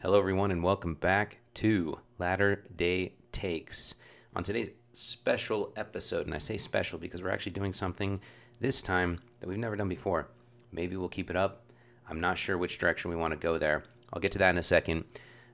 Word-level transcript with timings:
Hello, 0.00 0.16
everyone, 0.16 0.52
and 0.52 0.62
welcome 0.62 0.94
back 0.94 1.38
to 1.54 1.98
Latter 2.20 2.62
Day 2.76 3.14
Takes. 3.32 3.94
On 4.32 4.44
today's 4.44 4.70
special 4.92 5.72
episode, 5.74 6.24
and 6.24 6.36
I 6.36 6.38
say 6.38 6.56
special 6.56 7.00
because 7.00 7.20
we're 7.20 7.32
actually 7.32 7.50
doing 7.50 7.72
something 7.72 8.20
this 8.60 8.80
time 8.80 9.18
that 9.40 9.48
we've 9.48 9.58
never 9.58 9.74
done 9.74 9.88
before. 9.88 10.28
Maybe 10.70 10.94
we'll 10.94 11.08
keep 11.08 11.30
it 11.30 11.36
up. 11.36 11.64
I'm 12.08 12.20
not 12.20 12.38
sure 12.38 12.56
which 12.56 12.78
direction 12.78 13.10
we 13.10 13.16
want 13.16 13.32
to 13.32 13.36
go 13.36 13.58
there. 13.58 13.82
I'll 14.12 14.20
get 14.20 14.30
to 14.32 14.38
that 14.38 14.50
in 14.50 14.58
a 14.58 14.62
second. 14.62 15.02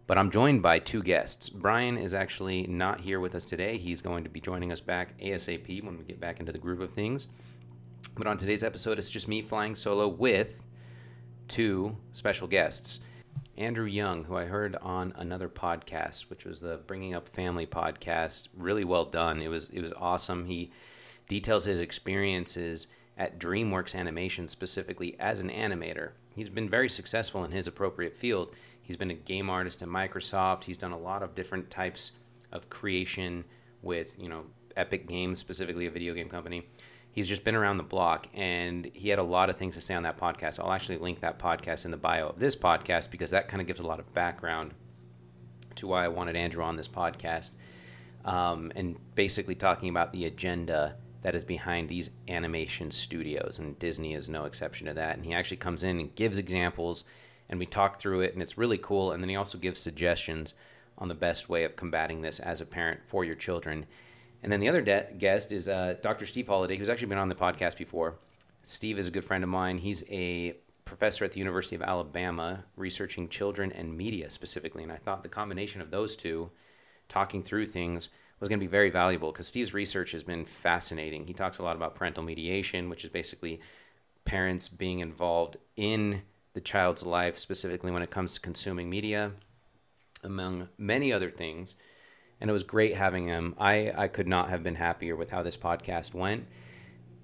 But 0.07 0.19
I'm 0.19 0.31
joined 0.31 0.61
by 0.61 0.79
two 0.79 1.03
guests. 1.03 1.49
Brian 1.49 1.97
is 1.97 2.13
actually 2.13 2.67
not 2.67 3.01
here 3.01 3.21
with 3.21 3.35
us 3.35 3.47
today. 3.47 3.79
He's 3.79 4.03
going 4.03 4.25
to 4.25 4.31
be 4.31 4.41
joining 4.43 4.71
us 4.71 4.81
back 4.81 5.19
ASAP 5.19 5.83
when 5.83 5.97
we 5.97 6.05
get 6.05 6.21
back 6.21 6.39
into 6.39 6.53
the 6.53 6.59
groove 6.59 6.83
of 6.83 6.91
things. 6.91 7.29
But 8.15 8.27
on 8.27 8.37
today's 8.37 8.63
episode, 8.63 8.99
it's 8.99 9.09
just 9.09 9.27
me 9.27 9.41
flying 9.41 9.75
solo 9.75 10.07
with 10.07 10.61
two 11.49 11.97
special 12.13 12.47
guests. 12.47 13.01
Andrew 13.57 13.87
Young, 13.87 14.25
who 14.25 14.37
I 14.37 14.47
heard 14.47 14.77
on 14.77 15.13
another 15.17 15.49
podcast, 15.49 16.29
which 16.29 16.45
was 16.45 16.61
the 16.61 16.81
Bringing 16.87 17.15
Up 17.15 17.29
Family 17.29 17.67
podcast, 17.67 18.49
really 18.57 18.85
well 18.85 19.05
done. 19.05 19.41
It 19.41 19.49
was 19.49 19.71
it 19.71 19.81
was 19.81 19.93
awesome. 19.97 20.47
He 20.47 20.73
details 21.29 21.65
his 21.65 21.79
experiences 21.79 22.89
at 23.17 23.39
DreamWorks 23.39 23.95
Animation 23.95 24.49
specifically 24.49 25.17
as 25.21 25.39
an 25.39 25.51
animator. 25.51 26.11
He's 26.35 26.49
been 26.49 26.69
very 26.69 26.89
successful 26.89 27.45
in 27.45 27.53
his 27.53 27.67
appropriate 27.69 28.17
field. 28.17 28.53
He's 28.83 28.97
been 28.97 29.11
a 29.11 29.15
game 29.15 29.49
artist 29.49 29.81
at 29.83 29.89
Microsoft. 29.89 30.65
He's 30.65 30.77
done 30.77 30.93
a 30.93 30.99
lot 30.99 31.23
of 31.23 31.35
different 31.35 31.71
types 31.71 32.13
of 32.51 32.69
creation 32.69 33.45
with, 33.83 34.17
you 34.19 34.29
know, 34.29 34.47
Epic 34.77 35.07
Games, 35.07 35.39
specifically 35.39 35.87
a 35.87 35.91
video 35.91 36.13
game 36.13 36.29
company 36.29 36.67
he's 37.15 37.29
just 37.29 37.45
been 37.45 37.55
around 37.55 37.77
the 37.77 37.85
block 37.85 38.27
and 38.35 38.91
he 38.93 39.09
had 39.09 39.21
a 39.21 39.25
lot 39.25 39.49
of 39.49 39.57
things 39.57 39.77
to 39.77 39.81
say 39.81 39.95
on 39.95 40.03
that 40.03 40.19
podcast. 40.19 40.59
I'll 40.59 40.73
actually 40.73 40.99
link 40.99 41.21
that 41.21 41.39
podcast 41.39 41.85
in 41.85 41.93
the 41.93 41.97
bio 41.97 42.29
of 42.29 42.41
this 42.41 42.57
podcast 42.57 43.11
because 43.11 43.31
that 43.31 43.47
kind 43.47 43.61
of 43.61 43.69
gives 43.69 43.79
a 43.79 43.87
lot 43.87 44.01
of 44.01 44.13
background 44.13 44.73
to 45.77 45.87
why 45.87 46.05
I 46.05 46.09
wanted 46.09 46.35
Andrew 46.35 46.65
on 46.65 46.77
this 46.77 46.89
podcast. 46.89 47.51
Um, 48.25 48.73
and 48.75 48.97
basically 49.15 49.55
talking 49.55 49.89
about 49.89 50.13
the 50.13 50.25
agenda 50.25 50.97
that 51.23 51.37
is 51.37 51.45
behind 51.45 51.89
these 51.89 52.11
animation 52.27 52.91
studios. 52.91 53.61
And 53.61 53.79
Disney 53.79 54.13
is 54.13 54.29
no 54.29 54.45
exception 54.45 54.89
to 54.89 54.95
that. 54.95 55.17
And 55.17 55.25
he 55.25 55.33
actually 55.33 55.59
comes 55.59 55.85
in 55.85 56.01
and 56.01 56.15
gives 56.15 56.37
examples 56.37 57.05
and 57.49 57.61
we 57.61 57.67
talk 57.67 58.01
through 58.01 58.23
it 58.23 58.33
and 58.33 58.43
it's 58.43 58.59
really 58.59 58.79
cool. 58.79 59.13
And 59.13 59.23
then 59.23 59.31
he 59.31 59.37
also 59.37 59.57
gives 59.57 59.79
suggestions 59.79 60.55
on 60.99 61.09
the 61.09 61.15
best 61.15 61.49
way 61.49 61.63
of 61.63 61.77
combating 61.77 62.23
this 62.23 62.41
as 62.41 62.61
a 62.61 62.67
parent 62.67 63.01
for 63.07 63.25
your 63.25 63.37
children. 63.37 63.87
And 64.45 64.53
then 64.53 64.61
the 64.61 64.69
other 64.69 64.83
de- 64.83 65.07
guest 65.17 65.51
is 65.53 65.69
uh, 65.69 65.95
Dr. 66.03 66.27
Steve 66.27 66.49
Holiday, 66.49 66.77
who's 66.77 66.91
actually 66.91 67.09
been 67.09 67.17
on 67.17 67.31
the 67.31 67.35
podcast 67.35 67.79
before. 67.79 68.17
Steve 68.63 68.99
is 68.99 69.09
a 69.09 69.11
good 69.11 69.25
friend 69.25 69.43
of 69.43 69.49
mine. 69.49 69.79
He's 69.79 70.05
a 70.11 70.55
professor 70.85 71.25
at 71.25 71.33
the 71.33 71.39
University 71.39 71.75
of 71.75 71.81
Alabama, 71.81 72.65
researching 72.77 73.31
children 73.31 73.73
and 73.73 73.97
media 73.97 74.29
specifically. 74.29 74.83
And 74.83 74.93
I 74.93 74.99
thought 74.99 75.23
the 75.23 75.31
combination 75.31 75.81
of 75.81 75.91
those 75.91 76.15
two, 76.15 76.51
talking 77.09 77.43
through 77.43 77.69
things, 77.69 78.11
was 78.39 78.51
going 78.51 78.59
to 78.61 78.65
be 78.65 78.71
very 78.71 78.91
valuable 78.91 79.33
because 79.33 79.49
Steve's 79.49 79.73
research 79.73 80.13
has 80.13 80.23
been 80.23 80.45
fascinating. 80.45 81.27
He 81.27 81.33
talks 81.33 81.57
a 81.57 81.63
lot 81.63 81.75
about 81.75 81.95
parental 81.95 82.23
mediation, 82.23 82.91
which 82.91 83.03
is 83.03 83.09
basically 83.09 83.61
parents 84.27 84.69
being 84.69 84.99
involved 84.99 85.57
in 85.75 86.21
the 86.53 86.61
child's 86.61 87.07
life, 87.07 87.39
specifically 87.39 87.91
when 87.91 88.03
it 88.03 88.11
comes 88.11 88.35
to 88.35 88.41
consuming 88.41 88.91
media, 88.91 89.33
among 90.23 90.69
many 90.77 91.15
other 91.15 91.31
things 91.31 91.77
and 92.41 92.51
it 92.51 92.53
was 92.53 92.63
great 92.63 92.97
having 92.97 93.27
him. 93.27 93.55
I, 93.59 93.93
I 93.97 94.09
could 94.09 94.29
not 94.29 94.51
have 94.51 94.63
been 94.63 94.77
happier 94.77 95.17
with 95.17 95.31
how 95.31 95.43
this 95.43 95.57
podcast 95.57 96.15
went. 96.15 96.47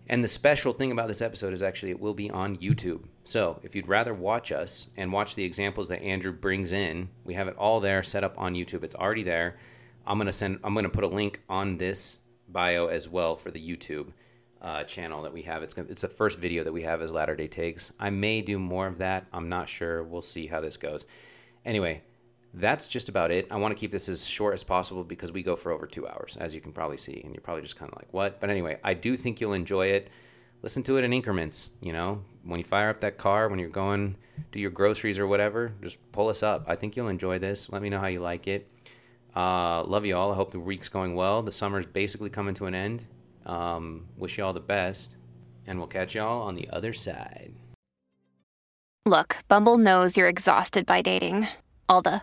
And 0.09 0.25
the 0.25 0.29
special 0.29 0.73
thing 0.73 0.91
about 0.91 1.07
this 1.07 1.23
episode 1.23 1.53
is 1.53 1.63
actually 1.63 1.91
it 1.91 2.01
will 2.01 2.15
be 2.15 2.31
on 2.31 2.57
YouTube. 2.57 3.05
So 3.23 3.61
if 3.63 3.77
you'd 3.77 3.87
rather 3.87 4.13
watch 4.13 4.51
us 4.51 4.89
and 4.97 5.13
watch 5.13 5.37
the 5.37 5.45
examples 5.45 5.89
that 5.89 6.03
Andrew 6.03 6.33
brings 6.33 6.73
in, 6.73 7.11
we 7.25 7.35
have 7.35 7.47
it 7.47 7.57
all 7.57 7.79
there 7.79 8.03
set 8.03 8.25
up 8.25 8.35
on 8.37 8.55
YouTube. 8.55 8.83
It's 8.83 8.95
already 8.97 9.23
there. 9.23 9.57
I'm 10.05 10.19
gonna 10.19 10.33
send. 10.33 10.59
I'm 10.65 10.75
gonna 10.75 10.89
put 10.89 11.05
a 11.05 11.09
link 11.09 11.41
on 11.49 11.77
this 11.77 12.19
bio 12.49 12.89
as 12.89 13.09
well 13.09 13.37
for 13.37 13.53
the 13.53 13.61
YouTube 13.61 14.09
uh, 14.61 14.83
channel 14.85 15.23
that 15.23 15.33
we 15.33 15.43
have. 15.43 15.63
It's 15.63 15.77
it's 15.79 16.03
the 16.03 16.09
first 16.09 16.39
video 16.39 16.65
that 16.65 16.73
we 16.73 16.83
have 16.83 17.01
as 17.01 17.13
Latter 17.13 17.37
Day 17.37 17.47
Takes. 17.47 17.93
I 18.01 18.11
may 18.11 18.43
do 18.43 18.59
more 18.59 18.89
of 18.89 18.99
that. 18.99 19.27
I'm 19.33 19.49
not 19.49 19.69
sure. 19.69 20.03
We'll 20.03 20.23
see 20.23 20.49
how 20.49 20.61
this 20.61 20.77
goes. 20.77 21.05
Anyway, 21.65 22.03
that's 22.53 22.89
just 22.89 23.09
about 23.09 23.31
it. 23.31 23.47
I 23.51 23.57
want 23.57 23.75
to 23.75 23.79
keep 23.79 23.93
this 23.93 24.09
as 24.09 24.27
short 24.27 24.55
as 24.55 24.65
possible 24.65 25.05
because 25.05 25.31
we 25.31 25.43
go 25.43 25.57
for 25.57 25.73
over 25.73 25.87
two 25.87 26.07
hours, 26.09 26.37
as 26.39 26.55
you 26.55 26.61
can 26.61 26.73
probably 26.73 26.97
see, 26.97 27.21
and 27.23 27.35
you're 27.35 27.43
probably 27.43 27.63
just 27.63 27.77
kind 27.77 27.91
of 27.91 27.99
like, 27.99 28.13
what? 28.13 28.41
But 28.41 28.51
anyway, 28.51 28.79
I 28.83 28.95
do 28.95 29.17
think 29.17 29.41
you'll 29.41 29.53
enjoy 29.53 29.87
it. 29.87 30.09
Listen 30.63 30.83
to 30.85 30.97
it 30.99 31.05
in 31.05 31.13
increments. 31.13 31.71
You 31.81 31.93
know, 31.93 32.23
when 32.45 32.59
you 32.59 32.65
fire 32.65 32.91
up 32.91 33.01
that 33.01 33.19
car, 33.19 33.49
when 33.49 33.59
you're 33.59 33.69
going 33.69 34.17
do 34.53 34.59
your 34.59 34.71
groceries 34.71 35.19
or 35.19 35.27
whatever, 35.27 35.73
just 35.83 35.99
pull 36.13 36.29
us 36.29 36.43
up. 36.43 36.65
I 36.67 36.77
think 36.77 36.97
you'll 36.97 37.09
enjoy 37.09 37.39
this. 37.39 37.71
Let 37.71 37.83
me 37.83 37.89
know 37.89 38.01
how 38.01 38.07
you 38.07 38.21
like 38.21 38.47
it. 38.47 38.69
Uh, 39.35 39.85
love 39.85 40.05
you 40.05 40.17
all. 40.17 40.33
I 40.33 40.35
hope 40.35 40.51
the 40.53 40.59
week's 40.59 40.89
going 40.89 41.15
well. 41.15 41.43
The 41.43 41.53
summer's 41.53 41.87
basically 41.87 42.31
coming 42.31 42.55
to 42.55 42.67
an 42.67 42.75
end. 42.75 43.07
Um, 43.47 44.07
wish 44.17 44.39
you 44.39 44.45
all 44.45 44.53
the 44.53 44.61
best, 44.61 45.17
and 45.67 45.79
we'll 45.79 45.89
catch 45.89 46.15
y'all 46.15 46.43
on 46.43 46.57
the 46.57 46.69
other 46.71 46.93
side. 46.93 47.53
Look, 49.07 49.37
Bumble 49.49 49.79
knows 49.79 50.17
you're 50.17 50.29
exhausted 50.29 50.85
by 50.85 51.01
dating. 51.03 51.49
All 51.89 52.03
the 52.03 52.23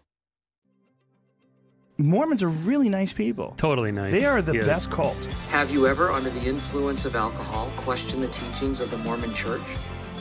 Mormons 2.03 2.41
are 2.43 2.49
really 2.49 2.89
nice 2.89 3.13
people. 3.13 3.53
Totally 3.57 3.91
nice. 3.91 4.11
They 4.13 4.25
are 4.25 4.41
the 4.41 4.53
Yes. 4.53 4.65
best 4.65 4.91
cult. 4.91 5.25
Have 5.51 5.71
you 5.71 5.87
ever, 5.87 6.11
under 6.11 6.29
the 6.29 6.41
influence 6.41 7.05
of 7.05 7.15
alcohol, 7.15 7.71
questioned 7.77 8.23
the 8.23 8.27
teachings 8.29 8.79
of 8.79 8.91
the 8.91 8.97
Mormon 8.99 9.33
Church? 9.33 9.61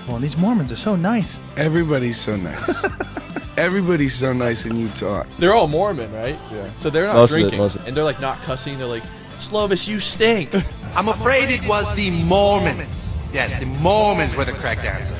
Well, 0.08 0.18
these 0.18 0.36
Mormons 0.36 0.72
are 0.72 0.76
so 0.76 0.96
nice. 0.96 1.38
Everybody's 1.56 2.18
so 2.20 2.36
nice. 2.36 2.84
Everybody's 3.56 4.14
so 4.14 4.32
nice 4.32 4.64
in 4.64 4.76
Utah. 4.78 5.24
They're 5.38 5.54
all 5.54 5.68
Mormon, 5.68 6.12
right? 6.12 6.38
Yeah. 6.52 6.68
So 6.78 6.88
they're 6.90 7.06
not 7.06 7.16
Most 7.16 7.32
of 7.32 7.36
it, 7.36 7.40
drinking, 7.40 7.58
most 7.58 7.76
of 7.76 7.82
it. 7.82 7.88
and 7.88 7.96
they're 7.96 8.04
like 8.04 8.20
not 8.20 8.40
cussing. 8.42 8.78
They're 8.78 8.86
like, 8.86 9.02
"Slovis, 9.38 9.86
you 9.86 10.00
stink." 10.00 10.54
I'm 10.96 11.08
afraid 11.08 11.50
it 11.50 11.66
was 11.68 11.84
the 11.94 12.10
Mormons. 12.10 13.14
Yes, 13.32 13.56
the 13.60 13.66
Mormons 13.66 14.34
were 14.34 14.44
the 14.44 14.52
correct 14.52 14.84
answer. 14.84 15.14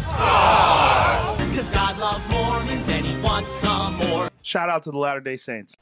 Cause 1.54 1.69
God 1.69 1.98
loves 1.98 2.27
Mormons 2.28 2.88
and 2.88 3.04
he 3.04 3.21
wants 3.21 3.53
some 3.56 3.94
more. 3.97 4.31
Shout 4.42 4.69
out 4.71 4.82
to 4.84 4.91
the 4.91 4.98
Latter 4.98 5.21
day 5.21 5.37
Saints. 5.37 5.77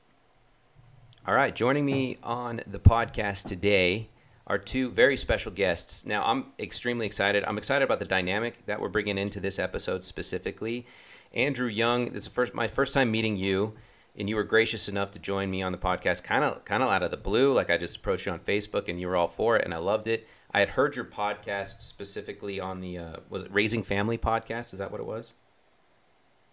All 1.27 1.35
right, 1.35 1.55
joining 1.55 1.85
me 1.85 2.17
on 2.23 2.63
the 2.67 2.79
podcast 2.79 3.47
today 3.47 4.09
are 4.47 4.57
two 4.57 4.91
very 4.91 5.17
special 5.17 5.53
guests. 5.53 6.07
Now, 6.07 6.25
I'm 6.25 6.53
extremely 6.59 7.05
excited. 7.05 7.45
I'm 7.45 7.59
excited 7.59 7.85
about 7.85 7.99
the 7.99 8.07
dynamic 8.07 8.65
that 8.67 8.81
we're 8.81 8.89
bringing 8.89 9.19
into 9.19 9.39
this 9.41 9.59
episode 9.59 10.05
specifically. 10.05 10.87
Andrew 11.35 11.69
Young, 11.69 12.13
this 12.13 12.27
is 12.27 12.33
first 12.33 12.55
my 12.55 12.67
first 12.67 12.95
time 12.95 13.11
meeting 13.11 13.37
you, 13.37 13.75
and 14.17 14.29
you 14.29 14.37
were 14.37 14.45
gracious 14.45 14.89
enough 14.89 15.11
to 15.11 15.19
join 15.19 15.51
me 15.51 15.61
on 15.61 15.73
the 15.73 15.79
podcast, 15.79 16.23
kind 16.23 16.45
of 16.45 16.65
kind 16.65 16.83
of 16.83 16.89
out 16.89 17.03
of 17.03 17.11
the 17.11 17.19
blue. 17.19 17.53
Like 17.53 17.69
I 17.69 17.77
just 17.77 17.97
approached 17.97 18.25
you 18.25 18.33
on 18.33 18.41
Facebook, 18.41 18.89
and 18.89 18.99
you 18.99 19.09
were 19.09 19.17
all 19.17 19.29
for 19.29 19.57
it, 19.57 19.65
and 19.65 19.75
I 19.75 19.79
loved 19.79 20.07
it. 20.07 20.27
I 20.51 20.61
had 20.61 20.71
heard 20.71 20.97
your 20.97 21.05
podcast 21.05 21.83
specifically 21.83 22.59
on 22.59 22.81
the 22.81 22.97
uh, 22.97 23.17
was 23.29 23.43
it 23.43 23.53
Raising 23.53 23.83
Family 23.83 24.17
podcast? 24.17 24.73
Is 24.73 24.79
that 24.79 24.91
what 24.91 25.01
it 25.01 25.07
was? 25.07 25.35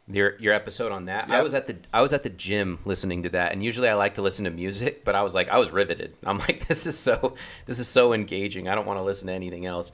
Your 0.07 0.35
your 0.39 0.53
episode 0.53 0.91
on 0.91 1.05
that. 1.05 1.29
I 1.29 1.41
was 1.41 1.53
at 1.53 1.67
the 1.67 1.77
I 1.93 2.01
was 2.01 2.13
at 2.13 2.23
the 2.23 2.29
gym 2.29 2.79
listening 2.85 3.23
to 3.23 3.29
that, 3.29 3.51
and 3.51 3.63
usually 3.63 3.89
I 3.89 3.95
like 3.95 4.16
to 4.16 4.21
listen 4.21 4.45
to 4.45 4.51
music, 4.51 5.03
but 5.03 5.16
I 5.16 5.23
was 5.23 5.33
like 5.33 5.49
I 5.49 5.57
was 5.57 5.71
riveted. 5.71 6.16
I'm 6.25 6.38
like 6.39 6.67
this 6.67 6.85
is 6.85 6.97
so 6.97 7.35
this 7.66 7.79
is 7.79 7.88
so 7.88 8.13
engaging. 8.13 8.67
I 8.67 8.75
don't 8.75 8.85
want 8.85 8.99
to 8.99 9.05
listen 9.05 9.27
to 9.27 9.33
anything 9.33 9.65
else. 9.65 9.91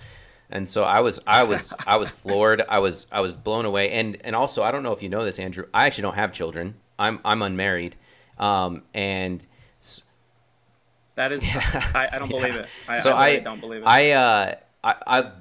And 0.49 0.67
so 0.67 0.83
I 0.83 0.99
was 0.99 1.19
I 1.25 1.43
was 1.43 1.73
I 1.87 1.97
was 1.97 2.09
floored. 2.09 2.63
I 2.67 2.79
was 2.79 3.07
I 3.11 3.21
was 3.21 3.35
blown 3.35 3.65
away. 3.65 3.91
And 3.91 4.17
and 4.21 4.35
also 4.35 4.63
I 4.63 4.71
don't 4.71 4.83
know 4.83 4.91
if 4.91 5.01
you 5.01 5.09
know 5.09 5.23
this, 5.23 5.39
Andrew. 5.39 5.65
I 5.73 5.85
actually 5.85 6.03
don't 6.03 6.15
have 6.15 6.33
children. 6.33 6.75
I'm 6.99 7.19
I'm 7.23 7.41
unmarried. 7.41 7.95
Um, 8.37 8.83
and 8.93 9.45
That 11.15 11.31
is, 11.31 11.43
I, 11.53 12.09
I 12.11 12.19
don't 12.19 12.29
believe 12.29 12.55
it. 12.55 12.67
I, 12.87 12.97
so 12.97 13.13
I, 13.13 13.27
I, 13.27 13.39
don't 13.39 13.59
believe 13.59 13.81
it. 13.81 13.85
I, 13.85 14.11
uh, 14.11 14.55
I, 14.83 14.95
I've 15.05 15.31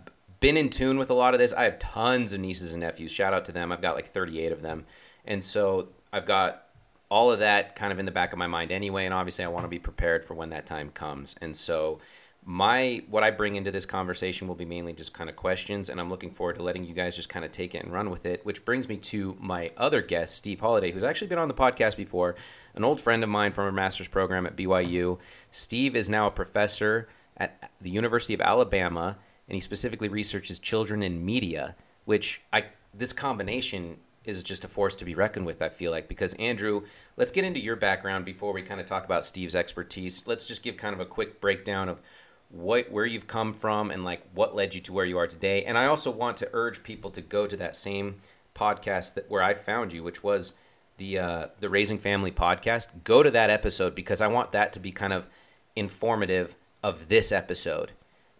been 0.40 0.56
in 0.56 0.70
tune 0.70 0.98
with 0.98 1.10
a 1.10 1.14
lot 1.14 1.34
of 1.34 1.40
this. 1.40 1.52
I 1.52 1.64
have 1.64 1.78
tons 1.78 2.32
of 2.32 2.40
nieces 2.40 2.72
and 2.72 2.80
nephews. 2.80 3.12
Shout 3.12 3.32
out 3.32 3.44
to 3.44 3.52
them. 3.52 3.70
I've 3.70 3.82
got 3.82 3.94
like 3.94 4.12
38 4.12 4.52
of 4.52 4.62
them, 4.62 4.86
and 5.24 5.44
so 5.44 5.88
I've 6.12 6.26
got 6.26 6.66
all 7.10 7.30
of 7.30 7.40
that 7.40 7.76
kind 7.76 7.92
of 7.92 7.98
in 7.98 8.06
the 8.06 8.12
back 8.12 8.32
of 8.32 8.38
my 8.38 8.46
mind 8.46 8.70
anyway. 8.70 9.04
And 9.04 9.12
obviously, 9.12 9.44
I 9.44 9.48
want 9.48 9.64
to 9.64 9.68
be 9.68 9.78
prepared 9.78 10.24
for 10.24 10.34
when 10.34 10.50
that 10.50 10.64
time 10.64 10.90
comes. 10.90 11.36
And 11.40 11.56
so, 11.56 11.98
my 12.44 13.02
what 13.08 13.22
I 13.22 13.30
bring 13.30 13.56
into 13.56 13.70
this 13.70 13.84
conversation 13.84 14.48
will 14.48 14.54
be 14.54 14.64
mainly 14.64 14.94
just 14.94 15.12
kind 15.12 15.28
of 15.28 15.36
questions, 15.36 15.90
and 15.90 16.00
I'm 16.00 16.08
looking 16.08 16.30
forward 16.30 16.56
to 16.56 16.62
letting 16.62 16.84
you 16.84 16.94
guys 16.94 17.16
just 17.16 17.28
kind 17.28 17.44
of 17.44 17.52
take 17.52 17.74
it 17.74 17.84
and 17.84 17.92
run 17.92 18.08
with 18.08 18.24
it. 18.24 18.46
Which 18.46 18.64
brings 18.64 18.88
me 18.88 18.96
to 18.96 19.36
my 19.38 19.72
other 19.76 20.00
guest, 20.00 20.36
Steve 20.36 20.60
Holiday, 20.60 20.92
who's 20.92 21.04
actually 21.04 21.28
been 21.28 21.38
on 21.38 21.48
the 21.48 21.54
podcast 21.54 21.96
before, 21.96 22.34
an 22.74 22.82
old 22.82 23.00
friend 23.00 23.22
of 23.22 23.28
mine 23.28 23.52
from 23.52 23.66
a 23.66 23.72
master's 23.72 24.08
program 24.08 24.46
at 24.46 24.56
BYU. 24.56 25.18
Steve 25.50 25.94
is 25.94 26.08
now 26.08 26.26
a 26.26 26.30
professor 26.30 27.08
at 27.36 27.70
the 27.80 27.90
University 27.90 28.32
of 28.34 28.40
Alabama, 28.40 29.16
and 29.50 29.56
he 29.56 29.60
specifically 29.60 30.08
researches 30.08 30.60
children 30.60 31.02
and 31.02 31.26
media, 31.26 31.74
which 32.04 32.40
I 32.52 32.66
this 32.94 33.12
combination 33.12 33.96
is 34.24 34.44
just 34.44 34.64
a 34.64 34.68
force 34.68 34.94
to 34.94 35.04
be 35.04 35.12
reckoned 35.14 35.44
with. 35.44 35.60
I 35.60 35.68
feel 35.68 35.90
like 35.90 36.06
because 36.08 36.34
Andrew, 36.34 36.82
let's 37.16 37.32
get 37.32 37.42
into 37.42 37.58
your 37.58 37.74
background 37.74 38.24
before 38.24 38.52
we 38.52 38.62
kind 38.62 38.80
of 38.80 38.86
talk 38.86 39.04
about 39.04 39.24
Steve's 39.24 39.56
expertise. 39.56 40.24
Let's 40.24 40.46
just 40.46 40.62
give 40.62 40.76
kind 40.76 40.94
of 40.94 41.00
a 41.00 41.04
quick 41.04 41.40
breakdown 41.40 41.88
of 41.88 42.00
what 42.48 42.92
where 42.92 43.04
you've 43.04 43.26
come 43.26 43.52
from 43.52 43.90
and 43.90 44.04
like 44.04 44.22
what 44.32 44.54
led 44.54 44.72
you 44.72 44.80
to 44.82 44.92
where 44.92 45.04
you 45.04 45.18
are 45.18 45.26
today. 45.26 45.64
And 45.64 45.76
I 45.76 45.86
also 45.86 46.12
want 46.12 46.36
to 46.38 46.48
urge 46.52 46.84
people 46.84 47.10
to 47.10 47.20
go 47.20 47.48
to 47.48 47.56
that 47.56 47.74
same 47.74 48.20
podcast 48.54 49.14
that 49.14 49.28
where 49.28 49.42
I 49.42 49.54
found 49.54 49.92
you, 49.92 50.04
which 50.04 50.22
was 50.22 50.52
the 50.96 51.18
uh, 51.18 51.46
the 51.58 51.68
Raising 51.68 51.98
Family 51.98 52.30
podcast. 52.30 53.02
Go 53.02 53.24
to 53.24 53.32
that 53.32 53.50
episode 53.50 53.96
because 53.96 54.20
I 54.20 54.28
want 54.28 54.52
that 54.52 54.72
to 54.74 54.78
be 54.80 54.92
kind 54.92 55.12
of 55.12 55.28
informative 55.74 56.54
of 56.84 57.08
this 57.08 57.32
episode 57.32 57.90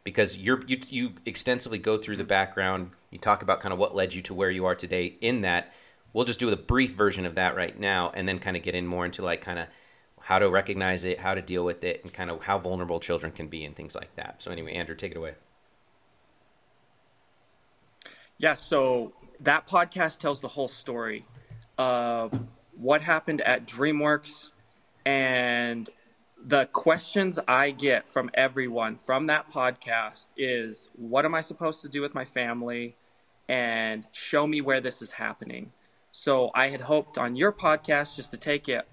because 0.04 0.36
you're 0.36 0.62
you 0.66 0.78
you 0.88 1.12
extensively 1.26 1.78
go 1.78 1.98
through 1.98 2.16
the 2.16 2.24
background. 2.24 2.90
You 3.10 3.18
talk 3.18 3.42
about 3.42 3.60
kind 3.60 3.72
of 3.72 3.78
what 3.78 3.94
led 3.94 4.14
you 4.14 4.22
to 4.22 4.34
where 4.34 4.50
you 4.50 4.64
are 4.64 4.74
today. 4.74 5.16
In 5.20 5.42
that, 5.42 5.72
we'll 6.12 6.24
just 6.24 6.40
do 6.40 6.50
a 6.50 6.56
brief 6.56 6.94
version 6.94 7.26
of 7.26 7.34
that 7.34 7.56
right 7.56 7.78
now, 7.78 8.10
and 8.14 8.28
then 8.28 8.38
kind 8.38 8.56
of 8.56 8.62
get 8.62 8.74
in 8.74 8.86
more 8.86 9.04
into 9.04 9.22
like 9.22 9.40
kind 9.40 9.58
of 9.58 9.66
how 10.20 10.38
to 10.38 10.48
recognize 10.48 11.04
it, 11.04 11.20
how 11.20 11.34
to 11.34 11.42
deal 11.42 11.64
with 11.64 11.82
it, 11.82 12.02
and 12.04 12.12
kind 12.12 12.30
of 12.30 12.42
how 12.42 12.58
vulnerable 12.58 13.00
children 13.00 13.32
can 13.32 13.48
be 13.48 13.64
and 13.64 13.74
things 13.74 13.94
like 13.94 14.14
that. 14.14 14.42
So 14.42 14.50
anyway, 14.50 14.74
Andrew, 14.74 14.94
take 14.94 15.12
it 15.12 15.16
away. 15.16 15.34
Yeah, 18.38 18.54
so 18.54 19.12
that 19.40 19.66
podcast 19.68 20.18
tells 20.18 20.40
the 20.40 20.48
whole 20.48 20.68
story 20.68 21.24
of 21.76 22.32
what 22.76 23.02
happened 23.02 23.40
at 23.42 23.66
DreamWorks 23.66 24.50
and 25.04 25.88
the 26.44 26.66
questions 26.66 27.38
I 27.46 27.70
get 27.70 28.08
from 28.08 28.30
everyone 28.34 28.96
from 28.96 29.26
that 29.26 29.52
podcast 29.52 30.28
is 30.36 30.88
what 30.96 31.24
am 31.24 31.34
I 31.34 31.40
supposed 31.40 31.82
to 31.82 31.88
do 31.88 32.00
with 32.00 32.14
my 32.14 32.24
family 32.24 32.96
and 33.48 34.06
show 34.12 34.46
me 34.46 34.60
where 34.60 34.80
this 34.80 35.02
is 35.02 35.10
happening. 35.10 35.72
So 36.12 36.50
I 36.54 36.68
had 36.68 36.80
hoped 36.80 37.18
on 37.18 37.36
your 37.36 37.52
podcast 37.52 38.16
just 38.16 38.30
to 38.30 38.36
take 38.36 38.68
it 38.68 38.88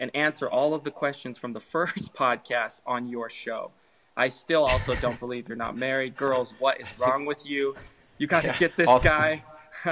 and 0.00 0.10
answer 0.14 0.48
all 0.48 0.74
of 0.74 0.84
the 0.84 0.90
questions 0.90 1.38
from 1.38 1.52
the 1.52 1.60
first 1.74 2.14
podcast 2.14 2.80
on 2.86 3.08
your 3.08 3.28
show. 3.28 3.72
I 4.16 4.28
still 4.28 4.64
also 4.64 4.94
don't 4.94 5.20
believe 5.20 5.48
you're 5.48 5.56
not 5.56 5.76
married. 5.76 6.16
Girls, 6.16 6.54
what 6.58 6.80
is 6.80 7.02
wrong 7.06 7.26
with 7.26 7.46
you? 7.46 7.76
You 8.18 8.26
got 8.26 8.42
to 8.42 8.48
yeah, 8.48 8.56
get 8.56 8.76
this 8.76 8.88
all, 8.88 8.98
guy. 8.98 9.44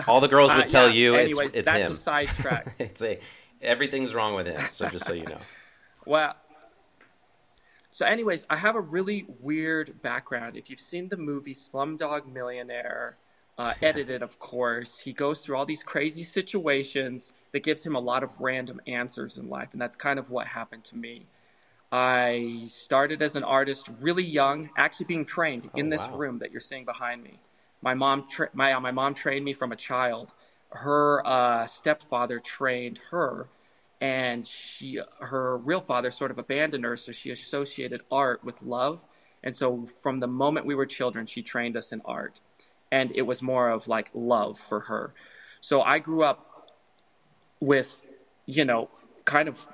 all 0.09 0.21
the 0.21 0.29
girls 0.29 0.55
would 0.55 0.65
uh, 0.65 0.69
tell 0.69 0.89
yeah, 0.89 0.95
you 0.95 1.15
anyways, 1.17 1.39
it's, 1.39 1.55
it's 1.55 1.69
that's 1.69 1.87
him. 1.87 1.93
a 1.93 1.97
sidetrack. 1.97 2.75
it's 2.79 3.03
a 3.03 3.21
everything's 3.61 4.15
wrong 4.15 4.35
with 4.35 4.47
him. 4.47 4.63
So 4.73 4.89
just 4.89 5.05
so 5.05 5.13
you 5.13 5.25
know. 5.25 5.39
well, 6.07 6.35
so, 7.95 8.05
anyways, 8.05 8.45
I 8.51 8.57
have 8.57 8.75
a 8.75 8.81
really 8.81 9.25
weird 9.39 10.03
background. 10.03 10.57
If 10.57 10.69
you've 10.69 10.81
seen 10.81 11.09
the 11.09 11.17
movie 11.17 11.55
Slumdog 11.55 12.27
Millionaire, 12.27 13.17
uh, 13.57 13.75
edited, 13.81 14.25
of 14.25 14.37
course, 14.41 14.99
he 14.99 15.13
goes 15.13 15.43
through 15.43 15.55
all 15.55 15.65
these 15.65 15.85
crazy 15.85 16.25
situations 16.25 17.35
that 17.53 17.63
gives 17.63 17.87
him 17.87 17.95
a 17.95 18.01
lot 18.01 18.25
of 18.25 18.33
random 18.41 18.81
answers 18.89 19.39
in 19.39 19.49
life, 19.49 19.69
and 19.75 19.81
that's 19.81 19.95
kind 19.95 20.19
of 20.19 20.29
what 20.29 20.49
happened 20.49 20.83
to 20.83 20.97
me. 20.97 21.27
I 21.93 22.65
started 22.67 23.23
as 23.23 23.37
an 23.37 23.45
artist 23.45 23.89
really 24.01 24.25
young, 24.25 24.71
actually 24.77 25.07
being 25.07 25.25
trained 25.25 25.71
oh, 25.73 25.79
in 25.79 25.89
this 25.89 26.01
wow. 26.01 26.17
room 26.17 26.39
that 26.41 26.51
you're 26.51 26.61
seeing 26.61 26.85
behind 26.85 27.23
me. 27.23 27.39
My 27.81 27.95
mom, 27.95 28.27
tra- 28.29 28.51
my 28.55 28.77
my 28.81 28.91
mom 28.91 29.15
trained 29.15 29.45
me 29.45 29.53
from 29.53 29.71
a 29.71 29.77
child. 29.77 30.35
Her 30.71 31.25
uh, 31.25 31.67
stepfather 31.67 32.41
trained 32.41 32.99
her 33.13 33.47
and 34.01 34.47
she 34.47 35.01
her 35.21 35.57
real 35.59 35.81
father 35.81 36.11
sort 36.11 36.31
of 36.31 36.39
abandoned 36.39 36.85
her 36.85 36.97
so 36.97 37.13
she 37.13 37.31
associated 37.31 38.03
art 38.11 38.45
with 38.45 38.63
love. 38.63 39.05
And 39.43 39.55
so 39.55 39.87
from 40.03 40.21
the 40.21 40.27
moment 40.27 40.67
we 40.67 40.75
were 40.75 40.87
children 40.87 41.27
she 41.27 41.43
trained 41.43 41.77
us 41.77 41.93
in 41.93 42.03
art. 42.05 42.41
And 42.91 43.13
it 43.15 43.23
was 43.23 43.43
more 43.43 43.71
of 43.71 43.89
like 43.89 44.11
love 44.15 44.59
for 44.59 44.81
her. 44.81 45.15
So 45.61 45.83
i 45.83 45.99
grew 45.99 46.23
up 46.23 46.71
with 47.61 48.05
you 48.47 48.65
know 48.65 48.91
kind 49.25 49.49
of 49.49 49.67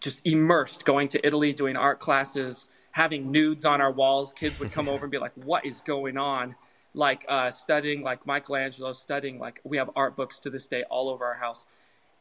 just 0.00 0.26
immersed 0.26 0.84
going 0.84 1.08
to 1.08 1.26
italy 1.26 1.52
doing 1.52 1.76
art 1.76 2.00
classes 2.00 2.70
having 2.94 3.32
nudes 3.32 3.64
on 3.64 3.80
our 3.80 3.90
walls. 3.90 4.32
Kids 4.32 4.60
would 4.60 4.70
come 4.70 4.88
over 4.88 5.04
and 5.04 5.10
be 5.10 5.18
like 5.18 5.32
what 5.34 5.66
is 5.66 5.82
going 5.82 6.16
on? 6.16 6.54
Like 6.94 7.24
uh, 7.28 7.50
studying 7.50 8.02
like 8.02 8.24
michelangelo 8.24 8.92
studying 8.92 9.40
like 9.40 9.60
we 9.64 9.78
have 9.78 9.90
art 9.96 10.14
books 10.16 10.40
to 10.40 10.50
this 10.50 10.68
day 10.68 10.84
all 10.88 11.08
over 11.08 11.24
our 11.24 11.34
house 11.34 11.66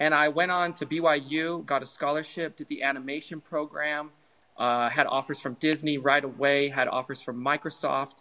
and 0.03 0.13
I 0.13 0.27
went 0.27 0.51
on 0.51 0.73
to 0.73 0.85
BYU, 0.85 1.65
got 1.65 1.81
a 1.81 1.85
scholarship, 1.85 2.57
did 2.57 2.67
the 2.67 2.83
animation 2.83 3.39
program, 3.39 4.11
uh, 4.57 4.89
had 4.89 5.07
offers 5.07 5.39
from 5.39 5.53
Disney 5.61 5.97
right 5.97 6.25
away, 6.25 6.67
had 6.67 6.89
offers 6.89 7.21
from 7.21 7.41
Microsoft, 7.41 8.15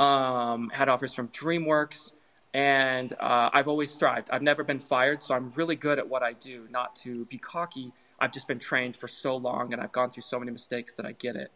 um, 0.00 0.68
had 0.70 0.88
offers 0.88 1.14
from 1.14 1.28
DreamWorks, 1.28 2.10
and 2.52 3.12
uh, 3.12 3.50
I've 3.52 3.68
always 3.68 3.94
thrived. 3.94 4.30
I've 4.32 4.42
never 4.42 4.64
been 4.64 4.80
fired, 4.80 5.22
so 5.22 5.32
I'm 5.32 5.50
really 5.50 5.76
good 5.76 6.00
at 6.00 6.08
what 6.08 6.24
I 6.24 6.32
do. 6.32 6.66
Not 6.70 6.96
to 7.04 7.24
be 7.26 7.38
cocky, 7.38 7.92
I've 8.18 8.32
just 8.32 8.48
been 8.48 8.58
trained 8.58 8.96
for 8.96 9.06
so 9.06 9.36
long, 9.36 9.72
and 9.72 9.80
I've 9.80 9.92
gone 9.92 10.10
through 10.10 10.24
so 10.24 10.40
many 10.40 10.50
mistakes 10.50 10.96
that 10.96 11.06
I 11.06 11.12
get 11.12 11.36
it. 11.36 11.52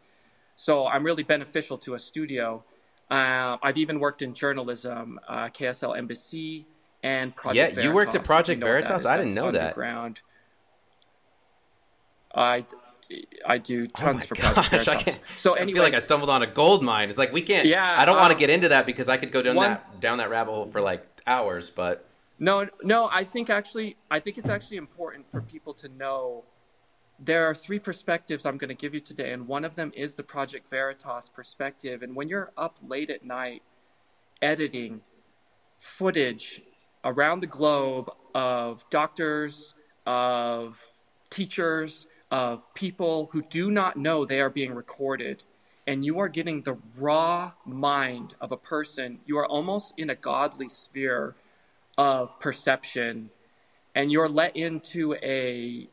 So 0.55 0.87
I'm 0.87 1.03
really 1.03 1.23
beneficial 1.23 1.77
to 1.79 1.95
a 1.95 1.99
studio. 1.99 2.63
Uh, 3.11 3.57
I've 3.61 3.77
even 3.77 3.99
worked 3.99 4.21
in 4.21 4.33
journalism, 4.33 5.19
uh, 5.27 5.49
KSL 5.49 5.99
NBC, 6.07 6.67
and 7.03 7.35
Project 7.35 7.57
yeah, 7.57 7.65
Veritas. 7.65 7.83
you 7.83 7.91
worked 7.91 8.15
at 8.15 8.23
Project 8.23 8.57
you 8.57 8.61
know 8.61 8.71
Veritas. 8.71 9.05
I 9.05 9.17
didn't 9.17 9.33
know 9.33 9.51
that. 9.51 9.77
I 12.33 12.65
I 13.45 13.57
do 13.59 13.83
oh 13.83 13.87
tons 13.95 14.23
oh 14.23 14.27
for 14.27 14.35
Project 14.35 14.71
gosh, 14.71 14.85
Veritas. 14.85 15.19
so 15.37 15.53
anyway, 15.53 15.71
I 15.71 15.73
feel 15.73 15.83
like 15.83 15.93
I 15.93 15.99
stumbled 15.99 16.29
on 16.29 16.41
a 16.41 16.47
gold 16.47 16.81
mine. 16.81 17.09
It's 17.09 17.17
like 17.17 17.31
we 17.31 17.41
can't. 17.41 17.67
Yeah, 17.67 17.95
I 17.97 18.05
don't 18.05 18.15
um, 18.15 18.21
want 18.21 18.33
to 18.33 18.39
get 18.39 18.49
into 18.49 18.69
that 18.69 18.85
because 18.85 19.09
I 19.09 19.17
could 19.17 19.31
go 19.31 19.41
down 19.41 19.55
one, 19.55 19.71
that 19.71 19.99
down 19.99 20.17
that 20.17 20.29
rabbit 20.29 20.51
hole 20.51 20.65
for 20.65 20.81
like 20.81 21.05
hours. 21.27 21.69
But 21.69 22.07
no, 22.39 22.67
no, 22.81 23.09
I 23.11 23.23
think 23.23 23.49
actually, 23.49 23.97
I 24.09 24.19
think 24.19 24.37
it's 24.37 24.49
actually 24.49 24.77
important 24.77 25.29
for 25.29 25.41
people 25.41 25.73
to 25.75 25.89
know. 25.89 26.45
There 27.19 27.45
are 27.45 27.53
three 27.53 27.79
perspectives 27.79 28.45
I'm 28.45 28.57
going 28.57 28.69
to 28.69 28.75
give 28.75 28.93
you 28.93 28.99
today, 28.99 29.33
and 29.33 29.47
one 29.47 29.63
of 29.63 29.75
them 29.75 29.91
is 29.95 30.15
the 30.15 30.23
Project 30.23 30.67
Veritas 30.67 31.29
perspective. 31.29 32.01
And 32.01 32.15
when 32.15 32.27
you're 32.27 32.51
up 32.57 32.79
late 32.85 33.11
at 33.11 33.23
night 33.23 33.61
editing 34.41 34.99
footage 35.77 36.61
around 37.03 37.41
the 37.41 37.47
globe 37.47 38.09
of 38.33 38.89
doctors, 38.89 39.73
of 40.05 40.81
teachers, 41.29 42.07
of 42.31 42.73
people 42.73 43.29
who 43.31 43.41
do 43.43 43.69
not 43.69 43.95
know 43.97 44.25
they 44.25 44.41
are 44.41 44.49
being 44.49 44.73
recorded. 44.73 45.43
And 45.85 46.05
you 46.05 46.19
are 46.19 46.29
getting 46.29 46.61
the 46.61 46.77
raw 46.97 47.51
mind 47.65 48.35
of 48.39 48.51
a 48.51 48.57
person. 48.57 49.19
You 49.25 49.37
are 49.39 49.45
almost 49.45 49.93
in 49.97 50.09
a 50.09 50.15
godly 50.15 50.69
sphere 50.69 51.35
of 51.97 52.39
perception. 52.39 53.29
And 53.93 54.11
you're 54.11 54.29
let 54.29 54.55
into 54.55 55.13
a 55.15 55.89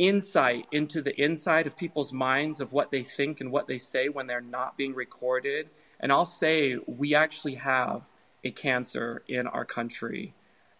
insight 0.00 0.66
into 0.72 1.02
the 1.02 1.14
inside 1.22 1.66
of 1.66 1.76
people's 1.76 2.10
minds 2.10 2.62
of 2.62 2.72
what 2.72 2.90
they 2.90 3.02
think 3.02 3.42
and 3.42 3.52
what 3.52 3.66
they 3.66 3.76
say 3.76 4.08
when 4.08 4.26
they're 4.26 4.40
not 4.40 4.76
being 4.78 4.94
recorded. 4.94 5.68
And 6.00 6.10
I'll 6.10 6.24
say 6.24 6.78
we 6.86 7.14
actually 7.14 7.56
have 7.56 8.08
a 8.44 8.50
cancer 8.50 9.22
in 9.28 9.46
our 9.46 9.64
country 9.64 10.34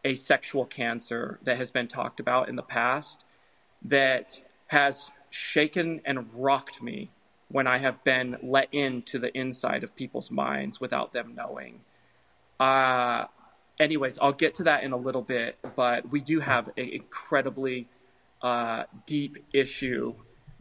a 0.04 0.14
sexual 0.14 0.64
cancer 0.64 1.38
that 1.42 1.56
has 1.56 1.70
been 1.70 1.88
talked 1.88 2.20
about 2.20 2.48
in 2.48 2.56
the 2.56 2.62
past 2.62 3.24
that 3.82 4.40
has 4.66 5.10
shaken 5.30 6.00
and 6.04 6.32
rocked 6.34 6.82
me 6.82 7.10
when 7.48 7.66
I 7.66 7.78
have 7.78 8.02
been 8.04 8.38
let 8.42 8.72
into 8.72 9.18
the 9.18 9.36
inside 9.36 9.84
of 9.84 9.94
people's 9.96 10.30
minds 10.30 10.80
without 10.80 11.12
them 11.12 11.34
knowing. 11.34 11.80
Uh, 12.58 13.26
anyways, 13.78 14.18
I'll 14.20 14.32
get 14.32 14.54
to 14.54 14.64
that 14.64 14.84
in 14.84 14.92
a 14.92 14.96
little 14.96 15.22
bit, 15.22 15.58
but 15.74 16.10
we 16.10 16.20
do 16.20 16.40
have 16.40 16.68
an 16.68 16.88
incredibly 16.88 17.88
uh, 18.40 18.84
deep 19.06 19.44
issue 19.52 20.14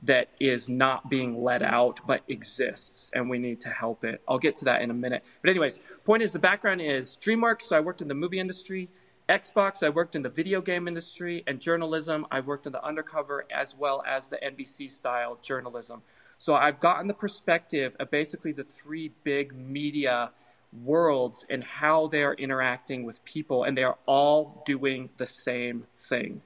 that 0.03 0.29
is 0.39 0.69
not 0.69 1.09
being 1.09 1.43
let 1.43 1.61
out 1.61 1.99
but 2.07 2.21
exists 2.27 3.11
and 3.13 3.29
we 3.29 3.37
need 3.37 3.61
to 3.61 3.69
help 3.69 4.03
it. 4.05 4.21
I'll 4.27 4.39
get 4.39 4.57
to 4.57 4.65
that 4.65 4.81
in 4.81 4.91
a 4.91 4.93
minute. 4.93 5.23
But 5.41 5.49
anyways, 5.49 5.79
point 6.05 6.23
is 6.23 6.31
the 6.31 6.39
background 6.39 6.81
is 6.81 7.17
DreamWorks. 7.21 7.63
So 7.63 7.75
I 7.75 7.81
worked 7.81 8.01
in 8.01 8.07
the 8.07 8.13
movie 8.13 8.39
industry. 8.39 8.89
Xbox, 9.27 9.83
I 9.83 9.89
worked 9.89 10.15
in 10.15 10.23
the 10.23 10.29
video 10.29 10.61
game 10.61 10.87
industry 10.87 11.43
and 11.45 11.59
journalism. 11.59 12.25
I've 12.31 12.47
worked 12.47 12.65
in 12.65 12.71
the 12.71 12.83
undercover 12.83 13.45
as 13.51 13.75
well 13.75 14.03
as 14.07 14.27
the 14.27 14.37
NBC 14.37 14.89
style 14.89 15.37
journalism. 15.41 16.01
So 16.39 16.55
I've 16.55 16.79
gotten 16.79 17.07
the 17.07 17.13
perspective 17.13 17.95
of 17.99 18.09
basically 18.09 18.53
the 18.53 18.63
three 18.63 19.11
big 19.23 19.53
media 19.53 20.31
worlds 20.83 21.45
and 21.49 21.63
how 21.63 22.07
they 22.07 22.23
are 22.23 22.33
interacting 22.33 23.03
with 23.03 23.23
people, 23.25 23.63
and 23.65 23.77
they 23.77 23.83
are 23.83 23.97
all 24.05 24.63
doing 24.65 25.09
the 25.17 25.25
same 25.25 25.85
thing 25.93 26.41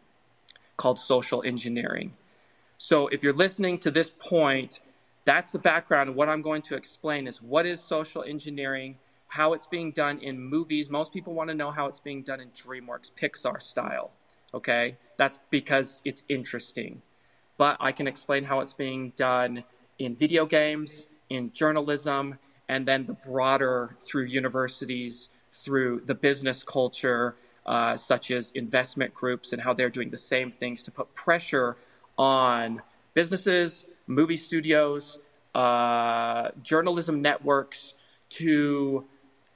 called 0.75 0.97
social 0.97 1.43
engineering. 1.43 2.13
So 2.83 3.07
if 3.07 3.23
you're 3.23 3.31
listening 3.31 3.77
to 3.79 3.91
this 3.91 4.09
point, 4.09 4.81
that's 5.23 5.51
the 5.51 5.57
background. 5.57 6.13
What 6.13 6.27
I'm 6.27 6.41
going 6.41 6.61
to 6.63 6.75
explain 6.75 7.27
is 7.27 7.41
what 7.41 7.65
is 7.65 7.79
social 7.79 8.23
engineering 8.23 8.97
how 9.29 9.53
it's 9.53 9.67
being 9.67 9.91
done 9.93 10.19
in 10.19 10.37
movies. 10.37 10.89
Most 10.89 11.13
people 11.13 11.33
want 11.33 11.49
to 11.49 11.55
know 11.55 11.71
how 11.71 11.85
it's 11.85 12.01
being 12.01 12.23
done 12.23 12.41
in 12.41 12.49
DreamWorks, 12.49 13.09
Pixar 13.13 13.61
style. 13.61 14.11
Okay, 14.53 14.97
that's 15.15 15.39
because 15.49 16.01
it's 16.03 16.25
interesting. 16.27 17.01
But 17.57 17.77
I 17.79 17.93
can 17.93 18.05
explain 18.05 18.43
how 18.43 18.59
it's 18.59 18.73
being 18.73 19.13
done 19.15 19.63
in 19.97 20.17
video 20.17 20.45
games, 20.45 21.05
in 21.29 21.53
journalism, 21.53 22.37
and 22.67 22.85
then 22.85 23.05
the 23.05 23.13
broader 23.13 23.95
through 24.01 24.25
universities, 24.25 25.29
through 25.53 26.01
the 26.01 26.15
business 26.15 26.63
culture, 26.63 27.37
uh, 27.65 27.95
such 27.95 28.29
as 28.29 28.51
investment 28.51 29.13
groups 29.13 29.53
and 29.53 29.61
how 29.61 29.73
they're 29.73 29.89
doing 29.89 30.09
the 30.09 30.17
same 30.17 30.51
things 30.51 30.83
to 30.83 30.91
put 30.91 31.15
pressure 31.15 31.77
on 32.17 32.81
businesses, 33.13 33.85
movie 34.07 34.37
studios, 34.37 35.19
uh, 35.55 36.49
journalism 36.61 37.21
networks 37.21 37.93
to 38.29 39.05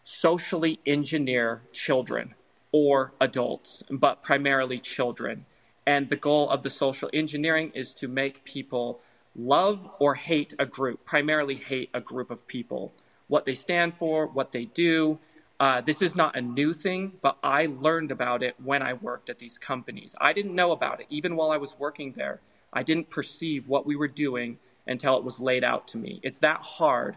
socially 0.04 0.80
engineer 0.86 1.62
children 1.72 2.34
or 2.72 3.14
adults, 3.20 3.84
but 3.90 4.22
primarily 4.22 4.80
children. 4.80 5.46
And 5.86 6.10
the 6.10 6.16
goal 6.16 6.50
of 6.50 6.64
the 6.64 6.70
social 6.70 7.10
engineering 7.14 7.72
is 7.74 7.94
to 7.96 8.08
make 8.08 8.44
people 8.44 9.00
love 9.36 9.90
or 10.00 10.16
hate 10.16 10.54
a 10.60 10.66
group, 10.66 11.06
primarily 11.06 11.56
hate 11.56 11.90
a 11.94 12.02
group 12.02 12.30
of 12.30 12.48
people, 12.48 12.94
what 13.28 13.46
they 13.46 13.54
stand 13.54 13.98
for, 13.98 14.28
what 14.28 14.52
they 14.52 14.66
do. 14.66 15.20
Uh, 15.60 15.82
this 15.82 16.02
is 16.02 16.16
not 16.16 16.36
a 16.36 16.42
new 16.42 16.72
thing, 16.72 17.14
but 17.22 17.38
I 17.42 17.66
learned 17.66 18.12
about 18.12 18.44
it 18.44 18.56
when 18.64 18.84
I 18.84 18.94
worked 18.94 19.30
at 19.30 19.40
these 19.40 19.58
companies. 19.58 20.16
I 20.22 20.34
didn't 20.34 20.54
know 20.54 20.72
about 20.72 21.02
it 21.02 21.08
even 21.10 21.36
while 21.36 21.52
I 21.52 21.58
was 21.58 21.78
working 21.80 22.14
there. 22.14 22.42
I 22.72 22.84
didn't 22.84 23.10
perceive 23.10 23.68
what 23.68 23.86
we 23.86 23.96
were 23.96 24.08
doing 24.08 24.60
until 24.86 25.18
it 25.18 25.24
was 25.24 25.40
laid 25.40 25.64
out 25.64 25.88
to 25.90 25.98
me. 25.98 26.20
It's 26.22 26.40
that 26.40 26.62
hard 26.62 27.16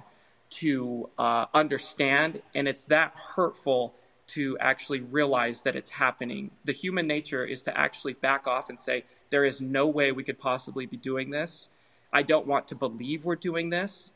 to 0.50 1.10
uh, 1.18 1.46
understand, 1.52 2.40
and 2.54 2.66
it's 2.66 2.84
that 2.84 3.14
hurtful 3.14 3.94
to 4.28 4.56
actually 4.58 5.00
realize 5.00 5.62
that 5.62 5.76
it's 5.76 5.90
happening. 5.90 6.50
The 6.64 6.72
human 6.72 7.06
nature 7.06 7.44
is 7.44 7.62
to 7.64 7.76
actually 7.76 8.14
back 8.14 8.46
off 8.46 8.70
and 8.70 8.78
say, 8.78 9.04
there 9.30 9.44
is 9.44 9.60
no 9.60 9.86
way 9.86 10.12
we 10.12 10.24
could 10.24 10.38
possibly 10.38 10.86
be 10.86 10.96
doing 10.96 11.30
this. 11.30 11.68
I 12.12 12.22
don't 12.22 12.46
want 12.46 12.68
to 12.68 12.74
believe 12.74 13.24
we're 13.24 13.36
doing 13.36 13.70
this. 13.70 14.12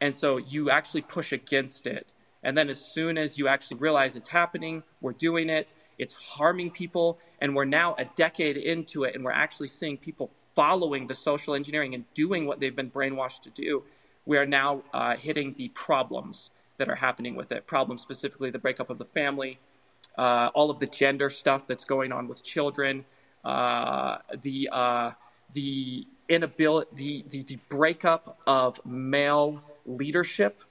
And 0.00 0.14
so 0.14 0.36
you 0.36 0.70
actually 0.70 1.02
push 1.02 1.32
against 1.32 1.86
it. 1.86 2.06
And 2.44 2.56
then 2.56 2.68
as 2.68 2.80
soon 2.80 3.16
as 3.16 3.38
you 3.38 3.48
actually 3.48 3.78
realize 3.78 4.16
it's 4.16 4.28
happening, 4.28 4.82
we're 5.00 5.12
doing 5.12 5.48
it, 5.48 5.72
it's 5.98 6.12
harming 6.12 6.70
people, 6.72 7.18
and 7.40 7.56
we're 7.56 7.64
now 7.64 7.94
a 7.98 8.04
decade 8.04 8.58
into 8.58 9.04
it, 9.04 9.14
and 9.14 9.24
we're 9.24 9.32
actually 9.32 9.68
seeing 9.68 9.96
people 9.96 10.30
following 10.54 11.06
the 11.06 11.14
social 11.14 11.54
engineering 11.54 11.94
and 11.94 12.04
doing 12.12 12.46
what 12.46 12.60
they've 12.60 12.76
been 12.76 12.90
brainwashed 12.90 13.40
to 13.42 13.50
do. 13.50 13.82
We 14.26 14.36
are 14.36 14.46
now 14.46 14.82
uh, 14.92 15.16
hitting 15.16 15.54
the 15.54 15.68
problems 15.68 16.50
that 16.76 16.88
are 16.88 16.94
happening 16.94 17.34
with 17.34 17.52
it. 17.52 17.66
Problems 17.66 18.02
specifically 18.02 18.50
the 18.50 18.58
breakup 18.58 18.90
of 18.90 18.98
the 18.98 19.04
family, 19.04 19.58
uh, 20.18 20.50
all 20.54 20.70
of 20.70 20.80
the 20.80 20.86
gender 20.86 21.30
stuff 21.30 21.66
that's 21.66 21.84
going 21.84 22.12
on 22.12 22.28
with 22.28 22.42
children, 22.42 23.04
uh, 23.44 24.18
the 24.42 24.68
uh, 24.72 25.10
the 25.52 26.06
inability, 26.28 26.90
the, 26.94 27.24
the 27.28 27.42
the 27.44 27.58
breakup 27.68 28.38
of 28.46 28.84
male 28.84 29.62
leadership 29.86 30.63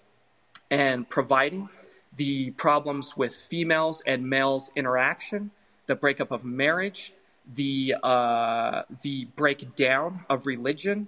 and 0.73 1.07
providing, 1.07 1.69
the 2.17 2.49
problems 2.51 3.15
with 3.15 3.35
females 3.35 4.01
and 4.07 4.27
males 4.27 4.71
interaction, 4.75 5.51
the 5.85 5.95
breakup 5.95 6.31
of 6.31 6.43
marriage, 6.43 7.13
the 7.53 7.95
uh, 8.01 8.81
the 9.03 9.25
breakdown 9.35 10.25
of 10.31 10.47
religion, 10.47 11.07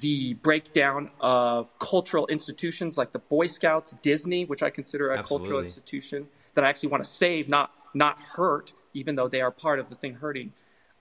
the 0.00 0.32
breakdown 0.34 1.10
of 1.20 1.78
cultural 1.78 2.26
institutions 2.28 2.96
like 2.96 3.12
the 3.12 3.18
Boy 3.18 3.46
Scouts, 3.46 3.94
Disney, 4.00 4.46
which 4.46 4.62
I 4.62 4.70
consider 4.70 5.08
a 5.10 5.18
Absolutely. 5.18 5.44
cultural 5.44 5.60
institution 5.60 6.26
that 6.54 6.64
I 6.64 6.70
actually 6.70 6.88
want 6.88 7.04
to 7.04 7.10
save, 7.10 7.46
not 7.46 7.72
not 7.92 8.18
hurt, 8.18 8.72
even 8.94 9.16
though 9.16 9.28
they 9.28 9.42
are 9.42 9.50
part 9.50 9.80
of 9.80 9.90
the 9.90 9.96
thing 9.96 10.14
hurting. 10.14 10.50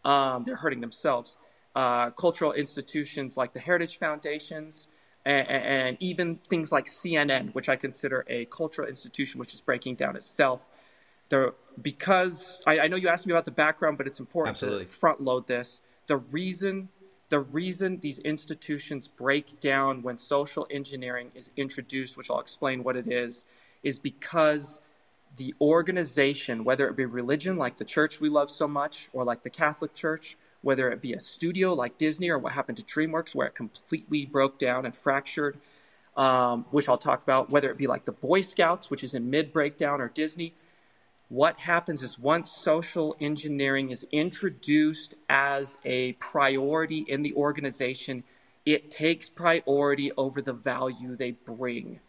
Um, 0.03 0.43
they're 0.43 0.57
hurting 0.57 0.81
themselves. 0.81 1.37
Uh, 1.73 2.09
cultural 2.11 2.51
institutions 2.51 3.37
like 3.37 3.53
the 3.53 3.61
Heritage 3.61 3.97
Foundations, 3.97 4.89
and, 5.25 5.47
and, 5.47 5.97
even 5.99 6.37
things 6.49 6.71
like 6.71 6.85
CNN, 6.85 7.53
which 7.53 7.69
I 7.69 7.75
consider 7.75 8.25
a 8.27 8.45
cultural 8.45 8.87
institution 8.87 9.39
which 9.39 9.53
is 9.53 9.61
breaking 9.61 9.95
down 9.95 10.15
itself. 10.15 10.65
There, 11.29 11.53
because 11.81 12.61
I, 12.67 12.81
I 12.81 12.87
know 12.87 12.97
you 12.97 13.07
asked 13.07 13.25
me 13.25 13.31
about 13.31 13.45
the 13.45 13.51
background, 13.51 13.97
but 13.97 14.05
it's 14.07 14.19
important 14.19 14.57
Absolutely. 14.57 14.85
to 14.85 14.91
front 14.91 15.21
load 15.21 15.47
this. 15.47 15.81
The 16.07 16.17
reason 16.17 16.89
the 17.29 17.39
reason 17.39 17.99
these 17.99 18.19
institutions 18.19 19.07
break 19.07 19.59
down 19.59 20.03
when 20.03 20.17
social 20.17 20.67
engineering 20.69 21.31
is 21.33 21.51
introduced, 21.57 22.15
which 22.15 22.29
I'll 22.29 22.39
explain 22.39 22.83
what 22.83 22.95
it 22.95 23.11
is, 23.11 23.45
is 23.81 23.97
because 23.97 24.81
the 25.37 25.55
organization, 25.59 26.63
whether 26.63 26.87
it 26.87 26.95
be 26.95 27.05
religion 27.05 27.55
like 27.55 27.77
the 27.77 27.85
church 27.85 28.21
we 28.21 28.29
love 28.29 28.51
so 28.51 28.67
much, 28.67 29.09
or 29.13 29.23
like 29.23 29.41
the 29.41 29.49
Catholic 29.49 29.95
Church, 29.95 30.37
whether 30.63 30.89
it 30.89 31.01
be 31.01 31.13
a 31.13 31.19
studio 31.19 31.73
like 31.73 31.97
Disney 31.97 32.29
or 32.29 32.39
what 32.39 32.53
happened 32.53 32.77
to 32.77 32.83
DreamWorks, 32.83 33.35
where 33.35 33.47
it 33.47 33.53
completely 33.53 34.25
broke 34.25 34.57
down 34.57 34.85
and 34.85 34.95
fractured, 34.95 35.59
um, 36.17 36.65
which 36.71 36.89
I'll 36.89 36.97
talk 36.97 37.21
about, 37.21 37.49
whether 37.49 37.69
it 37.69 37.77
be 37.77 37.87
like 37.87 38.05
the 38.05 38.11
Boy 38.11 38.41
Scouts, 38.41 38.89
which 38.89 39.03
is 39.03 39.13
in 39.13 39.29
mid 39.29 39.53
breakdown, 39.53 40.01
or 40.01 40.07
Disney, 40.07 40.53
what 41.29 41.57
happens 41.57 42.01
is 42.01 42.17
once 42.17 42.51
social 42.51 43.15
engineering 43.19 43.89
is 43.89 44.05
introduced 44.11 45.15
as 45.29 45.77
a 45.83 46.13
priority 46.13 47.05
in 47.07 47.23
the 47.23 47.33
organization, 47.33 48.23
it 48.65 48.91
takes 48.91 49.29
priority 49.29 50.11
over 50.15 50.41
the 50.41 50.53
value 50.53 51.15
they 51.15 51.31
bring. 51.31 51.99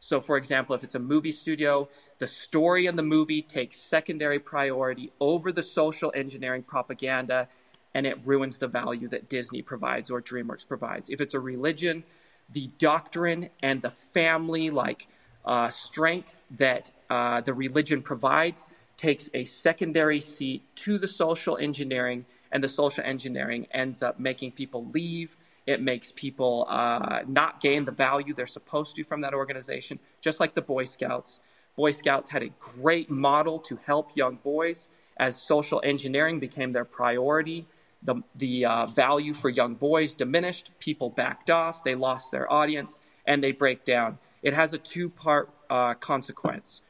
So, 0.00 0.20
for 0.22 0.38
example, 0.38 0.74
if 0.74 0.82
it's 0.82 0.94
a 0.94 0.98
movie 0.98 1.30
studio, 1.30 1.88
the 2.18 2.26
story 2.26 2.86
in 2.86 2.96
the 2.96 3.02
movie 3.02 3.42
takes 3.42 3.78
secondary 3.78 4.38
priority 4.38 5.12
over 5.20 5.52
the 5.52 5.62
social 5.62 6.10
engineering 6.14 6.62
propaganda, 6.62 7.48
and 7.94 8.06
it 8.06 8.26
ruins 8.26 8.58
the 8.58 8.68
value 8.68 9.08
that 9.08 9.28
Disney 9.28 9.62
provides 9.62 10.10
or 10.10 10.22
DreamWorks 10.22 10.66
provides. 10.66 11.10
If 11.10 11.20
it's 11.20 11.34
a 11.34 11.40
religion, 11.40 12.04
the 12.50 12.70
doctrine 12.78 13.50
and 13.62 13.82
the 13.82 13.90
family, 13.90 14.70
like 14.70 15.08
uh, 15.44 15.68
strength 15.68 16.42
that 16.52 16.90
uh, 17.08 17.40
the 17.40 17.54
religion 17.54 18.02
provides 18.02 18.68
takes 18.96 19.30
a 19.32 19.44
secondary 19.44 20.18
seat 20.18 20.62
to 20.76 20.98
the 20.98 21.08
social 21.08 21.56
engineering, 21.56 22.26
and 22.52 22.62
the 22.62 22.68
social 22.68 23.02
engineering 23.04 23.66
ends 23.70 24.02
up 24.02 24.20
making 24.20 24.52
people 24.52 24.84
leave. 24.86 25.36
It 25.66 25.80
makes 25.80 26.12
people 26.12 26.66
uh, 26.68 27.20
not 27.26 27.60
gain 27.60 27.84
the 27.84 27.92
value 27.92 28.34
they're 28.34 28.46
supposed 28.46 28.96
to 28.96 29.04
from 29.04 29.22
that 29.22 29.32
organization, 29.32 30.00
just 30.20 30.38
like 30.38 30.54
the 30.54 30.62
Boy 30.62 30.84
Scouts. 30.84 31.40
Boy 31.76 31.92
Scouts 31.92 32.28
had 32.28 32.42
a 32.42 32.50
great 32.58 33.08
model 33.10 33.58
to 33.60 33.76
help 33.76 34.16
young 34.16 34.36
boys 34.36 34.88
as 35.16 35.40
social 35.40 35.80
engineering 35.84 36.40
became 36.40 36.72
their 36.72 36.84
priority. 36.84 37.66
The, 38.02 38.22
the 38.34 38.64
uh, 38.64 38.86
value 38.86 39.34
for 39.34 39.50
young 39.50 39.74
boys 39.74 40.14
diminished, 40.14 40.70
people 40.78 41.10
backed 41.10 41.50
off, 41.50 41.84
they 41.84 41.94
lost 41.94 42.32
their 42.32 42.50
audience, 42.50 43.00
and 43.26 43.44
they 43.44 43.52
break 43.52 43.84
down 43.84 44.18
it 44.42 44.54
has 44.54 44.72
a 44.72 44.78
two 44.78 45.08
part 45.08 45.50
uh, 45.68 45.94
consequence 45.94 46.82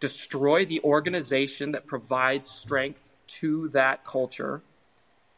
destroy 0.00 0.64
the 0.64 0.80
organization 0.84 1.72
that 1.72 1.84
provides 1.84 2.48
strength 2.48 3.12
to 3.26 3.68
that 3.70 4.04
culture, 4.04 4.62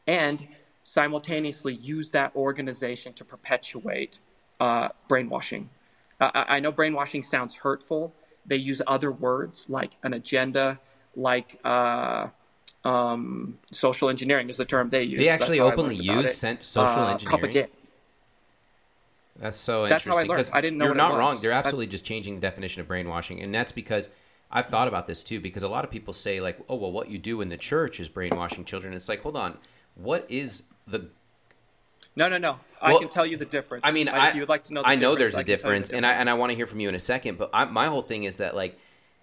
and 0.06 0.46
simultaneously 0.82 1.72
use 1.74 2.10
that 2.10 2.36
organization 2.36 3.12
to 3.14 3.24
perpetuate 3.24 4.18
uh, 4.60 4.88
brainwashing. 5.08 5.70
I 6.20 6.60
know 6.60 6.72
brainwashing 6.72 7.22
sounds 7.22 7.54
hurtful. 7.54 8.14
They 8.44 8.56
use 8.56 8.82
other 8.86 9.10
words 9.10 9.64
like 9.70 9.92
an 10.02 10.12
agenda, 10.12 10.78
like 11.16 11.58
uh, 11.64 12.26
um, 12.84 13.58
social 13.72 14.08
engineering 14.08 14.48
is 14.48 14.56
the 14.56 14.64
term 14.64 14.90
they 14.90 15.02
use. 15.04 15.18
They 15.18 15.28
actually 15.28 15.58
That's 15.58 15.72
openly 15.72 15.96
use 15.96 16.42
it. 16.42 16.64
social 16.64 16.82
Uh, 16.82 17.12
engineering? 17.12 17.26
propaganda. 17.40 17.72
That's 19.38 19.58
so 19.58 19.88
That's 19.88 20.04
how 20.04 20.16
I 20.18 20.24
learned. 20.24 20.50
I 20.52 20.60
didn't 20.60 20.78
know 20.78 20.86
You're 20.86 20.94
not 20.94 21.16
wrong. 21.18 21.38
They're 21.40 21.50
That's- 21.50 21.66
absolutely 21.66 21.86
just 21.90 22.04
changing 22.04 22.34
the 22.36 22.40
definition 22.40 22.80
of 22.82 22.88
brainwashing, 22.88 23.40
and 23.40 23.54
that's 23.54 23.72
because 23.72 24.10
I've 24.50 24.66
thought 24.66 24.86
about 24.88 25.06
this 25.06 25.24
too. 25.24 25.40
Because 25.40 25.62
a 25.62 25.68
lot 25.68 25.84
of 25.84 25.90
people 25.90 26.12
say 26.12 26.40
like, 26.40 26.58
"Oh, 26.68 26.76
well, 26.76 26.92
what 26.92 27.08
you 27.08 27.18
do 27.18 27.40
in 27.40 27.48
the 27.48 27.56
church 27.56 28.00
is 28.00 28.08
brainwashing 28.08 28.64
children." 28.66 28.92
It's 28.92 29.08
like, 29.08 29.22
hold 29.22 29.36
on, 29.36 29.56
what 29.94 30.26
is 30.28 30.64
the? 30.86 31.06
No, 32.16 32.28
no, 32.28 32.36
no. 32.36 32.58
I 32.82 32.98
can 32.98 33.08
tell 33.08 33.24
you 33.24 33.36
the 33.38 33.44
difference. 33.46 33.82
I 33.86 33.92
mean, 33.92 34.08
if 34.08 34.14
I 34.14 34.32
you 34.32 34.40
would 34.40 34.48
like 34.48 34.64
to 34.64 34.74
know, 34.74 34.82
the 34.82 34.88
I 34.88 34.94
know 34.96 35.14
difference, 35.16 35.18
there's 35.18 35.34
a 35.34 35.38
I 35.38 35.38
tell 35.38 35.40
you 35.40 35.44
the 35.44 35.56
difference, 35.62 35.90
and 35.90 36.04
I 36.06 36.12
and 36.12 36.28
I 36.28 36.34
want 36.34 36.50
to 36.50 36.56
hear 36.56 36.66
from 36.66 36.80
you 36.80 36.88
in 36.90 36.94
a 36.94 37.00
second. 37.00 37.38
But 37.38 37.50
I, 37.54 37.64
my 37.66 37.86
whole 37.86 38.02
thing 38.02 38.24
is 38.24 38.36
that 38.38 38.54
like, 38.54 38.78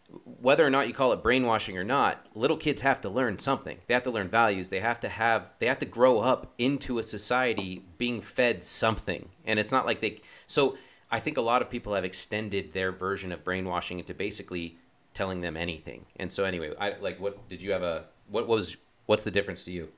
whether 0.09 0.65
or 0.65 0.69
not 0.69 0.87
you 0.87 0.93
call 0.93 1.11
it 1.11 1.21
brainwashing 1.21 1.77
or 1.77 1.83
not, 1.83 2.25
little 2.33 2.57
kids 2.57 2.81
have 2.81 3.01
to 3.01 3.09
learn 3.09 3.39
something. 3.39 3.79
They 3.87 3.93
have 3.93 4.03
to 4.03 4.11
learn 4.11 4.29
values. 4.29 4.69
They 4.69 4.79
have 4.79 4.99
to 5.01 5.09
have. 5.09 5.49
They 5.59 5.67
have 5.67 5.79
to 5.79 5.85
grow 5.85 6.19
up 6.19 6.53
into 6.57 6.99
a 6.99 7.03
society 7.03 7.83
being 7.97 8.21
fed 8.21 8.63
something, 8.63 9.29
and 9.45 9.59
it's 9.59 9.71
not 9.71 9.85
like 9.85 9.99
they. 9.99 10.21
So 10.45 10.77
I 11.11 11.19
think 11.19 11.37
a 11.37 11.41
lot 11.41 11.61
of 11.61 11.69
people 11.69 11.93
have 11.93 12.05
extended 12.05 12.73
their 12.73 12.91
version 12.91 13.31
of 13.31 13.43
brainwashing 13.43 13.99
into 13.99 14.13
basically 14.13 14.77
telling 15.13 15.41
them 15.41 15.57
anything. 15.57 16.05
And 16.15 16.31
so 16.31 16.45
anyway, 16.45 16.73
I 16.79 16.95
like 16.99 17.19
what 17.19 17.49
did 17.49 17.61
you 17.61 17.71
have 17.71 17.83
a 17.83 18.05
what 18.29 18.47
was 18.47 18.77
what's 19.07 19.23
the 19.23 19.31
difference 19.31 19.63
to 19.65 19.71
you? 19.71 19.89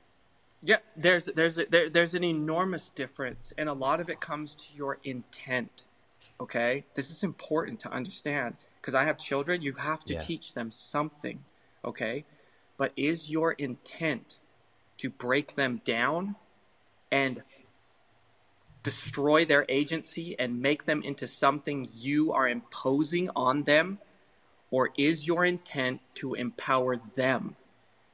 Yeah, 0.62 0.78
there's 0.96 1.26
there's 1.26 1.58
a, 1.58 1.66
there, 1.66 1.88
there's 1.88 2.14
an 2.14 2.24
enormous 2.24 2.90
difference, 2.90 3.52
and 3.56 3.68
a 3.68 3.72
lot 3.72 4.00
of 4.00 4.10
it 4.10 4.20
comes 4.20 4.54
to 4.56 4.74
your 4.74 4.98
intent. 5.04 5.84
Okay, 6.40 6.84
this 6.94 7.10
is 7.10 7.22
important 7.22 7.78
to 7.80 7.92
understand 7.92 8.56
because 8.80 8.94
I 8.94 9.04
have 9.04 9.18
children. 9.18 9.62
You 9.62 9.74
have 9.74 10.04
to 10.04 10.14
Yeah. 10.14 10.20
teach 10.20 10.54
them 10.54 10.70
something. 10.70 11.44
Okay, 11.84 12.24
but 12.76 12.92
is 12.96 13.30
your 13.30 13.52
intent 13.52 14.38
to 14.98 15.10
break 15.10 15.54
them 15.54 15.80
down 15.84 16.36
and 17.10 17.42
destroy 18.82 19.44
their 19.44 19.66
agency 19.68 20.38
and 20.38 20.62
make 20.62 20.84
them 20.84 21.02
into 21.02 21.26
something 21.26 21.88
you 21.92 22.32
are 22.32 22.48
imposing 22.48 23.30
on 23.36 23.64
them? 23.64 23.98
Or 24.70 24.90
is 24.96 25.26
your 25.26 25.44
intent 25.44 26.00
to 26.16 26.34
empower 26.34 26.96
them, 26.96 27.56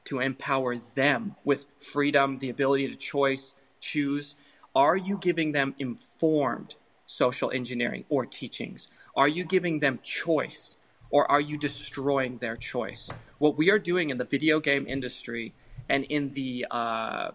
to 0.05 0.21
empower 0.21 0.77
them 0.77 1.37
with 1.45 1.67
freedom, 1.77 2.39
the 2.39 2.49
ability 2.49 2.89
to 2.89 2.97
choice, 2.97 3.55
choose? 3.81 4.37
Are 4.75 4.97
you 4.97 5.19
giving 5.19 5.53
them 5.53 5.75
informed 5.79 6.75
social 7.05 7.51
engineering 7.51 8.05
or 8.09 8.27
teachings? 8.27 8.89
Are 9.17 9.29
you 9.29 9.45
giving 9.45 9.81
them 9.81 9.99
choice 10.03 10.77
or 11.11 11.31
are 11.31 11.41
you 11.41 11.57
destroying 11.57 12.39
their 12.39 12.57
choice? 12.57 13.11
What 13.39 13.57
we 13.57 13.71
are 13.71 13.79
doing 13.79 14.11
in 14.11 14.19
the 14.19 14.25
video 14.25 14.61
game 14.61 14.87
industry 14.87 15.55
and 15.89 16.05
in 16.05 16.33
the 16.35 16.67
uh, 16.71 17.31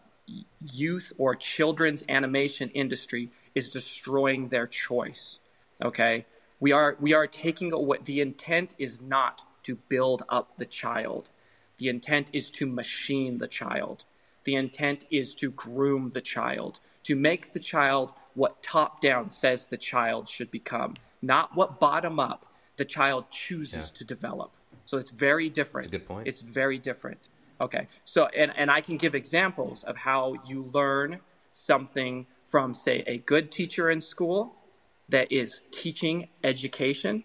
youth 0.73 1.11
or 1.17 1.35
children's 1.35 2.03
animation 2.07 2.69
industry 2.69 3.31
is 3.55 3.69
destroying 3.69 4.50
their 4.50 4.67
choice. 4.67 5.39
Okay, 5.81 6.25
we 6.59 6.71
are 6.71 6.95
we 7.00 7.13
are 7.13 7.25
taking 7.25 7.73
away. 7.73 7.97
The 8.03 8.21
intent 8.21 8.75
is 8.77 9.01
not 9.01 9.43
to 9.63 9.75
build 9.75 10.23
up 10.29 10.57
the 10.57 10.65
child. 10.65 11.31
The 11.77 11.89
intent 11.89 12.29
is 12.33 12.51
to 12.51 12.67
machine 12.67 13.39
the 13.39 13.47
child. 13.47 14.05
The 14.43 14.55
intent 14.55 15.05
is 15.09 15.33
to 15.35 15.50
groom 15.50 16.11
the 16.13 16.21
child, 16.21 16.79
to 17.03 17.15
make 17.15 17.53
the 17.53 17.59
child 17.59 18.13
what 18.35 18.61
top 18.61 19.01
down 19.01 19.29
says 19.29 19.67
the 19.67 19.77
child 19.77 20.29
should 20.29 20.51
become, 20.51 20.93
not 21.21 21.55
what 21.55 21.79
bottom 21.79 22.19
up 22.19 22.45
the 22.77 22.85
child 22.85 23.29
chooses 23.29 23.87
Yeah. 23.87 23.97
to 23.99 24.05
develop. 24.05 24.55
So 24.85 24.97
it's 24.97 25.11
very 25.11 25.49
different. 25.49 25.91
good 25.91 26.05
point. 26.07 26.27
It's 26.27 26.41
very 26.41 26.77
different. 26.77 27.29
Okay. 27.59 27.87
So 28.05 28.25
and, 28.27 28.51
and 28.55 28.71
I 28.71 28.81
can 28.81 28.97
give 28.97 29.13
examples 29.15 29.83
of 29.83 29.95
how 29.97 30.35
you 30.47 30.69
learn 30.73 31.19
something 31.53 32.25
from 32.45 32.73
say 32.73 33.03
a 33.07 33.17
good 33.19 33.51
teacher 33.51 33.89
in 33.89 34.01
school 34.01 34.55
that 35.09 35.31
is 35.31 35.61
teaching 35.71 36.29
education 36.43 37.23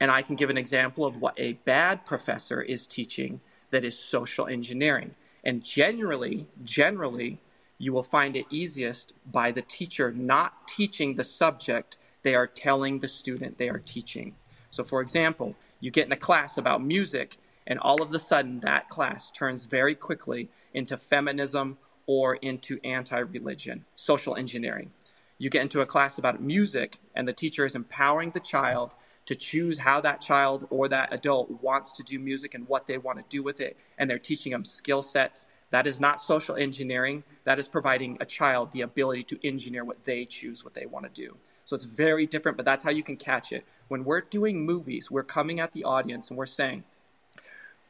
and 0.00 0.10
I 0.10 0.22
can 0.22 0.36
give 0.36 0.50
an 0.50 0.58
example 0.58 1.04
of 1.04 1.20
what 1.20 1.34
a 1.38 1.54
bad 1.64 2.04
professor 2.04 2.60
is 2.62 2.86
teaching 2.86 3.40
that 3.70 3.84
is 3.84 3.98
social 3.98 4.46
engineering. 4.46 5.14
And 5.44 5.64
generally, 5.64 6.46
generally, 6.64 7.40
you 7.78 7.92
will 7.92 8.02
find 8.02 8.36
it 8.36 8.46
easiest 8.50 9.12
by 9.30 9.52
the 9.52 9.62
teacher 9.62 10.12
not 10.12 10.68
teaching 10.68 11.14
the 11.16 11.24
subject 11.24 11.96
they 12.22 12.34
are 12.34 12.46
telling 12.46 12.98
the 12.98 13.08
student 13.08 13.58
they 13.58 13.68
are 13.68 13.78
teaching. 13.78 14.34
So, 14.70 14.84
for 14.84 15.00
example, 15.00 15.54
you 15.80 15.90
get 15.90 16.06
in 16.06 16.12
a 16.12 16.16
class 16.16 16.58
about 16.58 16.82
music, 16.82 17.36
and 17.66 17.78
all 17.78 18.02
of 18.02 18.12
a 18.12 18.18
sudden 18.18 18.60
that 18.60 18.88
class 18.88 19.30
turns 19.30 19.66
very 19.66 19.94
quickly 19.94 20.48
into 20.74 20.96
feminism 20.96 21.78
or 22.06 22.36
into 22.36 22.80
anti 22.84 23.18
religion, 23.18 23.84
social 23.94 24.36
engineering. 24.36 24.90
You 25.38 25.50
get 25.50 25.62
into 25.62 25.80
a 25.80 25.86
class 25.86 26.18
about 26.18 26.42
music, 26.42 26.98
and 27.14 27.28
the 27.28 27.32
teacher 27.32 27.64
is 27.64 27.76
empowering 27.76 28.30
the 28.30 28.40
child 28.40 28.94
to 29.26 29.34
choose 29.34 29.78
how 29.78 30.00
that 30.00 30.20
child 30.20 30.66
or 30.70 30.88
that 30.88 31.12
adult 31.12 31.50
wants 31.62 31.92
to 31.92 32.02
do 32.02 32.18
music 32.18 32.54
and 32.54 32.66
what 32.66 32.86
they 32.86 32.96
want 32.96 33.18
to 33.18 33.24
do 33.28 33.42
with 33.42 33.60
it. 33.60 33.76
And 33.98 34.08
they're 34.08 34.18
teaching 34.18 34.52
them 34.52 34.64
skill 34.64 35.02
sets. 35.02 35.46
That 35.70 35.86
is 35.86 36.00
not 36.00 36.20
social 36.20 36.56
engineering. 36.56 37.22
That 37.44 37.58
is 37.58 37.68
providing 37.68 38.16
a 38.20 38.24
child 38.24 38.72
the 38.72 38.80
ability 38.80 39.24
to 39.24 39.46
engineer 39.46 39.84
what 39.84 40.02
they 40.04 40.24
choose, 40.24 40.64
what 40.64 40.72
they 40.72 40.86
want 40.86 41.04
to 41.04 41.22
do. 41.22 41.36
So 41.68 41.76
it's 41.76 41.84
very 41.84 42.24
different, 42.24 42.56
but 42.56 42.64
that's 42.64 42.82
how 42.82 42.88
you 42.88 43.02
can 43.02 43.18
catch 43.18 43.52
it. 43.52 43.62
When 43.88 44.02
we're 44.02 44.22
doing 44.22 44.64
movies, 44.64 45.10
we're 45.10 45.22
coming 45.22 45.60
at 45.60 45.72
the 45.72 45.84
audience 45.84 46.30
and 46.30 46.38
we're 46.38 46.46
saying, 46.46 46.82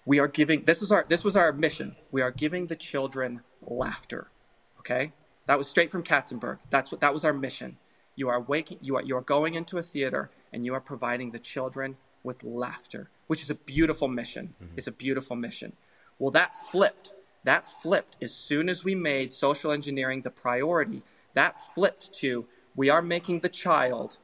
we 0.05 0.19
are 0.19 0.27
giving 0.27 0.65
this 0.65 0.81
was 0.81 0.91
our 0.91 1.07
this 1.09 1.23
was 1.23 1.37
our 1.37 1.53
mission. 1.53 1.95
We 2.11 2.21
are 2.21 2.33
giving 2.33 2.67
the 2.67 2.75
children 2.75 3.41
laughter. 3.63 4.33
Okay? 4.81 5.13
That 5.47 5.59
was 5.59 5.69
straight 5.69 5.93
from 5.93 6.03
Katzenberg. 6.03 6.59
That's 6.71 6.91
what 6.91 7.01
that 7.03 7.13
was 7.13 7.25
our 7.25 7.33
mission. 7.33 7.77
You 8.17 8.29
are 8.31 8.41
waking 8.41 8.79
you 8.83 8.97
are 8.97 9.03
you 9.03 9.17
are 9.17 9.21
going 9.21 9.55
into 9.55 9.79
a 9.79 9.83
theater 9.83 10.29
and 10.53 10.67
you 10.67 10.75
are 10.75 10.81
providing 10.81 11.31
the 11.31 11.39
children 11.39 11.97
with 12.25 12.43
laughter, 12.43 13.11
which 13.29 13.43
is 13.43 13.51
a 13.51 13.55
beautiful 13.55 14.09
mission. 14.09 14.55
Mm-hmm. 14.61 14.75
It's 14.77 14.89
a 14.89 14.93
beautiful 14.93 15.37
mission. 15.37 15.75
Well, 16.19 16.33
that 16.33 16.53
flipped. 16.53 17.13
That 17.45 17.65
flipped 17.65 18.17
as 18.21 18.35
soon 18.35 18.69
as 18.69 18.83
we 18.83 18.97
made 18.97 19.31
social 19.31 19.71
engineering 19.71 20.23
the 20.23 20.31
priority. 20.31 21.05
That 21.35 21.61
flipped 21.61 22.13
to 22.15 22.49
we 22.79 22.91
are 22.91 23.03
making 23.03 23.41
the 23.41 23.49
child 23.49 24.19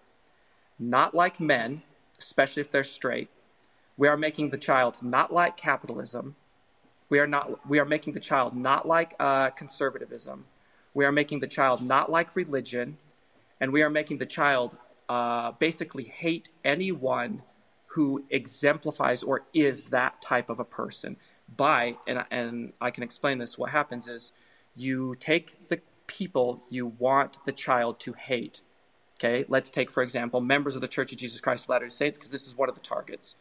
not 0.78 1.12
like 1.12 1.40
men, 1.40 1.82
especially 2.20 2.60
if 2.60 2.70
they're 2.70 2.84
straight. 2.84 3.28
We 3.96 4.06
are 4.06 4.16
making 4.16 4.50
the 4.50 4.58
child 4.58 5.02
not 5.02 5.32
like 5.32 5.56
capitalism. 5.56 6.36
We 7.08 7.18
are 7.18 7.26
not. 7.26 7.68
We 7.68 7.80
are 7.80 7.84
making 7.84 8.12
the 8.14 8.20
child 8.20 8.54
not 8.54 8.86
like 8.86 9.14
uh, 9.18 9.50
conservatism. 9.50 10.44
We 10.94 11.04
are 11.04 11.10
making 11.10 11.40
the 11.40 11.48
child 11.48 11.82
not 11.82 12.12
like 12.12 12.36
religion, 12.36 12.96
and 13.60 13.72
we 13.72 13.82
are 13.82 13.90
making 13.90 14.18
the 14.18 14.26
child 14.26 14.78
uh, 15.08 15.50
basically 15.58 16.04
hate 16.04 16.48
anyone 16.64 17.42
who 17.86 18.24
exemplifies 18.30 19.24
or 19.24 19.42
is 19.52 19.86
that 19.86 20.22
type 20.22 20.48
of 20.48 20.60
a 20.60 20.64
person. 20.64 21.16
By 21.56 21.96
and 22.06 22.24
and 22.30 22.72
I 22.80 22.92
can 22.92 23.02
explain 23.02 23.38
this. 23.38 23.58
What 23.58 23.70
happens 23.70 24.06
is 24.06 24.32
you 24.76 25.16
take 25.18 25.68
the 25.68 25.80
people 26.06 26.62
you 26.70 26.86
want 26.86 27.44
the 27.46 27.52
child 27.52 28.00
to 28.00 28.12
hate. 28.12 28.62
Okay, 29.18 29.44
let's 29.48 29.70
take 29.70 29.90
for 29.90 30.02
example 30.02 30.40
members 30.40 30.74
of 30.74 30.80
the 30.80 30.88
Church 30.88 31.12
of 31.12 31.18
Jesus 31.18 31.40
Christ 31.40 31.64
of 31.64 31.70
Latter-day 31.70 31.90
Saints 31.90 32.18
because 32.18 32.30
this 32.30 32.46
is 32.46 32.56
one 32.56 32.68
of 32.68 32.74
the 32.74 32.80
targets. 32.80 33.36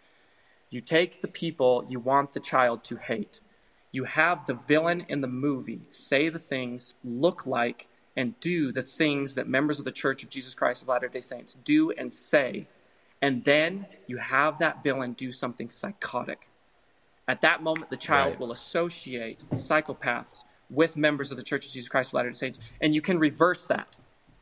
You 0.69 0.81
take 0.81 1.21
the 1.21 1.27
people 1.27 1.85
you 1.89 1.99
want 1.99 2.33
the 2.33 2.39
child 2.39 2.83
to 2.85 2.95
hate. 2.97 3.41
You 3.91 4.05
have 4.05 4.45
the 4.45 4.55
villain 4.55 5.05
in 5.09 5.21
the 5.21 5.27
movie 5.27 5.81
say 5.89 6.29
the 6.29 6.39
things, 6.39 6.93
look 7.03 7.45
like, 7.45 7.87
and 8.15 8.39
do 8.39 8.71
the 8.71 8.81
things 8.81 9.35
that 9.35 9.47
members 9.47 9.79
of 9.79 9.85
the 9.85 9.91
Church 9.91 10.23
of 10.23 10.29
Jesus 10.29 10.55
Christ 10.55 10.83
of 10.83 10.87
Latter 10.89 11.07
day 11.07 11.21
Saints 11.21 11.55
do 11.63 11.91
and 11.91 12.11
say. 12.11 12.67
And 13.21 13.43
then 13.43 13.87
you 14.07 14.17
have 14.17 14.59
that 14.59 14.83
villain 14.83 15.13
do 15.13 15.31
something 15.31 15.69
psychotic. 15.69 16.49
At 17.27 17.41
that 17.41 17.63
moment, 17.63 17.89
the 17.89 17.97
child 17.97 18.31
Right. 18.31 18.39
will 18.39 18.51
associate 18.51 19.43
psychopaths 19.53 20.43
with 20.69 20.97
members 20.97 21.31
of 21.31 21.37
the 21.37 21.43
Church 21.43 21.65
of 21.65 21.71
Jesus 21.71 21.89
Christ 21.89 22.09
of 22.09 22.15
Latter 22.15 22.29
day 22.29 22.37
Saints. 22.37 22.59
And 22.81 22.95
you 22.95 23.01
can 23.01 23.19
reverse 23.19 23.67
that. 23.67 23.87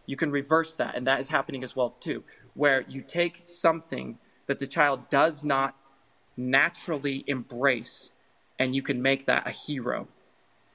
You 0.06 0.16
can 0.16 0.32
reverse 0.32 0.76
that. 0.76 0.96
And 0.96 1.08
that 1.08 1.20
is 1.20 1.28
happening 1.28 1.64
as 1.64 1.76
well, 1.76 1.96
too, 2.00 2.24
where 2.54 2.84
you 2.88 3.02
take 3.02 3.44
something 3.46 4.18
that 4.48 4.60
the 4.60 4.68
child 4.68 5.10
does 5.10 5.44
not 5.44 5.76
naturally 6.38 7.24
embrace 7.28 8.10
and 8.60 8.76
you 8.76 8.82
can 8.82 9.02
make 9.02 9.26
that 9.26 9.48
a 9.48 9.52
hero. 9.52 10.08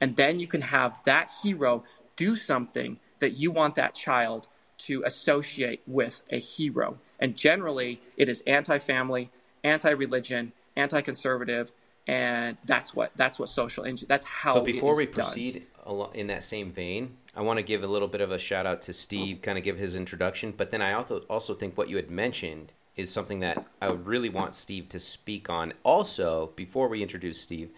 And 0.00 0.16
then 0.16 0.40
you 0.40 0.46
can 0.46 0.60
have 0.60 0.98
that 1.04 1.30
hero 1.42 1.84
do 2.16 2.36
something 2.36 2.98
that 3.18 3.36
you 3.36 3.50
want 3.50 3.76
that 3.76 3.94
child 3.94 4.46
to 4.78 5.02
associate 5.06 5.80
with 5.86 6.20
a 6.30 6.38
hero. 6.38 6.98
And 7.18 7.36
generally, 7.36 8.00
it 8.16 8.28
is 8.28 8.42
anti-family, 8.46 9.30
anti-religion, 9.64 10.52
anti-conservative, 10.76 11.72
and 12.06 12.56
that's 12.64 12.94
what 12.94 13.10
that's 13.16 13.38
what 13.38 13.48
social 13.48 13.84
engine. 13.84 14.06
That's 14.08 14.24
how. 14.24 14.54
so 14.54 14.60
before 14.60 14.94
we 14.94 15.06
proceed 15.06 15.66
alo- 15.86 16.12
in 16.14 16.28
that 16.28 16.44
same 16.44 16.70
vein, 16.70 17.16
I 17.34 17.42
want 17.42 17.58
to 17.58 17.62
give 17.62 17.82
a 17.82 17.86
little 17.86 18.08
bit 18.08 18.20
of 18.20 18.30
a 18.30 18.38
shout 18.38 18.66
out 18.66 18.82
to 18.82 18.92
Steve, 18.92 19.42
kind 19.42 19.58
of 19.58 19.64
give 19.64 19.78
his 19.78 19.96
introduction. 19.96 20.54
But 20.56 20.70
then 20.70 20.82
I 20.82 20.92
also 20.92 21.20
also 21.28 21.54
think 21.54 21.76
what 21.76 21.88
you 21.88 21.96
had 21.96 22.10
mentioned 22.10 22.72
is 22.94 23.12
something 23.12 23.40
that 23.40 23.66
I 23.80 23.90
would 23.90 24.06
really 24.06 24.28
want 24.28 24.54
Steve 24.54 24.88
to 24.90 25.00
speak 25.00 25.50
on. 25.50 25.74
Also, 25.82 26.52
before 26.56 26.88
we 26.88 27.02
introduce 27.02 27.40
Steve, 27.40 27.70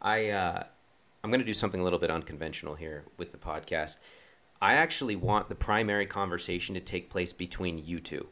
I 0.00 0.30
uh, 0.30 0.64
I'm 1.24 1.30
going 1.30 1.40
to 1.40 1.46
do 1.46 1.54
something 1.54 1.80
a 1.80 1.84
little 1.84 1.98
bit 1.98 2.10
unconventional 2.10 2.76
here 2.76 3.04
with 3.16 3.32
the 3.32 3.38
podcast. 3.38 3.96
I 4.60 4.74
actually 4.74 5.16
want 5.16 5.48
the 5.48 5.56
primary 5.56 6.06
conversation 6.06 6.76
to 6.76 6.80
take 6.80 7.10
place 7.10 7.32
between 7.32 7.84
you 7.84 7.98
two. 7.98 8.28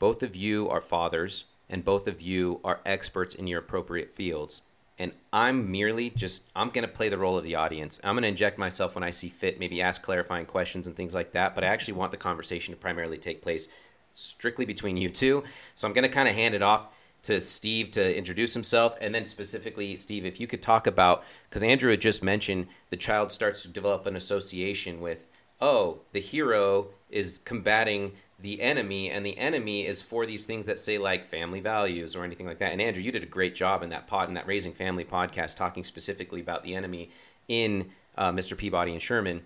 Both 0.00 0.24
of 0.24 0.34
you 0.34 0.68
are 0.68 0.80
fathers, 0.80 1.44
and 1.68 1.84
both 1.84 2.08
of 2.08 2.20
you 2.20 2.60
are 2.64 2.80
experts 2.84 3.36
in 3.36 3.46
your 3.46 3.60
appropriate 3.60 4.10
fields. 4.10 4.62
And 5.00 5.12
I'm 5.32 5.70
merely 5.70 6.10
just, 6.10 6.42
I'm 6.54 6.68
going 6.68 6.86
to 6.86 6.92
play 6.92 7.08
the 7.08 7.16
role 7.16 7.38
of 7.38 7.42
the 7.42 7.54
audience. 7.54 7.98
I'm 8.04 8.16
going 8.16 8.22
to 8.22 8.28
inject 8.28 8.58
myself 8.58 8.94
when 8.94 9.02
I 9.02 9.10
see 9.10 9.30
fit, 9.30 9.58
maybe 9.58 9.80
ask 9.80 10.02
clarifying 10.02 10.44
questions 10.44 10.86
and 10.86 10.94
things 10.94 11.14
like 11.14 11.32
that. 11.32 11.54
But 11.54 11.64
I 11.64 11.68
actually 11.68 11.94
want 11.94 12.10
the 12.10 12.18
conversation 12.18 12.74
to 12.74 12.78
primarily 12.78 13.16
take 13.16 13.40
place 13.40 13.66
strictly 14.12 14.66
between 14.66 14.98
you 14.98 15.08
two. 15.08 15.42
So 15.74 15.88
I'm 15.88 15.94
going 15.94 16.02
to 16.02 16.14
kind 16.14 16.28
of 16.28 16.34
hand 16.34 16.54
it 16.54 16.60
off 16.60 16.88
to 17.22 17.40
Steve 17.40 17.90
to 17.92 18.14
introduce 18.14 18.52
himself. 18.52 18.94
And 19.00 19.14
then 19.14 19.24
specifically, 19.24 19.96
Steve, 19.96 20.26
if 20.26 20.38
you 20.38 20.46
could 20.46 20.62
talk 20.62 20.86
about, 20.86 21.24
because 21.48 21.62
Andrew 21.62 21.90
had 21.90 22.02
just 22.02 22.22
mentioned 22.22 22.66
the 22.90 22.98
child 22.98 23.32
starts 23.32 23.62
to 23.62 23.68
develop 23.68 24.04
an 24.04 24.16
association 24.16 25.00
with, 25.00 25.26
oh, 25.62 26.00
the 26.12 26.20
hero 26.20 26.88
is 27.08 27.38
combating 27.38 28.12
the 28.40 28.62
enemy, 28.62 29.10
and 29.10 29.24
the 29.24 29.36
enemy 29.36 29.86
is 29.86 30.02
for 30.02 30.24
these 30.24 30.46
things 30.46 30.66
that 30.66 30.78
say 30.78 30.98
like 30.98 31.26
family 31.26 31.60
values 31.60 32.16
or 32.16 32.24
anything 32.24 32.46
like 32.46 32.58
that. 32.58 32.72
And 32.72 32.80
Andrew, 32.80 33.02
you 33.02 33.12
did 33.12 33.22
a 33.22 33.26
great 33.26 33.54
job 33.54 33.82
in 33.82 33.90
that 33.90 34.06
pod, 34.06 34.28
in 34.28 34.34
that 34.34 34.46
Raising 34.46 34.72
Family 34.72 35.04
podcast, 35.04 35.56
talking 35.56 35.84
specifically 35.84 36.40
about 36.40 36.62
the 36.62 36.74
enemy 36.74 37.10
in 37.48 37.90
uh, 38.16 38.32
Mr. 38.32 38.56
Peabody 38.56 38.92
and 38.92 39.02
Sherman, 39.02 39.42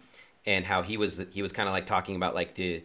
and 0.46 0.66
how 0.66 0.83
he 0.83 0.96
was 0.96 1.20
he 1.33 1.42
was 1.42 1.52
kind 1.52 1.68
of 1.68 1.72
like 1.72 1.87
talking 1.87 2.14
about 2.16 2.35
like 2.35 2.54
the 2.54 2.83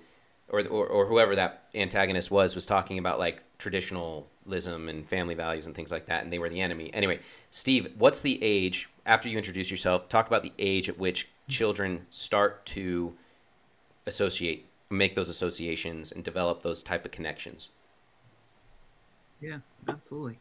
or, 0.49 0.61
or 0.61 0.87
or 0.87 1.05
whoever 1.05 1.35
that 1.35 1.65
antagonist 1.75 2.31
was 2.31 2.55
was 2.55 2.65
talking 2.65 2.97
about 2.97 3.19
like 3.19 3.43
traditionalism 3.59 4.89
and 4.89 5.07
family 5.07 5.35
values 5.35 5.65
and 5.65 5.75
things 5.75 5.91
like 5.91 6.07
that, 6.07 6.23
and 6.23 6.33
they 6.33 6.39
were 6.39 6.49
the 6.49 6.61
enemy. 6.61 6.91
Anyway, 6.93 7.19
Steve, 7.51 7.91
what's 7.97 8.21
the 8.21 8.41
age 8.41 8.89
after 9.05 9.29
you 9.29 9.37
introduce 9.37 9.69
yourself? 9.69 10.09
Talk 10.09 10.27
about 10.27 10.43
the 10.43 10.53
age 10.57 10.89
at 10.89 10.97
which 10.97 11.27
children 11.47 12.07
start 12.09 12.65
to 12.67 13.13
associate 14.05 14.68
make 14.89 15.15
those 15.15 15.29
associations 15.29 16.11
and 16.11 16.23
develop 16.23 16.63
those 16.63 16.81
type 16.81 17.05
of 17.05 17.11
connections. 17.11 17.69
Yeah, 19.39 19.59
absolutely. 19.87 20.39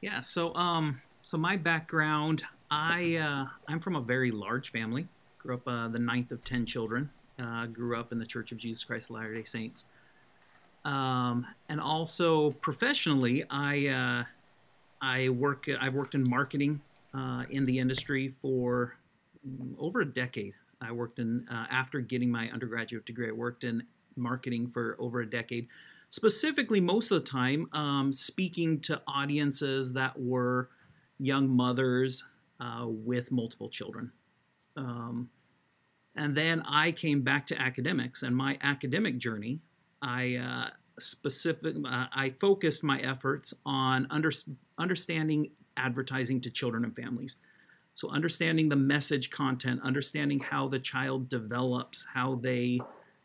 Yeah, 0.00 0.20
so 0.20 0.54
um 0.54 1.00
so 1.22 1.36
my 1.36 1.56
background, 1.56 2.44
I 2.70 3.16
uh 3.16 3.46
I'm 3.66 3.80
from 3.80 3.96
a 3.96 4.00
very 4.00 4.30
large 4.30 4.70
family. 4.70 5.08
Grew 5.38 5.54
up 5.54 5.66
uh, 5.68 5.88
the 5.88 5.98
ninth 5.98 6.32
of 6.32 6.42
10 6.44 6.66
children. 6.66 7.10
Uh, 7.38 7.66
grew 7.66 7.98
up 7.98 8.10
in 8.10 8.18
the 8.18 8.26
Church 8.26 8.50
of 8.50 8.58
Jesus 8.58 8.82
Christ 8.82 9.10
of 9.10 9.16
Latter-day 9.16 9.44
Saints. 9.44 9.86
Um, 10.84 11.46
and 11.68 11.80
also 11.80 12.50
professionally, 12.50 13.44
I 13.50 13.86
uh, 13.88 14.24
I 15.00 15.28
work 15.28 15.66
I've 15.80 15.94
worked 15.94 16.14
in 16.14 16.28
marketing 16.28 16.80
uh, 17.14 17.44
in 17.50 17.66
the 17.66 17.78
industry 17.78 18.28
for 18.28 18.96
over 19.78 20.00
a 20.00 20.06
decade. 20.06 20.54
I 20.80 20.92
worked 20.92 21.18
in 21.18 21.46
uh, 21.50 21.66
after 21.70 22.00
getting 22.00 22.30
my 22.30 22.50
undergraduate 22.50 23.06
degree. 23.06 23.28
I 23.28 23.32
worked 23.32 23.64
in 23.64 23.82
marketing 24.16 24.68
for 24.68 24.96
over 24.98 25.20
a 25.20 25.28
decade, 25.28 25.68
specifically 26.10 26.80
most 26.80 27.10
of 27.10 27.24
the 27.24 27.30
time 27.30 27.68
um, 27.72 28.12
speaking 28.12 28.80
to 28.82 29.00
audiences 29.06 29.92
that 29.94 30.20
were 30.20 30.70
young 31.18 31.48
mothers 31.48 32.24
uh, 32.60 32.84
with 32.86 33.30
multiple 33.30 33.68
children. 33.68 34.12
Um, 34.76 35.30
and 36.16 36.36
then 36.36 36.62
I 36.68 36.92
came 36.92 37.22
back 37.22 37.46
to 37.46 37.60
academics, 37.60 38.22
and 38.22 38.36
my 38.36 38.58
academic 38.60 39.18
journey, 39.18 39.60
I 40.02 40.36
uh, 40.36 40.70
specific, 40.98 41.76
uh, 41.84 42.06
I 42.12 42.30
focused 42.40 42.82
my 42.82 42.98
efforts 42.98 43.54
on 43.64 44.06
under, 44.10 44.32
understanding 44.78 45.50
advertising 45.76 46.40
to 46.40 46.50
children 46.50 46.84
and 46.84 46.94
families. 46.94 47.36
So, 47.98 48.08
understanding 48.10 48.68
the 48.68 48.76
message 48.76 49.30
content, 49.30 49.80
understanding 49.82 50.38
how 50.38 50.68
the 50.68 50.78
child 50.78 51.28
develops, 51.28 52.06
how 52.14 52.36
they 52.36 52.78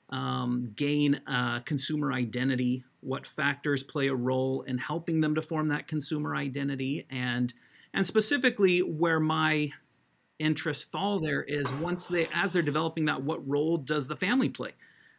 um, 0.10 0.74
gain 0.76 1.22
a 1.28 1.62
consumer 1.64 2.12
identity, 2.12 2.84
what 3.02 3.28
factors 3.28 3.84
play 3.84 4.08
a 4.08 4.16
role 4.16 4.64
in 4.64 4.80
helping 4.80 5.22
them 5.22 5.36
to 5.36 5.44
form 5.44 5.68
that 5.68 5.88
consumer 5.88 6.36
identity, 6.36 7.06
and 7.12 7.54
and 7.94 8.08
specifically 8.08 8.80
where 8.80 9.20
my 9.20 9.70
interests 10.40 10.84
fall 10.84 11.20
there 11.20 11.44
is 11.44 11.72
once 11.76 12.08
they 12.08 12.28
as 12.34 12.54
they're 12.54 12.64
developing 12.64 13.06
that, 13.06 13.22
what 13.22 13.48
role 13.48 13.78
does 13.78 14.08
the 14.08 14.18
family 14.18 14.50
play? 14.50 14.72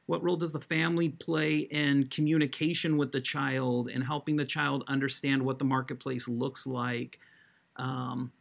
What 0.07 0.21
role 0.21 0.37
does 0.37 0.51
the 0.51 0.61
family 0.61 1.11
play 1.11 1.59
in 1.59 2.09
communication 2.09 2.97
with 2.97 3.12
the 3.12 3.21
child 3.21 3.88
and 3.88 4.03
helping 4.03 4.35
the 4.35 4.45
child 4.45 4.83
understand 4.88 5.45
what 5.45 5.61
the 5.61 5.64
marketplace 5.64 6.27
looks 6.27 6.67
like? 6.67 7.21
Um, 7.77 8.33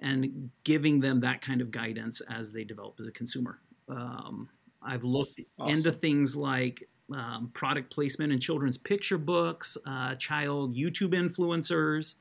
and 0.00 0.50
giving 0.64 1.00
them 1.00 1.20
that 1.20 1.40
kind 1.40 1.60
of 1.60 1.70
guidance 1.70 2.20
as 2.22 2.52
they 2.52 2.64
develop 2.64 2.96
as 3.00 3.06
a 3.06 3.12
consumer. 3.12 3.58
Um, 3.88 4.48
I've 4.82 5.04
looked 5.04 5.40
awesome. 5.58 5.76
into 5.76 5.92
things 5.92 6.36
like 6.36 6.88
um, 7.12 7.50
product 7.54 7.92
placement 7.92 8.32
in 8.32 8.40
children's 8.40 8.78
picture 8.78 9.18
books, 9.18 9.76
uh, 9.86 10.14
child 10.16 10.76
YouTube 10.76 11.14
influencers, 11.14 12.16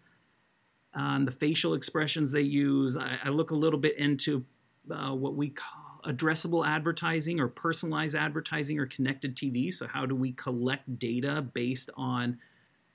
um, 0.93 1.25
the 1.25 1.31
facial 1.31 1.73
expressions 1.73 2.31
they 2.31 2.41
use. 2.41 2.95
I, 2.95 3.17
I 3.23 3.29
look 3.29 3.51
a 3.51 3.55
little 3.55 3.79
bit 3.79 3.97
into 3.97 4.45
uh, 4.91 5.11
what 5.11 5.35
we 5.35 5.49
call 5.49 6.01
addressable 6.05 6.67
advertising 6.67 7.39
or 7.39 7.47
personalized 7.47 8.15
advertising 8.15 8.79
or 8.79 8.85
connected 8.85 9.35
TV. 9.35 9.73
So, 9.73 9.87
how 9.87 10.05
do 10.05 10.15
we 10.15 10.33
collect 10.33 10.99
data 10.99 11.41
based 11.41 11.89
on 11.95 12.39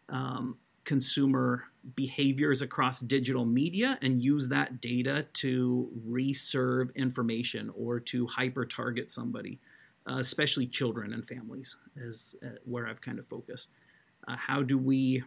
um, 0.09 0.57
consumer 0.89 1.65
behaviors 1.95 2.63
across 2.63 3.01
digital 3.01 3.45
media 3.45 3.99
and 4.01 4.23
use 4.23 4.49
that 4.49 4.81
data 4.81 5.27
to 5.35 5.91
reserve 6.07 6.91
information 6.97 7.71
or 7.77 8.01
to 8.01 8.27
hyper 8.27 8.65
target 8.65 9.11
somebody, 9.11 9.61
uh, 10.11 10.17
especially 10.17 10.67
children 10.67 11.13
and 11.13 11.27
families, 11.27 11.77
is 11.95 12.35
uh, 12.43 12.49
where 12.65 12.87
I've 12.89 13.03
kind 13.03 13.19
of 13.19 13.27
focused. 13.27 13.69
Uh, 14.27 14.37
how 14.37 14.63
do 14.63 14.79
we 14.79 15.23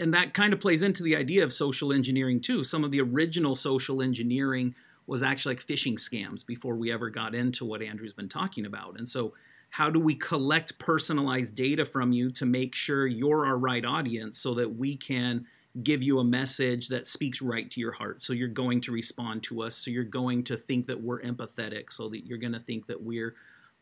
and 0.00 0.14
that 0.14 0.32
kind 0.32 0.54
of 0.54 0.60
plays 0.60 0.82
into 0.82 1.02
the 1.02 1.14
idea 1.14 1.44
of 1.44 1.52
social 1.52 1.92
engineering 1.92 2.40
too. 2.40 2.64
Some 2.64 2.84
of 2.84 2.90
the 2.90 3.02
original 3.02 3.54
social 3.54 4.00
engineering 4.00 4.74
was 5.06 5.22
actually 5.22 5.56
like 5.56 5.64
phishing 5.64 5.94
scams 5.94 6.44
before 6.44 6.74
we 6.74 6.90
ever 6.90 7.10
got 7.10 7.34
into 7.34 7.66
what 7.66 7.82
Andrew's 7.82 8.14
been 8.14 8.30
talking 8.30 8.64
about. 8.64 8.98
And 8.98 9.06
so, 9.06 9.34
how 9.74 9.90
do 9.90 9.98
we 9.98 10.14
collect 10.14 10.78
personalized 10.78 11.56
data 11.56 11.84
from 11.84 12.12
you 12.12 12.30
to 12.30 12.46
make 12.46 12.76
sure 12.76 13.08
you're 13.08 13.44
our 13.44 13.58
right 13.58 13.84
audience 13.84 14.38
so 14.38 14.54
that 14.54 14.76
we 14.76 14.96
can 14.96 15.44
give 15.82 16.00
you 16.00 16.20
a 16.20 16.24
message 16.24 16.86
that 16.86 17.04
speaks 17.04 17.42
right 17.42 17.68
to 17.72 17.80
your 17.80 17.90
heart. 17.90 18.22
So 18.22 18.34
you're 18.34 18.46
going 18.46 18.80
to 18.82 18.92
respond 18.92 19.42
to 19.44 19.62
us. 19.62 19.74
So 19.74 19.90
you're 19.90 20.04
going 20.04 20.44
to 20.44 20.56
think 20.56 20.86
that 20.86 21.02
we're 21.02 21.20
empathetic. 21.22 21.90
So 21.90 22.08
that 22.10 22.24
you're 22.24 22.38
going 22.38 22.52
to 22.52 22.60
think 22.60 22.86
that 22.86 23.02
we're 23.02 23.34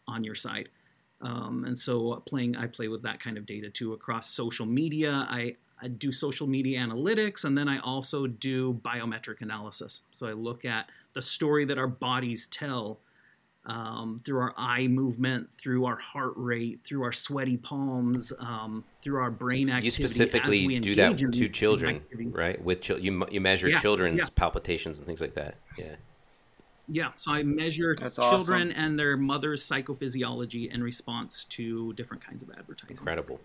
on 0.08 0.24
your 0.24 0.34
side. 0.34 0.70
Um, 1.20 1.64
and 1.66 1.78
so 1.78 2.22
playing, 2.24 2.56
I 2.56 2.68
play 2.68 2.88
with 2.88 3.02
that 3.02 3.20
kind 3.20 3.36
of 3.36 3.44
data 3.44 3.68
too 3.68 3.92
across 3.92 4.30
social 4.30 4.64
media. 4.64 5.26
I, 5.28 5.56
I 5.82 5.88
do 5.88 6.10
social 6.10 6.46
media 6.46 6.80
analytics, 6.80 7.44
and 7.44 7.58
then 7.58 7.68
I 7.68 7.80
also 7.80 8.26
do 8.26 8.72
biometric 8.72 9.42
analysis. 9.42 10.00
So 10.10 10.26
I 10.26 10.32
look 10.32 10.64
at 10.64 10.88
the 11.12 11.20
story 11.20 11.66
that 11.66 11.76
our 11.76 11.86
bodies 11.86 12.46
tell 12.46 13.00
um, 13.64 14.20
through 14.24 14.40
our 14.40 14.54
eye 14.56 14.88
movement, 14.88 15.48
through 15.52 15.84
our 15.84 15.96
heart 15.96 16.32
rate, 16.36 16.80
through 16.84 17.02
our 17.02 17.12
sweaty 17.12 17.56
palms, 17.56 18.32
um, 18.40 18.84
through 19.02 19.20
our 19.20 19.30
brain 19.30 19.68
activity. 19.68 20.02
You 20.02 20.08
specifically 20.08 20.80
do 20.80 20.94
that 20.96 21.18
to 21.18 21.48
children, 21.48 22.02
right? 22.32 22.62
With 22.62 22.80
chil- 22.80 22.98
you, 22.98 23.24
you 23.30 23.40
measure 23.40 23.68
yeah, 23.68 23.80
children's 23.80 24.18
yeah. 24.18 24.26
palpitations 24.34 24.98
and 24.98 25.06
things 25.06 25.20
like 25.20 25.34
that. 25.34 25.54
Yeah. 25.78 25.96
Yeah, 26.88 27.12
so 27.16 27.32
I 27.32 27.44
measure 27.44 27.96
That's 27.98 28.16
children 28.16 28.70
awesome. 28.70 28.84
and 28.84 28.98
their 28.98 29.16
mother's 29.16 29.62
psychophysiology 29.62 30.70
in 30.70 30.82
response 30.82 31.44
to 31.44 31.92
different 31.94 32.26
kinds 32.26 32.42
of 32.42 32.50
advertising. 32.50 32.96
Incredible. 32.96 33.40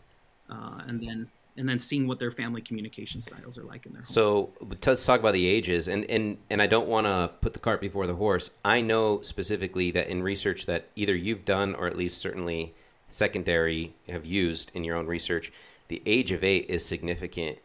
Uh, 0.49 0.81
and 0.87 1.01
then 1.01 1.29
and 1.57 1.67
then 1.67 1.79
seeing 1.79 2.07
what 2.07 2.19
their 2.19 2.31
family 2.31 2.61
communication 2.61 3.21
styles 3.21 3.57
are 3.57 3.63
like 3.63 3.85
in 3.85 3.93
their 3.93 4.01
home. 4.01 4.05
So 4.05 4.53
let's 4.85 5.05
talk 5.05 5.19
about 5.19 5.33
the 5.33 5.47
ages, 5.47 5.87
and 5.87 6.05
and 6.05 6.37
and 6.49 6.61
I 6.61 6.67
don't 6.67 6.87
want 6.87 7.07
to 7.07 7.31
put 7.41 7.53
the 7.53 7.59
cart 7.59 7.81
before 7.81 8.07
the 8.07 8.15
horse. 8.15 8.49
I 8.63 8.81
know 8.81 9.21
specifically 9.21 9.91
that 9.91 10.07
in 10.07 10.23
research 10.23 10.65
that 10.67 10.89
either 10.95 11.15
you've 11.15 11.45
done 11.45 11.75
or 11.75 11.87
at 11.87 11.97
least 11.97 12.19
certainly 12.19 12.75
secondary 13.09 13.95
have 14.09 14.25
used 14.25 14.71
in 14.73 14.83
your 14.83 14.95
own 14.95 15.07
research, 15.07 15.51
the 15.87 16.01
age 16.05 16.31
of 16.31 16.43
eight 16.43 16.65
is 16.69 16.85
significant 16.85 17.57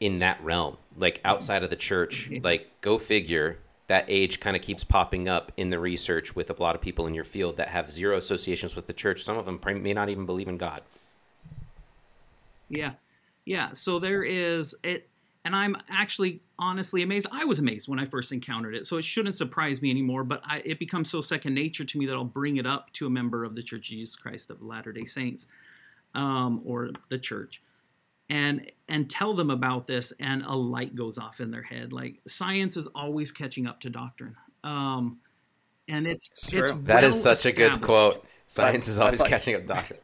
in 0.00 0.18
that 0.18 0.42
realm. 0.42 0.76
Like 0.96 1.20
outside 1.24 1.62
of 1.62 1.70
the 1.70 1.76
church, 1.76 2.30
like 2.42 2.70
go 2.80 2.98
figure. 2.98 3.58
That 3.88 4.04
age 4.08 4.40
kind 4.40 4.56
of 4.56 4.62
keeps 4.62 4.84
popping 4.84 5.28
up 5.28 5.52
in 5.56 5.68
the 5.68 5.78
research 5.78 6.34
with 6.34 6.48
a 6.48 6.54
lot 6.54 6.74
of 6.74 6.80
people 6.80 7.06
in 7.06 7.12
your 7.12 7.24
field 7.24 7.58
that 7.58 7.68
have 7.68 7.90
zero 7.90 8.16
associations 8.16 8.74
with 8.74 8.86
the 8.86 8.94
church. 8.94 9.22
Some 9.22 9.36
of 9.36 9.44
them 9.44 9.60
may 9.82 9.92
not 9.92 10.08
even 10.08 10.24
believe 10.24 10.48
in 10.48 10.56
God. 10.56 10.80
Yeah. 12.72 12.92
Yeah. 13.44 13.72
So 13.72 13.98
there 13.98 14.22
is 14.22 14.74
it 14.82 15.08
and 15.44 15.56
I'm 15.56 15.76
actually 15.90 16.40
honestly 16.58 17.02
amazed. 17.02 17.26
I 17.32 17.44
was 17.44 17.58
amazed 17.58 17.88
when 17.88 17.98
I 17.98 18.04
first 18.04 18.32
encountered 18.32 18.74
it, 18.74 18.86
so 18.86 18.96
it 18.96 19.04
shouldn't 19.04 19.36
surprise 19.36 19.82
me 19.82 19.90
anymore. 19.90 20.24
But 20.24 20.42
I, 20.44 20.62
it 20.64 20.78
becomes 20.78 21.10
so 21.10 21.20
second 21.20 21.54
nature 21.54 21.84
to 21.84 21.98
me 21.98 22.06
that 22.06 22.14
I'll 22.14 22.24
bring 22.24 22.56
it 22.56 22.66
up 22.66 22.92
to 22.94 23.06
a 23.06 23.10
member 23.10 23.44
of 23.44 23.54
the 23.54 23.62
Church 23.62 23.88
of 23.90 23.96
Jesus 23.96 24.16
Christ 24.16 24.50
of 24.50 24.62
Latter 24.62 24.92
Day 24.92 25.04
Saints, 25.04 25.46
um, 26.14 26.62
or 26.64 26.90
the 27.08 27.18
church, 27.18 27.60
and 28.30 28.70
and 28.88 29.10
tell 29.10 29.34
them 29.34 29.50
about 29.50 29.86
this, 29.86 30.12
and 30.20 30.44
a 30.44 30.54
light 30.54 30.94
goes 30.94 31.18
off 31.18 31.40
in 31.40 31.50
their 31.50 31.62
head. 31.62 31.92
Like 31.92 32.20
science 32.26 32.76
is 32.76 32.86
always 32.88 33.32
catching 33.32 33.66
up 33.66 33.80
to 33.80 33.90
doctrine, 33.90 34.36
um, 34.62 35.18
and 35.88 36.06
it's 36.06 36.30
it's, 36.44 36.54
it's 36.54 36.72
that 36.84 37.02
is 37.02 37.20
such 37.20 37.46
a 37.46 37.52
good 37.52 37.80
quote. 37.80 38.24
Science 38.46 38.86
is 38.86 39.00
always 39.00 39.20
like, 39.20 39.30
catching 39.30 39.56
up 39.56 39.66
doctrine 39.66 39.98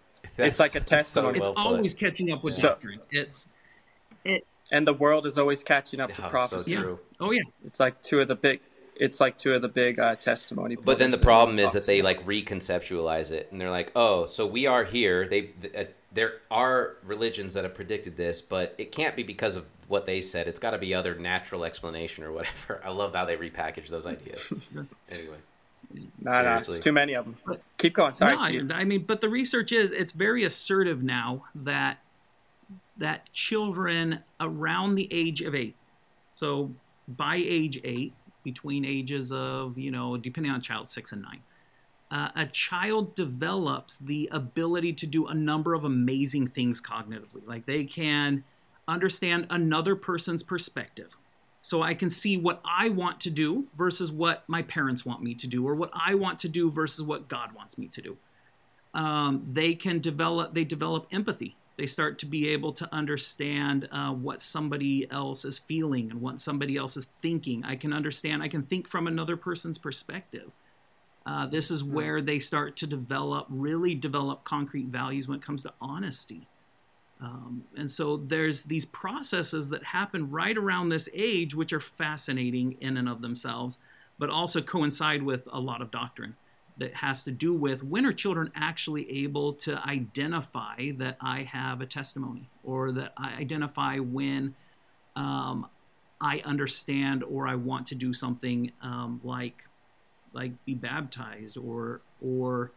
it's 0.46 0.60
like 0.60 0.74
a 0.74 0.80
testimony. 0.80 1.38
So 1.38 1.42
well 1.42 1.52
it's 1.52 1.60
always 1.60 1.94
catching 1.94 2.30
up 2.30 2.42
with 2.44 2.54
so, 2.54 2.68
doctrine. 2.68 3.00
It's 3.10 3.48
it, 4.24 4.46
and 4.70 4.86
the 4.86 4.94
world 4.94 5.26
is 5.26 5.38
always 5.38 5.62
catching 5.62 6.00
up 6.00 6.14
to 6.14 6.22
prophecy. 6.28 6.74
So 6.74 6.80
yeah. 6.80 6.96
Oh 7.20 7.30
yeah, 7.30 7.42
it's 7.64 7.80
like 7.80 8.00
two 8.02 8.20
of 8.20 8.28
the 8.28 8.36
big. 8.36 8.60
It's 8.96 9.20
like 9.20 9.38
two 9.38 9.54
of 9.54 9.62
the 9.62 9.68
big 9.68 10.00
uh, 10.00 10.16
testimony. 10.16 10.74
But 10.74 10.98
then 10.98 11.12
the 11.12 11.18
problem 11.18 11.58
is 11.60 11.72
that 11.72 11.86
they 11.86 12.00
about. 12.00 12.16
like 12.18 12.26
reconceptualize 12.26 13.30
it, 13.30 13.48
and 13.52 13.60
they're 13.60 13.70
like, 13.70 13.92
"Oh, 13.94 14.26
so 14.26 14.46
we 14.46 14.66
are 14.66 14.84
here." 14.84 15.28
They 15.28 15.50
uh, 15.76 15.84
there 16.12 16.34
are 16.50 16.96
religions 17.04 17.54
that 17.54 17.64
have 17.64 17.74
predicted 17.74 18.16
this, 18.16 18.40
but 18.40 18.74
it 18.78 18.92
can't 18.92 19.14
be 19.14 19.22
because 19.22 19.56
of 19.56 19.66
what 19.88 20.06
they 20.06 20.20
said. 20.20 20.48
It's 20.48 20.60
got 20.60 20.72
to 20.72 20.78
be 20.78 20.94
other 20.94 21.14
natural 21.14 21.64
explanation 21.64 22.24
or 22.24 22.32
whatever. 22.32 22.80
I 22.84 22.90
love 22.90 23.14
how 23.14 23.24
they 23.24 23.36
repackage 23.36 23.88
those 23.88 24.06
ideas. 24.06 24.52
anyway. 25.10 25.38
No, 25.90 26.42
no, 26.42 26.56
it's 26.56 26.78
too 26.80 26.92
many 26.92 27.14
of 27.14 27.24
them. 27.24 27.36
But, 27.46 27.62
Keep 27.78 27.94
going. 27.94 28.12
Sorry. 28.12 28.62
No, 28.62 28.74
I, 28.74 28.80
I 28.80 28.84
mean, 28.84 29.04
but 29.04 29.20
the 29.20 29.28
research 29.28 29.72
is 29.72 29.92
it's 29.92 30.12
very 30.12 30.44
assertive 30.44 31.02
now 31.02 31.44
that 31.54 32.00
that 32.96 33.32
children 33.32 34.24
around 34.40 34.96
the 34.96 35.08
age 35.12 35.40
of 35.40 35.54
eight, 35.54 35.76
so 36.32 36.72
by 37.06 37.36
age 37.36 37.80
eight, 37.84 38.12
between 38.42 38.84
ages 38.84 39.32
of 39.32 39.78
you 39.78 39.90
know, 39.90 40.16
depending 40.16 40.52
on 40.52 40.60
child 40.60 40.88
six 40.88 41.12
and 41.12 41.22
nine, 41.22 41.40
uh, 42.10 42.28
a 42.36 42.46
child 42.46 43.14
develops 43.14 43.96
the 43.98 44.28
ability 44.32 44.92
to 44.94 45.06
do 45.06 45.26
a 45.26 45.34
number 45.34 45.74
of 45.74 45.84
amazing 45.84 46.48
things 46.48 46.82
cognitively. 46.82 47.46
Like 47.46 47.66
they 47.66 47.84
can 47.84 48.44
understand 48.86 49.46
another 49.50 49.94
person's 49.94 50.42
perspective 50.42 51.16
so 51.62 51.82
I 51.82 51.94
can 51.94 52.10
see 52.10 52.36
what 52.36 52.60
I 52.64 52.88
want 52.88 53.20
to 53.22 53.30
do 53.30 53.68
versus 53.76 54.10
what 54.12 54.44
my 54.48 54.62
parents 54.62 55.04
want 55.04 55.22
me 55.22 55.34
to 55.34 55.46
do, 55.46 55.66
or 55.66 55.74
what 55.74 55.90
I 55.94 56.14
want 56.14 56.38
to 56.40 56.48
do 56.48 56.70
versus 56.70 57.04
what 57.04 57.28
God 57.28 57.52
wants 57.52 57.76
me 57.78 57.88
to 57.88 58.02
do. 58.02 58.16
um, 58.94 59.46
they 59.52 59.74
can 59.74 60.00
develop 60.00 60.54
they 60.54 60.64
develop 60.64 61.06
empathy. 61.12 61.56
They 61.76 61.86
start 61.86 62.18
to 62.20 62.26
be 62.26 62.48
able 62.48 62.72
to 62.74 62.92
understand 62.92 63.88
uh, 63.92 64.12
what 64.12 64.40
somebody 64.42 65.08
else 65.10 65.44
is 65.44 65.58
feeling 65.60 66.10
and 66.10 66.20
what 66.20 66.40
somebody 66.40 66.76
else 66.76 66.96
is 66.96 67.06
thinking. 67.20 67.64
I 67.64 67.76
can 67.76 67.92
understand 67.92 68.42
i 68.42 68.48
can 68.48 68.62
think 68.62 68.88
from 68.88 69.06
another 69.06 69.36
person's 69.36 69.78
perspective. 69.78 70.50
Uh, 71.26 71.46
this 71.46 71.70
is 71.70 71.84
where 71.84 72.22
they 72.22 72.38
start 72.38 72.76
to 72.76 72.86
develop 72.86 73.46
really 73.50 73.94
develop 73.94 74.44
concrete 74.44 74.86
values 74.86 75.28
when 75.28 75.38
it 75.38 75.44
comes 75.44 75.62
to 75.64 75.72
honesty 75.80 76.48
um, 77.20 77.64
and 77.76 77.90
so 77.90 78.16
there's 78.16 78.64
these 78.64 78.84
processes 78.86 79.70
that 79.70 79.82
happen 79.82 80.30
right 80.30 80.56
around 80.56 80.88
this 80.88 81.08
age 81.12 81.54
which 81.54 81.72
are 81.72 81.80
fascinating 81.80 82.76
in 82.80 82.96
and 82.96 83.08
of 83.08 83.22
themselves 83.22 83.78
but 84.18 84.30
also 84.30 84.60
coincide 84.60 85.22
with 85.22 85.46
a 85.52 85.60
lot 85.60 85.82
of 85.82 85.90
doctrine 85.90 86.36
that 86.78 86.94
has 86.94 87.24
to 87.24 87.30
do 87.30 87.52
with 87.52 87.82
when 87.82 88.06
are 88.06 88.12
children 88.12 88.50
actually 88.54 89.24
able 89.24 89.52
to 89.52 89.78
identify 89.86 90.92
that 90.96 91.16
I 91.20 91.42
have 91.42 91.80
a 91.80 91.86
testimony 91.86 92.48
or 92.62 92.92
that 92.92 93.12
I 93.16 93.34
identify 93.34 93.98
when 93.98 94.54
um, 95.16 95.66
I 96.20 96.40
understand 96.44 97.24
or 97.24 97.46
I 97.48 97.56
want 97.56 97.88
to 97.88 97.94
do 97.94 98.12
something 98.12 98.72
um, 98.80 99.20
like 99.24 99.64
like 100.32 100.52
be 100.64 100.74
baptized 100.74 101.56
or 101.56 102.00
or 102.20 102.72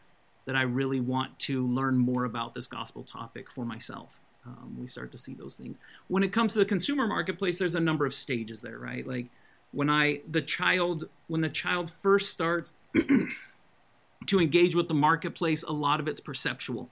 that 0.46 0.56
I 0.56 0.64
really 0.64 1.00
want 1.00 1.38
to 1.40 1.68
learn 1.68 1.98
more 1.98 2.26
about 2.26 2.56
this 2.56 2.68
gospel 2.68 3.04
topic 3.04 3.52
for 3.52 3.66
myself. 3.66 4.20
Um, 4.46 4.76
we 4.80 4.88
start 4.88 5.12
to 5.12 5.18
see 5.18 5.34
those 5.34 5.56
things. 5.56 5.78
When 6.08 6.24
it 6.24 6.32
comes 6.32 6.54
to 6.54 6.60
the 6.60 6.66
consumer 6.66 7.08
marketplace, 7.08 7.60
there's 7.60 7.76
a 7.76 7.80
number 7.80 8.06
of 8.06 8.14
stages 8.14 8.62
there, 8.62 8.80
right? 8.80 9.06
Like 9.06 9.28
when 9.72 9.90
I 9.90 10.22
the 10.30 10.42
child 10.42 11.08
when 11.28 11.42
the 11.42 11.50
child 11.50 11.90
first 11.90 12.32
starts 12.32 12.74
to 14.28 14.40
engage 14.40 14.76
with 14.76 14.88
the 14.88 14.94
marketplace, 14.94 15.64
a 15.64 15.72
lot 15.72 16.00
of 16.00 16.08
it's 16.08 16.20
perceptual. 16.20 16.90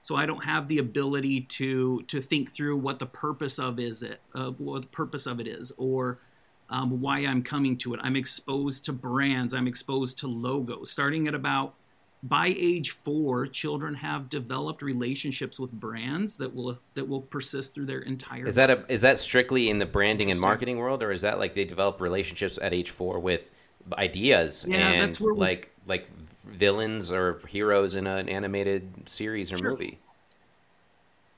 So 0.00 0.16
I 0.16 0.26
don't 0.26 0.44
have 0.44 0.68
the 0.68 0.78
ability 0.78 1.42
to 1.42 2.02
to 2.02 2.20
think 2.20 2.52
through 2.52 2.76
what 2.76 2.98
the 2.98 3.06
purpose 3.06 3.58
of 3.58 3.78
is 3.78 4.02
it, 4.02 4.20
uh, 4.34 4.50
what 4.50 4.82
the 4.82 4.88
purpose 4.88 5.26
of 5.26 5.40
it 5.40 5.46
is, 5.46 5.72
or 5.76 6.18
um, 6.70 7.00
why 7.00 7.18
I'm 7.18 7.42
coming 7.42 7.76
to 7.78 7.94
it. 7.94 8.00
I'm 8.02 8.16
exposed 8.16 8.84
to 8.86 8.92
brands. 8.92 9.54
I'm 9.54 9.68
exposed 9.68 10.18
to 10.20 10.26
logos. 10.26 10.90
Starting 10.90 11.28
at 11.28 11.34
about 11.34 11.74
by 12.22 12.54
age 12.56 12.90
four, 12.90 13.46
children 13.46 13.94
have 13.94 14.28
developed 14.28 14.82
relationships 14.82 15.58
with 15.58 15.72
brands 15.72 16.36
that 16.36 16.54
will 16.54 16.78
that 16.94 17.08
will 17.08 17.22
persist 17.22 17.74
through 17.74 17.86
their 17.86 18.00
entire. 18.00 18.46
Is 18.46 18.54
that 18.54 18.70
a 18.70 18.84
is 18.88 19.02
that 19.02 19.18
strictly 19.18 19.68
in 19.68 19.78
the 19.78 19.86
branding 19.86 20.30
and 20.30 20.40
marketing 20.40 20.78
world, 20.78 21.02
or 21.02 21.10
is 21.10 21.22
that 21.22 21.38
like 21.38 21.54
they 21.54 21.64
develop 21.64 22.00
relationships 22.00 22.58
at 22.62 22.72
age 22.72 22.90
four 22.90 23.18
with 23.18 23.50
ideas 23.98 24.64
Yeah, 24.68 24.90
and 24.92 25.00
that's 25.02 25.20
where 25.20 25.34
like 25.34 25.74
like 25.86 26.08
villains 26.46 27.10
or 27.10 27.40
heroes 27.48 27.96
in 27.96 28.06
an 28.06 28.28
animated 28.28 29.08
series 29.08 29.52
or 29.52 29.58
Sure. 29.58 29.70
movie? 29.70 29.98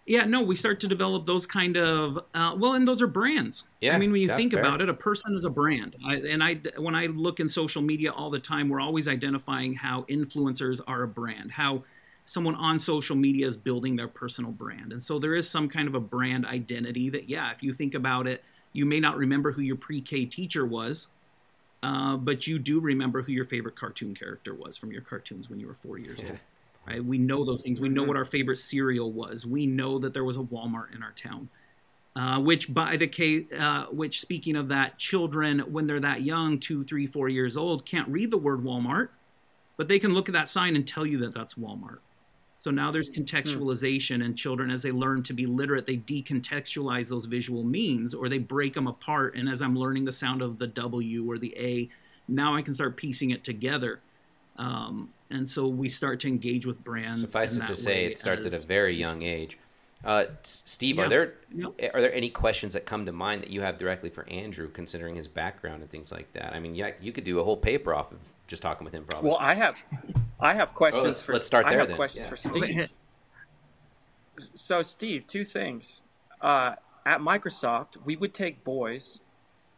Yeah, 0.07 0.25
no, 0.27 0.43
we 0.43 0.55
start 0.55 0.81
to 0.81 0.87
develop 0.87 1.25
those 1.25 1.47
kind 1.47 1.79
of 1.79 2.19
uh, 2.35 2.55
well, 2.59 2.75
and 2.75 2.87
those 2.87 3.01
are 3.01 3.07
brands. 3.07 3.65
Yeah, 3.81 3.95
I 3.95 3.99
mean, 3.99 4.13
when 4.13 4.21
you 4.21 4.29
yeah, 4.29 4.37
think 4.37 4.53
fair. 4.53 4.61
about 4.61 4.83
it, 4.83 4.89
a 4.91 4.95
person 4.95 5.35
is 5.35 5.45
a 5.47 5.51
brand. 5.51 5.97
I, 6.07 6.17
and 6.17 6.45
I, 6.45 6.61
when 6.77 6.95
I 6.95 7.07
look 7.07 7.41
in 7.41 7.49
social 7.49 7.81
media 7.81 8.13
all 8.13 8.29
the 8.29 8.39
time, 8.39 8.69
we're 8.69 8.81
always 8.81 9.09
identifying 9.09 9.75
how 9.75 10.03
influencers 10.03 10.81
are 10.87 11.05
a 11.05 11.09
brand, 11.09 11.53
how 11.53 11.85
someone 12.27 12.55
on 12.55 12.79
social 12.79 13.17
media 13.17 13.47
is 13.47 13.57
building 13.57 13.97
their 13.97 14.09
personal 14.09 14.51
brand, 14.51 14.93
and 14.93 15.03
so 15.03 15.19
there 15.19 15.35
is 15.35 15.49
some 15.49 15.71
kind 15.71 15.89
of 15.89 15.95
a 15.95 16.01
brand 16.01 16.45
identity 16.45 17.09
that, 17.09 17.29
yeah, 17.29 17.51
if 17.53 17.63
you 17.63 17.73
think 17.73 17.95
about 17.95 18.27
it, 18.27 18.45
you 18.75 18.85
may 18.85 19.01
not 19.01 19.17
remember 19.17 19.53
who 19.53 19.63
your 19.63 19.77
pre-K 19.77 20.27
teacher 20.27 20.67
was, 20.67 21.07
uh, 21.83 22.17
but 22.17 22.47
you 22.47 22.59
do 22.59 22.81
remember 22.81 23.23
who 23.23 23.33
your 23.33 23.45
favorite 23.45 23.77
cartoon 23.77 24.15
character 24.15 24.55
was 24.55 24.77
from 24.77 24.93
your 24.93 25.03
cartoons 25.03 25.49
when 25.49 25.61
you 25.61 25.67
were 25.67 25.75
four 25.75 25.97
years 25.97 26.23
old. 26.25 26.39
Right? 26.87 27.05
We 27.05 27.19
know 27.19 27.45
those 27.45 27.63
things. 27.63 27.81
We 27.81 27.89
know 27.89 28.03
what 28.03 28.17
our 28.17 28.25
favorite 28.25 28.59
cereal 28.59 29.11
was. 29.11 29.47
We 29.47 29.67
know 29.67 29.99
that 29.99 30.13
there 30.13 30.25
was 30.25 30.37
a 30.37 30.41
Walmart 30.41 30.95
in 30.95 31.03
our 31.03 31.13
town. 31.13 31.49
Uh, 32.17 32.39
which, 32.39 32.73
by 32.73 32.97
the 32.97 33.09
case, 33.09 33.45
uh, 33.59 33.87
which 33.87 34.21
speaking 34.21 34.55
of 34.55 34.69
that, 34.69 34.97
children 34.99 35.59
when 35.61 35.89
they're 35.89 35.99
that 35.99 36.23
young, 36.23 36.61
two, 36.61 36.85
three, 36.85 37.09
four 37.09 37.29
years 37.29 37.57
old, 37.57 37.85
can't 37.85 38.07
read 38.09 38.31
the 38.31 38.39
word 38.39 38.63
Walmart, 38.63 39.09
but 39.77 39.89
they 39.89 39.99
can 39.99 40.15
look 40.15 40.29
at 40.29 40.33
that 40.33 40.49
sign 40.49 40.77
and 40.77 40.87
tell 40.87 41.05
you 41.05 41.19
that 41.19 41.35
that's 41.35 41.55
Walmart. 41.55 41.99
So 42.59 42.71
now 42.71 42.93
there's 42.93 43.11
contextualization, 43.11 44.25
and 44.25 44.39
children, 44.39 44.71
as 44.71 44.81
they 44.81 44.93
learn 44.93 45.25
to 45.25 45.33
be 45.33 45.45
literate, 45.47 45.87
they 45.87 45.97
decontextualize 45.97 47.09
those 47.09 47.27
visual 47.27 47.65
means 47.65 48.15
or 48.15 48.29
they 48.29 48.39
break 48.39 48.75
them 48.75 48.87
apart. 48.87 49.35
And 49.35 49.49
as 49.49 49.61
I'm 49.61 49.77
learning 49.77 50.05
the 50.05 50.13
sound 50.13 50.41
of 50.41 50.59
the 50.59 50.69
W 50.69 51.29
or 51.29 51.39
the 51.39 51.55
A, 51.59 51.91
now 52.29 52.55
I 52.55 52.63
can 52.63 52.73
start 52.73 52.97
piecing 52.97 53.31
it 53.31 53.43
together. 53.43 54.01
Um, 54.57 55.13
and 55.31 55.49
so 55.49 55.67
we 55.67 55.89
start 55.89 56.21
to 56.21 56.29
engage 56.29 56.67
with 56.67 56.83
brands. 56.85 57.23
Suffice 57.23 57.57
it 57.57 57.67
to 57.67 57.75
say, 57.77 58.07
it 58.07 58.19
starts 58.19 58.47
as- 58.47 58.55
at 58.55 58.65
a 58.65 58.67
very 58.67 58.95
young 58.97 59.23
age. 59.23 59.59
Uh, 60.05 60.27
Steve, 60.43 60.97
Yeah. 60.97 61.05
are 61.05 61.09
there 61.09 61.35
Yep. 61.55 61.95
are 61.95 62.01
there 62.03 62.13
any 62.13 62.29
questions 62.29 62.75
that 62.75 62.85
come 62.85 63.07
to 63.07 63.13
mind 63.13 63.43
that 63.43 63.49
you 63.51 63.63
have 63.63 63.79
directly 63.79 64.11
for 64.11 64.29
Andrew, 64.29 64.69
considering 64.69 65.15
his 65.15 65.29
background 65.29 65.81
and 65.81 65.91
things 65.91 66.13
like 66.13 66.31
that? 66.35 66.53
I 66.55 66.61
mean, 66.61 66.75
yeah, 66.75 66.91
you 67.01 67.11
could 67.11 67.25
do 67.25 67.41
a 67.41 67.45
whole 67.45 67.57
paper 67.57 67.95
off 67.95 68.13
of 68.13 68.19
just 68.47 68.61
talking 68.61 68.85
with 68.85 68.93
him, 68.93 69.05
probably. 69.05 69.31
Well, 69.31 69.39
I 69.41 69.55
have, 69.55 69.79
I 70.39 70.53
have 70.53 70.75
questions. 70.75 71.05
let's- 71.05 71.23
for, 71.25 71.33
let's 71.33 71.47
start 71.47 71.65
I 71.65 71.71
there 71.71 71.79
have 71.79 71.89
then, 71.89 71.97
questions 71.97 72.25
yeah. 72.25 72.29
for 72.31 72.37
Steve. 72.37 72.89
so, 74.55 74.83
Steve, 74.83 75.27
two 75.27 75.45
things. 75.45 76.03
Uh, 76.41 76.75
at 77.07 77.21
Microsoft, 77.21 77.97
we 78.05 78.17
would 78.17 78.35
take 78.35 78.63
boys, 78.65 79.21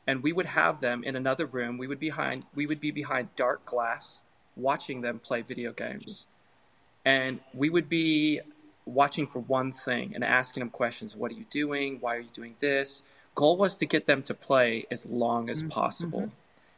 and 0.08 0.22
we 0.22 0.32
would 0.32 0.46
have 0.46 0.80
them 0.80 1.04
in 1.04 1.14
another 1.14 1.46
room. 1.46 1.78
We 1.78 1.86
would 1.86 2.00
behind, 2.00 2.46
we 2.54 2.66
would 2.66 2.80
be 2.80 2.90
behind 2.90 3.28
dark 3.36 3.64
glass, 3.64 4.22
watching 4.56 5.00
them 5.00 5.18
play 5.18 5.42
video 5.42 5.72
games, 5.72 6.26
and 7.04 7.40
we 7.54 7.70
would 7.70 7.88
be 7.88 8.40
watching 8.84 9.26
for 9.26 9.40
one 9.40 9.72
thing 9.72 10.12
and 10.14 10.24
asking 10.24 10.60
them 10.60 10.70
questions. 10.70 11.16
What 11.16 11.32
are 11.32 11.34
you 11.34 11.46
doing? 11.50 11.98
Why 12.00 12.16
are 12.16 12.20
you 12.20 12.30
doing 12.32 12.54
this? 12.60 13.02
Goal 13.34 13.56
was 13.56 13.76
to 13.76 13.86
get 13.86 14.06
them 14.06 14.22
to 14.24 14.34
play 14.34 14.86
as 14.90 15.04
long 15.04 15.50
as 15.50 15.58
mm-hmm. 15.58 15.68
possible 15.68 16.20
mm-hmm. 16.20 16.30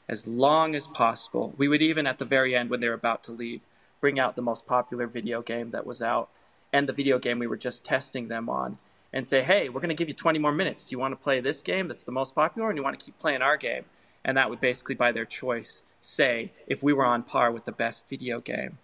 as 0.09 0.27
long 0.27 0.75
as 0.75 0.87
possible. 0.87 1.55
We 1.57 1.69
would 1.69 1.83
even, 1.83 2.07
at 2.07 2.19
the 2.19 2.25
very 2.25 2.57
end, 2.57 2.71
when 2.71 2.81
they 2.81 2.88
were 2.88 2.95
about 2.95 3.23
to 3.25 3.33
leave, 3.33 3.62
bring 4.01 4.19
out 4.19 4.37
the 4.37 4.43
most 4.43 4.67
popular 4.67 5.07
video 5.07 5.43
game 5.43 5.71
that 5.71 5.87
was 5.87 6.01
out 6.03 6.31
and 6.73 6.88
the 6.88 6.93
video 6.93 7.19
game 7.19 7.38
we 7.38 7.47
were 7.47 7.57
just 7.57 7.85
testing 7.85 8.29
them 8.29 8.49
on 8.49 8.79
and 9.12 9.29
say, 9.29 9.43
hey, 9.43 9.69
we're 9.69 9.81
going 9.81 9.88
to 9.88 9.95
give 9.95 10.09
you 10.09 10.14
20 10.14 10.38
more 10.38 10.53
minutes. 10.53 10.85
Do 10.85 10.93
you 10.93 10.99
want 10.99 11.12
to 11.12 11.23
play 11.23 11.41
this 11.41 11.62
game 11.62 11.88
that's 11.88 12.05
the 12.05 12.12
most 12.12 12.35
popular, 12.35 12.69
and 12.69 12.77
you 12.77 12.85
want 12.85 12.99
to 12.99 13.05
keep 13.05 13.19
playing 13.19 13.43
our 13.43 13.57
game? 13.57 13.85
And 14.25 14.37
that 14.37 14.51
would 14.51 14.61
basically, 14.61 14.95
by 14.95 15.12
their 15.12 15.25
choice, 15.25 15.83
say 16.09 16.53
if 16.66 16.83
we 16.83 16.92
were 16.92 17.05
on 17.05 17.23
par 17.23 17.53
with 17.53 17.64
the 17.64 17.73
best 17.73 18.09
video 18.09 18.40
game. 18.40 18.79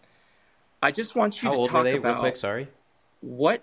I 0.83 0.91
just 0.91 1.17
want 1.17 1.43
you 1.43 1.49
How 1.49 1.55
to 1.55 1.59
old 1.59 1.71
talk 1.71 1.87
about 1.87 2.05
real 2.05 2.21
quick? 2.21 2.37
Sorry. 2.37 2.69
what 3.21 3.63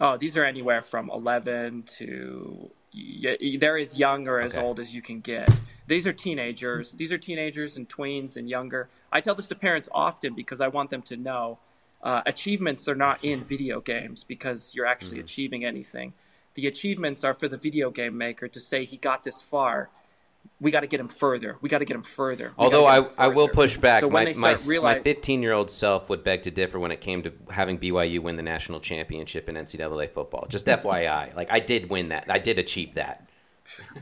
oh 0.00 0.16
these 0.16 0.36
are 0.36 0.44
anywhere 0.44 0.82
from 0.82 1.10
11 1.10 1.84
to 1.84 2.70
they're 3.58 3.78
as 3.78 3.98
young 3.98 4.28
or 4.28 4.40
as 4.40 4.52
Okay. 4.54 4.62
old 4.62 4.78
as 4.80 4.94
you 4.94 5.00
can 5.00 5.20
get 5.20 5.48
these 5.86 6.06
are 6.06 6.12
teenagers 6.12 6.92
these 6.92 7.12
are 7.12 7.18
teenagers 7.18 7.76
and 7.78 7.88
tweens 7.88 8.36
and 8.36 8.48
younger 8.50 8.88
i 9.10 9.20
tell 9.20 9.34
this 9.34 9.46
to 9.46 9.54
parents 9.54 9.88
often 9.92 10.34
because 10.34 10.60
i 10.60 10.68
want 10.68 10.90
them 10.90 11.02
to 11.02 11.16
know 11.16 11.58
uh, 12.02 12.20
achievements 12.26 12.88
are 12.88 12.96
not 12.96 13.24
in 13.24 13.44
video 13.44 13.80
games 13.80 14.24
because 14.24 14.74
you're 14.74 14.86
actually 14.86 15.18
Mm-hmm. 15.18 15.24
achieving 15.24 15.64
anything 15.64 16.12
the 16.54 16.66
achievements 16.66 17.24
are 17.24 17.32
for 17.34 17.48
the 17.48 17.56
video 17.56 17.90
game 17.90 18.18
maker 18.18 18.48
to 18.48 18.60
say 18.60 18.84
he 18.84 18.98
got 18.98 19.24
this 19.24 19.40
far 19.40 19.88
we 20.60 20.70
got 20.70 20.80
to 20.80 20.86
get 20.86 21.00
him 21.00 21.08
further 21.08 21.56
we 21.60 21.68
got 21.68 21.78
to 21.78 21.84
get 21.84 21.94
him 21.96 22.02
further 22.04 22.48
We 22.56 22.64
Although 22.64 22.82
get 22.84 22.90
I, 22.90 22.96
him 22.98 23.06
I 23.18 23.28
will 23.28 23.48
push 23.48 23.76
back, 23.76 24.00
so 24.00 24.08
when 24.08 24.24
my 24.26 24.32
they 24.32 24.38
my 24.38 24.54
start 24.54 24.68
realize- 24.70 24.98
my 24.98 25.02
15 25.02 25.42
year 25.42 25.52
old 25.52 25.70
self 25.70 26.08
would 26.08 26.22
beg 26.22 26.42
to 26.42 26.50
differ 26.50 26.78
when 26.78 26.90
it 26.92 27.00
came 27.00 27.22
to 27.24 27.32
having 27.50 27.78
BYU 27.78 28.20
win 28.20 28.36
the 28.36 28.42
national 28.42 28.80
championship 28.80 29.48
in 29.48 29.56
NCAA 29.56 30.10
football. 30.10 30.46
Just 30.48 30.66
FYI, 30.80 31.34
like 31.34 31.50
I 31.50 31.58
did 31.58 31.90
win 31.90 32.10
that, 32.10 32.26
I 32.30 32.38
did 32.38 32.58
achieve 32.58 32.94
that. 32.94 33.28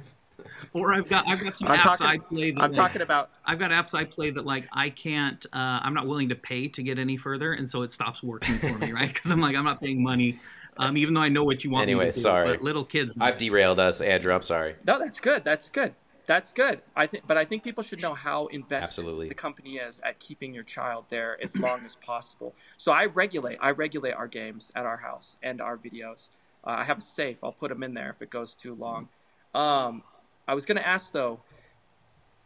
Or 0.72 0.92
I've 0.94 1.09
got 1.09 1.26
I've 1.26 1.42
got 1.42 1.57
some 1.57 1.66
I'm 1.68 1.79
apps 1.79 1.98
talking- 1.98 2.07
I 2.07 2.18
play. 2.18 2.50
That 2.53 2.61
I'm 2.62 2.70
like- 2.70 2.76
talking 2.76 3.03
about 3.03 3.31
I've 3.44 3.59
got 3.59 3.72
apps 3.72 3.92
I 3.92 4.05
play 4.05 4.31
that 4.31 4.46
like 4.46 4.68
I 4.72 4.90
can't. 4.90 5.44
Uh, 5.53 5.57
I'm 5.83 5.94
not 5.94 6.07
willing 6.07 6.29
to 6.29 6.37
pay 6.37 6.68
to 6.68 6.83
get 6.85 6.96
any 6.96 7.16
further, 7.16 7.53
and 7.53 7.68
so 7.68 7.83
it 7.83 7.90
stops 7.90 8.22
working 8.22 8.55
for 8.57 8.79
me, 8.79 8.92
right? 9.00 9.12
Because 9.12 9.33
I'm 9.33 9.40
like 9.40 9.57
I'm 9.57 9.64
not 9.64 9.81
paying 9.81 10.00
money, 10.00 10.38
um, 10.76 10.96
even 10.96 11.14
though 11.14 11.22
I 11.22 11.29
know 11.29 11.42
what 11.42 11.64
you 11.64 11.70
want. 11.70 11.87
me 11.87 11.92
Anyway, 11.94 12.11
to 12.11 12.12
do. 12.14 12.20
sorry. 12.20 12.46
But 12.53 12.62
little 12.62 12.85
kids. 12.85 13.16
I've 13.20 13.37
derailed 13.38 13.81
us, 13.81 14.00
Andrew. 14.00 14.33
I'm 14.33 14.42
sorry. 14.42 14.76
No, 14.87 14.98
that's 15.00 15.18
good. 15.18 15.42
That's 15.42 15.70
good. 15.70 15.92
That's 16.31 16.53
good. 16.53 16.81
I 16.95 17.09
think, 17.09 17.27
but 17.27 17.37
I 17.37 17.45
think 17.45 17.64
people 17.64 17.83
should 17.83 18.01
know 18.01 18.14
how 18.14 18.47
invested 18.47 18.85
Absolutely. 18.85 19.29
the 19.29 19.35
company 19.35 19.79
is 19.79 20.01
at 20.05 20.21
keeping 20.21 20.55
your 20.55 20.62
child 20.62 21.07
there 21.09 21.37
as 21.43 21.59
long 21.59 21.85
as 21.85 21.97
possible. 21.97 22.55
So 22.77 22.93
I 22.93 23.07
regulate. 23.07 23.59
I 23.61 23.73
regulate 23.73 24.12
our 24.12 24.29
games 24.29 24.71
at 24.77 24.87
our 24.87 24.97
house 24.97 25.38
and 25.43 25.61
our 25.61 25.77
videos. 25.77 26.31
Uh, 26.64 26.71
I 26.71 26.85
have 26.85 26.99
a 26.99 27.01
safe. 27.01 27.43
I'll 27.43 27.51
put 27.51 27.71
them 27.71 27.83
in 27.83 27.95
there 27.95 28.11
if 28.11 28.23
it 28.23 28.31
goes 28.31 28.55
too 28.55 28.77
long. 28.77 29.09
Um, 29.57 30.05
I 30.47 30.55
was 30.55 30.66
going 30.66 30.77
to 30.77 30.87
ask 30.87 31.11
though. 31.11 31.40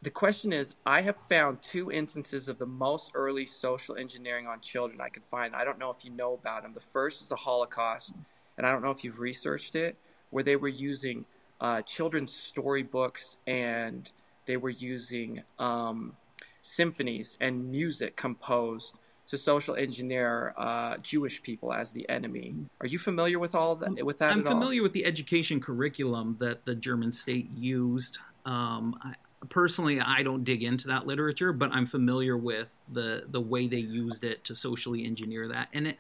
The 0.01 0.09
question 0.09 0.55
is, 0.55 0.77
I 0.87 1.03
have 1.03 1.18
found 1.18 1.62
two 1.62 1.92
instances 1.92 2.49
of 2.49 2.59
the 2.59 2.64
most 2.64 3.11
early 3.12 3.44
social 3.44 3.97
engineering 3.97 4.47
on 4.47 4.61
children 4.61 5.03
I 5.03 5.11
could 5.11 5.27
find. 5.27 5.55
I 5.55 5.62
don't 5.66 5.79
know 5.79 5.90
if 5.90 6.07
you 6.07 6.11
know 6.11 6.33
about 6.33 6.62
them. 6.62 6.73
The 6.73 6.81
first 6.81 7.20
is 7.20 7.29
the 7.29 7.37
Holocaust, 7.37 8.14
and 8.57 8.66
I 8.66 8.73
don't 8.73 8.83
know 8.83 8.92
if 8.92 9.05
you've 9.05 9.20
researched 9.20 9.77
it, 9.77 9.99
where 10.31 10.42
they 10.42 10.57
were 10.57 10.68
using 10.68 11.27
uh, 11.61 11.83
children's 11.83 12.33
storybooks 12.33 13.37
and 13.47 14.11
they 14.47 14.57
were 14.57 14.71
using 14.71 15.43
um, 15.59 16.14
symphonies 16.62 17.37
and 17.40 17.71
music 17.71 18.17
composed 18.17 18.99
to 19.27 19.38
social 19.38 19.75
engineer 19.77 20.55
uh, 20.57 20.97
Jewish 20.99 21.43
people 21.43 21.73
as 21.73 21.93
the 21.93 22.09
enemy. 22.09 22.55
Are 22.81 22.87
you 22.87 22.99
familiar 22.99 23.38
with 23.38 23.55
all 23.55 23.75
that? 23.77 24.05
With 24.05 24.19
that, 24.19 24.33
I'm 24.33 24.40
at 24.40 24.47
all? 24.47 24.53
familiar 24.53 24.83
with 24.83 24.93
the 24.93 25.05
education 25.05 25.61
curriculum 25.61 26.37
that 26.40 26.64
the 26.64 26.75
German 26.75 27.11
state 27.11 27.49
used. 27.57 28.19
Um, 28.45 28.99
I, 29.03 29.14
personally, 29.49 30.01
I 30.01 30.23
don't 30.23 30.45
dig 30.45 30.62
into 30.62 30.88
that 30.88 31.07
literature, 31.07 31.53
but 31.53 31.71
I'm 31.73 31.87
familiar 31.87 32.37
with 32.37 32.73
the 32.93 33.25
the 33.29 33.40
way 33.40 33.67
they 33.67 33.79
used 33.79 34.25
it 34.25 34.45
to 34.45 34.55
socially 34.55 35.07
engineer 35.07 35.49
that. 35.49 35.69
And 35.73 35.88
it, 35.88 35.99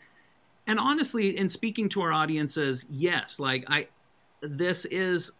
and 0.66 0.78
honestly, 0.78 1.36
in 1.36 1.48
speaking 1.48 1.88
to 1.90 2.02
our 2.02 2.12
audiences, 2.12 2.86
yes, 2.90 3.38
like 3.38 3.64
I, 3.68 3.88
this 4.40 4.84
is 4.86 5.32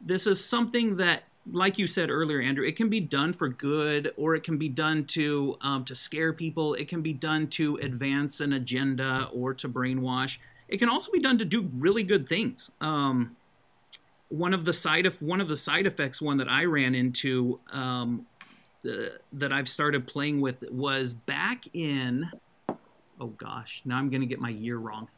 this 0.00 0.26
is 0.26 0.44
something 0.44 0.96
that 0.96 1.24
like 1.52 1.78
you 1.78 1.86
said 1.86 2.10
earlier, 2.10 2.40
Andrew, 2.40 2.66
it 2.66 2.76
can 2.76 2.88
be 2.88 3.00
done 3.00 3.32
for 3.32 3.48
good, 3.48 4.12
or 4.16 4.34
it 4.34 4.44
can 4.44 4.58
be 4.58 4.68
done 4.68 5.04
to 5.06 5.56
um, 5.60 5.84
to 5.86 5.94
scare 5.94 6.32
people. 6.32 6.74
It 6.74 6.88
can 6.88 7.02
be 7.02 7.12
done 7.12 7.48
to 7.48 7.76
advance 7.76 8.40
an 8.40 8.52
agenda 8.52 9.28
or 9.32 9.54
to 9.54 9.68
brainwash. 9.68 10.38
It 10.68 10.78
can 10.78 10.88
also 10.88 11.10
be 11.10 11.20
done 11.20 11.38
to 11.38 11.44
do 11.44 11.68
really 11.78 12.02
good 12.02 12.28
things. 12.28 12.70
Um, 12.80 13.36
one 14.28 14.54
of 14.54 14.64
the 14.64 14.72
side 14.72 15.06
of 15.06 15.20
one 15.22 15.40
of 15.40 15.48
the 15.48 15.56
side 15.56 15.86
effects, 15.86 16.20
one 16.20 16.36
that 16.38 16.48
I 16.48 16.64
ran 16.66 16.94
into, 16.94 17.58
um, 17.72 18.26
that 18.82 19.52
I've 19.52 19.68
started 19.68 20.06
playing 20.06 20.40
with 20.40 20.62
was 20.70 21.14
back 21.14 21.64
in. 21.72 22.30
Oh 23.20 23.28
gosh, 23.28 23.82
now 23.84 23.98
I'm 23.98 24.08
going 24.08 24.22
to 24.22 24.26
get 24.26 24.40
my 24.40 24.50
year 24.50 24.76
wrong 24.76 25.08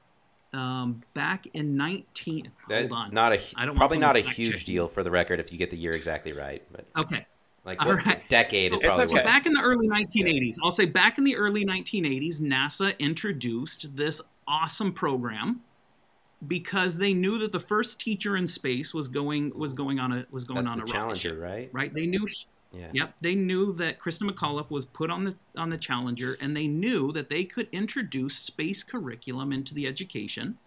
um, 0.53 1.01
back 1.15 1.47
in 1.55 1.77
19 1.77 2.51
That- 2.69 2.81
hold 2.81 2.93
on 2.93 3.15
Not 3.15 3.33
a 3.33 3.41
I 3.57 3.65
don't 3.67 3.77
probably 3.77 3.99
not 3.99 4.17
a 4.17 4.21
someone 4.21 4.23
to 4.23 4.29
fact 4.29 4.37
huge 4.37 4.57
check 4.59 4.65
deal 4.67 4.89
for 4.89 5.03
the 5.03 5.11
record 5.11 5.41
if 5.41 5.51
you 5.53 5.59
get 5.59 5.71
the 5.71 5.79
year 5.79 5.93
exactly 5.93 6.33
right. 6.33 6.63
But 6.73 6.87
Okay. 6.99 7.27
like 7.65 7.81
All 7.81 7.89
what, 7.89 8.05
right. 8.05 8.29
decade 8.29 8.73
So- 8.73 8.81
probably 8.81 9.09
so 9.09 9.15
what- 9.17 9.25
back 9.25 9.47
in 9.47 9.55
the 9.55 9.63
early 9.63 9.89
1980s, 9.89 10.57
I'll 10.63 10.73
say 10.73 10.85
back 10.87 11.17
in 11.19 11.25
the 11.25 11.37
early 11.37 11.65
1980s, 11.65 12.41
NASA 12.41 12.99
introduced 12.99 13.97
this 13.97 14.21
awesome 14.47 14.93
program 14.93 15.63
because 16.47 16.99
they 16.99 17.15
knew 17.15 17.39
that 17.39 17.53
the 17.53 17.61
first 17.61 18.01
teacher 18.01 18.37
in 18.37 18.47
space 18.47 18.93
was 18.93 19.07
going 19.09 19.57
was 19.57 19.75
going 19.75 19.99
on 20.01 20.13
a 20.13 20.27
was 20.31 20.45
going 20.45 20.65
That's 20.65 20.73
on 20.73 20.79
the 20.79 20.83
a 20.83 20.87
rocket 20.87 20.93
Challenger, 20.99 21.29
ship, 21.31 21.39
right? 21.41 21.71
Right? 21.73 21.95
They 21.95 22.07
knew 22.07 22.27
Yeah. 22.73 22.89
Yep, 22.93 23.15
they 23.21 23.35
knew 23.35 23.73
that 23.75 23.99
Christa 23.99 24.29
McAuliffe 24.29 24.71
was 24.71 24.87
put 24.87 25.11
on 25.11 25.25
the 25.25 25.35
on 25.57 25.71
the 25.71 25.77
Challenger 25.77 26.39
and 26.41 26.57
they 26.57 26.67
knew 26.67 27.13
that 27.13 27.29
they 27.29 27.45
could 27.45 27.69
introduce 27.71 28.37
space 28.37 28.83
curriculum 28.83 29.53
into 29.53 29.75
the 29.75 29.87
education 29.87 30.59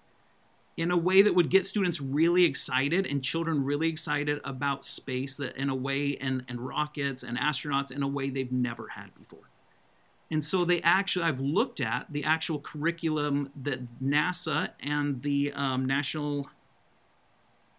in 0.77 0.91
a 0.91 0.97
way 0.97 1.21
that 1.21 1.33
would 1.33 1.49
get 1.49 1.65
students 1.65 2.01
really 2.01 2.43
excited 2.43 3.05
and 3.05 3.23
children 3.23 3.63
really 3.63 3.87
excited 3.87 4.41
about 4.43 4.83
space 4.83 5.37
that 5.37 5.55
in 5.55 5.69
a 5.69 5.75
way 5.75 6.17
and, 6.17 6.43
and 6.49 6.59
rockets 6.59 7.23
and 7.23 7.37
astronauts 7.37 7.91
in 7.91 8.03
a 8.03 8.07
way 8.07 8.29
they've 8.29 8.51
never 8.51 8.89
had 8.89 9.13
before 9.15 9.49
and 10.29 10.43
so 10.43 10.65
they 10.65 10.81
actually 10.81 11.25
i've 11.25 11.39
looked 11.39 11.79
at 11.79 12.05
the 12.11 12.23
actual 12.23 12.59
curriculum 12.59 13.49
that 13.55 13.79
nasa 14.01 14.69
and 14.81 15.21
the 15.21 15.51
um, 15.53 15.85
national 15.85 16.49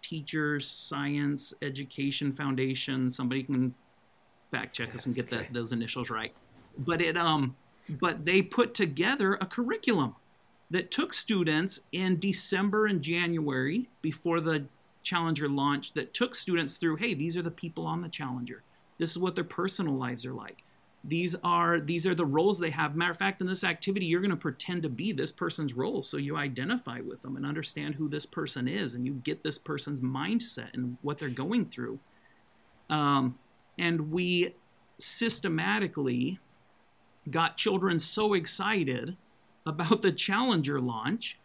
teachers 0.01 0.69
science 0.69 1.53
education 1.63 2.33
foundation 2.33 3.11
somebody 3.11 3.43
can 3.43 3.75
fact 4.51 4.77
check 4.77 4.95
us 4.95 5.07
and 5.07 5.15
get 5.15 5.31
that, 5.31 5.53
those 5.53 5.73
initials 5.73 6.11
right. 6.11 6.33
But 6.79 7.01
it 7.01 7.17
um 7.17 7.57
but 8.01 8.25
they 8.25 8.43
put 8.43 8.75
together 8.75 9.35
a 9.35 9.47
curriculum 9.47 10.17
that 10.71 10.91
took 10.91 11.13
students 11.13 11.81
in 11.93 12.19
December 12.19 12.87
and 12.87 13.01
January 13.03 13.89
before 14.03 14.41
the 14.41 14.67
Challenger 15.03 15.49
launch. 15.49 15.93
that 15.93 16.13
took 16.13 16.35
students 16.35 16.77
through 16.77 16.97
hey 16.97 17.15
these 17.15 17.37
are 17.37 17.43
the 17.43 17.51
people 17.51 17.87
on 17.87 18.03
the 18.03 18.09
Challenger. 18.09 18.63
This 18.99 19.11
is 19.11 19.19
what 19.19 19.35
their 19.35 19.45
personal 19.45 19.95
lives 19.95 20.25
are 20.25 20.33
like. 20.33 20.63
These 21.05 21.37
are 21.45 21.79
these 21.79 22.07
are 22.07 22.15
the 22.15 22.27
roles 22.27 22.59
they 22.59 22.71
have. 22.71 22.97
Matter 22.97 23.13
of 23.13 23.19
fact 23.19 23.41
in 23.41 23.47
this 23.47 23.63
activity 23.63 24.07
you're 24.07 24.21
going 24.21 24.31
to 24.31 24.37
pretend 24.37 24.83
to 24.83 24.89
be 24.89 25.13
this 25.13 25.31
person's 25.31 25.75
role 25.75 26.03
so 26.03 26.17
you 26.17 26.37
identify 26.37 27.01
with 27.01 27.23
them 27.23 27.37
and 27.37 27.47
understand 27.47 27.95
who 27.95 28.09
this 28.09 28.27
person 28.27 28.67
is 28.67 28.95
and 28.95 29.07
you 29.07 29.15
get 29.15 29.45
this 29.45 29.59
person's 29.59 30.01
mindset 30.01 30.75
and 30.75 30.97
what 31.03 31.19
they're 31.19 31.29
going 31.29 31.67
through. 31.67 32.01
Um, 32.91 33.39
and 33.79 34.11
we 34.11 34.55
systematically 34.99 36.39
got 37.31 37.57
children 37.57 37.99
so 37.99 38.35
excited 38.35 39.17
about 39.67 40.03
the 40.03 40.13
Challenger 40.13 40.81
launch 40.81 41.39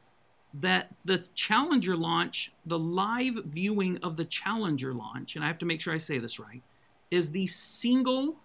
that 0.54 0.94
the 1.06 1.18
Challenger 1.34 1.96
launch, 1.96 2.52
the 2.66 2.78
live 2.78 3.36
viewing 3.46 3.98
of 3.98 4.18
the 4.18 4.26
Challenger 4.26 4.94
launch, 4.94 5.36
and 5.36 5.44
I 5.44 5.48
have 5.48 5.60
to 5.60 5.66
make 5.66 5.82
sure 5.82 5.94
I 5.94 5.98
say 5.98 6.18
this 6.18 6.40
right, 6.40 6.62
is 7.10 7.32
the 7.32 7.48
single 7.48 8.36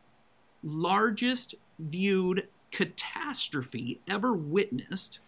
largest 0.63 1.55
viewed 1.79 2.49
catastrophe 2.71 4.01
ever 4.09 4.33
witnessed 4.33 5.21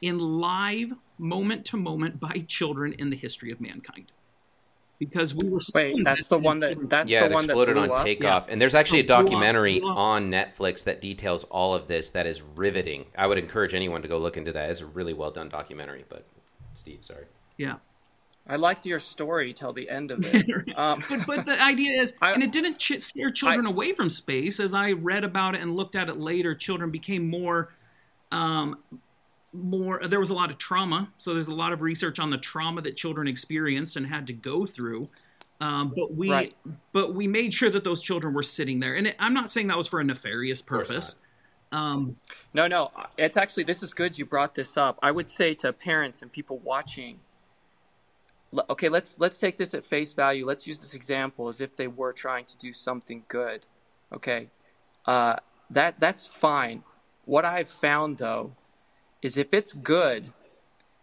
in 0.00 0.18
live, 0.18 0.92
moment 1.18 1.64
to 1.66 1.76
moment 1.76 2.20
by 2.20 2.44
children 2.46 2.92
in 2.92 3.10
the 3.10 3.16
history 3.16 3.50
of 3.50 3.60
mankind. 3.60 4.12
Because 4.98 5.32
we 5.32 5.48
were 5.48 5.60
Wait, 5.76 6.02
that's 6.02 6.26
the 6.26 6.38
one 6.38 6.58
that 6.58 6.88
that's 6.88 7.08
yeah, 7.08 7.20
the 7.20 7.26
it 7.26 7.32
one 7.32 7.46
that 7.46 7.52
exploded 7.52 7.76
on 7.76 7.90
up? 7.92 8.04
takeoff. 8.04 8.48
And 8.48 8.60
there's 8.60 8.74
actually 8.74 9.00
a 9.00 9.04
blew 9.04 9.14
up, 9.14 9.26
documentary 9.26 9.80
on 9.80 10.28
Netflix 10.30 10.82
that 10.84 11.00
details 11.00 11.44
all 11.44 11.72
of 11.74 11.86
this 11.86 12.10
that 12.10 12.26
is 12.26 12.42
riveting. 12.42 13.06
I 13.16 13.28
would 13.28 13.38
encourage 13.38 13.74
anyone 13.74 14.02
to 14.02 14.08
go 14.08 14.18
look 14.18 14.36
into 14.36 14.50
that. 14.52 14.70
It's 14.70 14.80
a 14.80 14.86
really 14.86 15.12
well 15.14 15.30
done 15.30 15.48
documentary. 15.48 16.04
But 16.08 16.26
Steve, 16.74 17.04
sorry. 17.04 17.26
Yeah. 17.56 17.76
I 18.48 18.56
liked 18.56 18.86
your 18.86 18.98
story 18.98 19.52
till 19.52 19.72
the 19.72 19.90
end 19.90 20.10
of 20.10 20.20
it. 20.34 20.46
Um, 20.76 21.04
but, 21.08 21.26
but 21.26 21.46
the 21.46 21.62
idea 21.62 22.00
is, 22.00 22.14
and 22.22 22.42
it 22.42 22.50
didn't 22.50 22.78
ch- 22.78 23.00
scare 23.00 23.30
children 23.30 23.66
away 23.66 23.92
from 23.92 24.08
space. 24.08 24.58
As 24.58 24.72
I 24.74 24.92
read 24.92 25.22
about 25.22 25.54
it 25.54 25.60
and 25.60 25.76
looked 25.76 25.94
at 25.94 26.08
it 26.08 26.16
later, 26.18 26.54
children 26.54 26.90
became 26.90 27.28
more, 27.28 27.74
um, 28.32 28.78
more. 29.52 30.00
There 30.06 30.20
was 30.20 30.30
a 30.30 30.34
lot 30.34 30.50
of 30.50 30.58
trauma, 30.58 31.12
so 31.18 31.34
there's 31.34 31.48
a 31.48 31.54
lot 31.54 31.72
of 31.72 31.82
research 31.82 32.18
on 32.18 32.30
the 32.30 32.38
trauma 32.38 32.82
that 32.82 32.96
children 32.96 33.26
experienced 33.28 33.96
and 33.96 34.06
had 34.06 34.26
to 34.28 34.32
go 34.32 34.66
through. 34.66 35.08
Um, 35.60 35.92
but 35.96 36.14
we, 36.14 36.30
Right. 36.30 36.56
but 36.92 37.14
we 37.14 37.26
made 37.26 37.52
sure 37.52 37.70
that 37.70 37.82
those 37.82 38.00
children 38.00 38.32
were 38.34 38.44
sitting 38.44 38.78
there, 38.80 38.94
and 38.94 39.08
it, 39.08 39.16
I'm 39.18 39.34
not 39.34 39.50
saying 39.50 39.66
that 39.68 39.76
was 39.76 39.88
for 39.88 40.00
a 40.00 40.04
nefarious 40.04 40.62
purpose. 40.62 41.16
Um, 41.72 42.16
No, 42.54 42.66
no, 42.66 42.90
it's 43.18 43.36
actually 43.36 43.64
this 43.64 43.82
is 43.82 43.92
good 43.92 44.18
you 44.18 44.24
brought 44.24 44.54
this 44.54 44.76
up. 44.76 44.98
I 45.02 45.10
would 45.10 45.28
say 45.28 45.54
to 45.54 45.72
parents 45.72 46.22
and 46.22 46.32
people 46.32 46.58
watching 46.58 47.20
okay, 48.70 48.88
let's 48.88 49.18
let's 49.18 49.36
take 49.36 49.58
this 49.58 49.74
at 49.74 49.84
face 49.84 50.12
value. 50.12 50.46
Let's 50.46 50.66
use 50.66 50.80
this 50.80 50.94
example 50.94 51.48
as 51.48 51.60
if 51.60 51.76
they 51.76 51.86
were 51.86 52.12
trying 52.12 52.44
to 52.46 52.56
do 52.56 52.72
something 52.72 53.24
good. 53.28 53.66
Okay? 54.12 54.48
Uh, 55.06 55.36
that 55.70 56.00
that's 56.00 56.26
fine. 56.26 56.82
What 57.24 57.44
I've 57.44 57.68
found 57.68 58.18
though 58.18 58.52
is 59.22 59.36
if 59.36 59.52
it's 59.52 59.72
good, 59.72 60.28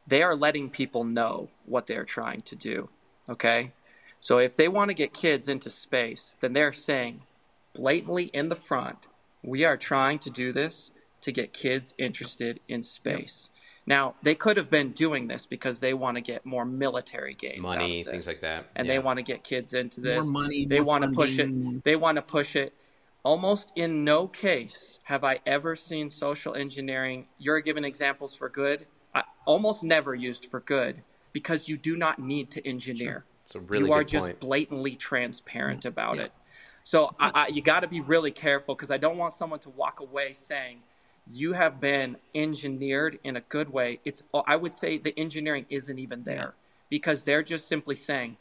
they 0.08 0.22
are 0.24 0.36
letting 0.36 0.70
people 0.70 1.04
know 1.04 1.50
what 1.66 1.88
they're 1.88 2.06
trying 2.06 2.42
to 2.42 2.56
do. 2.56 2.90
Okay? 3.30 3.72
So 4.20 4.40
if 4.40 4.56
they 4.56 4.68
want 4.68 4.90
to 4.90 4.94
get 4.94 5.14
kids 5.14 5.48
into 5.48 5.70
space, 5.70 6.36
then 6.42 6.54
they're 6.54 6.74
saying 6.74 7.22
blatantly 7.74 8.26
in 8.26 8.50
the 8.50 8.56
front, 8.56 9.08
we 9.44 9.66
are 9.66 9.78
trying 9.78 10.20
to 10.20 10.30
do 10.30 10.52
this 10.52 10.92
to 11.22 11.32
get 11.32 11.54
kids 11.54 11.94
interested 11.98 12.60
in 12.68 12.84
space. 12.84 13.50
Now, 13.88 14.16
they 14.24 14.34
could 14.34 14.58
have 14.58 14.72
been 14.72 14.92
doing 14.92 15.28
this 15.28 15.46
because 15.46 15.80
they 15.80 15.94
want 15.94 16.16
to 16.16 16.22
get 16.22 16.46
more 16.46 16.66
military 16.66 17.36
gains 17.36 17.60
out 17.60 17.78
Money, 17.78 18.02
of 18.02 18.08
things 18.08 18.26
like 18.26 18.40
that. 18.42 18.66
And 18.76 18.88
Yeah. 18.88 18.94
they 18.94 19.00
want 19.00 19.18
to 19.18 19.24
get 19.24 19.44
kids 19.44 19.74
into 19.76 20.02
More 20.02 20.16
this. 20.16 20.32
money, 20.32 20.66
they 20.66 20.80
more 20.80 20.86
want 20.88 21.04
to 21.04 21.12
push 21.12 21.38
it. 21.38 21.84
They 21.84 21.96
want 21.96 22.16
to 22.16 22.22
push 22.24 22.56
it. 22.56 22.74
Almost 23.26 23.74
in 23.76 24.04
no 24.04 24.28
case 24.28 25.00
have 25.04 25.24
I 25.24 25.40
ever 25.48 25.76
seen 25.76 26.12
social 26.12 26.54
engineering. 26.54 27.26
You're 27.40 27.60
giving 27.60 27.84
examples 27.84 28.36
for 28.36 28.50
good. 28.50 28.86
I, 29.16 29.24
almost 29.46 29.84
never 29.84 30.14
used 30.14 30.46
for 30.52 30.60
good 30.60 31.02
because 31.34 31.68
you 31.68 31.76
do 31.76 31.98
not 31.98 32.20
need 32.20 32.52
to 32.52 32.68
engineer. 32.68 33.26
It's 33.44 33.56
a 33.56 33.60
really 33.62 33.88
you 33.88 33.94
are 33.94 34.04
just 34.04 34.28
point. 34.28 34.40
blatantly 34.40 34.96
transparent 34.96 35.80
mm-hmm. 35.80 35.88
about 35.88 36.20
it. 36.20 36.32
So 36.84 37.16
I, 37.20 37.32
I, 37.34 37.48
you 37.48 37.64
got 37.64 37.80
to 37.80 37.88
be 37.88 38.00
really 38.00 38.30
careful 38.30 38.76
because 38.76 38.92
I 38.92 38.98
don't 38.98 39.18
want 39.18 39.34
someone 39.34 39.60
to 39.62 39.72
walk 39.72 40.02
away 40.02 40.34
saying 40.34 40.82
you 41.28 41.54
have 41.54 41.82
been 41.82 42.18
engineered 42.36 43.18
in 43.24 43.38
a 43.38 43.42
good 43.42 43.72
way. 43.72 44.00
It's 44.06 44.22
I 44.46 44.56
would 44.56 44.76
say 44.76 45.00
the 45.00 45.18
engineering 45.18 45.66
isn't 45.72 45.98
even 45.98 46.24
there 46.24 46.54
because 46.90 47.24
they're 47.24 47.42
just 47.42 47.68
simply 47.68 47.96
saying 47.96 48.38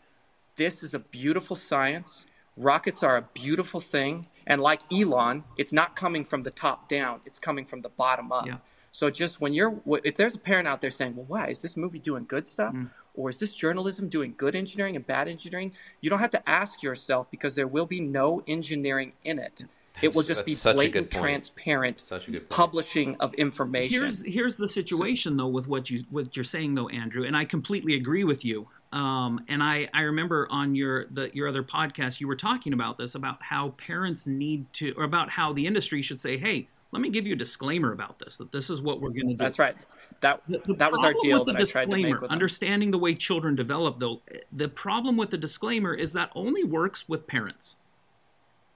this 0.56 0.82
is 0.82 0.92
a 0.92 0.98
beautiful 0.98 1.56
science. 1.56 2.26
Rockets 2.58 3.02
are 3.02 3.16
a 3.16 3.22
beautiful 3.32 3.80
thing, 3.80 4.26
and 4.46 4.60
like 4.60 4.80
Elon, 4.92 5.44
it's 5.56 5.72
not 5.72 5.96
coming 5.96 6.24
from 6.24 6.42
the 6.42 6.50
top 6.50 6.88
down; 6.88 7.20
it's 7.26 7.38
coming 7.38 7.64
from 7.64 7.82
the 7.82 7.88
bottom 7.88 8.32
up. 8.32 8.46
Yeah. 8.46 8.56
So 8.92 9.10
just 9.10 9.40
when 9.40 9.52
you're, 9.54 9.80
if 10.04 10.14
there's 10.14 10.36
a 10.36 10.38
parent 10.38 10.68
out 10.68 10.80
there 10.80 10.90
saying, 10.90 11.16
"Well, 11.16 11.26
why 11.26 11.48
is 11.48 11.62
this 11.62 11.76
movie 11.76 11.98
doing 11.98 12.24
good 12.26 12.46
stuff?" 12.46 12.74
Mm. 12.74 12.90
Or 13.16 13.30
is 13.30 13.38
this 13.38 13.54
journalism 13.54 14.08
doing 14.08 14.34
good 14.36 14.56
engineering 14.56 14.96
and 14.96 15.06
bad 15.06 15.28
engineering? 15.28 15.72
You 16.00 16.10
don't 16.10 16.18
have 16.18 16.32
to 16.32 16.48
ask 16.48 16.82
yourself 16.82 17.30
because 17.30 17.54
there 17.54 17.68
will 17.68 17.86
be 17.86 18.00
no 18.00 18.42
engineering 18.48 19.12
in 19.22 19.38
it. 19.38 19.64
it 20.02 20.12
will 20.16 20.24
just 20.24 20.44
be 20.44 20.50
that's 20.52 20.60
such 20.62 20.74
a 20.74 20.88
good 20.88 21.10
blatant, 21.10 21.10
transparent 21.12 22.00
Such 22.00 22.26
a 22.26 22.32
good 22.32 22.40
point. 22.40 22.50
publishing 22.50 23.16
of 23.20 23.32
information. 23.34 24.00
Here's 24.00 24.24
here's 24.26 24.56
the 24.56 24.66
situation 24.66 25.36
though 25.36 25.46
with 25.46 25.68
what 25.68 25.90
you 25.90 26.04
what 26.10 26.36
you're 26.36 26.42
saying 26.42 26.74
though, 26.74 26.88
Andrew, 26.88 27.24
and 27.24 27.36
I 27.36 27.44
completely 27.44 27.94
agree 27.94 28.24
with 28.24 28.44
you. 28.44 28.66
Um, 28.94 29.44
and 29.48 29.60
I 29.60 29.88
I 29.92 30.02
remember 30.02 30.46
on 30.50 30.76
your 30.76 31.06
the 31.06 31.28
your 31.34 31.48
other 31.48 31.64
podcast 31.64 32.20
you 32.20 32.28
were 32.28 32.36
talking 32.36 32.72
about 32.72 32.96
this 32.96 33.16
about 33.16 33.42
how 33.42 33.70
parents 33.70 34.28
need 34.28 34.72
to 34.74 34.94
or 34.96 35.02
about 35.02 35.30
how 35.30 35.52
the 35.52 35.66
industry 35.66 36.00
should 36.00 36.20
say, 36.20 36.36
hey, 36.36 36.68
let 36.92 37.02
me 37.02 37.10
give 37.10 37.26
you 37.26 37.32
a 37.32 37.36
disclaimer 37.36 37.90
about 37.90 38.20
this 38.20 38.36
that 38.36 38.52
this 38.52 38.70
is 38.70 38.80
what 38.80 39.00
we're 39.00 39.10
going 39.10 39.26
to 39.26 39.34
do. 39.34 39.36
That's 39.36 39.58
right. 39.58 39.74
That 40.20 40.42
that 40.46 40.92
was 40.92 41.00
our 41.02 41.12
deal 41.20 41.40
with 41.40 41.46
the 41.46 41.54
that 41.54 41.60
I 41.60 41.64
tried 41.64 41.80
to 41.80 41.86
disclaimer, 41.86 42.08
make 42.08 42.20
with 42.20 42.30
understanding 42.30 42.92
the 42.92 42.98
way 42.98 43.16
children 43.16 43.56
develop, 43.56 43.98
though, 43.98 44.22
the 44.52 44.68
problem 44.68 45.16
with 45.16 45.30
the 45.30 45.38
disclaimer 45.38 45.92
is 45.92 46.12
that 46.12 46.30
only 46.36 46.62
works 46.62 47.08
with 47.08 47.26
parents. 47.26 47.74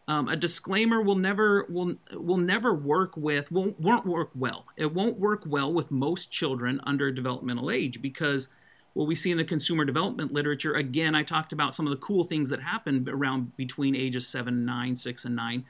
Um, 0.09 0.27
a 0.27 0.35
disclaimer 0.35 1.01
will 1.01 1.15
never 1.15 1.65
will 1.69 1.95
will 2.13 2.39
never 2.39 2.75
work 2.75 3.17
with 3.17 3.53
won't 3.53 3.79
won't 3.79 4.05
work 4.05 4.31
well. 4.35 4.67
It 4.77 4.93
won't 4.93 5.21
work 5.21 5.45
well 5.47 5.73
with 5.73 5.93
most 5.93 6.33
children 6.33 6.81
under 6.83 7.13
developmental 7.13 7.71
age 7.71 8.03
because 8.03 8.49
what 8.95 9.07
we 9.07 9.15
see 9.15 9.31
in 9.31 9.39
the 9.39 9.45
consumer 9.45 9.85
development 9.85 10.33
literature. 10.33 10.75
Again, 10.75 11.15
I 11.15 11.23
talked 11.23 11.53
about 11.53 11.75
some 11.75 11.87
of 11.87 11.91
the 11.91 11.99
cool 11.99 12.25
things 12.25 12.49
that 12.51 12.61
happen 12.61 13.09
around 13.09 13.57
between 13.57 13.95
ages 13.95 14.27
seven, 14.27 14.65
nine, 14.65 14.97
six, 14.97 15.25
and 15.25 15.37
nine. 15.37 15.65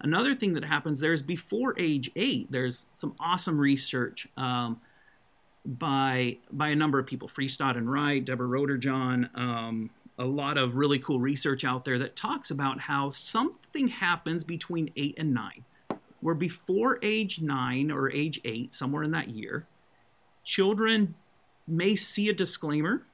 Another 0.00 0.34
thing 0.34 0.54
that 0.54 0.64
happens 0.64 0.98
there 0.98 1.12
is 1.12 1.22
before 1.22 1.74
age 1.78 2.10
eight. 2.16 2.50
There's 2.50 2.88
some 2.92 3.14
awesome 3.20 3.58
research. 3.58 4.26
Um, 4.36 4.80
by 5.64 6.38
by 6.50 6.68
a 6.68 6.76
number 6.76 6.98
of 6.98 7.06
people, 7.06 7.28
Friestad 7.28 7.76
and 7.76 7.90
Wright, 7.90 8.24
Deborah 8.24 8.48
Roedder 8.48 8.80
John, 8.80 9.30
um, 9.34 9.90
a 10.18 10.24
lot 10.24 10.58
of 10.58 10.74
really 10.74 10.98
cool 10.98 11.20
research 11.20 11.64
out 11.64 11.84
there 11.84 11.98
that 11.98 12.16
talks 12.16 12.50
about 12.50 12.80
how 12.80 13.10
something 13.10 13.88
happens 13.88 14.44
between 14.44 14.90
eight 14.96 15.14
and 15.18 15.32
nine, 15.32 15.64
where 16.20 16.34
before 16.34 16.98
age 17.02 17.40
nine 17.40 17.90
or 17.90 18.10
age 18.10 18.40
eight, 18.44 18.74
somewhere 18.74 19.04
in 19.04 19.12
that 19.12 19.28
year, 19.28 19.66
children 20.44 21.14
may 21.66 21.96
see 21.96 22.28
a 22.28 22.32
disclaimer. 22.32 23.06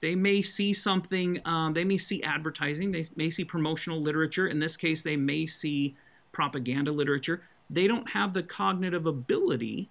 They 0.00 0.14
may 0.14 0.42
see 0.42 0.72
something, 0.72 1.40
um, 1.46 1.72
they 1.72 1.84
may 1.84 1.96
see 1.96 2.22
advertising, 2.22 2.92
they 2.92 3.04
may 3.16 3.30
see 3.30 3.44
promotional 3.44 4.02
literature. 4.02 4.46
In 4.46 4.58
this 4.58 4.76
case, 4.76 5.02
they 5.02 5.16
may 5.16 5.46
see 5.46 5.96
propaganda 6.30 6.92
literature. 6.92 7.42
They 7.70 7.86
don't 7.86 8.10
have 8.10 8.34
the 8.34 8.42
cognitive 8.42 9.06
ability 9.06 9.88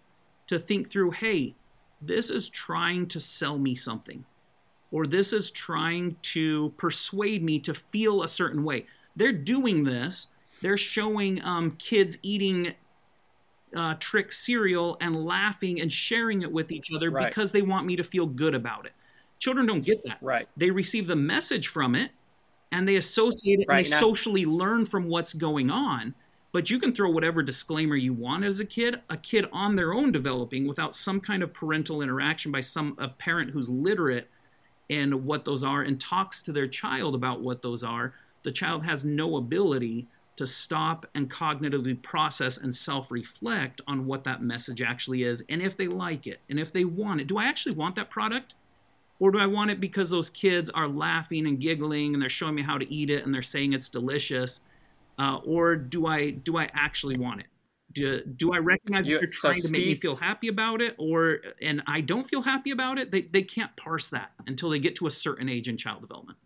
to 0.48 0.60
think 0.60 0.90
through, 0.90 1.12
hey, 1.12 1.56
this 2.00 2.30
is 2.30 2.48
trying 2.50 3.08
to 3.08 3.20
sell 3.20 3.58
me 3.58 3.74
something, 3.74 4.26
or 4.92 5.08
this 5.08 5.34
is 5.34 5.50
trying 5.50 6.18
to 6.22 6.74
persuade 6.78 7.42
me 7.42 7.58
to 7.60 7.74
feel 7.74 8.22
a 8.22 8.28
certain 8.28 8.64
way. 8.64 8.86
They're 9.16 9.32
doing 9.32 9.84
this. 9.84 10.28
They're 10.62 10.78
showing 10.78 11.44
um, 11.44 11.72
kids 11.80 12.20
eating 12.22 12.76
uh, 13.76 13.96
trick 14.00 14.32
cereal 14.32 14.98
and 15.02 15.26
laughing 15.26 15.82
and 15.82 15.92
sharing 15.92 16.42
it 16.42 16.52
with 16.52 16.72
each 16.72 16.90
other 16.96 17.10
Right. 17.12 17.30
because 17.30 17.52
they 17.52 17.62
want 17.62 17.86
me 17.86 17.96
to 17.96 18.04
feel 18.04 18.26
good 18.26 18.56
about 18.56 18.86
it. 18.86 18.94
Children 19.40 19.66
don't 19.66 19.82
get 19.82 20.04
that. 20.06 20.18
Right. 20.22 20.48
They 20.56 20.72
receive 20.72 21.08
the 21.08 21.16
message 21.16 21.68
from 21.68 21.96
it 21.96 22.12
and 22.72 22.88
they 22.88 22.96
associate 22.96 23.60
it 23.60 23.66
Right, 23.68 23.78
and 23.80 23.86
they 23.86 23.90
now- 23.92 24.00
socially 24.00 24.46
learn 24.46 24.86
from 24.86 25.08
what's 25.08 25.34
going 25.34 25.70
on. 25.70 26.16
But 26.52 26.70
you 26.70 26.78
can 26.80 26.94
throw 26.94 27.10
whatever 27.10 27.42
disclaimer 27.42 27.96
you 27.96 28.14
want 28.14 28.44
as 28.44 28.60
a 28.60 28.66
kid. 28.66 29.02
A 29.10 29.18
kid 29.18 29.48
on 29.52 29.76
their 29.76 29.92
own 29.92 30.12
developing 30.12 30.68
without 30.68 30.96
some 30.96 31.20
kind 31.20 31.42
of 31.42 31.52
parental 31.52 32.02
interaction 32.04 32.52
by 32.52 32.62
some 32.62 32.96
a 33.00 33.08
parent 33.08 33.50
who's 33.52 33.72
literate 33.72 34.30
in 34.88 35.26
what 35.26 35.46
those 35.46 35.64
are 35.64 35.82
and 35.82 36.00
talks 36.00 36.44
to 36.44 36.52
their 36.52 36.68
child 36.68 37.16
about 37.16 37.42
what 37.42 37.64
those 37.64 37.84
are. 37.84 38.14
The 38.44 38.52
child 38.52 38.86
has 38.86 39.04
no 39.04 39.36
ability 39.38 40.06
to 40.36 40.48
stop 40.48 41.06
and 41.14 41.30
cognitively 41.30 42.02
process 42.02 42.58
and 42.58 42.74
self-reflect 42.74 43.82
on 43.88 44.06
what 44.06 44.24
that 44.24 44.42
message 44.42 44.82
actually 44.82 45.24
is 45.24 45.44
and 45.48 45.62
if 45.62 45.78
they 45.78 45.88
like 45.88 46.26
it 46.26 46.40
and 46.50 46.60
if 46.60 46.74
they 46.74 46.86
want 46.86 47.22
it. 47.22 47.28
Do 47.28 47.38
I 47.38 47.46
actually 47.46 47.76
want 47.76 47.96
that 47.96 48.10
product? 48.10 48.56
Or 49.20 49.32
do 49.32 49.38
I 49.40 49.46
want 49.46 49.72
it 49.72 49.80
because 49.80 50.10
those 50.10 50.30
kids 50.30 50.70
are 50.72 50.88
laughing 50.88 51.46
and 51.48 51.60
giggling 51.60 52.14
and 52.14 52.22
they're 52.22 52.30
showing 52.30 52.56
me 52.56 52.64
how 52.64 52.78
to 52.78 52.92
eat 52.92 53.10
it 53.10 53.24
and 53.24 53.34
they're 53.34 53.44
saying 53.44 53.74
it's 53.74 53.88
delicious? 53.88 54.62
Uh, 55.20 55.38
or 55.46 55.76
do 55.76 56.08
I 56.08 56.32
do 56.32 56.58
I 56.58 56.70
actually 56.74 57.18
want 57.18 57.42
it? 57.42 57.48
Do, 57.94 58.24
do 58.26 58.54
I 58.54 58.58
recognize 58.58 59.08
You- 59.08 59.18
that 59.18 59.22
you're 59.22 59.32
so 59.32 59.52
trying 59.52 59.62
to 59.62 59.70
make 59.70 59.86
me 59.86 59.96
feel 59.96 60.16
happy 60.16 60.48
about 60.48 60.82
it, 60.82 60.96
or 60.98 61.42
and 61.62 61.84
I 61.86 62.02
don't 62.02 62.24
feel 62.24 62.42
happy 62.42 62.72
about 62.72 62.98
it? 62.98 63.12
They 63.12 63.22
they 63.22 63.44
can't 63.44 63.74
parse 63.78 64.10
that 64.10 64.32
until 64.48 64.72
they 64.72 64.80
get 64.80 64.96
to 64.96 65.06
a 65.06 65.12
certain 65.12 65.48
age 65.48 65.70
in 65.70 65.78
child 65.78 66.02
development. 66.02 66.40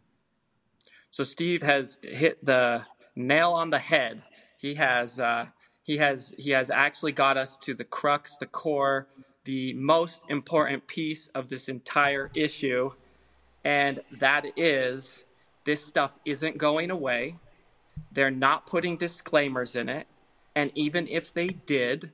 So 1.09 1.23
Steve 1.23 1.63
has 1.63 1.97
hit 2.03 2.43
the 2.43 2.83
nail 3.17 3.51
on 3.51 3.69
the 3.69 3.79
head. 3.79 4.21
He 4.57 4.75
has 4.75 5.19
uh, 5.19 5.47
he 5.83 5.97
has 5.97 6.33
he 6.37 6.51
has 6.51 6.69
actually 6.69 7.11
got 7.11 7.37
us 7.37 7.57
to 7.57 7.73
the 7.73 7.83
crux, 7.83 8.37
the 8.37 8.45
core, 8.45 9.07
the 9.45 9.73
most 9.73 10.21
important 10.29 10.87
piece 10.87 11.27
of 11.29 11.49
this 11.49 11.67
entire 11.67 12.29
issue, 12.35 12.91
and 13.63 13.99
that 14.19 14.45
is 14.55 15.23
this 15.65 15.83
stuff 15.83 16.17
isn't 16.25 16.57
going 16.57 16.91
away. 16.91 17.35
They're 18.11 18.31
not 18.31 18.65
putting 18.67 18.97
disclaimers 18.97 19.75
in 19.75 19.89
it, 19.89 20.07
and 20.55 20.71
even 20.75 21.07
if 21.07 21.33
they 21.33 21.47
did, 21.47 22.11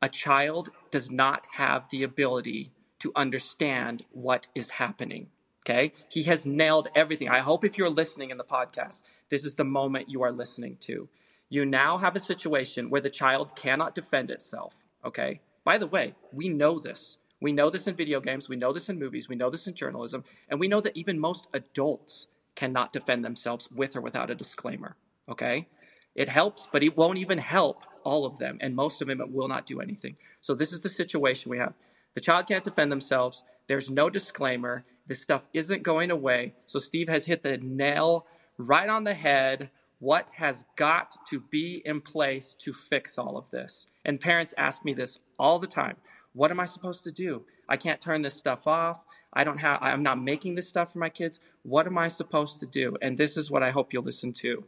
a 0.00 0.08
child 0.08 0.70
does 0.90 1.10
not 1.10 1.46
have 1.52 1.88
the 1.90 2.02
ability 2.02 2.70
to 3.00 3.12
understand 3.16 4.04
what 4.12 4.46
is 4.54 4.70
happening. 4.70 5.28
Okay? 5.64 5.92
He 6.08 6.24
has 6.24 6.44
nailed 6.44 6.88
everything. 6.94 7.28
I 7.28 7.38
hope 7.38 7.64
if 7.64 7.78
you're 7.78 7.90
listening 7.90 8.30
in 8.30 8.38
the 8.38 8.44
podcast, 8.44 9.02
this 9.28 9.44
is 9.44 9.54
the 9.54 9.64
moment 9.64 10.10
you 10.10 10.22
are 10.22 10.32
listening 10.32 10.76
to. 10.80 11.08
You 11.48 11.64
now 11.64 11.98
have 11.98 12.16
a 12.16 12.20
situation 12.20 12.90
where 12.90 13.00
the 13.00 13.10
child 13.10 13.54
cannot 13.54 13.94
defend 13.94 14.30
itself. 14.30 14.74
Okay? 15.04 15.40
By 15.64 15.78
the 15.78 15.86
way, 15.86 16.14
we 16.32 16.48
know 16.48 16.78
this. 16.78 17.18
We 17.40 17.52
know 17.52 17.70
this 17.70 17.86
in 17.88 17.96
video 17.96 18.20
games, 18.20 18.48
we 18.48 18.56
know 18.56 18.72
this 18.72 18.88
in 18.88 18.98
movies, 18.98 19.28
we 19.28 19.34
know 19.34 19.50
this 19.50 19.66
in 19.66 19.74
journalism, 19.74 20.22
and 20.48 20.60
we 20.60 20.68
know 20.68 20.80
that 20.80 20.96
even 20.96 21.18
most 21.18 21.48
adults 21.52 22.28
cannot 22.54 22.92
defend 22.92 23.24
themselves 23.24 23.68
with 23.72 23.96
or 23.96 24.00
without 24.00 24.30
a 24.30 24.34
disclaimer. 24.34 24.96
Okay? 25.28 25.68
It 26.14 26.28
helps, 26.28 26.68
but 26.70 26.82
it 26.82 26.96
won't 26.96 27.18
even 27.18 27.38
help 27.38 27.84
all 28.04 28.24
of 28.24 28.38
them, 28.38 28.58
and 28.60 28.76
most 28.76 29.02
of 29.02 29.08
them 29.08 29.20
it 29.20 29.32
will 29.32 29.48
not 29.48 29.66
do 29.66 29.80
anything. 29.80 30.16
So 30.40 30.54
this 30.54 30.72
is 30.72 30.82
the 30.82 30.88
situation 30.88 31.50
we 31.50 31.58
have. 31.58 31.74
The 32.14 32.20
child 32.20 32.46
can't 32.46 32.64
defend 32.64 32.92
themselves. 32.92 33.44
There's 33.66 33.90
no 33.90 34.10
disclaimer. 34.10 34.84
This 35.06 35.22
stuff 35.22 35.42
isn't 35.52 35.82
going 35.82 36.10
away. 36.10 36.54
So 36.66 36.78
Steve 36.78 37.08
has 37.08 37.24
hit 37.26 37.42
the 37.42 37.58
nail 37.58 38.26
right 38.58 38.88
on 38.88 39.04
the 39.04 39.14
head. 39.14 39.70
What 39.98 40.30
has 40.36 40.64
got 40.76 41.14
to 41.30 41.40
be 41.40 41.82
in 41.84 42.00
place 42.00 42.56
to 42.60 42.72
fix 42.72 43.18
all 43.18 43.36
of 43.36 43.50
this? 43.50 43.86
And 44.04 44.20
parents 44.20 44.54
ask 44.56 44.84
me 44.84 44.94
this 44.94 45.18
all 45.38 45.58
the 45.58 45.66
time. 45.66 45.96
What 46.32 46.50
am 46.50 46.60
I 46.60 46.64
supposed 46.64 47.04
to 47.04 47.12
do? 47.12 47.44
I 47.68 47.76
can't 47.76 48.00
turn 48.00 48.22
this 48.22 48.34
stuff 48.34 48.66
off. 48.66 49.02
I 49.32 49.44
don't 49.44 49.58
have 49.58 49.78
I'm 49.80 50.02
not 50.02 50.20
making 50.20 50.54
this 50.54 50.68
stuff 50.68 50.92
for 50.92 50.98
my 50.98 51.08
kids. 51.08 51.40
What 51.62 51.86
am 51.86 51.98
I 51.98 52.08
supposed 52.08 52.60
to 52.60 52.66
do? 52.66 52.96
And 53.00 53.16
this 53.16 53.36
is 53.36 53.50
what 53.50 53.62
I 53.62 53.70
hope 53.70 53.92
you'll 53.92 54.02
listen 54.02 54.32
to. 54.34 54.64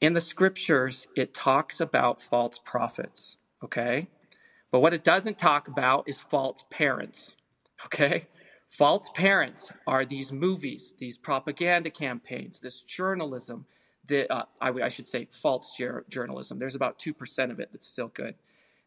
In 0.00 0.12
the 0.12 0.20
scriptures, 0.20 1.06
it 1.16 1.32
talks 1.32 1.80
about 1.80 2.20
false 2.20 2.58
prophets, 2.58 3.38
okay? 3.64 4.08
But 4.70 4.80
what 4.80 4.94
it 4.94 5.04
doesn't 5.04 5.38
talk 5.38 5.68
about 5.68 6.08
is 6.08 6.20
false 6.20 6.64
parents, 6.70 7.36
okay? 7.86 8.26
False 8.68 9.08
parents 9.14 9.72
are 9.86 10.04
these 10.04 10.32
movies, 10.32 10.94
these 10.98 11.16
propaganda 11.16 11.90
campaigns, 11.90 12.60
this 12.60 12.80
journalism, 12.80 13.64
that 14.08 14.32
uh, 14.32 14.44
I, 14.60 14.70
I 14.70 14.88
should 14.88 15.06
say 15.06 15.28
false 15.30 15.76
jour- 15.76 16.04
journalism. 16.08 16.58
There's 16.58 16.74
about 16.74 16.98
2% 16.98 17.50
of 17.50 17.60
it 17.60 17.70
that's 17.72 17.86
still 17.86 18.08
good. 18.08 18.34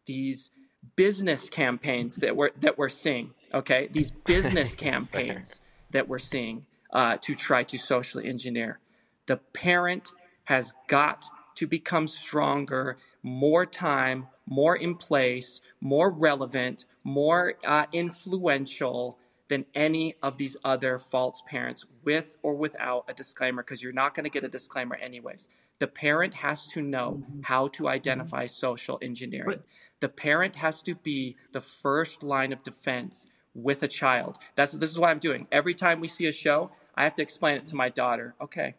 These 0.06 0.52
business 0.96 1.50
campaigns 1.50 2.18
that 2.18 2.36
we're, 2.36 2.52
that 2.60 2.78
we're 2.78 2.90
seeing, 2.90 3.34
okay? 3.54 3.90
These 3.92 4.12
business 4.26 4.76
campaigns 4.76 5.62
that 5.92 6.08
we're 6.08 6.20
seeing 6.20 6.66
uh, 6.92 7.18
to 7.22 7.36
try 7.36 7.64
to 7.64 7.78
socially 7.78 8.28
engineer. 8.28 8.80
The 9.28 9.38
parent 9.38 10.12
has 10.46 10.74
got 10.88 11.26
to 11.56 11.68
become 11.68 12.08
stronger, 12.08 12.98
more 13.22 13.66
time, 13.66 14.28
more 14.46 14.76
in 14.76 14.96
place, 14.96 15.62
more 15.82 16.10
relevant, 16.10 16.86
more 17.04 17.54
uh, 17.66 17.86
influential 17.92 19.20
than 19.50 19.66
any 19.76 20.16
of 20.24 20.38
these 20.38 20.56
other 20.64 20.98
false 20.98 21.44
parents 21.48 21.86
with 22.06 22.38
or 22.44 22.54
without 22.54 23.06
a 23.10 23.14
disclaimer 23.14 23.62
because 23.62 23.84
you're 23.84 23.92
not 23.92 24.16
going 24.16 24.24
to 24.24 24.30
get 24.30 24.44
a 24.44 24.48
disclaimer 24.48 24.96
anyways. 24.96 25.50
The 25.80 25.88
parent 25.88 26.34
has 26.36 26.68
to 26.70 26.82
know 26.82 27.24
how 27.42 27.70
to 27.70 27.88
identify 27.88 28.46
social 28.46 29.00
engineering. 29.02 29.60
The 30.00 30.10
parent 30.10 30.56
has 30.56 30.82
to 30.84 30.96
be 30.96 31.36
the 31.52 31.62
first 31.62 32.24
line 32.24 32.54
of 32.54 32.64
defense 32.64 33.28
with 33.54 33.84
a 33.84 33.88
child. 33.88 34.38
That's 34.56 34.72
this 34.72 34.90
is 34.90 35.00
what 35.00 35.10
I'm 35.10 35.20
doing. 35.20 35.48
Every 35.52 35.74
time 35.74 36.00
we 36.00 36.08
see 36.08 36.28
a 36.28 36.32
show, 36.32 36.72
I 36.96 37.04
have 37.04 37.16
to 37.16 37.22
explain 37.22 37.56
it 37.56 37.68
to 37.68 37.76
my 37.76 37.90
daughter. 37.90 38.36
Okay, 38.42 38.76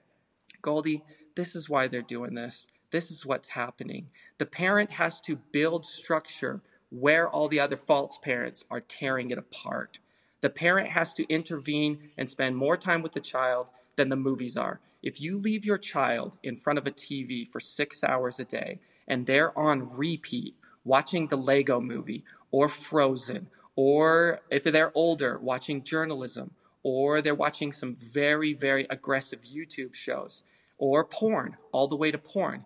Goldie, 0.62 1.02
this 1.34 1.56
is 1.56 1.68
why 1.68 1.88
they're 1.88 2.02
doing 2.02 2.34
this. 2.34 2.66
This 2.90 3.10
is 3.10 3.26
what's 3.26 3.48
happening. 3.48 4.10
The 4.38 4.46
parent 4.46 4.90
has 4.90 5.20
to 5.22 5.36
build 5.36 5.86
structure 5.86 6.60
where 6.90 7.28
all 7.28 7.48
the 7.48 7.60
other 7.60 7.76
false 7.76 8.18
parents 8.18 8.64
are 8.70 8.80
tearing 8.80 9.30
it 9.30 9.38
apart. 9.38 10.00
The 10.40 10.50
parent 10.50 10.88
has 10.90 11.12
to 11.14 11.32
intervene 11.32 12.10
and 12.16 12.28
spend 12.28 12.56
more 12.56 12.76
time 12.76 13.02
with 13.02 13.12
the 13.12 13.20
child 13.20 13.70
than 13.96 14.08
the 14.08 14.16
movies 14.16 14.56
are. 14.56 14.80
If 15.02 15.20
you 15.20 15.38
leave 15.38 15.64
your 15.64 15.78
child 15.78 16.38
in 16.42 16.56
front 16.56 16.78
of 16.78 16.86
a 16.86 16.90
TV 16.90 17.46
for 17.46 17.60
six 17.60 18.04
hours 18.04 18.40
a 18.40 18.44
day 18.44 18.80
and 19.08 19.26
they're 19.26 19.56
on 19.58 19.90
repeat 19.96 20.54
watching 20.84 21.26
the 21.28 21.36
Lego 21.36 21.80
movie 21.80 22.24
or 22.50 22.68
Frozen, 22.68 23.48
or 23.76 24.40
if 24.50 24.64
they're 24.64 24.92
older, 24.94 25.38
watching 25.38 25.82
journalism, 25.82 26.50
or 26.82 27.20
they're 27.20 27.34
watching 27.34 27.72
some 27.72 27.96
very, 27.96 28.52
very 28.54 28.86
aggressive 28.90 29.42
YouTube 29.42 29.94
shows, 29.94 30.44
or 30.78 31.04
porn, 31.04 31.56
all 31.72 31.86
the 31.88 31.96
way 31.96 32.10
to 32.10 32.18
porn, 32.18 32.64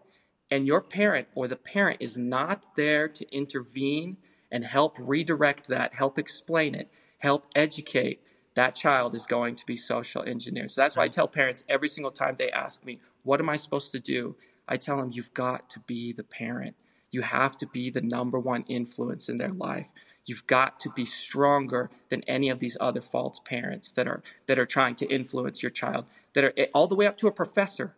and 0.50 0.66
your 0.66 0.80
parent 0.80 1.26
or 1.34 1.48
the 1.48 1.56
parent 1.56 1.98
is 2.00 2.16
not 2.16 2.76
there 2.76 3.08
to 3.08 3.34
intervene 3.34 4.16
and 4.52 4.64
help 4.64 4.96
redirect 5.00 5.66
that, 5.68 5.94
help 5.94 6.18
explain 6.18 6.74
it, 6.74 6.88
help 7.24 7.46
educate, 7.56 8.20
that 8.54 8.74
child 8.74 9.14
is 9.14 9.26
going 9.26 9.56
to 9.56 9.64
be 9.64 9.76
social 9.76 10.22
engineered. 10.22 10.70
So 10.70 10.82
that's 10.82 10.94
why 10.94 11.04
I 11.04 11.08
tell 11.08 11.26
parents 11.26 11.64
every 11.70 11.88
single 11.88 12.12
time 12.12 12.36
they 12.38 12.50
ask 12.50 12.84
me, 12.84 13.00
What 13.22 13.40
am 13.40 13.48
I 13.48 13.56
supposed 13.56 13.92
to 13.92 13.98
do? 13.98 14.36
I 14.68 14.76
tell 14.76 14.98
them, 14.98 15.10
You've 15.10 15.32
got 15.32 15.70
to 15.70 15.80
be 15.80 16.12
the 16.12 16.22
parent. 16.22 16.76
You 17.10 17.22
have 17.22 17.56
to 17.58 17.66
be 17.66 17.90
the 17.90 18.02
number 18.02 18.38
one 18.38 18.64
influence 18.68 19.28
in 19.30 19.38
their 19.38 19.52
life. 19.70 19.90
You've 20.26 20.46
got 20.46 20.80
to 20.80 20.90
be 20.90 21.06
stronger 21.06 21.90
than 22.10 22.22
any 22.24 22.50
of 22.50 22.58
these 22.58 22.76
other 22.78 23.00
false 23.00 23.40
parents 23.40 23.92
that 23.92 24.06
are 24.06 24.22
that 24.46 24.58
are 24.58 24.66
trying 24.66 24.96
to 24.96 25.06
influence 25.06 25.62
your 25.62 25.70
child. 25.70 26.04
That 26.34 26.44
are 26.44 26.52
eh, 26.58 26.66
all 26.74 26.88
the 26.88 26.94
way 26.94 27.06
up 27.06 27.16
to 27.18 27.28
a 27.28 27.32
professor. 27.32 27.96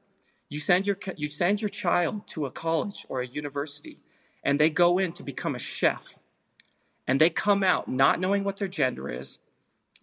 You 0.48 0.60
send 0.60 0.86
your 0.86 0.98
you 1.16 1.28
send 1.28 1.60
your 1.62 1.74
child 1.84 2.28
to 2.34 2.46
a 2.46 2.52
college 2.52 3.04
or 3.08 3.20
a 3.20 3.26
university, 3.26 3.98
and 4.44 4.58
they 4.60 4.70
go 4.70 4.98
in 4.98 5.12
to 5.14 5.22
become 5.24 5.56
a 5.56 5.66
chef, 5.74 6.16
and 7.06 7.20
they 7.20 7.30
come 7.30 7.62
out 7.62 7.88
not 7.88 8.20
knowing 8.20 8.44
what 8.44 8.56
their 8.56 8.68
gender 8.68 9.08
is, 9.08 9.38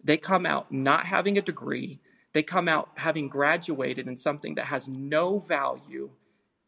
they 0.02 0.16
come 0.16 0.46
out 0.46 0.70
not 0.70 1.06
having 1.06 1.38
a 1.38 1.42
degree. 1.42 2.00
They 2.32 2.42
come 2.42 2.68
out 2.68 2.90
having 2.94 3.28
graduated 3.28 4.08
in 4.08 4.16
something 4.16 4.56
that 4.56 4.66
has 4.66 4.88
no 4.88 5.38
value. 5.38 6.10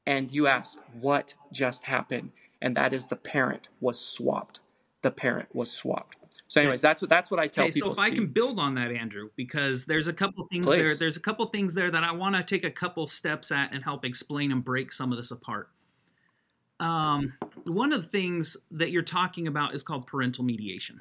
And 0.06 0.30
you 0.30 0.46
ask, 0.46 0.78
what 1.00 1.34
just 1.52 1.84
happened? 1.84 2.30
And 2.62 2.76
that 2.76 2.92
is 2.92 3.06
the 3.06 3.16
parent 3.16 3.68
was 3.80 3.98
swapped. 3.98 4.60
The 5.02 5.10
parent 5.10 5.48
was 5.54 5.70
swapped. 5.70 6.16
So, 6.48 6.60
anyways, 6.60 6.80
that's 6.80 7.02
what 7.02 7.10
that's 7.10 7.30
what 7.30 7.40
I 7.40 7.48
tell 7.48 7.64
okay, 7.64 7.72
people. 7.72 7.94
So, 7.94 8.00
if 8.00 8.06
Steve. 8.06 8.12
I 8.12 8.14
can 8.14 8.26
build 8.28 8.60
on 8.60 8.76
that, 8.76 8.92
Andrew, 8.92 9.30
because 9.34 9.84
there's 9.84 10.06
a 10.06 10.12
couple 10.12 10.44
things 10.44 10.64
Please. 10.64 10.76
there. 10.76 10.94
There's 10.94 11.16
a 11.16 11.20
couple 11.20 11.44
things 11.46 11.74
there 11.74 11.90
that 11.90 12.04
I 12.04 12.12
want 12.12 12.36
to 12.36 12.44
take 12.44 12.64
a 12.64 12.70
couple 12.70 13.06
steps 13.08 13.50
at 13.50 13.74
and 13.74 13.82
help 13.82 14.04
explain 14.04 14.52
and 14.52 14.64
break 14.64 14.92
some 14.92 15.10
of 15.12 15.18
this 15.18 15.32
apart. 15.32 15.68
Um, 16.80 17.34
one 17.64 17.92
of 17.92 18.02
the 18.02 18.08
things 18.08 18.56
that 18.70 18.90
you're 18.90 19.02
talking 19.02 19.46
about 19.46 19.74
is 19.74 19.82
called 19.82 20.06
parental 20.06 20.44
mediation. 20.44 21.00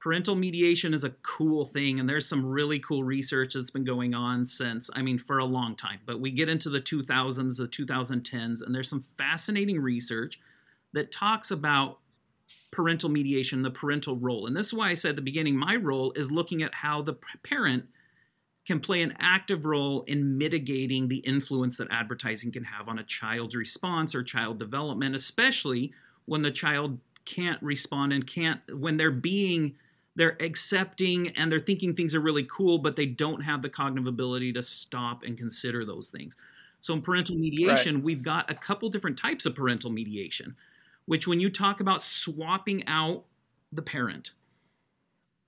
Parental 0.00 0.36
mediation 0.36 0.94
is 0.94 1.04
a 1.04 1.10
cool 1.22 1.66
thing 1.66 1.98
and 1.98 2.08
there's 2.08 2.26
some 2.26 2.44
really 2.44 2.78
cool 2.78 3.02
research 3.02 3.54
that's 3.54 3.70
been 3.70 3.84
going 3.84 4.14
on 4.14 4.46
since 4.46 4.88
i 4.94 5.02
mean 5.02 5.18
for 5.18 5.38
a 5.38 5.44
long 5.44 5.76
time. 5.76 5.98
But 6.06 6.20
we 6.20 6.30
get 6.30 6.48
into 6.48 6.70
the 6.70 6.80
2000s 6.80 7.56
the 7.56 7.66
2010s 7.66 8.62
and 8.62 8.74
there's 8.74 8.88
some 8.88 9.00
fascinating 9.00 9.80
research 9.80 10.38
that 10.92 11.12
talks 11.12 11.50
about 11.50 11.98
parental 12.70 13.08
mediation 13.08 13.62
the 13.62 13.70
parental 13.70 14.16
role. 14.16 14.46
And 14.46 14.56
this 14.56 14.66
is 14.66 14.74
why 14.74 14.90
i 14.90 14.94
said 14.94 15.10
at 15.10 15.16
the 15.16 15.22
beginning 15.22 15.56
my 15.56 15.76
role 15.76 16.12
is 16.12 16.30
looking 16.30 16.62
at 16.62 16.74
how 16.74 17.02
the 17.02 17.14
parent 17.42 17.84
can 18.68 18.78
play 18.78 19.02
an 19.02 19.14
active 19.18 19.64
role 19.64 20.02
in 20.02 20.38
mitigating 20.38 21.08
the 21.08 21.18
influence 21.18 21.78
that 21.78 21.88
advertising 21.90 22.52
can 22.52 22.62
have 22.62 22.86
on 22.86 23.00
a 23.00 23.04
child's 23.04 23.56
response 23.56 24.14
or 24.14 24.22
child 24.22 24.58
development 24.58 25.14
especially 25.14 25.92
when 26.26 26.42
the 26.42 26.50
child 26.52 26.98
can't 27.24 27.60
respond 27.62 28.12
and 28.12 28.26
can't 28.26 28.60
when 28.72 28.96
they're 28.96 29.10
being 29.10 29.74
they're 30.18 30.36
accepting 30.42 31.28
and 31.36 31.50
they're 31.50 31.60
thinking 31.60 31.94
things 31.94 32.12
are 32.12 32.20
really 32.20 32.42
cool, 32.42 32.78
but 32.78 32.96
they 32.96 33.06
don't 33.06 33.42
have 33.42 33.62
the 33.62 33.68
cognitive 33.68 34.08
ability 34.08 34.52
to 34.52 34.62
stop 34.62 35.22
and 35.22 35.38
consider 35.38 35.84
those 35.84 36.10
things. 36.10 36.36
So 36.80 36.92
in 36.92 37.02
parental 37.02 37.36
mediation, 37.36 37.96
right. 37.96 38.04
we've 38.04 38.22
got 38.24 38.50
a 38.50 38.54
couple 38.54 38.88
different 38.88 39.16
types 39.16 39.46
of 39.46 39.54
parental 39.54 39.90
mediation, 39.90 40.56
which 41.06 41.28
when 41.28 41.38
you 41.38 41.48
talk 41.48 41.78
about 41.78 42.02
swapping 42.02 42.84
out 42.88 43.26
the 43.70 43.80
parent. 43.80 44.32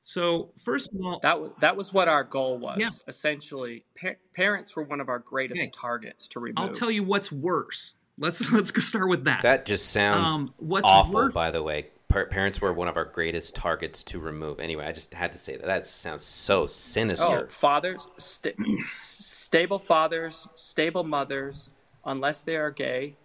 So 0.01 0.51
first 0.57 0.95
of 0.95 1.01
all, 1.05 1.21
that 1.23 1.41
was 1.41 1.53
that 1.61 1.77
was 1.77 1.93
what 1.93 2.09
our 2.09 2.25
goal 2.25 2.59
was. 2.59 2.79
Yeah. 2.79 2.89
Essentially, 3.07 3.85
pa- 4.01 4.15
parents 4.35 4.75
were 4.75 4.83
one 4.83 5.01
of 5.01 5.09
our 5.09 5.19
greatest 5.19 5.61
okay. 5.61 5.71
targets 5.71 6.29
to 6.29 6.41
remove. 6.41 6.59
I'll 6.59 6.73
tell 6.73 6.91
you 6.91 7.05
what's 7.05 7.31
worse. 7.31 7.97
Let's 8.19 8.51
let's 8.53 8.85
start 8.85 9.09
with 9.09 9.25
that. 9.25 9.43
That 9.43 9.67
just 9.67 9.91
sounds 9.91 10.33
um, 10.33 10.55
what's 10.57 10.89
awful. 10.89 11.15
Wor- 11.15 11.31
by 11.31 11.51
the 11.51 11.63
way, 11.63 11.89
parents 12.09 12.61
were 12.61 12.73
one 12.73 12.89
of 12.89 12.97
our 12.97 13.05
greatest 13.05 13.55
targets 13.55 14.03
to 14.05 14.19
remove. 14.19 14.59
Anyway, 14.59 14.85
I 14.87 14.93
just 14.93 15.13
had 15.15 15.33
to 15.33 15.39
say 15.39 15.57
that. 15.57 15.67
That 15.67 15.87
sounds 15.87 16.25
so 16.25 16.67
sinister. 16.67 17.47
Oh, 17.47 17.49
fathers, 17.49 18.07
st- 18.19 18.57
stable 18.81 19.79
fathers, 19.79 20.49
stable 20.55 21.05
mothers, 21.05 21.71
unless 22.05 22.43
they 22.43 22.57
are 22.57 22.71
gay 22.71 23.17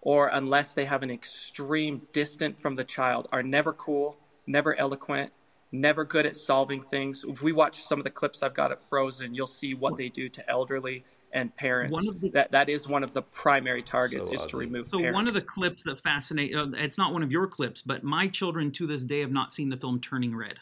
or 0.00 0.28
unless 0.28 0.74
they 0.74 0.84
have 0.84 1.02
an 1.02 1.10
extreme 1.10 2.02
distant 2.12 2.60
from 2.60 2.76
the 2.76 2.84
child, 2.84 3.28
are 3.32 3.42
never 3.42 3.72
cool, 3.72 4.18
never 4.46 4.74
eloquent, 4.76 5.32
never 5.72 6.04
good 6.04 6.26
at 6.26 6.36
solving 6.36 6.82
things. 6.82 7.24
If 7.26 7.42
we 7.42 7.52
watch 7.52 7.82
some 7.82 7.98
of 7.98 8.04
the 8.04 8.10
clips 8.10 8.42
I've 8.42 8.54
got 8.54 8.72
of 8.72 8.80
Frozen, 8.80 9.34
you'll 9.34 9.46
see 9.46 9.74
what 9.74 9.96
they 9.96 10.08
do 10.08 10.28
to 10.28 10.50
elderly 10.50 11.04
and 11.34 11.54
parents. 11.56 11.92
One 11.92 12.08
of 12.08 12.20
the, 12.20 12.30
that 12.30 12.52
that 12.52 12.68
is 12.68 12.88
one 12.88 13.02
of 13.02 13.12
the 13.12 13.22
primary 13.22 13.82
targets 13.82 14.28
so 14.28 14.34
is 14.34 14.40
ugly. 14.42 14.50
to 14.50 14.56
remove. 14.56 14.86
So 14.86 14.98
parents. 14.98 15.14
one 15.14 15.28
of 15.28 15.34
the 15.34 15.40
clips 15.40 15.82
that 15.82 15.98
fascinate 15.98 16.54
uh, 16.54 16.68
it's 16.74 16.96
not 16.96 17.12
one 17.12 17.22
of 17.22 17.30
your 17.30 17.46
clips, 17.46 17.82
but 17.82 18.04
my 18.04 18.28
children 18.28 18.70
to 18.72 18.86
this 18.86 19.04
day 19.04 19.20
have 19.20 19.32
not 19.32 19.52
seen 19.52 19.68
the 19.68 19.76
film 19.76 20.00
Turning 20.00 20.34
Red. 20.34 20.60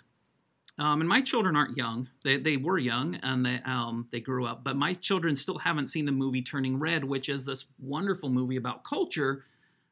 Um, 0.78 1.00
and 1.00 1.08
my 1.08 1.20
children 1.20 1.54
aren't 1.54 1.76
young; 1.76 2.08
they 2.24 2.38
they 2.38 2.56
were 2.56 2.78
young 2.78 3.16
and 3.16 3.44
they 3.44 3.60
um, 3.66 4.08
they 4.10 4.20
grew 4.20 4.46
up. 4.46 4.64
But 4.64 4.76
my 4.76 4.94
children 4.94 5.36
still 5.36 5.58
haven't 5.58 5.88
seen 5.88 6.06
the 6.06 6.12
movie 6.12 6.42
Turning 6.42 6.78
Red, 6.78 7.04
which 7.04 7.28
is 7.28 7.44
this 7.44 7.66
wonderful 7.78 8.30
movie 8.30 8.56
about 8.56 8.82
culture, 8.82 9.44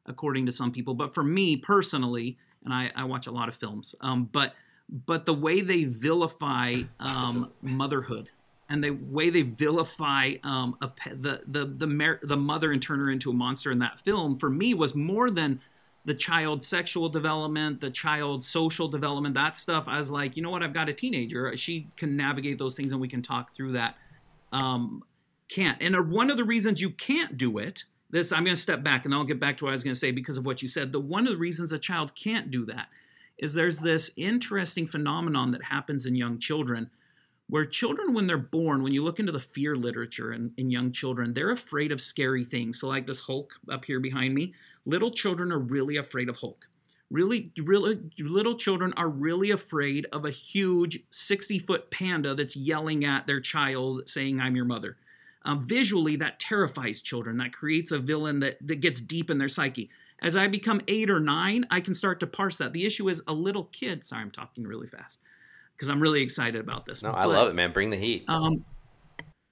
according 0.07 0.47
to 0.47 0.51
some 0.51 0.71
people. 0.71 0.95
But 0.95 1.13
for 1.13 1.23
me 1.23 1.57
personally, 1.57 2.39
and 2.65 2.73
I, 2.73 2.91
I 2.95 3.03
watch 3.03 3.27
a 3.27 3.31
lot 3.31 3.47
of 3.47 3.55
films, 3.55 3.93
um, 4.01 4.27
but 4.31 4.55
but 4.91 5.25
the 5.25 5.33
way 5.33 5.61
they 5.61 5.85
vilify 5.85 6.81
um, 6.99 7.51
motherhood 7.61 8.29
and 8.69 8.83
the 8.83 8.91
way 8.91 9.29
they 9.29 9.41
vilify 9.41 10.33
um, 10.43 10.75
a, 10.81 10.89
the 11.13 11.41
the 11.47 11.65
the, 11.65 11.87
mer- 11.87 12.19
the 12.23 12.37
mother 12.37 12.71
and 12.71 12.81
turn 12.81 12.99
her 12.99 13.09
into 13.09 13.29
a 13.29 13.33
monster 13.33 13.71
in 13.71 13.79
that 13.79 13.99
film 13.99 14.35
for 14.35 14.49
me 14.49 14.73
was 14.73 14.93
more 14.93 15.31
than 15.31 15.61
the 16.03 16.13
child's 16.13 16.65
sexual 16.65 17.09
development, 17.09 17.79
the 17.79 17.91
child's 17.91 18.47
social 18.47 18.87
development, 18.87 19.35
that 19.35 19.55
stuff. 19.55 19.83
I 19.87 19.99
was 19.99 20.09
like, 20.09 20.35
you 20.35 20.41
know 20.41 20.49
what? 20.49 20.63
I've 20.63 20.73
got 20.73 20.89
a 20.89 20.93
teenager. 20.93 21.55
She 21.55 21.87
can 21.95 22.17
navigate 22.17 22.57
those 22.57 22.75
things, 22.75 22.91
and 22.91 22.99
we 22.99 23.07
can 23.07 23.21
talk 23.21 23.55
through 23.55 23.73
that. 23.73 23.95
Um, 24.51 25.03
can't. 25.47 25.81
And 25.81 26.09
one 26.09 26.31
of 26.31 26.37
the 26.37 26.43
reasons 26.43 26.81
you 26.81 26.89
can't 26.89 27.37
do 27.37 27.57
it. 27.57 27.83
This 28.09 28.33
I'm 28.33 28.43
going 28.43 28.55
to 28.55 28.61
step 28.61 28.83
back, 28.83 29.05
and 29.05 29.13
I'll 29.13 29.23
get 29.23 29.39
back 29.39 29.57
to 29.59 29.65
what 29.65 29.71
I 29.71 29.73
was 29.73 29.85
going 29.85 29.93
to 29.93 29.99
say 29.99 30.11
because 30.11 30.37
of 30.37 30.45
what 30.45 30.61
you 30.61 30.67
said. 30.67 30.91
The 30.91 30.99
one 30.99 31.27
of 31.27 31.33
the 31.33 31.39
reasons 31.39 31.71
a 31.71 31.79
child 31.79 32.13
can't 32.13 32.51
do 32.51 32.65
that 32.65 32.87
is 33.41 33.53
there's 33.53 33.79
this 33.79 34.11
interesting 34.15 34.87
phenomenon 34.87 35.51
that 35.51 35.65
happens 35.65 36.05
in 36.05 36.15
young 36.15 36.39
children 36.39 36.91
where 37.49 37.65
children, 37.65 38.13
when 38.13 38.27
they're 38.27 38.37
born, 38.37 38.81
when 38.81 38.93
you 38.93 39.03
look 39.03 39.19
into 39.19 39.33
the 39.33 39.39
fear 39.39 39.75
literature 39.75 40.31
in, 40.31 40.53
in 40.55 40.69
young 40.69 40.93
children, 40.93 41.33
they're 41.33 41.51
afraid 41.51 41.91
of 41.91 41.99
scary 41.99 42.45
things. 42.45 42.79
So, 42.79 42.87
like 42.87 43.07
this 43.07 43.19
Hulk 43.19 43.55
up 43.69 43.83
here 43.83 43.99
behind 43.99 44.33
me, 44.33 44.53
little 44.85 45.11
children 45.11 45.51
are 45.51 45.59
really 45.59 45.97
afraid 45.97 46.29
of 46.29 46.37
Hulk. 46.37 46.67
Really, 47.09 47.51
really, 47.57 47.99
little 48.17 48.55
children 48.55 48.93
are 48.95 49.09
really 49.09 49.51
afraid 49.51 50.07
of 50.13 50.23
a 50.23 50.31
huge 50.31 51.01
60 51.09 51.59
foot 51.59 51.91
panda 51.91 52.33
that's 52.35 52.55
yelling 52.55 53.03
at 53.03 53.27
their 53.27 53.41
child 53.41 54.07
saying, 54.07 54.39
I'm 54.39 54.55
your 54.55 54.63
mother. 54.63 54.95
Um, 55.43 55.65
visually, 55.65 56.15
that 56.17 56.39
terrifies 56.39 57.01
children. 57.01 57.35
That 57.37 57.51
creates 57.51 57.91
a 57.91 57.99
villain 57.99 58.39
that, 58.39 58.65
that 58.65 58.77
gets 58.77 59.01
deep 59.01 59.29
in 59.29 59.39
their 59.39 59.49
psyche. 59.49 59.89
As 60.21 60.35
I 60.35 60.47
become 60.47 60.81
eight 60.87 61.09
or 61.09 61.19
nine, 61.19 61.65
I 61.71 61.81
can 61.81 61.93
start 61.93 62.19
to 62.19 62.27
parse 62.27 62.57
that. 62.57 62.73
The 62.73 62.85
issue 62.85 63.09
is 63.09 63.23
a 63.27 63.33
little 63.33 63.65
kid, 63.65 64.05
sorry, 64.05 64.21
I'm 64.21 64.31
talking 64.31 64.65
really 64.65 64.87
fast 64.87 65.19
because 65.75 65.89
I'm 65.89 65.99
really 65.99 66.21
excited 66.21 66.61
about 66.61 66.85
this. 66.85 67.01
No, 67.01 67.11
but, 67.11 67.17
I 67.17 67.25
love 67.25 67.47
it, 67.47 67.55
man. 67.55 67.73
Bring 67.73 67.89
the 67.89 67.97
heat. 67.97 68.25
Um, 68.27 68.63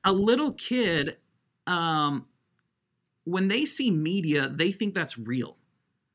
a 0.04 0.12
little 0.12 0.54
kid, 0.54 1.18
um, 1.66 2.28
when 3.24 3.48
they 3.48 3.66
see 3.66 3.90
media, 3.90 4.48
they 4.48 4.72
think 4.72 4.94
that's 4.94 5.18
real. 5.18 5.58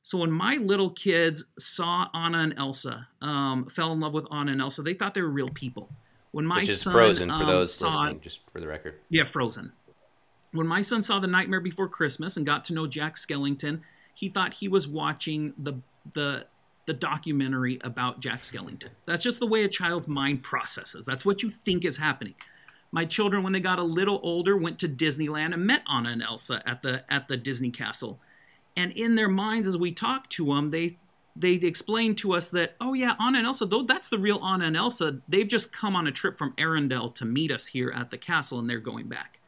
So 0.03 0.19
when 0.19 0.31
my 0.31 0.57
little 0.57 0.91
kids 0.91 1.47
saw 1.59 2.09
Anna 2.15 2.39
and 2.39 2.55
Elsa, 2.59 3.09
um, 3.23 3.67
fell 3.67 3.93
in 3.93 4.01
love 4.01 4.13
with 4.13 4.27
Anna 4.31 4.53
and 4.53 4.61
Elsa, 4.61 4.83
they 4.83 4.95
thought 4.95 5.15
they 5.15 5.23
were 5.23 5.29
real 5.29 5.49
people. 5.49 5.89
When 6.31 6.45
my 6.45 6.61
Which 6.61 6.71
is 6.71 6.83
son, 6.83 6.93
Frozen 6.93 7.29
for 7.31 7.35
um, 7.35 7.47
those 7.47 7.73
saw, 7.75 7.89
listening, 7.89 8.21
just 8.21 8.41
for 8.51 8.61
the 8.61 8.67
record. 8.67 8.95
Yeah, 9.09 9.25
Frozen. 9.25 9.73
When 10.53 10.67
my 10.67 10.83
son 10.83 11.03
saw 11.03 11.19
The 11.19 11.27
Nightmare 11.27 11.61
Before 11.61 11.89
Christmas 11.89 12.37
and 12.37 12.45
got 12.45 12.65
to 12.67 12.73
know 12.73 12.87
Jack 12.87 13.17
Skellington, 13.17 13.81
he 14.15 14.29
thought 14.29 14.55
he 14.55 14.69
was 14.69 14.89
watching 14.89 15.55
the 15.59 15.75
the 16.15 16.47
the 16.87 16.93
documentary 16.93 17.79
about 17.83 18.21
Jack 18.21 18.43
Skellington. 18.43 18.91
That's 19.07 19.23
just 19.23 19.41
the 19.41 19.47
way 19.47 19.65
a 19.65 19.69
child's 19.69 20.07
mind 20.07 20.43
processes. 20.43 21.07
That's 21.07 21.25
what 21.25 21.43
you 21.43 21.49
think 21.51 21.85
is 21.85 21.97
happening. 21.97 22.35
My 22.93 23.05
children, 23.05 23.43
when 23.43 23.53
they 23.53 23.61
got 23.61 23.79
a 23.79 23.85
little 23.85 24.21
older, 24.23 24.57
went 24.57 24.79
to 24.81 24.89
Disneyland 24.89 25.55
and 25.55 25.67
met 25.67 25.83
Anna 25.93 26.11
and 26.11 26.23
Elsa 26.23 26.63
at 26.69 26.83
the 26.83 27.11
at 27.13 27.29
the 27.29 27.37
Disney 27.37 27.71
Castle. 27.71 28.21
And 28.77 28.93
in 28.93 29.15
their 29.15 29.29
minds, 29.29 29.67
as 29.67 29.77
we 29.77 29.93
talked 29.93 30.31
to 30.33 30.47
them, 30.47 30.69
they 30.69 30.99
they 31.37 31.55
explained 31.55 32.19
to 32.19 32.35
us 32.35 32.51
that, 32.51 32.77
oh 32.81 32.95
yeah, 32.95 33.15
Anna 33.21 33.39
and 33.39 33.47
Elsa, 33.47 33.67
though 33.67 33.83
that's 33.83 34.09
the 34.09 34.19
real 34.19 34.45
Anna 34.45 34.67
and 34.67 34.77
Elsa. 34.77 35.21
They've 35.29 35.49
just 35.49 35.73
come 35.73 35.97
on 35.97 36.07
a 36.07 36.13
trip 36.13 36.39
from 36.39 36.53
Arendelle 36.53 37.15
to 37.17 37.25
meet 37.25 37.51
us 37.51 37.67
here 37.67 37.91
at 37.91 38.11
the 38.11 38.19
castle, 38.19 38.61
and 38.61 38.71
they're 38.71 38.79
going 38.79 39.09
back. 39.09 39.41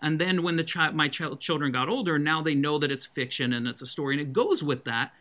And 0.00 0.20
then 0.20 0.42
when 0.42 0.56
the 0.56 0.64
child, 0.64 0.94
my 0.94 1.08
child, 1.08 1.40
children 1.40 1.72
got 1.72 1.88
older, 1.88 2.18
now 2.18 2.42
they 2.42 2.54
know 2.54 2.78
that 2.78 2.92
it's 2.92 3.06
fiction 3.06 3.52
and 3.52 3.66
it's 3.66 3.82
a 3.82 3.86
story, 3.86 4.14
and 4.14 4.20
it 4.20 4.32
goes 4.32 4.62
with 4.62 4.84
that 4.84 5.12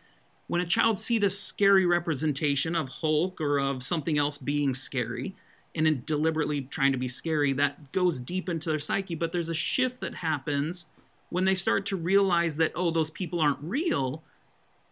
when 0.47 0.61
a 0.61 0.65
child 0.65 0.97
see 0.97 1.19
this 1.19 1.39
scary 1.39 1.86
representation 1.86 2.75
of 2.75 2.88
Hulk 2.88 3.41
or 3.41 3.59
of 3.59 3.84
something 3.84 4.17
else 4.17 4.38
being 4.38 4.73
scary 4.73 5.36
and 5.75 6.05
deliberately 6.05 6.61
trying 6.61 6.93
to 6.93 6.97
be 6.97 7.09
scary, 7.09 7.53
that 7.53 7.91
goes 7.91 8.19
deep 8.19 8.49
into 8.49 8.69
their 8.69 8.80
psyche. 8.80 9.13
But 9.13 9.32
there's 9.32 9.49
a 9.49 9.53
shift 9.53 9.99
that 10.01 10.15
happens 10.15 10.86
when 11.30 11.45
they 11.45 11.55
start 11.55 11.86
to 11.88 11.95
realize 11.95 12.57
that 12.57 12.71
oh 12.75 12.91
those 12.91 13.09
people 13.09 13.39
aren't 13.39 13.59
real 13.61 14.23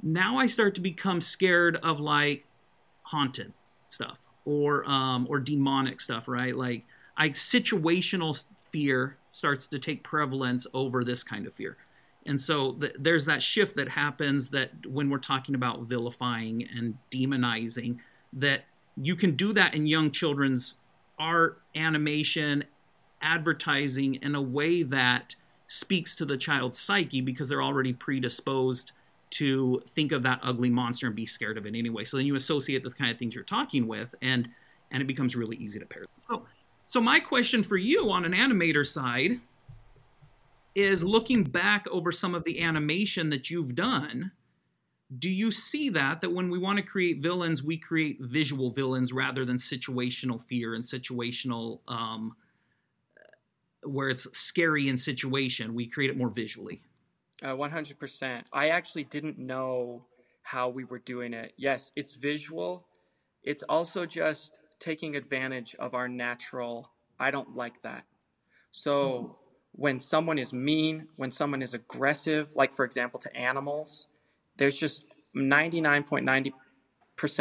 now 0.04 0.38
i 0.38 0.48
start 0.48 0.76
to 0.76 0.82
become 0.82 1.22
scared 1.22 1.78
of 1.78 2.00
like 2.00 2.46
haunted 3.04 3.54
stuff 3.88 4.28
or 4.44 4.88
um 4.90 5.26
or 5.30 5.40
demonic 5.40 6.02
stuff 6.02 6.28
right 6.28 6.56
like 6.56 6.84
i 7.18 7.30
situational 7.30 8.46
fear 8.76 9.18
starts 9.32 9.68
to 9.68 9.80
take 9.80 10.04
prevalence 10.04 10.68
over 10.74 11.04
this 11.04 11.24
kind 11.24 11.48
of 11.48 11.54
fear 11.54 11.78
and 12.26 12.40
so 12.42 12.74
th- 12.74 12.96
there's 13.00 13.26
that 13.26 13.42
shift 13.42 13.76
that 13.76 13.90
happens 13.90 14.50
that 14.50 14.72
when 14.88 15.10
we're 15.10 15.18
talking 15.18 15.56
about 15.56 15.84
vilifying 15.84 16.68
and 16.76 16.98
demonizing 17.12 18.00
that 18.34 18.66
you 18.98 19.16
can 19.16 19.36
do 19.36 19.54
that 19.54 19.74
in 19.74 19.88
young 19.88 20.12
children's 20.12 20.76
art 21.20 21.62
animation 21.76 22.64
advertising 23.22 24.16
in 24.16 24.36
a 24.36 24.42
way 24.42 24.84
that 24.84 25.36
speaks 25.68 26.16
to 26.16 26.26
the 26.26 26.38
child's 26.38 26.80
psyche 26.80 27.22
because 27.22 27.50
they're 27.50 27.64
already 27.64 27.94
predisposed 27.94 28.92
to 29.32 29.82
think 29.88 30.12
of 30.12 30.24
that 30.24 30.40
ugly 30.44 30.70
monster 30.70 31.08
and 31.08 31.16
be 31.16 31.26
scared 31.26 31.58
of 31.58 31.66
it 31.66 31.76
anyway. 31.76 32.04
So 32.04 32.18
then 32.18 32.26
you 32.26 32.36
associate 32.36 32.84
the 32.84 32.92
kind 32.92 33.12
of 33.12 33.18
things 33.18 33.36
you're 33.36 33.44
talking 33.44 33.88
with, 33.88 34.14
and 34.22 34.50
and 34.92 35.02
it 35.02 35.06
becomes 35.06 35.36
really 35.36 35.58
easy 35.58 35.80
to 35.80 35.86
pair. 35.86 36.06
So, 36.20 36.46
so 36.88 37.02
my 37.02 37.20
question 37.20 37.64
for 37.64 37.78
you 37.78 38.12
on 38.12 38.26
an 38.26 38.34
animator 38.34 38.86
side 38.86 39.42
is 40.76 41.04
looking 41.04 41.44
back 41.44 41.88
over 41.90 42.12
some 42.12 42.36
of 42.36 42.44
the 42.44 42.62
animation 42.62 43.30
that 43.30 43.50
you've 43.50 43.76
done. 43.76 44.32
Do 45.18 45.30
you 45.30 45.52
see 45.52 45.90
that 45.92 46.22
that 46.22 46.34
when 46.34 46.50
we 46.50 46.60
want 46.60 46.78
to 46.78 46.84
create 46.84 47.22
villains, 47.22 47.64
we 47.64 47.78
create 47.78 48.18
visual 48.20 48.72
villains 48.72 49.14
rather 49.14 49.46
than 49.46 49.56
situational 49.56 50.42
fear 50.42 50.76
and 50.76 50.84
situational 50.84 51.80
um, 51.88 52.36
where 53.84 54.10
it's 54.10 54.28
scary 54.38 54.90
in 54.90 54.98
situation. 54.98 55.74
We 55.74 55.88
create 55.88 56.10
it 56.10 56.18
more 56.18 56.30
visually. 56.30 56.82
Uh, 57.44 57.50
100%. 57.50 58.44
I 58.52 58.70
actually 58.70 59.04
didn't 59.06 59.38
know 59.38 60.06
how 60.42 60.70
we 60.70 60.84
were 60.84 61.00
doing 61.00 61.34
it. 61.34 61.54
Yes, 61.58 61.92
it's 61.96 62.14
visual. 62.14 62.88
It's 63.44 63.64
also 63.64 64.06
just 64.06 64.58
taking 64.86 65.16
advantage 65.16 65.76
of 65.80 65.96
our 65.96 66.08
natural, 66.08 66.92
I 67.20 67.32
don't 67.32 67.56
like 67.56 67.82
that. 67.82 68.06
So 68.72 69.38
when 69.72 70.00
someone 70.00 70.38
is 70.38 70.54
mean, 70.54 71.08
when 71.16 71.32
someone 71.32 71.64
is 71.64 71.74
aggressive, 71.74 72.56
like 72.56 72.72
for 72.72 72.86
example 72.86 73.20
to 73.22 73.36
animals, 73.36 74.06
there's 74.58 74.78
just 74.78 75.04
99.90% 75.36 76.54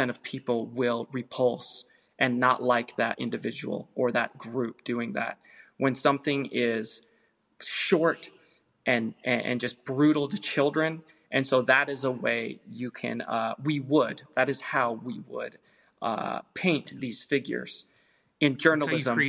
of 0.09 0.23
people 0.23 0.65
will 0.65 1.07
repulse 1.11 1.85
and 2.17 2.39
not 2.39 2.63
like 2.63 2.95
that 2.97 3.19
individual 3.19 3.89
or 3.93 4.11
that 4.11 4.35
group 4.37 4.83
doing 4.83 5.13
that 5.13 5.37
when 5.77 5.93
something 5.93 6.49
is 6.51 7.01
short 7.61 8.29
and, 8.87 9.13
and, 9.23 9.59
just 9.59 9.83
brutal 9.85 10.27
to 10.29 10.37
children. 10.37 11.03
And 11.31 11.45
so 11.45 11.63
that 11.63 11.89
is 11.89 12.05
a 12.05 12.11
way 12.11 12.59
you 12.69 12.91
can, 12.91 13.21
uh, 13.21 13.55
we 13.61 13.79
would, 13.81 14.23
that 14.35 14.49
is 14.49 14.61
how 14.61 14.93
we 14.93 15.21
would 15.27 15.57
uh, 16.05 16.41
paint 16.53 16.93
these 16.99 17.23
figures 17.23 17.85
in 18.39 18.57
journalism. 18.57 19.19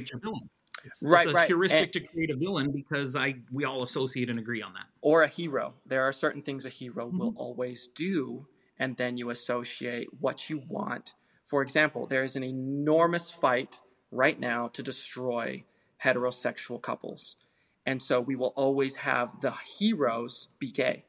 It's, 0.84 1.02
right, 1.02 1.24
it's 1.24 1.32
a 1.32 1.34
right. 1.34 1.46
heuristic 1.48 1.82
and, 1.82 1.92
to 1.94 2.00
create 2.00 2.30
a 2.30 2.36
villain 2.36 2.70
because 2.70 3.16
I 3.16 3.36
we 3.50 3.64
all 3.64 3.82
associate 3.82 4.28
and 4.28 4.38
agree 4.38 4.62
on 4.62 4.74
that. 4.74 4.84
Or 5.00 5.22
a 5.22 5.26
hero. 5.26 5.74
There 5.86 6.02
are 6.02 6.12
certain 6.12 6.42
things 6.42 6.66
a 6.66 6.68
hero 6.68 7.06
mm-hmm. 7.06 7.18
will 7.18 7.34
always 7.36 7.88
do, 7.94 8.46
and 8.78 8.94
then 8.96 9.16
you 9.16 9.30
associate 9.30 10.08
what 10.20 10.50
you 10.50 10.62
want. 10.68 11.14
For 11.44 11.62
example, 11.62 12.06
there 12.06 12.22
is 12.22 12.36
an 12.36 12.44
enormous 12.44 13.30
fight 13.30 13.80
right 14.10 14.38
now 14.38 14.68
to 14.74 14.82
destroy 14.82 15.64
heterosexual 16.04 16.80
couples. 16.80 17.36
And 17.86 18.02
so 18.02 18.20
we 18.20 18.36
will 18.36 18.52
always 18.54 18.96
have 18.96 19.40
the 19.40 19.52
heroes 19.78 20.48
be 20.58 20.70
gay 20.70 21.04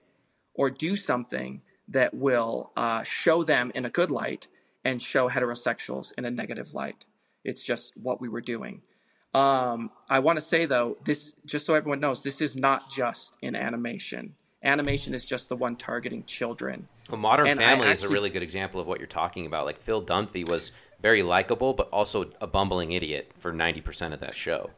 or 0.53 0.69
do 0.69 0.95
something 0.95 1.61
that 1.89 2.13
will 2.13 2.71
uh, 2.77 3.03
show 3.03 3.43
them 3.43 3.71
in 3.75 3.85
a 3.85 3.89
good 3.89 4.11
light 4.11 4.47
and 4.87 5.01
show 5.01 5.29
heterosexuals 5.29 6.13
in 6.17 6.23
a 6.23 6.31
negative 6.31 6.73
light. 6.73 7.05
It's 7.43 7.61
just 7.61 7.91
what 7.97 8.21
we 8.21 8.29
were 8.29 8.39
doing. 8.39 8.81
Um, 9.33 9.91
I 10.09 10.19
want 10.19 10.37
to 10.39 10.45
say 10.45 10.65
though, 10.65 10.97
this 11.03 11.33
just 11.45 11.65
so 11.65 11.75
everyone 11.75 11.99
knows, 11.99 12.23
this 12.23 12.39
is 12.39 12.55
not 12.55 12.89
just 12.89 13.35
in 13.41 13.53
animation. 13.53 14.35
Animation 14.63 15.13
is 15.13 15.25
just 15.25 15.49
the 15.49 15.57
one 15.57 15.75
targeting 15.75 16.23
children. 16.23 16.87
Well, 17.09 17.19
Modern 17.19 17.47
and 17.47 17.59
Family 17.59 17.89
is 17.89 18.01
a 18.03 18.09
really 18.09 18.29
good 18.29 18.41
example 18.41 18.79
of 18.79 18.87
what 18.87 18.99
you're 18.99 19.07
talking 19.07 19.45
about. 19.45 19.65
Like 19.65 19.77
Phil 19.77 20.01
Dunphy 20.01 20.47
was 20.47 20.71
very 21.01 21.21
likable, 21.21 21.73
but 21.73 21.89
also 21.89 22.31
a 22.39 22.47
bumbling 22.47 22.93
idiot 22.93 23.33
for 23.37 23.51
90% 23.51 24.13
of 24.13 24.21
that 24.21 24.37
show. 24.37 24.71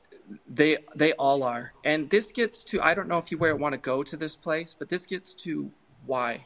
They 0.48 0.78
they 0.96 1.14
all 1.14 1.44
are. 1.44 1.74
And 1.86 2.10
this 2.10 2.32
gets 2.32 2.64
to 2.66 2.82
I 2.82 2.96
don't 2.96 3.08
know 3.08 3.20
if 3.20 3.32
you 3.32 3.38
where 3.38 3.56
want 3.56 3.74
to 3.74 3.80
go 3.80 4.02
to 4.02 4.18
this 4.18 4.36
place, 4.36 4.76
but 4.78 4.90
this 4.90 5.06
gets 5.06 5.36
to 5.46 5.72
why. 6.08 6.46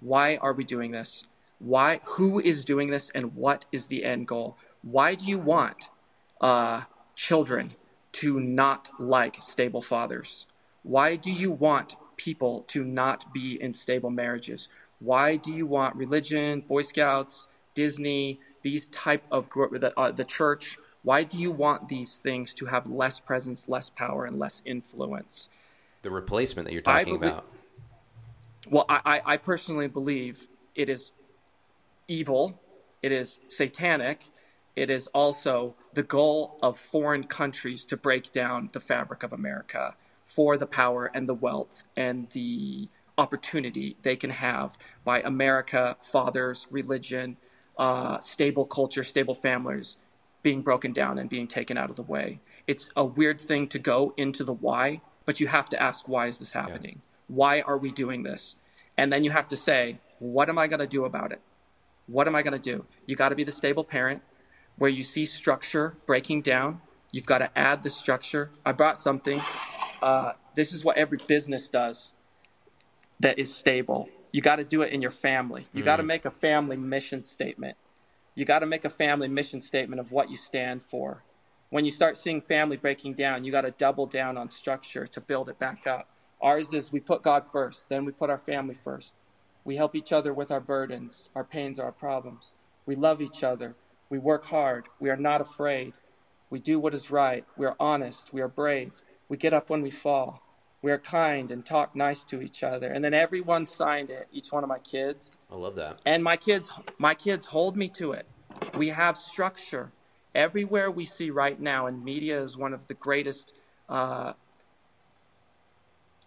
Why 0.00 0.36
are 0.36 0.52
we 0.52 0.64
doing 0.64 0.90
this? 0.90 1.24
Why 1.58 2.00
who 2.04 2.38
is 2.38 2.64
doing 2.64 2.90
this 2.90 3.10
and 3.10 3.34
what 3.34 3.64
is 3.72 3.86
the 3.86 4.04
end 4.04 4.26
goal? 4.26 4.56
Why 4.82 5.14
do 5.14 5.24
you 5.24 5.38
want 5.38 5.90
uh, 6.40 6.82
children 7.14 7.74
to 8.12 8.40
not 8.40 8.88
like 8.98 9.36
stable 9.40 9.82
fathers? 9.82 10.46
Why 10.82 11.16
do 11.16 11.32
you 11.32 11.50
want 11.50 11.96
people 12.16 12.64
to 12.68 12.84
not 12.84 13.32
be 13.32 13.60
in 13.60 13.72
stable 13.72 14.10
marriages? 14.10 14.68
Why 15.00 15.36
do 15.36 15.52
you 15.52 15.66
want 15.66 15.96
religion, 15.96 16.60
Boy 16.60 16.82
Scouts, 16.82 17.48
Disney, 17.74 18.40
these 18.62 18.88
type 18.88 19.24
of 19.30 19.48
the, 19.50 19.92
uh, 19.96 20.10
the 20.12 20.24
church 20.24 20.78
why 21.02 21.22
do 21.22 21.38
you 21.38 21.50
want 21.50 21.88
these 21.88 22.16
things 22.16 22.54
to 22.54 22.66
have 22.66 22.86
less 22.86 23.20
presence 23.20 23.68
less 23.68 23.90
power 23.90 24.24
and 24.24 24.38
less 24.38 24.62
influence 24.64 25.48
the 26.02 26.10
replacement 26.10 26.66
that 26.66 26.72
you're 26.72 26.82
talking 26.82 27.18
believe, 27.18 27.32
about 27.32 27.46
well 28.70 28.84
I, 28.88 29.20
I 29.24 29.36
personally 29.36 29.88
believe 29.88 30.48
it 30.74 30.88
is 30.90 31.12
evil 32.08 32.60
it 33.02 33.12
is 33.12 33.40
satanic 33.48 34.24
it 34.76 34.90
is 34.90 35.06
also 35.08 35.74
the 35.94 36.02
goal 36.02 36.58
of 36.62 36.76
foreign 36.76 37.24
countries 37.24 37.84
to 37.84 37.96
break 37.96 38.32
down 38.32 38.68
the 38.72 38.80
fabric 38.80 39.22
of 39.22 39.32
america 39.32 39.94
for 40.24 40.56
the 40.56 40.66
power 40.66 41.10
and 41.14 41.28
the 41.28 41.34
wealth 41.34 41.84
and 41.96 42.28
the 42.30 42.88
opportunity 43.16 43.96
they 44.02 44.16
can 44.16 44.30
have 44.30 44.76
by 45.04 45.20
america 45.22 45.96
fathers 46.00 46.66
religion 46.70 47.36
uh, 47.78 48.18
stable 48.18 48.66
culture, 48.66 49.04
stable 49.04 49.34
families 49.34 49.98
being 50.42 50.62
broken 50.62 50.92
down 50.92 51.18
and 51.18 51.30
being 51.30 51.46
taken 51.46 51.76
out 51.76 51.90
of 51.90 51.96
the 51.96 52.02
way. 52.02 52.40
It's 52.66 52.90
a 52.96 53.04
weird 53.04 53.40
thing 53.40 53.68
to 53.68 53.78
go 53.78 54.12
into 54.16 54.44
the 54.44 54.52
why, 54.52 55.00
but 55.24 55.40
you 55.40 55.46
have 55.46 55.68
to 55.70 55.82
ask, 55.82 56.08
why 56.08 56.26
is 56.26 56.38
this 56.38 56.52
happening? 56.52 56.96
Yeah. 56.96 57.34
Why 57.36 57.60
are 57.62 57.78
we 57.78 57.90
doing 57.90 58.22
this? 58.22 58.56
And 58.96 59.12
then 59.12 59.24
you 59.24 59.30
have 59.30 59.48
to 59.48 59.56
say, 59.56 60.00
what 60.18 60.48
am 60.48 60.58
I 60.58 60.66
going 60.66 60.80
to 60.80 60.86
do 60.86 61.04
about 61.04 61.32
it? 61.32 61.40
What 62.08 62.26
am 62.26 62.34
I 62.34 62.42
going 62.42 62.60
to 62.60 62.76
do? 62.76 62.84
You 63.06 63.14
got 63.14 63.28
to 63.28 63.36
be 63.36 63.44
the 63.44 63.52
stable 63.52 63.84
parent 63.84 64.22
where 64.76 64.90
you 64.90 65.02
see 65.02 65.24
structure 65.24 65.96
breaking 66.06 66.42
down. 66.42 66.80
You've 67.12 67.26
got 67.26 67.38
to 67.38 67.56
add 67.56 67.82
the 67.82 67.90
structure. 67.90 68.50
I 68.66 68.72
brought 68.72 68.98
something. 68.98 69.40
Uh, 70.02 70.32
this 70.56 70.72
is 70.72 70.84
what 70.84 70.96
every 70.96 71.18
business 71.26 71.68
does 71.68 72.12
that 73.20 73.38
is 73.38 73.54
stable 73.54 74.08
you 74.32 74.42
got 74.42 74.56
to 74.56 74.64
do 74.64 74.82
it 74.82 74.92
in 74.92 75.02
your 75.02 75.10
family. 75.10 75.66
You 75.72 75.82
mm. 75.82 75.86
got 75.86 75.96
to 75.96 76.02
make 76.02 76.24
a 76.24 76.30
family 76.30 76.76
mission 76.76 77.24
statement. 77.24 77.76
You 78.34 78.44
got 78.44 78.60
to 78.60 78.66
make 78.66 78.84
a 78.84 78.90
family 78.90 79.28
mission 79.28 79.60
statement 79.62 80.00
of 80.00 80.12
what 80.12 80.30
you 80.30 80.36
stand 80.36 80.82
for. 80.82 81.24
When 81.70 81.84
you 81.84 81.90
start 81.90 82.16
seeing 82.16 82.40
family 82.40 82.76
breaking 82.76 83.14
down, 83.14 83.44
you 83.44 83.52
got 83.52 83.62
to 83.62 83.70
double 83.70 84.06
down 84.06 84.38
on 84.38 84.50
structure 84.50 85.06
to 85.06 85.20
build 85.20 85.48
it 85.48 85.58
back 85.58 85.86
up. 85.86 86.08
Ours 86.40 86.72
is 86.72 86.92
we 86.92 87.00
put 87.00 87.22
God 87.22 87.50
first, 87.50 87.88
then 87.88 88.04
we 88.04 88.12
put 88.12 88.30
our 88.30 88.38
family 88.38 88.74
first. 88.74 89.14
We 89.68 89.76
help 89.76 89.94
each 89.94 90.14
other 90.14 90.32
with 90.32 90.50
our 90.50 90.60
burdens, 90.60 91.28
our 91.34 91.44
pains, 91.44 91.78
our 91.78 91.92
problems. 91.92 92.54
We 92.86 92.96
love 92.96 93.20
each 93.20 93.44
other. 93.44 93.74
We 94.08 94.18
work 94.18 94.46
hard. 94.46 94.88
We 94.98 95.10
are 95.10 95.16
not 95.18 95.42
afraid. 95.42 95.92
We 96.48 96.58
do 96.58 96.80
what 96.80 96.94
is 96.94 97.10
right. 97.10 97.44
We 97.54 97.66
are 97.66 97.76
honest. 97.78 98.32
We 98.32 98.40
are 98.40 98.48
brave. 98.48 99.02
We 99.28 99.36
get 99.36 99.52
up 99.52 99.68
when 99.68 99.82
we 99.82 99.90
fall 99.90 100.42
we 100.80 100.92
are 100.92 100.98
kind 100.98 101.50
and 101.50 101.66
talk 101.66 101.96
nice 101.96 102.22
to 102.22 102.40
each 102.40 102.62
other 102.62 102.86
and 102.86 103.04
then 103.04 103.12
everyone 103.12 103.66
signed 103.66 104.10
it 104.10 104.28
each 104.32 104.52
one 104.52 104.62
of 104.62 104.68
my 104.68 104.78
kids 104.78 105.36
i 105.50 105.56
love 105.56 105.74
that 105.74 106.00
and 106.06 106.22
my 106.22 106.36
kids 106.36 106.70
my 106.98 107.14
kids 107.14 107.46
hold 107.46 107.76
me 107.76 107.88
to 107.88 108.12
it 108.12 108.26
we 108.76 108.86
have 108.86 109.18
structure 109.18 109.90
everywhere 110.36 110.88
we 110.88 111.04
see 111.04 111.30
right 111.30 111.60
now 111.60 111.88
and 111.88 112.04
media 112.04 112.40
is 112.40 112.56
one 112.56 112.72
of 112.72 112.86
the 112.86 112.94
greatest 112.94 113.52
uh, 113.88 114.32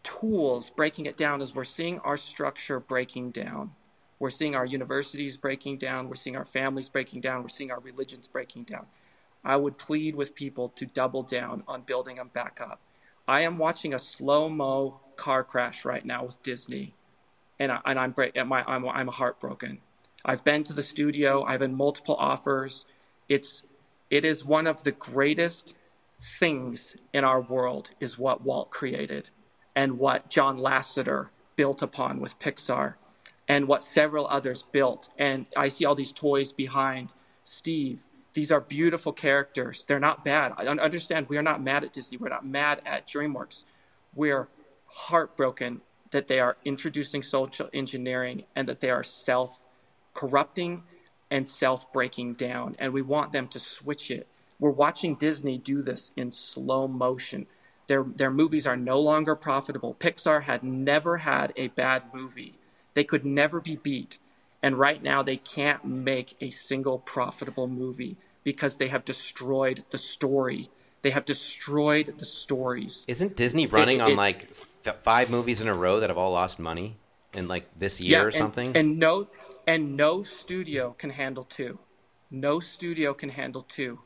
tools 0.03 0.69
breaking 0.69 1.05
it 1.05 1.17
down 1.17 1.41
is 1.41 1.53
we're 1.53 1.63
seeing 1.63 1.99
our 1.99 2.17
structure 2.17 2.79
breaking 2.79 3.31
down 3.31 3.71
we're 4.19 4.29
seeing 4.29 4.55
our 4.55 4.65
universities 4.65 5.37
breaking 5.37 5.77
down 5.77 6.07
we're 6.07 6.15
seeing 6.15 6.35
our 6.35 6.45
families 6.45 6.89
breaking 6.89 7.21
down 7.21 7.41
we're 7.41 7.49
seeing 7.49 7.71
our 7.71 7.79
religions 7.79 8.27
breaking 8.27 8.63
down 8.63 8.85
i 9.43 9.55
would 9.55 9.77
plead 9.77 10.15
with 10.15 10.33
people 10.33 10.69
to 10.69 10.85
double 10.85 11.23
down 11.23 11.63
on 11.67 11.81
building 11.81 12.15
them 12.15 12.29
back 12.33 12.59
up 12.61 12.79
I 13.27 13.41
am 13.41 13.57
watching 13.57 13.93
a 13.93 13.99
slow 13.99 14.49
mo 14.49 14.99
car 15.15 15.43
crash 15.43 15.85
right 15.85 16.03
now 16.03 16.25
with 16.25 16.41
Disney, 16.43 16.95
and, 17.59 17.71
I, 17.71 17.79
and 17.85 17.99
I'm, 17.99 18.13
I'm 18.51 18.85
I'm 18.89 19.07
heartbroken. 19.07 19.79
I've 20.25 20.43
been 20.43 20.63
to 20.65 20.73
the 20.73 20.81
studio. 20.81 21.43
I've 21.43 21.61
had 21.61 21.71
multiple 21.71 22.15
offers. 22.15 22.85
It's 23.29 23.63
it 24.09 24.25
is 24.25 24.43
one 24.43 24.67
of 24.67 24.83
the 24.83 24.91
greatest 24.91 25.75
things 26.39 26.95
in 27.13 27.23
our 27.23 27.41
world 27.41 27.91
is 27.99 28.17
what 28.17 28.43
Walt 28.43 28.69
created. 28.69 29.29
And 29.75 29.97
what 29.97 30.29
John 30.29 30.57
Lasseter 30.57 31.29
built 31.55 31.81
upon 31.81 32.19
with 32.19 32.39
Pixar 32.39 32.95
and 33.47 33.67
what 33.67 33.83
several 33.83 34.27
others 34.27 34.63
built. 34.63 35.09
And 35.17 35.45
I 35.55 35.69
see 35.69 35.85
all 35.85 35.95
these 35.95 36.13
toys 36.13 36.51
behind 36.51 37.13
Steve. 37.43 38.03
These 38.33 38.51
are 38.51 38.61
beautiful 38.61 39.11
characters. 39.11 39.83
They're 39.85 39.99
not 39.99 40.23
bad. 40.23 40.53
I 40.57 40.65
understand 40.65 41.27
we 41.27 41.37
are 41.37 41.43
not 41.43 41.61
mad 41.61 41.83
at 41.83 41.93
Disney. 41.93 42.17
We're 42.17 42.29
not 42.29 42.45
mad 42.45 42.81
at 42.85 43.07
DreamWorks. 43.07 43.65
We're 44.15 44.47
heartbroken 44.85 45.81
that 46.11 46.27
they 46.27 46.39
are 46.39 46.57
introducing 46.63 47.23
social 47.23 47.69
engineering 47.73 48.43
and 48.55 48.67
that 48.69 48.79
they 48.79 48.89
are 48.89 49.03
self 49.03 49.61
corrupting 50.13 50.83
and 51.29 51.47
self 51.47 51.91
breaking 51.91 52.35
down. 52.35 52.75
And 52.79 52.93
we 52.93 53.01
want 53.01 53.31
them 53.31 53.47
to 53.49 53.59
switch 53.59 54.11
it. 54.11 54.27
We're 54.59 54.69
watching 54.71 55.15
Disney 55.15 55.57
do 55.57 55.81
this 55.81 56.11
in 56.15 56.31
slow 56.31 56.87
motion. 56.87 57.47
Their, 57.91 58.03
their 58.03 58.31
movies 58.31 58.65
are 58.65 58.77
no 58.77 59.01
longer 59.01 59.35
profitable. 59.35 59.95
Pixar 59.99 60.43
had 60.43 60.63
never 60.63 61.17
had 61.17 61.51
a 61.57 61.67
bad 61.67 62.03
movie, 62.13 62.53
they 62.93 63.03
could 63.03 63.25
never 63.25 63.59
be 63.59 63.75
beat. 63.75 64.17
And 64.63 64.79
right 64.79 65.03
now, 65.03 65.23
they 65.23 65.35
can't 65.35 65.83
make 65.83 66.37
a 66.39 66.51
single 66.51 66.99
profitable 66.99 67.67
movie 67.67 68.15
because 68.45 68.77
they 68.77 68.87
have 68.87 69.03
destroyed 69.03 69.83
the 69.91 69.97
story. 69.97 70.69
They 71.01 71.09
have 71.09 71.25
destroyed 71.25 72.13
the 72.17 72.23
stories. 72.23 73.03
Isn't 73.09 73.35
Disney 73.35 73.67
running 73.67 73.97
it, 73.97 74.03
on 74.03 74.15
like 74.15 74.49
f- 74.85 75.03
five 75.03 75.29
movies 75.29 75.59
in 75.59 75.67
a 75.67 75.73
row 75.73 75.99
that 75.99 76.09
have 76.09 76.17
all 76.17 76.31
lost 76.31 76.59
money 76.59 76.95
in 77.33 77.49
like 77.49 77.67
this 77.77 77.99
year 77.99 78.19
yeah, 78.19 78.21
or 78.21 78.27
and, 78.27 78.33
something? 78.33 78.77
And 78.77 78.99
no, 78.99 79.27
and 79.67 79.97
no 79.97 80.21
studio 80.21 80.95
can 80.97 81.09
handle 81.09 81.43
two. 81.43 81.77
No 82.29 82.61
studio 82.61 83.13
can 83.13 83.27
handle 83.27 83.63
two. 83.63 83.99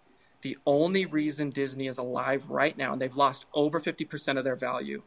The 0.45 0.59
only 0.67 1.07
reason 1.07 1.49
Disney 1.49 1.87
is 1.87 1.97
alive 1.97 2.51
right 2.51 2.77
now, 2.77 2.93
and 2.93 3.01
they've 3.01 3.15
lost 3.15 3.47
over 3.55 3.79
50% 3.79 4.37
of 4.37 4.43
their 4.43 4.55
value, 4.55 5.01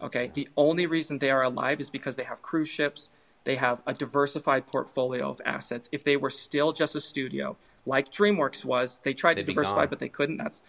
okay, 0.00 0.30
the 0.32 0.48
only 0.56 0.86
reason 0.86 1.18
they 1.18 1.32
are 1.32 1.42
alive 1.42 1.80
is 1.80 1.90
because 1.90 2.14
they 2.14 2.22
have 2.22 2.40
cruise 2.40 2.68
ships, 2.68 3.10
they 3.42 3.56
have 3.56 3.82
a 3.88 3.92
diversified 3.92 4.68
portfolio 4.68 5.28
of 5.28 5.40
assets. 5.44 5.88
If 5.90 6.04
they 6.04 6.16
were 6.16 6.30
still 6.30 6.72
just 6.72 6.94
a 6.94 7.00
studio, 7.00 7.56
like 7.84 8.12
DreamWorks 8.12 8.64
was, 8.64 9.00
they 9.02 9.12
tried 9.12 9.38
They'd 9.38 9.46
to 9.46 9.54
diversify, 9.54 9.86
but 9.86 9.98
they 9.98 10.08
couldn't. 10.08 10.36
That's 10.36 10.62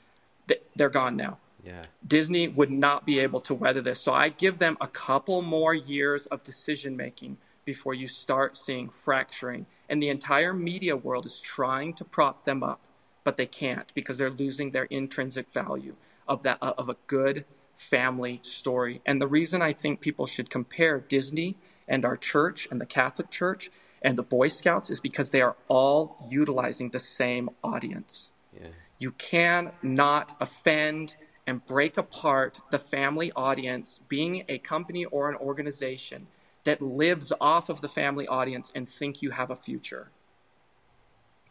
they're 0.76 0.90
gone 0.90 1.16
now. 1.16 1.38
Yeah. 1.64 1.84
Disney 2.08 2.48
would 2.48 2.72
not 2.72 3.06
be 3.06 3.20
able 3.20 3.40
to 3.42 3.54
weather 3.54 3.82
this. 3.82 4.00
So 4.00 4.14
I 4.14 4.30
give 4.30 4.58
them 4.58 4.78
a 4.82 4.88
couple 4.88 5.44
more 5.44 5.76
years 5.76 6.26
of 6.26 6.42
decision 6.42 6.98
making 6.98 7.38
before 7.66 7.94
you 7.94 8.08
start 8.08 8.58
seeing 8.58 8.90
fracturing. 8.90 9.68
And 9.90 10.02
the 10.02 10.10
entire 10.10 10.56
media 10.56 10.98
world 10.98 11.28
is 11.28 11.40
trying 11.40 11.94
to 11.94 12.04
prop 12.04 12.46
them 12.46 12.64
up 12.64 12.82
but 13.24 13.38
they 13.38 13.46
can't 13.46 13.94
because 13.94 14.18
they're 14.18 14.30
losing 14.30 14.72
their 14.72 14.86
intrinsic 14.86 15.52
value 15.52 15.96
of 16.28 16.44
that 16.44 16.58
uh, 16.62 16.74
of 16.78 16.90
a 16.90 16.98
good 17.08 17.46
family 17.74 18.40
story. 18.44 19.02
And 19.06 19.22
the 19.22 19.28
reason 19.28 19.62
I 19.62 19.74
think 19.74 20.02
people 20.02 20.26
should 20.26 20.50
compare 20.50 21.00
Disney 21.00 21.58
and 21.88 22.06
our 22.06 22.18
church 22.18 22.68
and 22.70 22.80
the 22.80 22.86
Catholic 22.86 23.30
Church 23.30 23.72
and 24.02 24.18
the 24.18 24.24
Boy 24.24 24.48
Scouts 24.48 24.90
is 24.90 25.00
because 25.00 25.32
they 25.32 25.42
are 25.42 25.56
all 25.68 26.18
utilizing 26.30 26.90
the 26.90 27.00
same 27.00 27.50
audience. 27.64 28.32
Yeah. 28.54 28.68
You 29.00 29.12
can 29.12 29.72
not 29.82 30.36
offend 30.40 31.16
and 31.48 31.66
break 31.66 31.98
apart 31.98 32.60
the 32.72 32.80
family 32.80 33.32
audience 33.36 34.00
being 34.08 34.44
a 34.48 34.58
company 34.60 35.06
or 35.06 35.30
an 35.30 35.36
organization 35.38 36.28
that 36.64 36.82
lives 36.82 37.34
off 37.42 37.70
of 37.70 37.82
the 37.82 37.90
family 37.90 38.28
audience 38.28 38.72
and 38.76 38.88
think 38.88 39.22
you 39.22 39.32
have 39.32 39.50
a 39.50 39.56
future. 39.56 40.12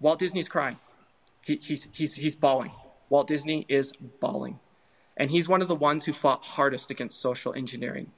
Walt 0.00 0.18
Disney's 0.18 0.48
crying. 0.48 0.76
He, 1.44 1.56
he's, 1.56 1.88
he's, 1.92 2.14
he's 2.14 2.36
bawling. 2.36 2.72
Walt 3.08 3.26
Disney 3.26 3.66
is 3.68 3.92
bawling. 4.20 4.60
And 5.16 5.30
he's 5.30 5.48
one 5.48 5.62
of 5.62 5.68
the 5.68 5.74
ones 5.74 6.04
who 6.04 6.12
fought 6.12 6.44
hardest 6.44 6.90
against 6.90 7.20
social 7.20 7.52
engineering. 7.54 8.12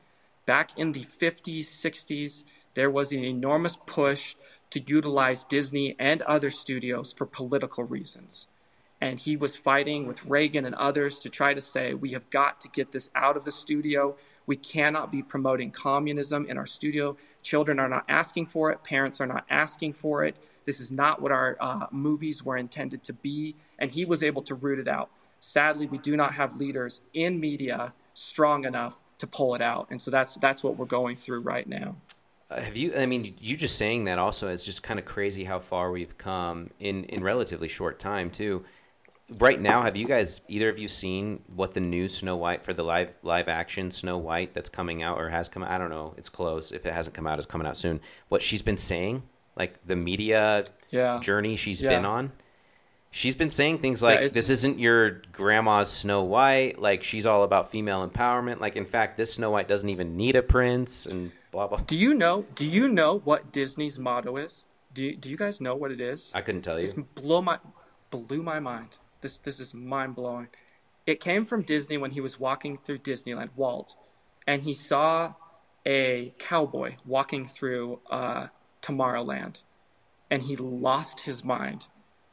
Back 0.46 0.78
in 0.78 0.92
the 0.92 1.00
50s, 1.00 1.60
60s, 1.60 2.44
there 2.74 2.90
was 2.90 3.12
an 3.12 3.24
enormous 3.24 3.76
push 3.86 4.34
to 4.70 4.80
utilize 4.80 5.44
Disney 5.44 5.96
and 5.98 6.22
other 6.22 6.50
studios 6.50 7.12
for 7.12 7.26
political 7.26 7.84
reasons. 7.84 8.48
And 9.00 9.18
he 9.18 9.36
was 9.36 9.56
fighting 9.56 10.06
with 10.06 10.24
Reagan 10.24 10.64
and 10.64 10.74
others 10.74 11.18
to 11.20 11.28
try 11.28 11.54
to 11.54 11.60
say, 11.60 11.92
we 11.92 12.10
have 12.10 12.30
got 12.30 12.60
to 12.62 12.68
get 12.68 12.92
this 12.92 13.10
out 13.14 13.36
of 13.36 13.44
the 13.44 13.52
studio. 13.52 14.16
We 14.52 14.56
cannot 14.56 15.10
be 15.10 15.22
promoting 15.22 15.70
communism 15.70 16.44
in 16.44 16.58
our 16.58 16.66
studio. 16.66 17.16
Children 17.42 17.78
are 17.78 17.88
not 17.88 18.04
asking 18.10 18.48
for 18.48 18.70
it, 18.70 18.84
parents 18.84 19.18
are 19.18 19.26
not 19.26 19.46
asking 19.48 19.94
for 19.94 20.26
it. 20.26 20.38
This 20.66 20.78
is 20.78 20.92
not 20.92 21.22
what 21.22 21.32
our 21.32 21.56
uh, 21.58 21.86
movies 21.90 22.44
were 22.44 22.58
intended 22.58 23.02
to 23.04 23.14
be. 23.14 23.56
And 23.78 23.90
he 23.90 24.04
was 24.04 24.22
able 24.22 24.42
to 24.42 24.54
root 24.54 24.78
it 24.78 24.88
out. 24.88 25.08
Sadly, 25.40 25.86
we 25.86 25.96
do 25.96 26.18
not 26.18 26.34
have 26.34 26.56
leaders 26.56 27.00
in 27.14 27.40
media 27.40 27.94
strong 28.12 28.66
enough 28.66 28.98
to 29.20 29.26
pull 29.26 29.54
it 29.54 29.62
out. 29.62 29.86
And 29.90 29.98
so 29.98 30.10
that's 30.10 30.34
that's 30.34 30.62
what 30.62 30.76
we're 30.76 30.84
going 30.84 31.16
through 31.16 31.40
right 31.40 31.66
now. 31.66 31.96
Uh, 32.50 32.60
have 32.60 32.76
you? 32.76 32.94
I 32.94 33.06
mean, 33.06 33.34
you 33.40 33.56
just 33.56 33.76
saying 33.76 34.04
that 34.04 34.18
also 34.18 34.48
is 34.48 34.66
just 34.66 34.82
kind 34.82 34.98
of 34.98 35.06
crazy 35.06 35.44
how 35.44 35.60
far 35.60 35.90
we've 35.90 36.18
come 36.18 36.72
in 36.78 37.04
in 37.04 37.24
relatively 37.24 37.68
short 37.68 37.98
time 37.98 38.28
too. 38.28 38.66
Right 39.38 39.60
now, 39.60 39.82
have 39.82 39.96
you 39.96 40.06
guys 40.06 40.42
either 40.48 40.68
of 40.68 40.78
you 40.78 40.88
seen 40.88 41.42
what 41.46 41.72
the 41.72 41.80
new 41.80 42.06
Snow 42.06 42.36
White 42.36 42.64
for 42.64 42.74
the 42.74 42.82
live 42.82 43.16
live 43.22 43.48
action 43.48 43.90
Snow 43.90 44.18
White 44.18 44.52
that's 44.52 44.68
coming 44.68 45.02
out 45.02 45.18
or 45.18 45.30
has 45.30 45.48
come? 45.48 45.62
I 45.62 45.78
don't 45.78 45.90
know. 45.90 46.14
It's 46.18 46.28
close. 46.28 46.70
If 46.70 46.84
it 46.84 46.92
hasn't 46.92 47.14
come 47.14 47.26
out, 47.26 47.38
it's 47.38 47.46
coming 47.46 47.66
out 47.66 47.76
soon. 47.76 48.00
What 48.28 48.42
she's 48.42 48.62
been 48.62 48.76
saying 48.76 49.22
like 49.56 49.84
the 49.86 49.96
media 49.96 50.64
yeah. 50.90 51.20
journey 51.20 51.56
she's 51.56 51.82
yeah. 51.82 51.90
been 51.90 52.04
on. 52.04 52.32
She's 53.10 53.34
been 53.34 53.50
saying 53.50 53.78
things 53.78 54.02
like, 54.02 54.20
Yeah, 54.20 54.28
"This 54.28 54.48
isn't 54.48 54.78
your 54.78 55.22
grandma's 55.32 55.90
Snow 55.90 56.22
White." 56.22 56.80
Like 56.80 57.04
she's 57.04 57.26
all 57.26 57.42
about 57.42 57.70
female 57.70 58.08
empowerment. 58.08 58.60
Like 58.60 58.74
in 58.74 58.86
fact, 58.86 59.18
this 59.18 59.34
Snow 59.34 59.50
White 59.50 59.68
doesn't 59.68 59.88
even 59.88 60.16
need 60.16 60.34
a 60.34 60.42
prince, 60.42 61.04
and 61.04 61.30
blah 61.50 61.66
blah. 61.66 61.80
Do 61.86 61.98
you 61.98 62.14
know? 62.14 62.46
Do 62.54 62.66
you 62.66 62.88
know 62.88 63.18
what 63.18 63.52
Disney's 63.52 63.98
motto 63.98 64.38
is? 64.38 64.64
Do 64.94 65.04
you, 65.04 65.16
Do 65.16 65.28
you 65.28 65.36
guys 65.36 65.60
know 65.60 65.74
what 65.74 65.90
it 65.90 66.00
is? 66.00 66.32
I 66.34 66.40
couldn't 66.40 66.62
tell 66.62 66.80
you. 66.80 67.06
blew 67.14 67.42
my 67.42 67.58
blew 68.10 68.42
my 68.42 68.60
mind. 68.60 68.96
This 69.22 69.38
this 69.38 69.60
is 69.60 69.72
mind 69.72 70.14
blowing. 70.14 70.48
It 71.06 71.20
came 71.20 71.44
from 71.44 71.62
Disney 71.62 71.96
when 71.96 72.10
he 72.10 72.20
was 72.20 72.38
walking 72.38 72.76
through 72.76 72.98
Disneyland, 72.98 73.50
Walt, 73.56 73.94
and 74.46 74.60
he 74.62 74.74
saw 74.74 75.34
a 75.86 76.34
cowboy 76.38 76.96
walking 77.06 77.44
through 77.44 78.00
uh, 78.10 78.48
Tomorrowland, 78.82 79.60
and 80.30 80.42
he 80.42 80.56
lost 80.56 81.20
his 81.20 81.44
mind. 81.44 81.86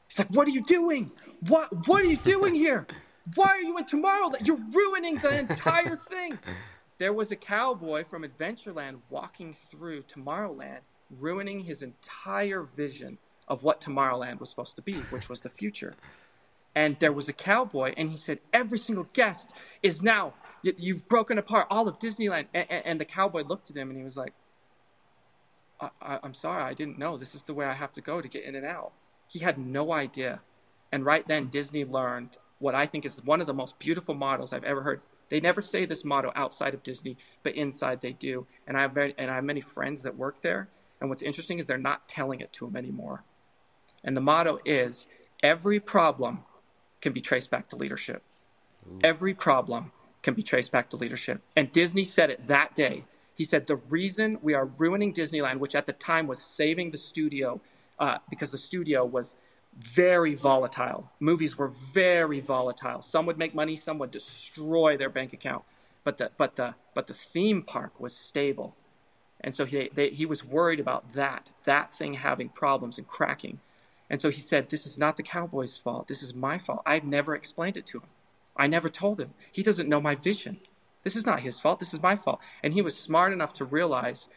He's 0.07 0.19
like, 0.19 0.29
"What 0.29 0.47
are 0.47 0.51
you 0.51 0.63
doing? 0.63 1.11
What 1.47 1.87
What 1.87 2.01
are 2.01 2.07
you 2.07 2.17
doing 2.17 2.55
here? 2.55 2.85
Why 3.35 3.49
are 3.49 3.61
you 3.61 3.77
in 3.77 3.85
Tomorrowland? 3.85 4.45
You're 4.45 4.59
ruining 4.71 5.17
the 5.19 5.39
entire 5.39 5.95
thing." 5.95 6.39
There 6.97 7.13
was 7.13 7.31
a 7.31 7.37
cowboy 7.37 8.03
from 8.03 8.23
Adventureland 8.23 8.99
walking 9.09 9.53
through 9.53 10.03
Tomorrowland, 10.03 10.79
ruining 11.09 11.61
his 11.61 11.81
entire 11.81 12.63
vision 12.63 13.19
of 13.47 13.63
what 13.63 13.79
Tomorrowland 13.79 14.39
was 14.39 14.49
supposed 14.49 14.75
to 14.75 14.81
be, 14.81 14.95
which 15.09 15.29
was 15.29 15.41
the 15.41 15.49
future. 15.49 15.95
And 16.79 16.97
there 16.99 17.11
was 17.11 17.27
a 17.27 17.33
cowboy, 17.33 17.93
and 17.97 18.09
he 18.09 18.15
said, 18.15 18.39
Every 18.53 18.77
single 18.77 19.05
guest 19.11 19.49
is 19.83 20.01
now, 20.01 20.33
you- 20.61 20.75
you've 20.77 21.09
broken 21.09 21.37
apart 21.37 21.67
all 21.69 21.89
of 21.89 21.99
Disneyland. 21.99 22.47
And, 22.53 22.67
and 22.69 23.01
the 23.01 23.03
cowboy 23.03 23.43
looked 23.43 23.69
at 23.69 23.75
him 23.75 23.89
and 23.89 23.97
he 23.97 24.03
was 24.05 24.15
like, 24.15 24.33
I, 25.81 26.19
I'm 26.23 26.33
sorry, 26.33 26.63
I 26.63 26.73
didn't 26.73 26.97
know. 26.97 27.17
This 27.17 27.35
is 27.35 27.43
the 27.43 27.53
way 27.53 27.65
I 27.65 27.73
have 27.73 27.91
to 27.93 28.01
go 28.01 28.21
to 28.21 28.27
get 28.29 28.45
in 28.45 28.55
and 28.55 28.65
out. 28.65 28.93
He 29.27 29.39
had 29.39 29.57
no 29.57 29.91
idea. 29.91 30.41
And 30.89 31.05
right 31.05 31.27
then, 31.27 31.47
Disney 31.47 31.83
learned 31.83 32.37
what 32.59 32.75
I 32.75 32.85
think 32.85 33.05
is 33.05 33.21
one 33.25 33.41
of 33.41 33.47
the 33.47 33.53
most 33.53 33.77
beautiful 33.77 34.15
models 34.15 34.53
I've 34.53 34.63
ever 34.63 34.81
heard. 34.81 35.01
They 35.27 35.41
never 35.41 35.59
say 35.59 35.85
this 35.85 36.05
motto 36.05 36.31
outside 36.33 36.73
of 36.73 36.83
Disney, 36.83 37.17
but 37.43 37.55
inside 37.55 37.99
they 37.99 38.13
do. 38.13 38.47
And 38.67 38.77
I 38.77 38.83
have 38.83 38.93
very, 38.93 39.13
and 39.17 39.29
I 39.29 39.35
have 39.35 39.43
many 39.43 39.59
friends 39.59 40.03
that 40.03 40.15
work 40.15 40.41
there. 40.41 40.69
And 41.01 41.09
what's 41.09 41.23
interesting 41.23 41.59
is 41.59 41.65
they're 41.65 41.77
not 41.77 42.07
telling 42.07 42.39
it 42.39 42.53
to 42.53 42.65
them 42.67 42.77
anymore. 42.77 43.25
And 44.05 44.15
the 44.15 44.21
motto 44.21 44.59
is 44.63 45.07
every 45.43 45.81
problem 45.81 46.45
can 47.01 47.13
be 47.13 47.21
traced 47.21 47.49
back 47.49 47.69
to 47.69 47.75
leadership. 47.75 48.23
Every 49.03 49.33
problem 49.33 49.91
can 50.21 50.33
be 50.33 50.43
traced 50.43 50.71
back 50.71 50.89
to 50.89 50.97
leadership. 50.97 51.41
And 51.55 51.71
Disney 51.71 52.03
said 52.03 52.29
it 52.29 52.47
that 52.47 52.75
day. 52.75 53.05
He 53.35 53.43
said, 53.45 53.67
The 53.67 53.77
reason 53.77 54.37
we 54.41 54.53
are 54.53 54.65
ruining 54.65 55.13
Disneyland, 55.13 55.59
which 55.59 55.75
at 55.75 55.85
the 55.85 55.93
time 55.93 56.27
was 56.27 56.41
saving 56.41 56.91
the 56.91 56.97
studio, 56.97 57.61
uh, 57.99 58.17
because 58.29 58.51
the 58.51 58.57
studio 58.57 59.05
was 59.05 59.35
very 59.77 60.35
volatile. 60.35 61.09
Movies 61.19 61.57
were 61.57 61.69
very 61.69 62.39
volatile. 62.39 63.01
Some 63.01 63.25
would 63.27 63.37
make 63.37 63.55
money, 63.55 63.75
some 63.75 63.97
would 63.99 64.11
destroy 64.11 64.97
their 64.97 65.09
bank 65.09 65.33
account. 65.33 65.63
But 66.03 66.17
the, 66.17 66.31
but 66.37 66.55
the, 66.55 66.75
but 66.93 67.07
the 67.07 67.13
theme 67.13 67.61
park 67.61 67.99
was 67.99 68.15
stable. 68.15 68.75
And 69.41 69.55
so 69.55 69.65
he, 69.65 69.89
they, 69.93 70.09
he 70.09 70.25
was 70.25 70.43
worried 70.43 70.79
about 70.79 71.13
that, 71.13 71.51
that 71.63 71.93
thing 71.93 72.15
having 72.15 72.49
problems 72.49 72.97
and 72.97 73.07
cracking. 73.07 73.59
And 74.09 74.19
so 74.21 74.29
he 74.29 74.41
said, 74.41 74.69
This 74.69 74.85
is 74.85 74.97
not 74.97 75.17
the 75.17 75.23
Cowboys' 75.23 75.77
fault. 75.77 76.07
This 76.07 76.23
is 76.23 76.33
my 76.33 76.57
fault. 76.57 76.81
I've 76.85 77.03
never 77.03 77.35
explained 77.35 77.77
it 77.77 77.85
to 77.87 77.99
him. 77.99 78.09
I 78.55 78.67
never 78.67 78.89
told 78.89 79.19
him. 79.19 79.33
He 79.51 79.63
doesn't 79.63 79.89
know 79.89 80.01
my 80.01 80.15
vision. 80.15 80.59
This 81.03 81.15
is 81.15 81.25
not 81.25 81.41
his 81.41 81.59
fault. 81.59 81.79
This 81.79 81.93
is 81.93 82.01
my 82.01 82.15
fault. 82.15 82.41
And 82.63 82.73
he 82.73 82.81
was 82.81 82.97
smart 82.97 83.31
enough 83.31 83.53
to 83.53 83.65
realize 83.65 84.27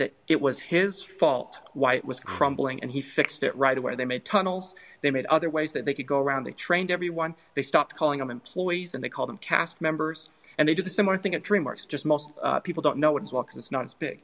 that 0.00 0.14
it 0.28 0.40
was 0.40 0.60
his 0.60 1.02
fault 1.02 1.58
why 1.74 1.94
it 1.94 2.06
was 2.06 2.20
crumbling 2.20 2.80
and 2.80 2.90
he 2.90 3.02
fixed 3.02 3.42
it 3.42 3.54
right 3.54 3.76
away. 3.76 3.94
They 3.94 4.06
made 4.06 4.24
tunnels, 4.24 4.74
they 5.02 5.10
made 5.10 5.26
other 5.26 5.50
ways 5.50 5.72
that 5.72 5.84
they 5.84 5.92
could 5.92 6.06
go 6.06 6.18
around. 6.18 6.44
They 6.44 6.52
trained 6.52 6.90
everyone. 6.90 7.34
They 7.52 7.60
stopped 7.60 7.96
calling 7.96 8.18
them 8.18 8.30
employees 8.30 8.94
and 8.94 9.04
they 9.04 9.10
called 9.10 9.28
them 9.28 9.36
cast 9.36 9.82
members. 9.82 10.30
And 10.56 10.66
they 10.66 10.74
do 10.74 10.82
the 10.82 10.88
similar 10.88 11.18
thing 11.18 11.34
at 11.34 11.42
DreamWorks, 11.42 11.86
just 11.86 12.06
most 12.06 12.32
uh, 12.42 12.60
people 12.60 12.82
don't 12.82 12.96
know 12.96 13.16
it 13.18 13.22
as 13.22 13.32
well 13.32 13.42
because 13.42 13.58
it's 13.58 13.70
not 13.70 13.84
as 13.84 13.92
big. 13.92 14.22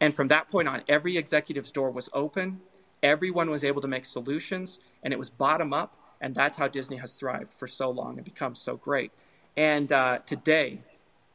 And 0.00 0.12
from 0.12 0.28
that 0.28 0.48
point 0.48 0.66
on, 0.66 0.82
every 0.88 1.16
executive's 1.16 1.70
door 1.70 1.92
was 1.92 2.08
open. 2.12 2.60
Everyone 3.04 3.50
was 3.50 3.62
able 3.62 3.82
to 3.82 3.88
make 3.88 4.04
solutions 4.04 4.80
and 5.02 5.12
it 5.12 5.18
was 5.18 5.30
bottom 5.30 5.72
up. 5.72 5.96
And 6.20 6.34
that's 6.34 6.56
how 6.56 6.68
Disney 6.68 6.96
has 6.96 7.14
thrived 7.14 7.52
for 7.52 7.66
so 7.66 7.90
long 7.90 8.16
and 8.16 8.24
become 8.24 8.54
so 8.54 8.76
great. 8.76 9.12
And 9.56 9.92
uh, 9.92 10.18
today, 10.24 10.80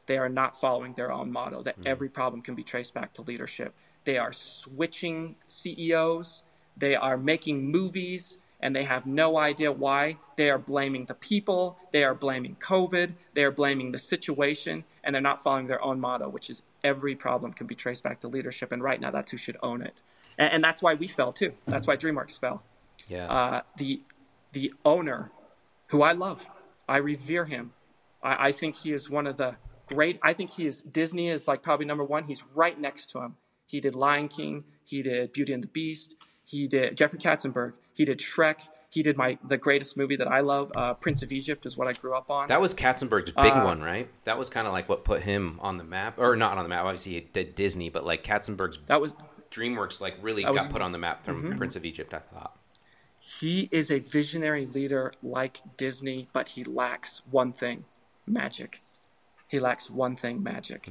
they 0.06 0.18
are 0.18 0.28
not 0.28 0.60
following 0.60 0.94
their 0.94 1.12
own 1.12 1.30
motto 1.30 1.62
that 1.62 1.76
every 1.86 2.08
problem 2.08 2.42
can 2.42 2.56
be 2.56 2.64
traced 2.64 2.92
back 2.92 3.14
to 3.14 3.22
leadership. 3.22 3.72
They 4.04 4.18
are 4.18 4.32
switching 4.32 5.36
CEOs, 5.46 6.42
they 6.76 6.96
are 6.96 7.16
making 7.16 7.70
movies, 7.70 8.36
and 8.62 8.74
they 8.74 8.82
have 8.82 9.06
no 9.06 9.38
idea 9.38 9.70
why. 9.70 10.18
They 10.36 10.50
are 10.50 10.58
blaming 10.58 11.06
the 11.06 11.14
people, 11.14 11.78
they 11.92 12.02
are 12.02 12.14
blaming 12.14 12.56
COVID, 12.56 13.12
they 13.34 13.44
are 13.44 13.50
blaming 13.50 13.92
the 13.92 13.98
situation, 13.98 14.84
and 15.04 15.14
they're 15.14 15.22
not 15.22 15.42
following 15.42 15.68
their 15.68 15.82
own 15.82 16.00
motto, 16.00 16.28
which 16.28 16.50
is 16.50 16.62
every 16.82 17.14
problem 17.14 17.52
can 17.52 17.66
be 17.66 17.74
traced 17.74 18.02
back 18.02 18.20
to 18.20 18.28
leadership. 18.28 18.72
And 18.72 18.82
right 18.82 19.00
now, 19.00 19.10
that's 19.10 19.30
who 19.30 19.36
should 19.36 19.58
own 19.62 19.82
it. 19.82 20.02
And, 20.38 20.52
and 20.54 20.64
that's 20.64 20.82
why 20.82 20.94
we 20.94 21.06
fell 21.06 21.32
too. 21.32 21.52
That's 21.66 21.86
why 21.86 21.96
DreamWorks 21.96 22.38
fell. 22.38 22.62
Yeah. 23.08 23.26
Uh, 23.26 23.62
the 23.76 24.02
the 24.52 24.72
owner, 24.84 25.30
who 25.88 26.02
I 26.02 26.12
love, 26.12 26.46
I 26.88 26.98
revere 26.98 27.44
him. 27.44 27.72
I, 28.22 28.48
I 28.48 28.52
think 28.52 28.74
he 28.76 28.92
is 28.92 29.08
one 29.08 29.26
of 29.26 29.36
the 29.36 29.56
great. 29.86 30.18
I 30.22 30.32
think 30.32 30.50
he 30.50 30.66
is 30.66 30.82
Disney 30.82 31.28
is 31.28 31.48
like 31.48 31.62
probably 31.62 31.86
number 31.86 32.04
one. 32.04 32.24
He's 32.24 32.44
right 32.54 32.78
next 32.78 33.10
to 33.10 33.20
him. 33.20 33.36
He 33.66 33.80
did 33.80 33.94
Lion 33.94 34.28
King. 34.28 34.64
He 34.84 35.02
did 35.02 35.32
Beauty 35.32 35.52
and 35.52 35.62
the 35.62 35.68
Beast. 35.68 36.16
He 36.44 36.66
did 36.66 36.96
Jeffrey 36.96 37.18
Katzenberg. 37.18 37.74
He 37.94 38.04
did 38.04 38.18
Shrek. 38.18 38.60
He 38.92 39.04
did 39.04 39.16
my 39.16 39.38
the 39.46 39.56
greatest 39.56 39.96
movie 39.96 40.16
that 40.16 40.26
I 40.26 40.40
love, 40.40 40.72
uh, 40.74 40.94
Prince 40.94 41.22
of 41.22 41.30
Egypt, 41.30 41.64
is 41.64 41.76
what 41.76 41.86
I 41.86 41.92
grew 41.92 42.12
up 42.16 42.28
on. 42.28 42.48
That 42.48 42.60
was 42.60 42.74
Katzenberg's 42.74 43.26
big 43.30 43.52
Uh, 43.52 43.62
one, 43.62 43.80
right? 43.80 44.08
That 44.24 44.36
was 44.36 44.50
kind 44.50 44.66
of 44.66 44.72
like 44.72 44.88
what 44.88 45.04
put 45.04 45.22
him 45.22 45.60
on 45.62 45.78
the 45.78 45.84
map, 45.84 46.18
or 46.18 46.34
not 46.34 46.58
on 46.58 46.64
the 46.64 46.68
map. 46.68 46.84
Obviously, 46.84 47.12
he 47.12 47.20
did 47.20 47.54
Disney, 47.54 47.88
but 47.88 48.04
like 48.04 48.24
Katzenberg's 48.24 48.80
that 48.86 49.00
was 49.00 49.14
DreamWorks, 49.50 50.00
like 50.00 50.16
really 50.22 50.42
got 50.42 50.70
put 50.70 50.80
on 50.82 50.92
the 50.92 50.98
map 50.98 51.24
from 51.24 51.42
Mhm. 51.42 51.56
Prince 51.58 51.76
of 51.76 51.84
Egypt. 51.84 52.14
I 52.14 52.18
thought. 52.20 52.56
he 53.22 53.68
is 53.70 53.90
a 53.90 53.98
visionary 53.98 54.64
leader 54.66 55.12
like 55.22 55.60
Disney, 55.76 56.28
but 56.32 56.48
he 56.48 56.64
lacks 56.64 57.20
one 57.30 57.52
thing: 57.52 57.84
magic. 58.26 58.82
He 59.46 59.60
lacks 59.60 59.90
one 59.90 60.16
thing: 60.16 60.42
magic. 60.42 60.88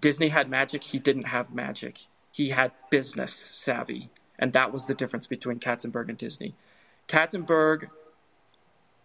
Disney 0.00 0.28
had 0.28 0.48
magic. 0.48 0.84
He 0.84 0.98
didn't 1.00 1.26
have 1.26 1.52
magic. 1.52 2.06
He 2.30 2.50
had 2.50 2.72
business 2.90 3.32
savvy, 3.34 4.10
and 4.38 4.52
that 4.52 4.72
was 4.72 4.86
the 4.86 4.94
difference 4.94 5.26
between 5.26 5.58
Katzenberg 5.58 6.08
and 6.08 6.16
Disney. 6.18 6.54
Katzenberg, 7.08 7.90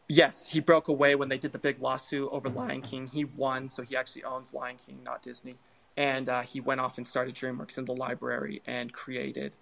yes, 0.07 0.45
he 0.47 0.59
broke 0.59 0.87
away 0.87 1.15
when 1.15 1.29
they 1.29 1.37
did 1.37 1.51
the 1.51 1.59
big 1.59 1.79
lawsuit 1.79 2.29
over 2.31 2.49
Lion 2.49 2.81
King. 2.81 3.07
He 3.07 3.25
won, 3.25 3.69
so 3.69 3.83
he 3.83 3.95
actually 3.95 4.23
owns 4.23 4.53
Lion 4.53 4.77
King, 4.77 5.01
not 5.05 5.21
Disney. 5.21 5.57
And 5.97 6.29
uh, 6.29 6.41
he 6.41 6.59
went 6.61 6.79
off 6.81 6.97
and 6.97 7.05
started 7.05 7.35
DreamWorks 7.35 7.77
in 7.77 7.85
the 7.85 7.95
library 7.95 8.61
and 8.65 8.91
created 8.93 9.55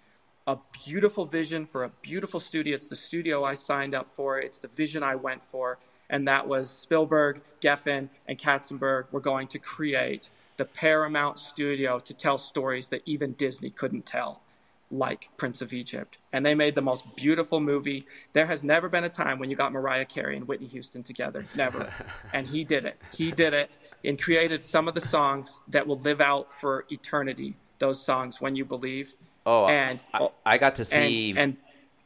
a 0.46 0.58
beautiful 0.84 1.26
vision 1.26 1.66
for 1.66 1.84
a 1.84 1.90
beautiful 2.00 2.40
studio. 2.40 2.74
It's 2.74 2.88
the 2.88 2.96
studio 2.96 3.44
I 3.44 3.54
signed 3.54 3.94
up 3.94 4.08
for. 4.14 4.38
It's 4.38 4.58
the 4.58 4.68
vision 4.68 5.02
I 5.02 5.14
went 5.14 5.42
for. 5.42 5.78
And 6.10 6.26
that 6.26 6.48
was 6.48 6.70
Spielberg, 6.70 7.42
Geffen, 7.60 8.08
and 8.26 8.38
Katzenberg 8.38 9.12
were 9.12 9.20
going 9.20 9.46
to 9.48 9.58
create 9.58 10.30
the 10.56 10.64
Paramount 10.64 11.38
studio 11.38 11.98
to 11.98 12.14
tell 12.14 12.38
stories 12.38 12.88
that 12.88 13.02
even 13.04 13.32
Disney 13.32 13.70
couldn't 13.70 14.06
tell, 14.06 14.42
like 14.90 15.28
Prince 15.36 15.60
of 15.62 15.72
Egypt. 15.72 16.18
And 16.32 16.44
they 16.46 16.54
made 16.54 16.74
the 16.74 16.80
most 16.82 17.04
beautiful 17.16 17.60
movie. 17.60 18.04
There 18.32 18.46
has 18.46 18.64
never 18.64 18.88
been 18.88 19.04
a 19.04 19.08
time 19.08 19.38
when 19.38 19.50
you 19.50 19.56
got 19.56 19.72
Mariah 19.72 20.04
Carey 20.06 20.36
and 20.36 20.48
Whitney 20.48 20.66
Houston 20.68 21.02
together. 21.02 21.44
Never. 21.54 21.92
and 22.32 22.46
he 22.46 22.64
did 22.64 22.84
it. 22.84 22.96
He 23.14 23.30
did 23.30 23.52
it 23.54 23.76
and 24.04 24.20
created 24.20 24.62
some 24.62 24.88
of 24.88 24.94
the 24.94 25.00
songs 25.00 25.60
that 25.68 25.86
will 25.86 25.98
live 25.98 26.20
out 26.20 26.54
for 26.54 26.84
eternity. 26.90 27.56
Those 27.78 28.02
songs, 28.04 28.40
When 28.40 28.56
You 28.56 28.64
Believe. 28.64 29.14
Oh, 29.46 29.66
and 29.66 30.02
I, 30.12 30.28
I 30.44 30.58
got 30.58 30.76
to 30.76 30.84
see. 30.84 31.34
and 31.36 31.56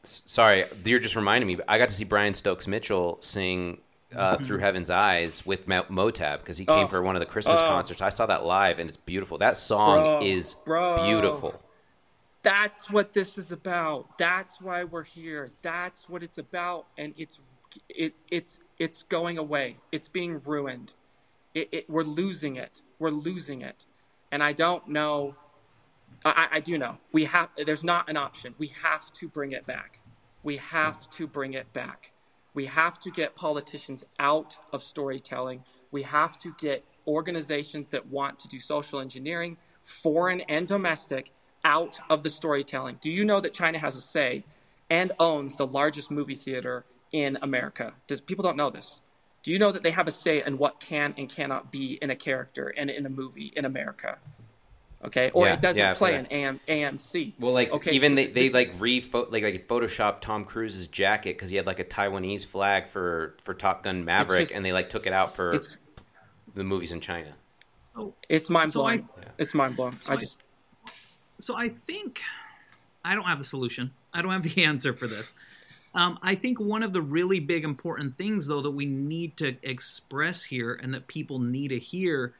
S- 0.03 0.23
sorry, 0.25 0.65
you're 0.85 0.99
just 0.99 1.15
reminding 1.15 1.47
me. 1.47 1.55
But 1.55 1.65
I 1.67 1.77
got 1.77 1.89
to 1.89 1.95
see 1.95 2.03
Brian 2.03 2.33
Stokes 2.33 2.67
Mitchell 2.67 3.17
sing 3.21 3.79
uh, 4.15 4.37
"Through 4.37 4.59
Heaven's 4.59 4.89
Eyes" 4.89 5.45
with 5.45 5.67
Mo- 5.67 5.83
Motab 5.89 6.39
because 6.39 6.57
he 6.57 6.65
came 6.65 6.75
Mm-hmm. 6.75 6.85
Oh. 6.85 6.87
for 6.89 7.01
one 7.01 7.15
of 7.15 7.21
the 7.21 7.25
Christmas 7.25 7.59
Oh. 7.61 7.67
concerts. 7.67 8.01
I 8.01 8.09
saw 8.09 8.25
that 8.27 8.45
live, 8.45 8.77
and 8.79 8.87
it's 8.87 8.97
beautiful. 8.97 9.37
That 9.39 9.57
song 9.57 10.19
Bro, 10.19 10.21
is 10.27 10.53
bro. 10.65 11.03
beautiful. 11.05 11.59
That's 12.43 12.91
what 12.91 13.13
this 13.13 13.37
is 13.37 13.51
about. 13.51 14.17
That's 14.17 14.61
why 14.61 14.83
we're 14.83 15.03
here. 15.03 15.49
That's 15.61 16.07
what 16.09 16.21
it's 16.23 16.37
about, 16.37 16.87
and 16.97 17.13
it's 17.17 17.41
it 17.89 18.13
it's 18.29 18.59
it's 18.77 19.03
going 19.03 19.37
away. 19.37 19.77
It's 19.91 20.09
being 20.09 20.41
ruined. 20.45 20.93
It, 21.55 21.69
it 21.71 21.89
we're 21.89 22.03
losing 22.03 22.57
it. 22.57 22.81
We're 22.99 23.09
losing 23.09 23.61
it, 23.61 23.85
and 24.31 24.43
I 24.43 24.53
don't 24.53 24.89
know. 24.89 25.35
I, 26.25 26.47
I 26.51 26.59
do 26.59 26.77
know 26.77 26.97
we 27.11 27.23
have. 27.25 27.49
There's 27.65 27.83
not 27.83 28.09
an 28.09 28.17
option. 28.17 28.53
We 28.57 28.67
have 28.81 29.11
to 29.13 29.27
bring 29.27 29.53
it 29.53 29.65
back. 29.65 30.01
We 30.43 30.57
have 30.57 31.09
to 31.11 31.25
bring 31.25 31.53
it 31.53 31.71
back. 31.73 32.11
We 32.53 32.65
have 32.65 32.99
to 32.99 33.09
get 33.09 33.35
politicians 33.35 34.03
out 34.19 34.57
of 34.73 34.83
storytelling. 34.83 35.63
We 35.91 36.03
have 36.03 36.37
to 36.39 36.53
get 36.59 36.83
organizations 37.07 37.89
that 37.89 38.05
want 38.07 38.39
to 38.39 38.47
do 38.47 38.59
social 38.59 38.99
engineering, 38.99 39.57
foreign 39.81 40.41
and 40.41 40.67
domestic, 40.67 41.31
out 41.63 41.99
of 42.09 42.23
the 42.23 42.29
storytelling. 42.29 42.97
Do 43.01 43.11
you 43.11 43.25
know 43.25 43.39
that 43.39 43.53
China 43.53 43.79
has 43.79 43.95
a 43.95 44.01
say 44.01 44.43
and 44.89 45.11
owns 45.19 45.55
the 45.55 45.65
largest 45.67 46.11
movie 46.11 46.35
theater 46.35 46.85
in 47.11 47.37
America? 47.41 47.93
Does 48.07 48.21
people 48.21 48.43
don't 48.43 48.57
know 48.57 48.69
this? 48.69 48.99
Do 49.43 49.51
you 49.51 49.59
know 49.59 49.71
that 49.71 49.83
they 49.83 49.91
have 49.91 50.07
a 50.07 50.11
say 50.11 50.43
in 50.45 50.57
what 50.57 50.79
can 50.79 51.13
and 51.17 51.27
cannot 51.29 51.71
be 51.71 51.97
in 52.01 52.09
a 52.09 52.15
character 52.15 52.67
and 52.75 52.89
in 52.89 53.05
a 53.05 53.09
movie 53.09 53.51
in 53.55 53.65
America? 53.65 54.17
Okay, 55.05 55.31
or 55.33 55.47
Yeah, 55.47 55.53
it 55.55 55.61
doesn't 55.61 55.77
yeah, 55.77 55.93
play 55.95 56.15
in 56.17 56.25
AM, 56.27 56.61
AMC. 56.65 57.33
Well, 57.37 57.51
like 57.51 57.69
okay, 57.73 57.91
even 57.91 58.13
so 58.13 58.15
they, 58.15 58.25
they 58.27 58.43
this- 58.47 58.53
like 58.53 58.73
re 58.79 59.01
like 59.13 59.43
like 59.43 59.67
photoshopped 59.67 60.21
Tom 60.21 60.45
Cruise's 60.45 60.87
jacket 60.87 61.35
because 61.35 61.49
he 61.49 61.57
had 61.57 61.65
like 61.65 61.79
a 61.79 61.83
Taiwanese 61.83 62.45
flag 62.45 62.87
for 62.87 63.35
for 63.43 63.53
Top 63.53 63.83
Gun 63.83 64.05
Maverick, 64.05 64.43
just- 64.47 64.53
and 64.55 64.65
they 64.65 64.71
like 64.71 64.89
took 64.89 65.05
it 65.05 65.11
out 65.11 65.35
for 65.35 65.59
the 66.55 66.63
movies 66.63 66.93
in 66.93 67.01
China. 67.01 67.33
So, 67.93 68.13
It's 68.29 68.49
mind 68.49 68.71
So 68.71 68.85
I- 68.85 68.97
blowing. 68.99 69.09
It's 69.37 69.53
mind 69.53 69.75
blowing. 69.75 69.97
So 69.99 70.13
I 70.13 70.15
I- 70.15 70.19
just 70.19 70.41
so 71.39 71.55
I 71.55 71.69
think 71.69 72.21
I 73.03 73.15
don't 73.15 73.25
have 73.25 73.37
the 73.37 73.43
solution. 73.43 73.91
I 74.13 74.21
don't 74.21 74.31
have 74.31 74.43
the 74.43 74.63
answer 74.65 74.93
for 74.93 75.07
this. 75.07 75.33
Um, 75.95 76.17
I 76.23 76.35
think 76.35 76.59
one 76.59 76.81
of 76.81 76.91
the 76.91 77.01
really 77.01 77.39
big 77.39 77.63
important 77.63 78.15
things, 78.15 78.47
though, 78.47 78.61
that 78.61 78.71
we 78.71 78.85
need 78.85 79.37
to 79.37 79.55
express 79.61 80.43
here 80.43 80.73
and 80.81 80.93
that 80.93 81.07
people 81.07 81.39
need 81.39 81.67
to 81.67 81.79
hear 81.79 82.33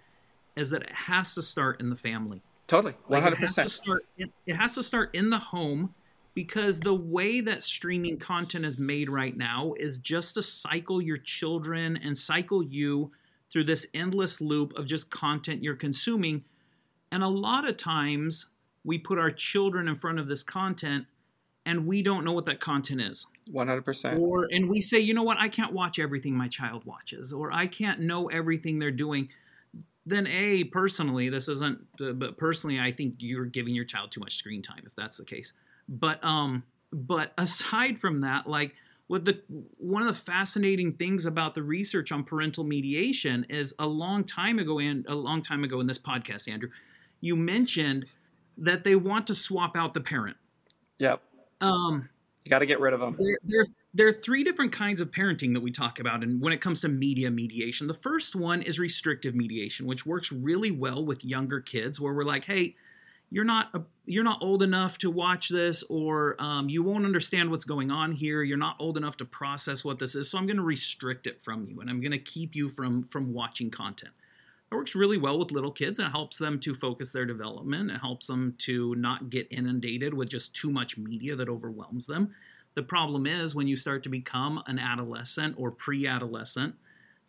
is 0.56 0.72
that 0.72 0.84
it 0.84 0.91
has 0.91 1.36
to 1.36 1.41
start 1.41 1.80
in 1.80 1.89
the 1.89 1.96
family. 1.96 2.41
totally 2.68 2.96
one 3.08 3.22
hundred 3.22 3.44
it 3.44 3.48
has 3.48 3.56
to 3.56 3.62
percent. 3.62 4.32
it 4.46 4.56
has 4.56 4.76
to 4.76 4.84
start 4.84 5.16
in 5.16 5.30
the 5.30 5.38
home 5.38 5.94
because 6.34 6.80
the 6.80 6.94
way 6.94 7.41
that 7.41 7.64
streaming 7.64 8.18
content 8.18 8.66
is 8.66 8.78
made 8.80 9.10
right 9.10 9.38
now 9.38 9.74
is 9.78 9.98
just 10.00 10.34
to 10.34 10.41
cycle 10.41 11.02
your 11.02 11.18
children 11.18 11.98
and 11.98 12.18
cycle 12.18 12.64
you 12.64 13.12
through 13.52 13.64
this 13.64 13.86
endless 13.94 14.41
loop 14.41 14.74
of 14.76 14.88
just 14.88 15.12
content 15.12 15.64
you're 15.64 15.76
consuming. 15.76 16.44
And 17.12 17.22
a 17.22 17.28
lot 17.28 17.68
of 17.68 17.78
times 17.78 18.48
we 18.84 18.98
put 18.98 19.18
our 19.18 19.32
children 19.32 19.88
in 19.88 19.96
front 19.96 20.20
of 20.20 20.28
this 20.28 20.44
content 20.44 21.06
and 21.66 21.88
we 21.88 22.02
don't 22.02 22.26
know 22.26 22.34
what 22.34 22.46
that 22.46 22.60
content 22.60 23.02
is. 23.02 23.26
One 23.50 23.68
hundred 23.68 23.86
percent. 23.86 24.20
or 24.20 24.48
and 24.52 24.70
we 24.70 24.82
say 24.82 25.00
you 25.00 25.14
know 25.14 25.24
what? 25.24 25.38
I 25.40 25.50
can't 25.50 25.74
watch 25.74 26.00
everything 26.00 26.36
my 26.36 26.48
child 26.48 26.86
watches 26.86 27.32
or 27.32 27.52
i 27.54 27.68
can't 27.68 28.02
know 28.02 28.28
everything 28.28 28.80
they're 28.80 28.92
doing. 28.92 29.30
Then 30.06 30.28
a 30.28 30.66
personally 30.66 31.30
this 31.30 31.48
isn't 31.48 31.80
uh, 32.02 32.12
but 32.12 32.38
personally 32.38 32.80
i 32.80 32.92
think 32.92 33.16
you're 33.20 33.46
giving 33.46 33.74
your 33.74 33.86
child 33.86 34.12
too 34.12 34.20
much 34.20 34.36
screen 34.36 34.62
time 34.62 34.84
if 34.86 34.96
that's 34.96 35.18
the 35.18 35.26
case. 35.26 35.54
But 35.88 36.24
um 36.24 36.64
but 36.92 37.34
aside 37.38 37.98
from 37.98 38.22
that 38.22 38.48
like 38.48 38.76
what 39.08 39.26
the 39.26 39.42
one 39.78 40.02
of 40.02 40.08
the 40.08 40.20
fascinating 40.20 40.94
things 40.94 41.26
about 41.26 41.56
the 41.56 41.64
research 41.64 42.12
on 42.12 42.24
parental 42.24 42.64
mediation 42.64 43.46
is 43.50 43.74
a 43.80 43.86
long 43.86 44.24
time 44.24 44.60
ago 44.60 44.80
and 44.80 45.06
a 45.08 45.16
long 45.16 45.42
time 45.42 45.64
ago 45.64 45.80
in 45.80 45.88
this 45.88 46.00
podcast 46.00 46.52
andrew 46.52 46.70
you 47.20 47.36
mentioned 47.36 48.06
that 48.58 48.84
they 48.84 48.95
want 48.95 49.28
to 49.28 49.36
swap 49.36 49.76
out 49.76 49.93
the 49.93 50.01
parent 50.01 50.38
Yep. 50.99 51.22
um 51.62 52.10
You 52.45 52.49
got 52.49 52.60
to 52.60 52.66
get 52.66 52.80
rid 52.80 52.93
of 52.93 52.99
them. 52.99 53.16
there, 53.20 53.38
there, 53.43 53.66
there 53.93 54.08
are 54.08 54.14
three 54.14 54.43
different 54.43 54.72
kinds 54.72 55.01
of 55.01 55.12
parenting 55.12 55.54
that 55.54 55.62
we 55.62 55.72
talk 55.72 55.99
about 55.99 56.24
and 56.24 56.41
when 56.41 56.54
it 56.54 56.62
comes 56.62 56.82
to 56.82 56.88
media 56.89 57.30
mediation 57.32 57.88
the 57.88 57.93
first 57.93 58.36
one 58.36 58.62
is 58.62 58.80
restrictive 58.80 59.36
mediation 59.36 59.86
which 59.86 60.06
works 60.06 60.32
really 60.32 60.72
well 60.72 61.04
with 61.06 61.24
younger 61.26 61.60
kids 61.60 61.99
where 61.99 62.14
we're 62.14 62.24
like 62.26 62.45
hey 62.45 62.76
you're 63.30 63.43
not 63.45 63.70
a, 63.74 63.82
you're 64.06 64.24
not 64.24 64.38
old 64.41 64.62
enough 64.62 64.99
to 64.99 65.10
watch 65.10 65.49
this 65.49 65.84
or 65.89 66.36
um, 66.39 66.70
you 66.70 66.84
won't 66.84 67.04
understand 67.06 67.49
what's 67.49 67.66
going 67.66 67.89
on 67.89 68.12
here 68.12 68.43
you're 68.43 68.58
not 68.58 68.76
old 68.80 68.95
enough 68.97 69.18
to 69.18 69.26
process 69.26 69.84
what 69.84 69.97
this 69.99 70.14
is 70.16 70.30
so 70.30 70.38
i'm 70.38 70.45
going 70.45 70.58
to 70.58 70.64
restrict 70.64 71.26
it 71.26 71.41
from 71.41 71.66
you 71.66 71.80
and 71.82 71.89
i'm 71.89 71.99
going 72.01 72.12
to 72.12 72.20
keep 72.20 72.56
you 72.56 72.70
from 72.70 73.04
from 73.04 73.34
watching 73.34 73.72
content 73.72 74.14
It 74.74 74.76
works 74.76 74.95
really 74.95 75.19
well 75.19 75.38
with 75.38 75.51
little 75.51 75.71
kids. 75.71 75.99
It 75.99 76.09
helps 76.09 76.39
them 76.39 76.59
to 76.61 76.74
focus 76.74 77.11
their 77.11 77.28
development. 77.28 77.91
It 77.91 77.99
helps 77.99 78.26
them 78.26 78.55
to 78.59 78.95
not 78.95 79.30
get 79.30 79.47
inundated 79.51 80.15
with 80.15 80.30
just 80.30 80.55
too 80.55 80.71
much 80.71 80.97
media 80.97 81.36
that 81.36 81.47
overwhelms 81.47 82.07
them. 82.07 82.34
The 82.74 82.82
problem 82.82 83.28
is 83.28 83.53
when 83.53 83.67
you 83.67 83.76
start 83.76 84.01
to 84.01 84.09
become 84.09 84.63
an 84.65 84.80
adolescent 84.80 85.53
or 85.59 85.69
pre 85.69 86.07
adolescent, 86.07 86.74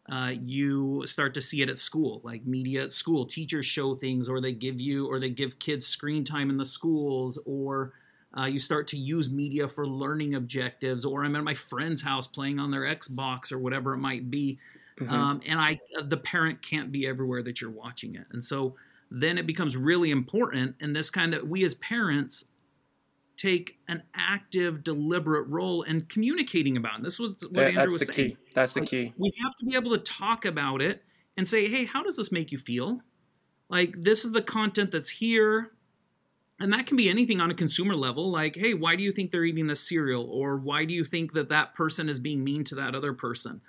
uh, 0.08 0.32
you 0.42 1.06
start 1.06 1.34
to 1.34 1.42
see 1.42 1.60
it 1.60 1.68
at 1.68 1.76
school, 1.76 2.22
like 2.24 2.46
media 2.46 2.82
at 2.82 2.92
school. 2.92 3.26
Teachers 3.26 3.66
show 3.66 3.94
things, 3.94 4.26
or 4.26 4.40
they 4.40 4.52
give 4.52 4.80
you, 4.80 5.06
or 5.06 5.20
they 5.20 5.28
give 5.28 5.58
kids 5.58 5.86
screen 5.86 6.24
time 6.24 6.48
in 6.48 6.56
the 6.56 6.64
schools, 6.64 7.38
or 7.44 7.92
uh, 8.38 8.46
you 8.46 8.58
start 8.58 8.88
to 8.88 8.96
use 8.96 9.28
media 9.28 9.68
for 9.68 9.86
learning 9.86 10.34
objectives, 10.34 11.04
or 11.04 11.22
I'm 11.22 11.36
at 11.36 11.44
my 11.44 11.54
friend's 11.54 12.00
house 12.00 12.26
playing 12.26 12.58
on 12.58 12.70
their 12.70 12.82
Xbox 12.82 13.52
or 13.52 13.58
whatever 13.58 13.92
it 13.92 13.98
might 13.98 14.30
be. 14.30 14.58
Mm-hmm. 15.00 15.12
Um, 15.12 15.40
and 15.46 15.60
I, 15.60 15.80
the 16.04 16.16
parent 16.16 16.62
can't 16.62 16.92
be 16.92 17.06
everywhere 17.06 17.42
that 17.42 17.60
you're 17.60 17.70
watching 17.70 18.14
it. 18.14 18.26
And 18.30 18.42
so 18.42 18.76
then 19.10 19.38
it 19.38 19.46
becomes 19.46 19.76
really 19.76 20.10
important 20.10 20.76
in 20.80 20.92
this 20.92 21.10
kind 21.10 21.32
that 21.32 21.48
we 21.48 21.64
as 21.64 21.74
parents 21.74 22.46
take 23.36 23.78
an 23.88 24.02
active, 24.14 24.84
deliberate 24.84 25.48
role 25.48 25.82
in 25.82 26.00
communicating 26.02 26.76
about. 26.76 26.96
And 26.96 27.04
this 27.04 27.18
was 27.18 27.34
what 27.50 27.72
yeah, 27.72 27.80
Andrew 27.80 27.92
was 27.92 28.06
the 28.06 28.12
saying. 28.12 28.30
Key. 28.30 28.36
That's 28.54 28.74
the 28.74 28.80
like, 28.80 28.88
key. 28.88 29.12
We 29.18 29.32
have 29.42 29.56
to 29.58 29.64
be 29.66 29.74
able 29.74 29.90
to 29.90 29.98
talk 29.98 30.44
about 30.44 30.80
it 30.80 31.02
and 31.36 31.48
say, 31.48 31.68
hey, 31.68 31.84
how 31.84 32.02
does 32.02 32.16
this 32.16 32.30
make 32.30 32.52
you 32.52 32.58
feel? 32.58 33.00
Like, 33.68 33.94
this 33.98 34.24
is 34.24 34.30
the 34.30 34.42
content 34.42 34.92
that's 34.92 35.10
here. 35.10 35.72
And 36.60 36.72
that 36.72 36.86
can 36.86 36.96
be 36.96 37.10
anything 37.10 37.40
on 37.40 37.50
a 37.50 37.54
consumer 37.54 37.96
level, 37.96 38.30
like, 38.30 38.54
hey, 38.54 38.74
why 38.74 38.94
do 38.94 39.02
you 39.02 39.10
think 39.10 39.32
they're 39.32 39.44
eating 39.44 39.66
this 39.66 39.80
cereal? 39.80 40.24
Or 40.30 40.56
why 40.56 40.84
do 40.84 40.94
you 40.94 41.04
think 41.04 41.32
that 41.32 41.48
that 41.48 41.74
person 41.74 42.08
is 42.08 42.20
being 42.20 42.44
mean 42.44 42.62
to 42.64 42.76
that 42.76 42.94
other 42.94 43.12
person? 43.12 43.60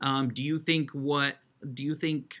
Um, 0.00 0.28
do 0.28 0.42
you 0.42 0.58
think 0.58 0.90
what, 0.90 1.36
do 1.72 1.84
you 1.84 1.94
think 1.94 2.36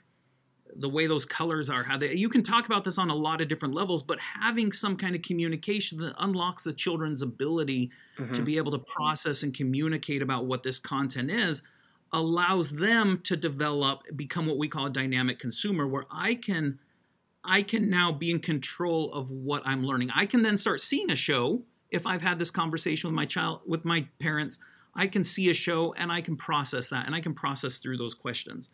the 0.78 0.88
way 0.88 1.06
those 1.06 1.24
colors 1.24 1.70
are 1.70 1.82
how 1.84 1.96
they 1.96 2.14
you 2.14 2.28
can 2.28 2.42
talk 2.42 2.66
about 2.66 2.84
this 2.84 2.98
on 2.98 3.10
a 3.10 3.14
lot 3.14 3.40
of 3.40 3.48
different 3.48 3.74
levels 3.74 4.02
but 4.02 4.18
having 4.20 4.72
some 4.72 4.96
kind 4.96 5.14
of 5.14 5.22
communication 5.22 5.98
that 5.98 6.14
unlocks 6.18 6.64
the 6.64 6.72
children's 6.72 7.22
ability 7.22 7.90
mm-hmm. 8.18 8.32
to 8.32 8.42
be 8.42 8.56
able 8.56 8.72
to 8.72 8.78
process 8.78 9.42
and 9.42 9.54
communicate 9.54 10.22
about 10.22 10.46
what 10.46 10.62
this 10.62 10.78
content 10.78 11.30
is 11.30 11.62
allows 12.12 12.72
them 12.72 13.20
to 13.22 13.36
develop 13.36 14.02
become 14.14 14.46
what 14.46 14.58
we 14.58 14.68
call 14.68 14.86
a 14.86 14.90
dynamic 14.90 15.38
consumer 15.38 15.86
where 15.86 16.06
i 16.10 16.34
can 16.34 16.78
i 17.44 17.62
can 17.62 17.88
now 17.88 18.12
be 18.12 18.30
in 18.30 18.38
control 18.38 19.12
of 19.12 19.30
what 19.30 19.62
i'm 19.64 19.84
learning 19.84 20.10
i 20.14 20.26
can 20.26 20.42
then 20.42 20.56
start 20.56 20.80
seeing 20.80 21.10
a 21.10 21.16
show 21.16 21.62
if 21.90 22.06
i've 22.06 22.22
had 22.22 22.38
this 22.38 22.50
conversation 22.50 23.08
with 23.08 23.14
my 23.14 23.26
child 23.26 23.60
with 23.66 23.84
my 23.84 24.06
parents 24.18 24.58
i 24.96 25.06
can 25.06 25.22
see 25.22 25.48
a 25.50 25.54
show 25.54 25.92
and 25.94 26.10
i 26.10 26.20
can 26.20 26.36
process 26.36 26.88
that 26.88 27.06
and 27.06 27.14
i 27.14 27.20
can 27.20 27.34
process 27.34 27.78
through 27.78 27.96
those 27.96 28.14
questions 28.14 28.70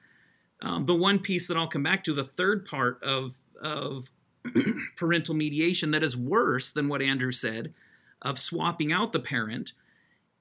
um, 0.62 0.86
the 0.86 0.94
one 0.94 1.18
piece 1.18 1.48
that 1.48 1.56
I'll 1.56 1.66
come 1.66 1.82
back 1.82 2.04
to, 2.04 2.14
the 2.14 2.24
third 2.24 2.64
part 2.64 3.02
of 3.02 3.34
of 3.60 4.10
parental 4.96 5.34
mediation 5.34 5.90
that 5.90 6.02
is 6.02 6.16
worse 6.16 6.72
than 6.72 6.88
what 6.88 7.02
Andrew 7.02 7.32
said, 7.32 7.74
of 8.22 8.38
swapping 8.38 8.92
out 8.92 9.12
the 9.12 9.20
parent, 9.20 9.72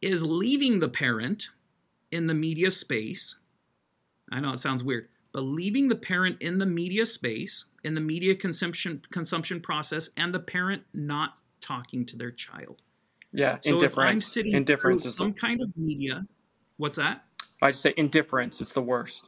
is 0.02 0.24
leaving 0.24 0.80
the 0.80 0.90
parent 0.90 1.50
in 2.12 2.28
the 2.28 2.34
media 2.34 2.72
space. 2.72 3.38
I 4.32 4.40
know 4.40 4.54
it 4.54 4.60
sounds 4.60 4.84
weird, 4.84 5.08
but 5.34 5.42
leaving 5.42 5.90
the 5.90 5.96
parent 5.96 6.38
in 6.40 6.58
the 6.58 6.66
media 6.66 7.06
space, 7.06 7.66
in 7.84 7.96
the 7.96 8.02
media 8.02 8.36
consumption 8.36 9.02
consumption 9.12 9.60
process, 9.60 10.12
and 10.16 10.34
the 10.34 10.40
parent 10.40 10.84
not 10.94 11.40
talking 11.60 12.06
to 12.06 12.18
their 12.18 12.32
child. 12.32 12.82
Yeah, 13.34 13.58
so 13.62 13.74
indifference. 13.74 13.94
if 13.94 13.98
I'm 13.98 14.20
sitting 14.20 14.54
indifference 14.54 15.04
through 15.04 15.12
some 15.12 15.32
the... 15.32 15.40
kind 15.40 15.62
of 15.62 15.72
media, 15.78 16.26
what's 16.78 16.98
that? 16.98 17.24
I 17.62 17.72
just 17.72 17.84
say 17.84 17.94
indifference. 17.96 18.60
It's 18.60 18.74
the 18.74 18.82
worst. 18.82 19.26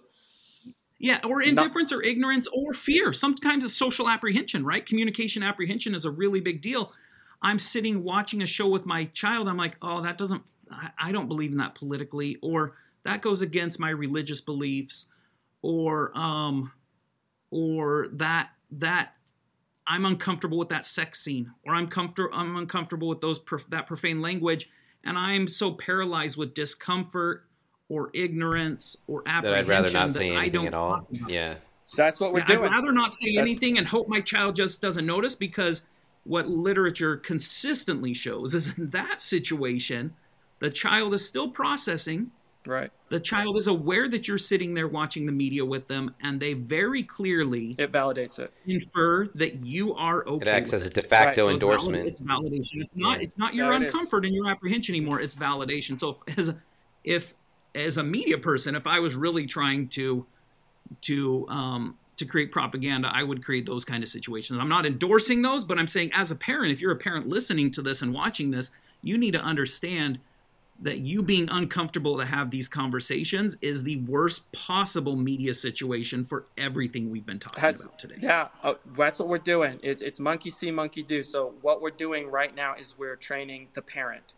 Yeah, 1.00 1.20
or 1.24 1.42
indifference 1.42 1.92
Not- 1.92 1.98
or 1.98 2.04
ignorance 2.04 2.48
or 2.54 2.74
fear. 2.74 3.14
Sometimes 3.14 3.64
it's 3.66 3.74
social 3.74 4.10
apprehension, 4.10 4.66
right? 4.66 4.86
Communication 4.86 5.44
apprehension 5.44 5.96
is 5.96 6.06
a 6.06 6.12
really 6.12 6.40
big 6.40 6.62
deal. 6.62 6.94
I'm 7.42 7.60
sitting 7.60 8.04
watching 8.04 8.42
a 8.42 8.46
show 8.46 8.68
with 8.70 8.86
my 8.86 9.06
child. 9.06 9.50
I'm 9.50 9.58
like, 9.58 9.76
oh, 9.82 10.02
that 10.02 10.18
doesn't, 10.18 10.44
I 10.98 11.12
don't 11.12 11.28
believe 11.28 11.52
in 11.52 11.58
that 11.58 11.76
politically, 11.76 12.38
or 12.42 12.76
that 13.04 13.22
goes 13.22 13.42
against 13.42 13.80
my 13.80 13.90
religious 13.90 14.40
beliefs, 14.40 15.08
or, 15.62 16.18
um, 16.18 16.72
or 17.52 18.08
that, 18.14 18.52
that 18.72 19.16
I'm 19.86 20.06
uncomfortable 20.06 20.58
with 20.58 20.70
that 20.70 20.86
sex 20.86 21.20
scene, 21.20 21.52
or 21.66 21.76
I'm 21.76 21.88
comfortable, 21.88 22.30
I'm 22.34 22.56
uncomfortable 22.56 23.10
with 23.10 23.22
those, 23.22 23.40
that 23.70 23.88
profane 23.88 24.22
language. 24.22 24.70
And 25.04 25.18
I'm 25.18 25.50
so 25.50 25.72
paralyzed 25.72 26.38
with 26.38 26.54
discomfort 26.54 27.46
or 27.90 28.10
ignorance 28.14 28.96
or 29.08 29.24
apprehension 29.26 29.52
that 29.52 29.60
I'd 29.60 29.68
rather 29.68 29.92
not 29.92 30.12
say 30.12 30.32
anything 30.32 30.68
at 30.68 30.74
all. 30.74 31.08
Yeah. 31.28 31.56
So 31.86 32.02
that's 32.02 32.20
what 32.20 32.32
we're 32.32 32.40
yeah, 32.40 32.46
doing. 32.46 32.70
I'd 32.70 32.76
rather 32.76 32.94
not 32.94 33.14
say 33.14 33.36
that's... 33.36 33.46
anything 33.46 33.78
and 33.78 33.86
hope 33.86 34.08
my 34.08 34.22
child 34.22 34.56
just 34.56 34.82
doesn't 34.82 35.06
notice 35.06 35.36
because 35.36 35.86
what 36.24 36.48
literature 36.48 37.18
consistently 37.18 38.14
shows 38.14 38.56
is 38.56 38.78
in 38.78 38.92
that 38.92 39.22
situation, 39.22 40.16
the 40.60 40.70
child 40.70 41.14
is 41.14 41.28
still 41.28 41.50
processing. 41.50 42.32
Right. 42.66 42.92
The 43.10 43.20
child 43.20 43.58
is 43.58 43.68
aware 43.68 44.10
that 44.10 44.28
you're 44.28 44.38
sitting 44.38 44.74
there 44.74 44.88
watching 44.88 45.26
the 45.26 45.32
media 45.32 45.66
with 45.66 45.88
them, 45.88 46.16
and 46.22 46.40
they 46.40 46.54
very 46.54 47.04
clearly 47.04 47.76
it 47.78 47.92
validates 47.92 48.40
it. 48.40 48.52
Infer 48.66 49.28
that 49.36 49.66
you 49.66 49.94
are 49.96 50.26
okay. 50.28 50.50
It 50.50 50.54
acts 50.54 50.74
as 50.74 50.86
a 50.86 50.90
de 50.90 51.02
facto 51.02 51.42
right. 51.42 51.48
so 51.48 51.52
endorsement. 51.52 52.08
It's, 52.08 52.20
valid- 52.20 52.54
it's 52.54 52.70
validation. 52.72 52.82
It's 52.82 52.98
not. 52.98 53.18
Yeah. 53.18 53.24
It's 53.24 53.38
not 53.38 53.54
your 53.54 53.74
yeah, 53.74 53.90
uncomfort 53.90 54.26
and 54.26 54.34
your 54.34 54.50
apprehension 54.50 54.96
anymore. 54.96 55.20
It's 55.20 55.36
validation. 55.36 56.00
So 56.00 56.18
if, 56.28 56.38
as 56.38 56.56
if 57.04 57.34
as 57.76 57.98
a 57.98 58.04
media 58.04 58.38
person, 58.38 58.76
if 58.76 58.88
I 58.88 59.00
was 59.00 59.16
really 59.16 59.46
trying 59.46 59.90
to 59.90 60.26
to 61.02 61.48
um, 61.50 61.98
to 62.18 62.26
create 62.26 62.52
propaganda, 62.52 63.12
I 63.14 63.24
would 63.24 63.44
create 63.44 63.66
those 63.66 63.86
kind 63.86 64.04
of 64.04 64.10
situations. 64.10 64.60
I'm 64.60 64.70
not 64.70 64.86
endorsing 64.86 65.42
those, 65.42 65.66
but 65.66 65.78
I'm 65.78 65.88
saying 65.88 66.12
as 66.14 66.32
a 66.32 66.36
parent, 66.36 66.72
if 66.72 66.82
you're 66.82 66.92
a 66.92 66.98
parent 66.98 67.28
listening 67.28 67.72
to 67.72 67.82
this 67.82 68.02
and 68.02 68.14
watching 68.14 68.52
this, 68.52 68.72
you 69.02 69.18
need 69.18 69.32
to 69.32 69.42
understand 69.42 70.20
that 70.84 71.00
you 71.00 71.24
being 71.24 71.50
uncomfortable 71.50 72.18
to 72.20 72.26
have 72.26 72.52
these 72.52 72.68
conversations 72.68 73.58
is 73.62 73.84
the 73.84 74.02
worst 74.02 74.52
possible 74.52 75.16
media 75.16 75.54
situation 75.54 76.24
for 76.24 76.46
everything 76.58 77.10
we've 77.10 77.26
been 77.26 77.40
talking 77.40 77.60
Has, 77.60 77.82
about 77.82 77.98
today. 77.98 78.16
Yeah, 78.20 78.50
uh, 78.64 78.76
that's 78.96 79.20
what 79.20 79.28
we're 79.28 79.38
doing. 79.40 79.80
It's, 79.82 80.02
it's 80.02 80.20
monkey 80.20 80.50
see, 80.50 80.72
monkey 80.72 81.04
do. 81.04 81.24
So 81.24 81.54
what 81.62 81.82
we're 81.82 81.90
doing 81.90 82.30
right 82.30 82.56
now 82.56 82.76
is 82.76 82.96
we're 82.98 83.16
training 83.16 83.70
the 83.74 83.82
parent. 83.82 84.34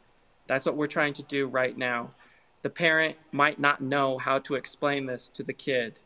That's 0.48 0.66
what 0.66 0.76
we're 0.76 0.88
trying 0.88 1.14
to 1.14 1.24
do 1.24 1.48
right 1.48 1.78
now 1.78 2.12
the 2.66 2.70
parent 2.72 3.16
might 3.32 3.60
not 3.60 3.80
know 3.80 4.18
how 4.18 4.40
to 4.40 4.56
explain 4.56 5.06
this 5.06 5.30
to 5.30 5.44
the 5.44 5.54
kid. 5.54 6.00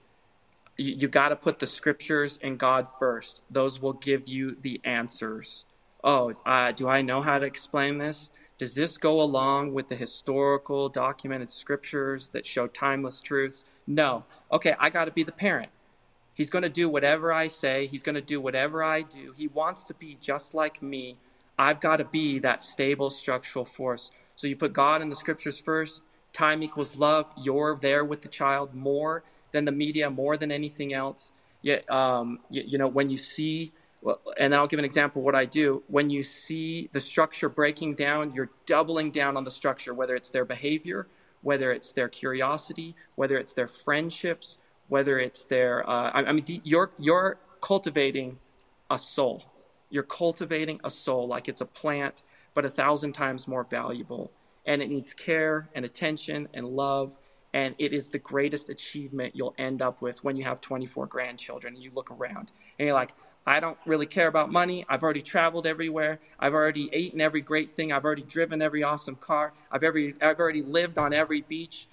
You, 0.76 0.94
you 0.94 1.08
got 1.08 1.30
to 1.30 1.38
put 1.38 1.60
the 1.60 1.66
scriptures 1.66 2.38
and 2.44 2.60
God 2.60 2.86
first. 2.86 3.40
Those 3.50 3.82
will 3.82 3.94
give 3.94 4.28
you 4.28 4.58
the 4.62 4.82
answers. 4.84 5.64
Oh, 6.04 6.34
uh, 6.46 6.74
do 6.74 6.90
I 6.90 7.02
know 7.02 7.22
how 7.22 7.40
to 7.40 7.46
explain 7.46 7.98
this? 7.98 8.30
Does 8.60 8.76
this 8.76 8.98
go 8.98 9.22
along 9.22 9.74
with 9.74 9.88
the 9.88 9.96
historical 9.96 10.90
documented 10.90 11.50
scriptures 11.50 12.30
that 12.32 12.46
show 12.46 12.68
timeless 12.68 13.22
truths? 13.22 13.64
No. 13.88 14.26
Okay, 14.52 14.76
I 14.78 14.90
got 14.90 15.06
to 15.06 15.12
be 15.12 15.24
the 15.24 15.32
parent. 15.32 15.70
He's 16.34 16.50
going 16.50 16.64
to 16.64 16.70
do 16.70 16.90
whatever 16.90 17.32
I 17.32 17.48
say. 17.48 17.88
He's 17.88 18.04
going 18.04 18.16
to 18.16 18.22
do 18.22 18.42
whatever 18.42 18.84
I 18.84 19.04
do. 19.04 19.34
He 19.38 19.48
wants 19.48 19.86
to 19.86 19.94
be 19.94 20.18
just 20.20 20.54
like 20.54 20.82
me. 20.82 21.16
I've 21.58 21.80
got 21.80 21.98
to 21.98 22.04
be 22.04 22.40
that 22.40 22.62
stable 22.62 23.10
structural 23.10 23.64
force. 23.64 24.12
So 24.36 24.46
you 24.46 24.58
put 24.58 24.74
God 24.74 25.02
and 25.02 25.10
the 25.10 25.16
scriptures 25.16 25.58
first, 25.58 26.04
time 26.34 26.62
equals 26.62 26.98
love. 26.98 27.32
You're 27.38 27.80
there 27.82 28.04
with 28.04 28.22
the 28.22 28.28
child 28.28 28.76
more 28.76 29.24
than 29.54 29.64
the 29.64 29.72
media, 29.72 30.10
more 30.10 30.36
than 30.36 30.52
anything 30.52 30.94
else. 30.94 31.32
Yet, 31.62 31.90
um, 31.90 32.40
you, 32.50 32.64
you 32.68 32.78
know, 32.78 32.88
when 32.88 33.08
you 33.08 33.18
see, 33.18 33.72
and 34.38 34.54
then 34.54 34.60
I'll 34.60 34.68
give 34.68 34.80
an 34.80 34.86
example 34.86 35.22
of 35.22 35.26
what 35.26 35.36
I 35.36 35.46
do. 35.46 35.84
When 35.88 36.10
you 36.10 36.24
see 36.24 36.90
the 36.92 37.02
structure 37.02 37.50
breaking 37.50 37.96
down, 37.96 38.34
you're 38.34 38.50
doubling 38.66 39.12
down 39.12 39.36
on 39.36 39.44
the 39.44 39.52
structure, 39.52 39.94
whether 39.94 40.16
it's 40.16 40.30
their 40.30 40.46
behavior, 40.46 41.08
whether 41.42 41.72
it's 41.72 41.94
their 41.94 42.08
curiosity, 42.08 42.96
whether 43.16 43.38
it's 43.38 43.54
their 43.54 43.68
friendships, 43.68 44.58
whether 44.88 45.20
it's 45.20 45.46
their. 45.46 45.88
Uh, 45.90 46.12
I, 46.12 46.24
I 46.24 46.32
mean, 46.32 46.62
you're 46.64 46.92
you're 46.98 47.38
cultivating 47.62 48.40
a 48.90 48.98
soul. 48.98 49.44
You're 49.90 50.04
cultivating 50.04 50.80
a 50.84 50.90
soul 50.90 51.28
like 51.28 51.50
it's 51.50 51.62
a 51.62 51.66
plant, 51.66 52.24
but 52.54 52.66
a 52.66 52.70
thousand 52.70 53.14
times 53.14 53.48
more 53.48 53.64
valuable 53.64 54.32
and 54.66 54.82
it 54.82 54.90
needs 54.90 55.14
care 55.14 55.68
and 55.74 55.84
attention 55.84 56.48
and 56.54 56.68
love. 56.68 57.18
And 57.54 57.74
it 57.80 57.94
is 57.94 58.10
the 58.10 58.20
greatest 58.20 58.70
achievement 58.70 59.36
you'll 59.36 59.56
end 59.58 59.82
up 59.82 60.02
with 60.02 60.24
when 60.24 60.36
you 60.36 60.44
have 60.44 60.62
24 60.62 61.08
grandchildren 61.08 61.74
and 61.74 61.84
you 61.84 61.92
look 61.94 62.12
around 62.12 62.52
and 62.78 62.86
you're 62.86 62.94
like, 62.94 63.14
I 63.50 63.60
don't 63.60 63.80
really 63.88 64.06
care 64.06 64.28
about 64.28 64.52
money. 64.52 64.86
I've 64.88 65.02
already 65.02 65.24
traveled 65.24 65.66
everywhere. 65.66 66.20
I've 66.40 66.54
already 66.54 66.88
eaten 66.94 67.20
every 67.20 67.42
great 67.42 67.72
thing. 67.72 67.92
I've 67.92 68.06
already 68.06 68.22
driven 68.22 68.62
every 68.62 68.84
awesome 68.84 69.16
car. 69.16 69.54
I've, 69.72 69.82
every, 69.82 70.14
I've 70.22 70.40
already 70.40 70.62
lived 70.62 71.00
on 71.00 71.14
every 71.14 71.42
beach. 71.42 71.88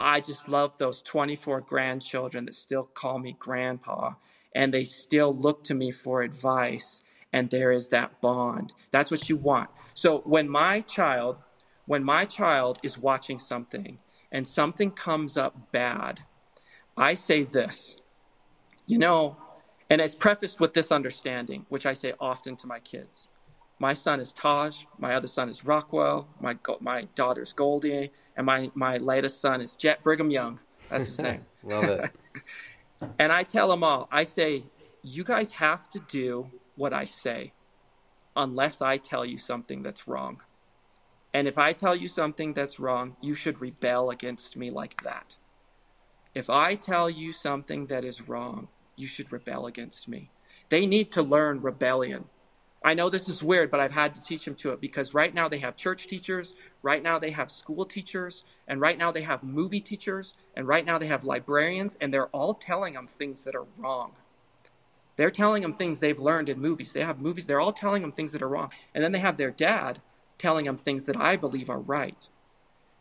I 0.00 0.20
just 0.20 0.48
love 0.48 0.78
those 0.78 1.02
24 1.02 1.60
grandchildren 1.60 2.46
that 2.46 2.54
still 2.54 2.84
call 2.84 3.18
me 3.18 3.36
grandpa 3.38 4.14
and 4.54 4.72
they 4.72 4.84
still 4.84 5.36
look 5.36 5.62
to 5.64 5.74
me 5.74 5.90
for 5.90 6.22
advice. 6.22 7.02
And 7.34 7.50
there 7.50 7.70
is 7.70 7.88
that 7.88 8.22
bond. 8.22 8.72
That's 8.92 9.10
what 9.10 9.28
you 9.28 9.36
want. 9.36 9.68
So 9.92 10.20
when 10.20 10.48
my 10.48 10.80
child 10.80 11.36
when 11.84 12.02
my 12.02 12.24
child 12.24 12.78
is 12.82 12.96
watching 12.96 13.38
something 13.38 13.98
and 14.30 14.48
something 14.48 14.90
comes 14.90 15.36
up 15.36 15.70
bad, 15.70 16.22
I 16.96 17.12
say 17.12 17.42
this 17.44 17.96
you 18.86 18.98
know, 18.98 19.36
and 19.90 20.00
it's 20.00 20.14
prefaced 20.14 20.60
with 20.60 20.74
this 20.74 20.92
understanding, 20.92 21.66
which 21.68 21.86
I 21.86 21.92
say 21.92 22.14
often 22.20 22.56
to 22.56 22.66
my 22.66 22.78
kids. 22.80 23.28
My 23.78 23.94
son 23.94 24.20
is 24.20 24.32
Taj, 24.32 24.84
my 24.98 25.14
other 25.14 25.26
son 25.26 25.48
is 25.48 25.64
Rockwell, 25.64 26.28
my 26.40 26.56
my 26.80 27.08
daughter's 27.14 27.52
Goldie, 27.52 28.12
and 28.36 28.46
my 28.46 28.70
my 28.74 28.98
latest 28.98 29.40
son 29.40 29.60
is 29.60 29.74
Jet 29.76 30.02
Brigham 30.02 30.30
Young. 30.30 30.60
That's 30.88 31.08
his 31.08 31.18
name. 31.18 31.46
Love 31.64 31.84
it. 31.84 32.10
and 33.18 33.32
I 33.32 33.42
tell 33.42 33.68
them 33.68 33.82
all, 33.82 34.08
I 34.10 34.24
say, 34.24 34.64
you 35.02 35.24
guys 35.24 35.50
have 35.52 35.88
to 35.90 36.00
do 36.00 36.50
what 36.76 36.92
I 36.92 37.06
say, 37.06 37.52
unless 38.36 38.80
I 38.82 38.98
tell 38.98 39.24
you 39.24 39.36
something 39.36 39.82
that's 39.82 40.06
wrong. 40.06 40.42
And 41.34 41.48
if 41.48 41.58
I 41.58 41.72
tell 41.72 41.96
you 41.96 42.08
something 42.08 42.52
that's 42.52 42.78
wrong, 42.78 43.16
you 43.20 43.34
should 43.34 43.60
rebel 43.60 44.10
against 44.10 44.56
me 44.56 44.70
like 44.70 45.02
that. 45.02 45.36
If 46.34 46.50
I 46.50 46.74
tell 46.76 47.10
you 47.10 47.32
something 47.32 47.86
that 47.86 48.04
is 48.04 48.28
wrong, 48.28 48.68
you 48.96 49.06
should 49.06 49.32
rebel 49.32 49.66
against 49.66 50.08
me. 50.08 50.30
They 50.68 50.86
need 50.86 51.12
to 51.12 51.22
learn 51.22 51.60
rebellion. 51.60 52.24
I 52.84 52.94
know 52.94 53.10
this 53.10 53.28
is 53.28 53.42
weird, 53.42 53.70
but 53.70 53.78
I've 53.78 53.92
had 53.92 54.14
to 54.14 54.24
teach 54.24 54.44
them 54.44 54.56
to 54.56 54.70
it 54.70 54.80
because 54.80 55.14
right 55.14 55.32
now 55.32 55.48
they 55.48 55.58
have 55.58 55.76
church 55.76 56.06
teachers, 56.08 56.54
right 56.82 57.02
now 57.02 57.18
they 57.18 57.30
have 57.30 57.50
school 57.50 57.84
teachers, 57.84 58.44
and 58.66 58.80
right 58.80 58.98
now 58.98 59.12
they 59.12 59.22
have 59.22 59.44
movie 59.44 59.80
teachers, 59.80 60.34
and 60.56 60.66
right 60.66 60.84
now 60.84 60.98
they 60.98 61.06
have 61.06 61.24
librarians, 61.24 61.96
and 62.00 62.12
they're 62.12 62.26
all 62.28 62.54
telling 62.54 62.94
them 62.94 63.06
things 63.06 63.44
that 63.44 63.54
are 63.54 63.66
wrong. 63.76 64.12
They're 65.16 65.30
telling 65.30 65.62
them 65.62 65.72
things 65.72 66.00
they've 66.00 66.18
learned 66.18 66.48
in 66.48 66.60
movies. 66.60 66.92
They 66.92 67.04
have 67.04 67.20
movies, 67.20 67.46
they're 67.46 67.60
all 67.60 67.72
telling 67.72 68.02
them 68.02 68.12
things 68.12 68.32
that 68.32 68.42
are 68.42 68.48
wrong. 68.48 68.72
And 68.94 69.04
then 69.04 69.12
they 69.12 69.20
have 69.20 69.36
their 69.36 69.50
dad 69.50 70.00
telling 70.38 70.64
them 70.64 70.76
things 70.76 71.04
that 71.04 71.16
I 71.16 71.36
believe 71.36 71.70
are 71.70 71.78
right. 71.78 72.28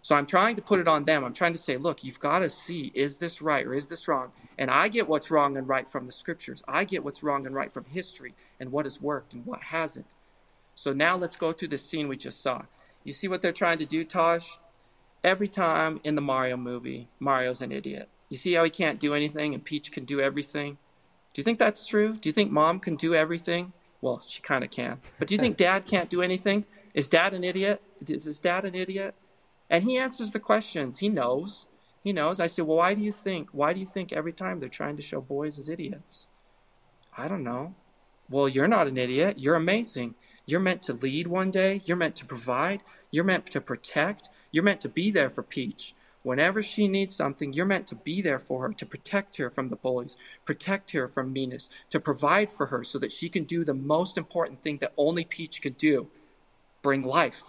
So 0.01 0.15
I'm 0.15 0.25
trying 0.25 0.55
to 0.55 0.61
put 0.61 0.79
it 0.79 0.87
on 0.87 1.05
them. 1.05 1.23
I'm 1.23 1.33
trying 1.33 1.53
to 1.53 1.59
say, 1.59 1.77
look, 1.77 2.03
you've 2.03 2.19
got 2.19 2.39
to 2.39 2.49
see 2.49 2.91
is 2.95 3.17
this 3.17 3.41
right 3.41 3.65
or 3.65 3.73
is 3.73 3.87
this 3.87 4.07
wrong? 4.07 4.31
And 4.57 4.71
I 4.71 4.87
get 4.87 5.07
what's 5.07 5.29
wrong 5.29 5.57
and 5.57 5.67
right 5.67 5.87
from 5.87 6.05
the 6.07 6.11
scriptures. 6.11 6.63
I 6.67 6.85
get 6.85 7.03
what's 7.03 7.21
wrong 7.23 7.45
and 7.45 7.53
right 7.53 7.71
from 7.71 7.85
history 7.85 8.33
and 8.59 8.71
what 8.71 8.85
has 8.85 8.99
worked 8.99 9.33
and 9.33 9.45
what 9.45 9.61
hasn't. 9.61 10.07
So 10.75 10.93
now 10.93 11.17
let's 11.17 11.35
go 11.35 11.51
through 11.51 11.67
the 11.69 11.77
scene 11.77 12.07
we 12.07 12.17
just 12.17 12.41
saw. 12.41 12.63
You 13.03 13.13
see 13.13 13.27
what 13.27 13.41
they're 13.41 13.51
trying 13.51 13.77
to 13.79 13.85
do, 13.85 14.03
Taj? 14.03 14.45
Every 15.23 15.47
time 15.47 15.99
in 16.03 16.15
the 16.15 16.21
Mario 16.21 16.57
movie, 16.57 17.09
Mario's 17.19 17.61
an 17.61 17.71
idiot. 17.71 18.09
You 18.29 18.37
see 18.37 18.53
how 18.53 18.63
he 18.63 18.69
can't 18.69 18.99
do 18.99 19.13
anything 19.13 19.53
and 19.53 19.63
Peach 19.63 19.91
can 19.91 20.05
do 20.05 20.19
everything? 20.19 20.77
Do 21.33 21.39
you 21.39 21.43
think 21.43 21.59
that's 21.59 21.85
true? 21.85 22.13
Do 22.13 22.27
you 22.27 22.33
think 22.33 22.51
mom 22.51 22.79
can 22.79 22.95
do 22.95 23.13
everything? 23.13 23.73
Well, 24.01 24.23
she 24.27 24.41
kind 24.41 24.63
of 24.63 24.71
can. 24.71 24.99
But 25.19 25.27
do 25.27 25.35
you 25.35 25.39
think 25.39 25.57
dad 25.57 25.85
can't 25.85 26.09
do 26.09 26.21
anything? 26.21 26.65
Is 26.93 27.07
dad 27.07 27.33
an 27.33 27.43
idiot? 27.43 27.81
Is 28.07 28.25
his 28.25 28.39
dad 28.39 28.65
an 28.65 28.73
idiot? 28.73 29.15
And 29.71 29.85
he 29.85 29.97
answers 29.97 30.31
the 30.31 30.39
questions. 30.39 30.99
He 30.99 31.07
knows. 31.07 31.65
He 32.03 32.11
knows. 32.11 32.41
I 32.41 32.47
said, 32.47 32.67
Well, 32.67 32.77
why 32.77 32.93
do 32.93 33.01
you 33.01 33.13
think? 33.13 33.49
Why 33.53 33.71
do 33.71 33.79
you 33.79 33.85
think 33.85 34.11
every 34.11 34.33
time 34.33 34.59
they're 34.59 34.69
trying 34.69 34.97
to 34.97 35.01
show 35.01 35.21
boys 35.21 35.57
as 35.57 35.69
idiots? 35.69 36.27
I 37.17 37.29
don't 37.29 37.43
know. 37.43 37.73
Well, 38.29 38.49
you're 38.49 38.67
not 38.67 38.87
an 38.87 38.97
idiot. 38.97 39.39
You're 39.39 39.55
amazing. 39.55 40.15
You're 40.45 40.59
meant 40.59 40.81
to 40.83 40.93
lead 40.93 41.27
one 41.27 41.51
day. 41.51 41.81
You're 41.85 41.97
meant 41.97 42.17
to 42.17 42.25
provide. 42.25 42.83
You're 43.11 43.23
meant 43.23 43.45
to 43.47 43.61
protect. 43.61 44.29
You're 44.51 44.63
meant 44.63 44.81
to 44.81 44.89
be 44.89 45.09
there 45.09 45.29
for 45.29 45.43
Peach. 45.43 45.95
Whenever 46.23 46.61
she 46.61 46.87
needs 46.87 47.15
something, 47.15 47.53
you're 47.53 47.65
meant 47.65 47.87
to 47.87 47.95
be 47.95 48.21
there 48.21 48.39
for 48.39 48.61
her, 48.61 48.73
to 48.73 48.85
protect 48.85 49.37
her 49.37 49.49
from 49.49 49.69
the 49.69 49.75
bullies, 49.75 50.17
protect 50.45 50.91
her 50.91 51.07
from 51.07 51.33
meanness, 51.33 51.69
to 51.89 51.99
provide 51.99 52.49
for 52.49 52.67
her 52.67 52.83
so 52.83 52.99
that 52.99 53.11
she 53.11 53.27
can 53.27 53.43
do 53.43 53.63
the 53.63 53.73
most 53.73 54.17
important 54.17 54.61
thing 54.61 54.77
that 54.79 54.93
only 54.97 55.23
Peach 55.23 55.61
can 55.61 55.73
do 55.73 56.07
bring 56.83 57.01
life. 57.01 57.43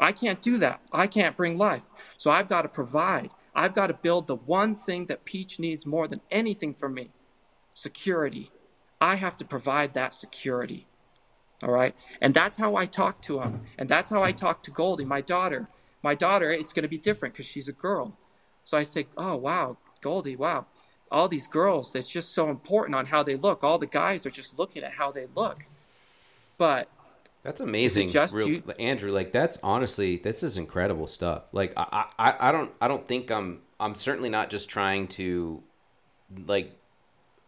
I 0.00 0.12
can't 0.12 0.40
do 0.40 0.58
that. 0.58 0.80
I 0.92 1.06
can't 1.06 1.36
bring 1.36 1.58
life. 1.58 1.82
So 2.16 2.30
I've 2.30 2.48
got 2.48 2.62
to 2.62 2.68
provide. 2.68 3.30
I've 3.54 3.74
got 3.74 3.88
to 3.88 3.94
build 3.94 4.26
the 4.26 4.36
one 4.36 4.74
thing 4.74 5.06
that 5.06 5.24
Peach 5.24 5.58
needs 5.58 5.84
more 5.84 6.06
than 6.06 6.20
anything 6.30 6.74
from 6.74 6.94
me 6.94 7.10
security. 7.74 8.50
I 9.00 9.14
have 9.16 9.36
to 9.36 9.44
provide 9.44 9.94
that 9.94 10.12
security. 10.12 10.86
All 11.62 11.70
right. 11.70 11.94
And 12.20 12.34
that's 12.34 12.56
how 12.56 12.76
I 12.76 12.86
talk 12.86 13.20
to 13.22 13.40
him. 13.40 13.62
And 13.76 13.88
that's 13.88 14.10
how 14.10 14.22
I 14.22 14.32
talk 14.32 14.62
to 14.64 14.70
Goldie, 14.70 15.04
my 15.04 15.20
daughter. 15.20 15.68
My 16.02 16.14
daughter, 16.14 16.50
it's 16.52 16.72
going 16.72 16.82
to 16.82 16.88
be 16.88 16.98
different 16.98 17.34
because 17.34 17.46
she's 17.46 17.68
a 17.68 17.72
girl. 17.72 18.16
So 18.64 18.76
I 18.76 18.82
say, 18.82 19.06
oh, 19.16 19.36
wow, 19.36 19.78
Goldie, 20.00 20.36
wow. 20.36 20.66
All 21.10 21.28
these 21.28 21.48
girls, 21.48 21.92
that's 21.92 22.08
just 22.08 22.32
so 22.34 22.50
important 22.50 22.94
on 22.94 23.06
how 23.06 23.22
they 23.22 23.34
look. 23.34 23.64
All 23.64 23.78
the 23.78 23.86
guys 23.86 24.26
are 24.26 24.30
just 24.30 24.58
looking 24.58 24.84
at 24.84 24.92
how 24.92 25.10
they 25.10 25.26
look. 25.34 25.64
But 26.58 26.88
that's 27.42 27.60
amazing, 27.60 28.08
just 28.10 28.34
real, 28.34 28.62
Andrew. 28.78 29.12
Like 29.12 29.32
that's 29.32 29.58
honestly, 29.62 30.16
this 30.16 30.42
is 30.42 30.56
incredible 30.56 31.06
stuff. 31.06 31.44
Like 31.52 31.72
I, 31.76 32.06
I, 32.18 32.34
I 32.48 32.52
don't, 32.52 32.70
I 32.80 32.88
don't 32.88 33.06
think 33.06 33.30
I'm, 33.30 33.60
I'm 33.80 33.94
certainly 33.94 34.28
not 34.28 34.50
just 34.50 34.68
trying 34.68 35.08
to, 35.08 35.62
like, 36.46 36.72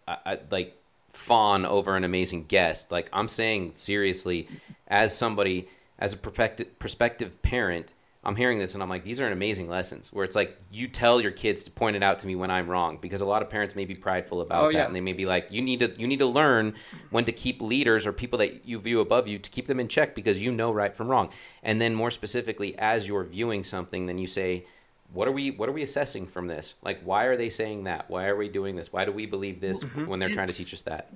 I, 0.06 0.16
I, 0.24 0.38
like 0.50 0.76
fawn 1.10 1.66
over 1.66 1.96
an 1.96 2.04
amazing 2.04 2.44
guest. 2.44 2.92
Like 2.92 3.08
I'm 3.12 3.28
saying 3.28 3.74
seriously, 3.74 4.48
as 4.86 5.16
somebody, 5.16 5.68
as 5.98 6.12
a 6.12 6.16
prospective 6.16 6.78
prospective 6.78 7.42
parent, 7.42 7.92
I'm 8.22 8.36
hearing 8.36 8.58
this 8.58 8.74
and 8.74 8.82
I'm 8.82 8.90
like, 8.90 9.02
these 9.02 9.18
are 9.18 9.26
an 9.26 9.32
amazing 9.32 9.68
lessons 9.68 10.12
where 10.12 10.24
it's 10.24 10.36
like 10.36 10.58
you 10.70 10.88
tell 10.88 11.20
your 11.20 11.30
kids 11.30 11.64
to 11.64 11.70
point 11.70 11.96
it 11.96 12.02
out 12.02 12.18
to 12.20 12.26
me 12.26 12.36
when 12.36 12.50
I'm 12.50 12.68
wrong 12.68 12.98
because 13.00 13.22
a 13.22 13.26
lot 13.26 13.40
of 13.40 13.48
parents 13.48 13.74
may 13.74 13.86
be 13.86 13.94
prideful 13.94 14.42
about 14.42 14.64
Oh, 14.64 14.66
that 14.66 14.74
yeah. 14.74 14.86
and 14.86 14.94
they 14.94 15.00
may 15.00 15.14
be 15.14 15.24
like, 15.24 15.46
you 15.50 15.62
need 15.62 15.80
to 15.80 15.94
you 15.98 16.06
need 16.06 16.18
to 16.18 16.26
learn 16.26 16.74
when 17.10 17.24
to 17.24 17.32
keep 17.32 17.62
leaders 17.62 18.06
or 18.06 18.12
people 18.12 18.38
that 18.40 18.66
you 18.66 18.78
view 18.78 19.00
above 19.00 19.26
you 19.26 19.38
to 19.38 19.48
keep 19.48 19.66
them 19.66 19.80
in 19.80 19.88
check 19.88 20.14
because 20.14 20.40
you 20.40 20.52
know 20.52 20.70
right 20.70 20.94
from 20.94 21.08
wrong. 21.08 21.30
And 21.62 21.80
then 21.80 21.94
more 21.94 22.10
specifically, 22.10 22.78
as 22.78 23.08
you're 23.08 23.24
viewing 23.24 23.64
something, 23.64 24.04
then 24.04 24.18
you 24.18 24.26
say, 24.26 24.66
what 25.12 25.26
are 25.26 25.32
we 25.32 25.50
what 25.50 25.68
are 25.70 25.72
we 25.72 25.82
assessing 25.82 26.26
from 26.26 26.46
this? 26.46 26.74
Like, 26.82 27.00
why 27.02 27.24
are 27.24 27.38
they 27.38 27.48
saying 27.48 27.84
that? 27.84 28.10
Why 28.10 28.26
are 28.26 28.36
we 28.36 28.48
doing 28.48 28.76
this? 28.76 28.92
Why 28.92 29.06
do 29.06 29.12
we 29.12 29.24
believe 29.24 29.60
this 29.60 29.82
mm-hmm. 29.82 30.06
when 30.06 30.20
they're 30.20 30.28
trying 30.28 30.48
to 30.48 30.52
teach 30.52 30.74
us 30.74 30.82
that? 30.82 31.10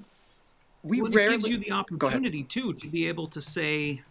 we 0.84 1.00
well, 1.00 1.10
rarely 1.10 1.34
it 1.34 1.38
gives 1.38 1.50
you 1.50 1.58
the 1.58 1.72
opportunity 1.72 2.44
too 2.44 2.74
to 2.74 2.86
be 2.86 3.08
able 3.08 3.26
to 3.28 3.40
say 3.40 4.02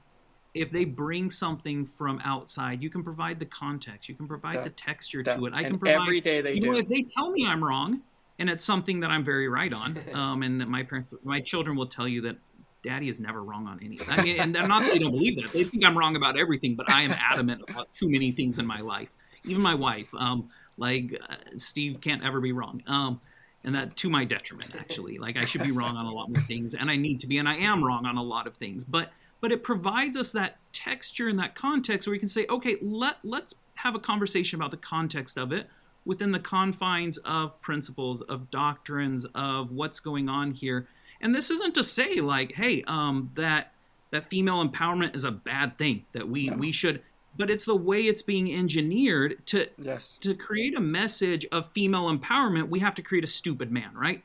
if 0.53 0.71
they 0.71 0.85
bring 0.85 1.29
something 1.29 1.83
from 1.85 2.21
outside 2.23 2.81
you 2.81 2.89
can 2.89 3.03
provide 3.03 3.39
the 3.39 3.45
context 3.45 4.07
you 4.07 4.15
can 4.15 4.27
provide 4.27 4.57
That- 4.57 4.63
the 4.65 4.69
texture 4.71 5.23
that- 5.23 5.37
to 5.37 5.45
it. 5.45 5.53
I 5.53 5.63
can 5.63 5.79
provide 5.79 6.01
every 6.01 6.21
day 6.21 6.41
they 6.41 6.53
you 6.53 6.61
know 6.61 6.77
if 6.77 6.87
they 6.87 7.03
tell 7.03 7.31
me 7.31 7.45
i'm 7.47 7.63
wrong 7.63 8.01
and 8.39 8.49
it's 8.49 8.63
something 8.63 8.99
that 9.01 9.09
i'm 9.11 9.23
very 9.23 9.47
right 9.47 9.73
on 9.73 9.99
um, 10.13 10.43
and 10.43 10.59
my 10.67 10.83
parents 10.83 11.13
my 11.23 11.39
children 11.39 11.75
will 11.75 11.87
tell 11.87 12.07
you 12.07 12.21
that 12.21 12.37
daddy 12.83 13.07
is 13.09 13.19
never 13.19 13.41
wrong 13.41 13.65
on 13.67 13.79
anything 13.83 14.09
i 14.09 14.21
mean 14.21 14.39
and 14.39 14.55
i'm 14.57 14.67
not 14.67 14.81
that 14.83 14.91
they 14.91 14.99
don't 14.99 15.11
believe 15.11 15.35
that. 15.37 15.51
They 15.51 15.63
think 15.63 15.85
i'm 15.85 15.97
wrong 15.97 16.15
about 16.15 16.37
everything 16.37 16.75
but 16.75 16.89
i 16.89 17.01
am 17.01 17.11
adamant 17.11 17.63
about 17.69 17.87
too 17.93 18.09
many 18.09 18.31
things 18.31 18.59
in 18.59 18.65
my 18.67 18.81
life. 18.81 19.13
Even 19.45 19.61
my 19.61 19.75
wife 19.75 20.13
um, 20.15 20.49
like 20.77 21.19
uh, 21.29 21.35
steve 21.57 21.99
can't 22.01 22.23
ever 22.23 22.39
be 22.41 22.51
wrong 22.51 22.81
um, 22.87 23.21
and 23.63 23.73
that 23.75 23.95
to 23.95 24.09
my 24.09 24.25
detriment 24.25 24.75
actually. 24.75 25.17
Like 25.17 25.37
i 25.37 25.45
should 25.45 25.63
be 25.63 25.71
wrong 25.71 25.95
on 25.95 26.05
a 26.05 26.11
lot 26.11 26.29
more 26.29 26.41
things 26.41 26.73
and 26.73 26.91
i 26.91 26.95
need 26.97 27.21
to 27.21 27.27
be 27.27 27.37
and 27.37 27.47
i 27.47 27.55
am 27.55 27.83
wrong 27.83 28.05
on 28.05 28.17
a 28.17 28.23
lot 28.23 28.47
of 28.47 28.55
things 28.57 28.83
but 28.83 29.11
but 29.43 29.51
it 29.51 29.61
provides 29.61 30.15
us 30.15 30.31
that 30.31 30.55
texture 30.71 31.27
and 31.27 31.37
that 31.37 31.53
context 31.53 32.07
where 32.07 32.13
we 32.13 32.17
can 32.19 32.29
say 32.29 32.45
okay 32.49 32.77
let 32.81 33.17
let's 33.23 33.53
have 33.75 33.93
a 33.93 33.99
conversation 33.99 34.57
about 34.57 34.71
the 34.71 34.77
context 34.77 35.37
of 35.37 35.51
it 35.51 35.67
within 36.05 36.31
the 36.31 36.39
confines 36.39 37.17
of 37.19 37.59
principles 37.61 38.21
of 38.21 38.49
doctrines 38.49 39.25
of 39.35 39.71
what's 39.71 39.99
going 39.99 40.29
on 40.29 40.51
here. 40.51 40.87
And 41.21 41.33
this 41.33 41.49
isn't 41.51 41.75
to 41.75 41.83
say 41.83 42.21
like 42.21 42.53
hey 42.53 42.83
um 42.83 43.31
that 43.35 43.73
that 44.11 44.29
female 44.29 44.65
empowerment 44.65 45.13
is 45.13 45.25
a 45.25 45.31
bad 45.31 45.77
thing 45.77 46.05
that 46.13 46.29
we 46.29 46.49
we 46.51 46.71
should 46.71 47.01
but 47.35 47.49
it's 47.49 47.65
the 47.65 47.75
way 47.75 48.03
it's 48.03 48.21
being 48.21 48.49
engineered 48.53 49.45
to 49.47 49.67
Yes. 49.77 50.17
to 50.21 50.35
create 50.35 50.73
a 50.77 50.81
message 50.81 51.45
of 51.51 51.69
female 51.71 52.15
empowerment 52.15 52.69
we 52.69 52.79
have 52.79 52.95
to 52.95 53.01
create 53.01 53.25
a 53.25 53.27
stupid 53.27 53.71
man 53.71 53.91
right 53.93 54.23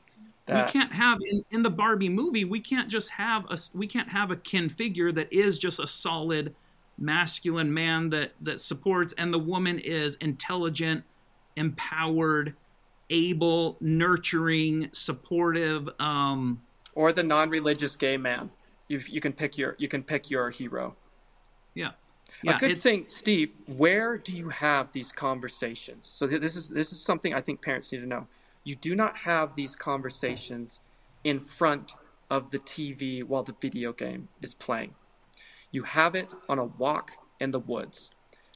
That- 0.48 0.66
we 0.66 0.72
can't 0.72 0.92
have 0.92 1.18
in, 1.28 1.44
in 1.50 1.62
the 1.62 1.70
barbie 1.70 2.08
movie 2.08 2.44
we 2.44 2.60
can't 2.60 2.88
just 2.88 3.10
have 3.10 3.44
a 3.50 3.58
we 3.74 3.86
can't 3.86 4.08
have 4.08 4.30
a 4.30 4.36
Ken 4.36 4.68
figure 4.68 5.12
that 5.12 5.32
is 5.32 5.58
just 5.58 5.78
a 5.78 5.86
solid 5.86 6.54
masculine 6.98 7.72
man 7.72 8.10
that 8.10 8.32
that 8.40 8.60
supports 8.60 9.14
and 9.18 9.32
the 9.32 9.38
woman 9.38 9.78
is 9.78 10.16
intelligent 10.16 11.04
empowered 11.56 12.54
able 13.10 13.76
nurturing 13.80 14.88
supportive 14.92 15.88
um 16.00 16.60
or 16.94 17.12
the 17.12 17.22
non-religious 17.22 17.94
gay 17.94 18.16
man. 18.16 18.50
You 18.88 19.00
you 19.06 19.20
can 19.20 19.32
pick 19.32 19.56
your 19.56 19.76
you 19.78 19.86
can 19.86 20.02
pick 20.02 20.30
your 20.30 20.50
hero. 20.50 20.96
yeah 21.74 21.90
a 22.46 22.58
good 22.58 22.78
thing, 22.78 23.04
Steve. 23.08 23.54
Where 23.66 24.16
do 24.18 24.36
you 24.36 24.48
have 24.48 24.92
these 24.92 25.12
conversations? 25.12 26.06
So 26.06 26.26
th- 26.26 26.40
this 26.40 26.56
is 26.56 26.68
this 26.68 26.92
is 26.92 27.00
something 27.00 27.34
I 27.34 27.40
think 27.40 27.62
parents 27.62 27.92
need 27.92 28.00
to 28.00 28.06
know. 28.06 28.26
You 28.69 28.74
do 28.74 28.95
not 28.95 29.16
have 29.19 29.55
these 29.55 29.74
conversations 29.74 30.81
in 31.24 31.40
front 31.40 31.95
of 32.28 32.51
the 32.51 32.59
TV 32.59 33.24
while 33.24 33.43
the 33.43 33.55
video 33.59 33.95
game 33.95 34.28
is 34.43 34.53
playing. 34.53 34.95
You 35.70 35.85
have 35.85 36.15
it 36.15 36.35
on 36.51 36.59
a 36.59 36.66
walk 36.66 37.12
in 37.40 37.53
the 37.53 37.61
woods. 37.61 38.11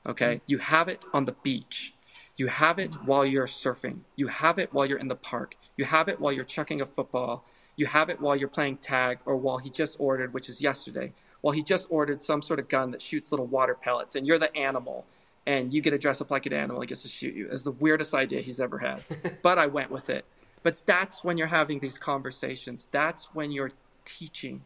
Okay? 0.05 0.35
Mm-hmm. 0.35 0.45
You 0.49 0.59
have 0.59 0.89
it 0.89 1.03
on 1.15 1.25
the 1.25 1.37
beach. 1.43 1.95
You 2.37 2.49
have 2.49 2.79
it 2.79 2.93
while 3.07 3.25
you're 3.25 3.47
surfing. 3.47 4.01
You 4.15 4.27
have 4.27 4.59
it 4.59 4.75
while 4.75 4.85
you're 4.85 4.99
in 4.99 5.09
the 5.09 5.17
park. 5.17 5.57
You 5.79 5.87
have 5.87 6.11
it 6.11 6.21
while 6.21 6.33
you're 6.33 6.45
chucking 6.45 6.83
a 6.83 6.85
football. 6.85 7.47
You 7.77 7.87
have 7.87 8.11
it 8.11 8.21
while 8.21 8.37
you're 8.37 8.49
playing 8.49 8.79
tag 8.79 9.21
or 9.25 9.39
while 9.39 9.57
he 9.57 9.71
just 9.71 9.97
ordered, 9.99 10.35
which 10.35 10.51
is 10.51 10.61
yesterday, 10.61 11.15
while 11.41 11.55
he 11.55 11.63
just 11.63 11.87
ordered 11.89 12.23
some 12.23 12.43
sort 12.43 12.61
of 12.61 12.69
gun 12.69 12.91
that 12.91 13.01
shoots 13.01 13.33
little 13.33 13.47
water 13.47 13.75
pellets 13.75 14.15
and 14.15 14.27
you're 14.27 14.39
the 14.39 14.55
animal 14.55 15.07
and 15.47 15.73
you 15.73 15.81
get 15.81 15.91
to 15.91 15.99
dress 15.99 16.21
up 16.21 16.31
like 16.31 16.47
an 16.47 16.53
animal. 16.53 16.81
He 16.81 16.87
gets 16.87 17.03
to 17.03 17.09
shoot 17.09 17.35
you. 17.35 17.49
It's 17.51 17.63
the 17.63 17.73
weirdest 17.73 18.15
idea 18.15 18.41
he's 18.41 18.61
ever 18.61 18.79
had. 18.79 19.05
but 19.43 19.59
I 19.59 19.67
went 19.67 19.91
with 19.91 20.11
it. 20.11 20.25
But 20.63 20.87
that's 20.87 21.25
when 21.25 21.37
you're 21.37 21.49
having 21.49 21.81
these 21.81 21.99
conversations. 21.99 22.89
That's 22.93 23.35
when 23.35 23.51
you're 23.51 23.73
teaching. 24.05 24.63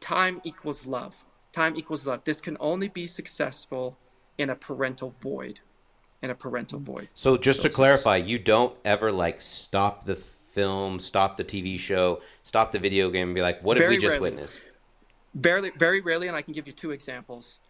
Time 0.00 0.40
equals 0.44 0.84
love. 0.84 1.16
Time 1.52 1.76
equals 1.76 2.06
love. 2.06 2.22
This 2.24 2.40
can 2.40 2.56
only 2.60 2.88
be 2.88 3.06
successful 3.06 3.96
in 4.36 4.50
a 4.50 4.54
parental 4.54 5.14
void. 5.18 5.60
In 6.20 6.30
a 6.30 6.34
parental 6.34 6.80
void. 6.80 7.08
So 7.14 7.38
just 7.38 7.62
to 7.62 7.70
clarify, 7.70 8.16
you 8.16 8.38
don't 8.38 8.74
ever 8.84 9.12
like 9.12 9.40
stop 9.40 10.04
the 10.04 10.16
film, 10.16 10.98
stop 10.98 11.36
the 11.36 11.44
TV 11.44 11.78
show, 11.78 12.20
stop 12.42 12.72
the 12.72 12.78
video 12.80 13.08
game, 13.10 13.28
and 13.28 13.34
be 13.34 13.40
like, 13.40 13.62
"What 13.62 13.74
did 13.74 13.84
Very 13.84 13.96
we 13.96 14.02
just 14.02 14.14
rarely. 14.14 14.30
witness?" 14.30 14.58
Very, 15.34 15.70
very 15.78 16.00
rarely, 16.00 16.26
and 16.26 16.36
I 16.36 16.42
can 16.42 16.52
give 16.52 16.66
you 16.66 16.72
two 16.72 16.90
examples, 16.90 17.60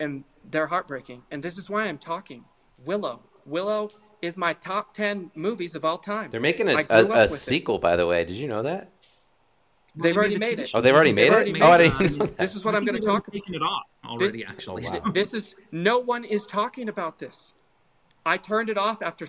and 0.00 0.24
they're 0.50 0.66
heartbreaking. 0.66 1.22
And 1.30 1.42
this 1.42 1.58
is 1.58 1.68
why 1.68 1.84
I'm 1.84 1.98
talking. 1.98 2.44
Willow. 2.84 3.22
Willow 3.44 3.90
is 4.22 4.36
my 4.36 4.52
top 4.54 4.94
ten 4.94 5.30
movies 5.34 5.74
of 5.74 5.84
all 5.84 5.98
time. 5.98 6.30
They're 6.30 6.40
making 6.40 6.68
a, 6.68 6.72
I 6.74 6.80
a, 6.80 6.84
grew 6.84 6.96
up 6.96 7.04
a 7.10 7.22
with 7.22 7.32
it. 7.32 7.36
sequel, 7.36 7.78
by 7.78 7.96
the 7.96 8.06
way. 8.06 8.24
Did 8.24 8.36
you 8.36 8.48
know 8.48 8.62
that? 8.62 8.90
They've 9.96 10.16
already 10.16 10.38
made 10.38 10.52
the 10.52 10.56
made 10.56 10.58
TV 10.58 10.62
it. 10.64 10.70
Oh, 10.74 10.80
they've 10.80 10.94
already 10.94 11.12
made 11.12 11.32
it. 11.32 11.62
Oh, 11.62 11.70
I 11.70 11.78
didn't. 11.78 12.18
know 12.18 12.26
that. 12.26 12.38
This 12.38 12.54
is 12.54 12.64
what 12.64 12.74
I'm 12.74 12.84
going 12.84 12.98
to 13.00 13.04
talk 13.04 13.26
about. 13.26 13.32
Taking 13.32 13.54
it 13.54 13.62
off 13.62 13.82
already, 14.04 14.38
This- 14.38 14.42
actually. 14.48 14.82
This, 14.82 15.00
this 15.12 15.34
is 15.34 15.54
no 15.72 15.98
one 15.98 16.24
is 16.24 16.46
talking 16.46 16.88
about 16.88 17.18
this. 17.18 17.54
I 18.24 18.36
turned 18.36 18.68
it 18.68 18.78
off 18.78 19.02
after 19.02 19.26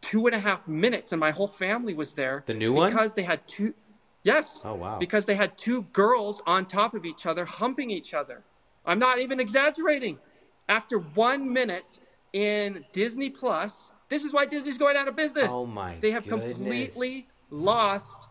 two 0.00 0.26
and 0.26 0.34
a 0.36 0.38
half 0.38 0.68
minutes, 0.68 1.12
and 1.12 1.18
my 1.20 1.30
whole 1.30 1.48
family 1.48 1.94
was 1.94 2.14
there. 2.14 2.44
The 2.46 2.54
new 2.54 2.72
one? 2.72 2.90
because 2.90 3.14
they 3.14 3.22
had 3.22 3.46
two. 3.48 3.74
Yes. 4.22 4.62
Oh 4.64 4.74
wow. 4.74 4.98
Because 4.98 5.24
they 5.26 5.34
had 5.34 5.56
two 5.56 5.82
girls 5.92 6.42
on 6.46 6.66
top 6.66 6.94
of 6.94 7.04
each 7.04 7.26
other, 7.26 7.44
humping 7.44 7.90
each 7.90 8.12
other. 8.14 8.44
I'm 8.86 8.98
not 8.98 9.18
even 9.18 9.40
exaggerating. 9.40 10.18
After 10.68 10.98
one 10.98 11.52
minute 11.52 12.00
in 12.32 12.84
Disney 12.92 13.30
Plus, 13.30 13.92
this 14.08 14.24
is 14.24 14.32
why 14.32 14.46
Disney's 14.46 14.78
going 14.78 14.96
out 14.96 15.08
of 15.08 15.16
business. 15.16 15.50
Oh 15.50 15.66
my 15.66 15.96
They 16.00 16.10
have 16.12 16.26
goodness. 16.26 16.94
completely 16.94 17.28
lost 17.50 18.28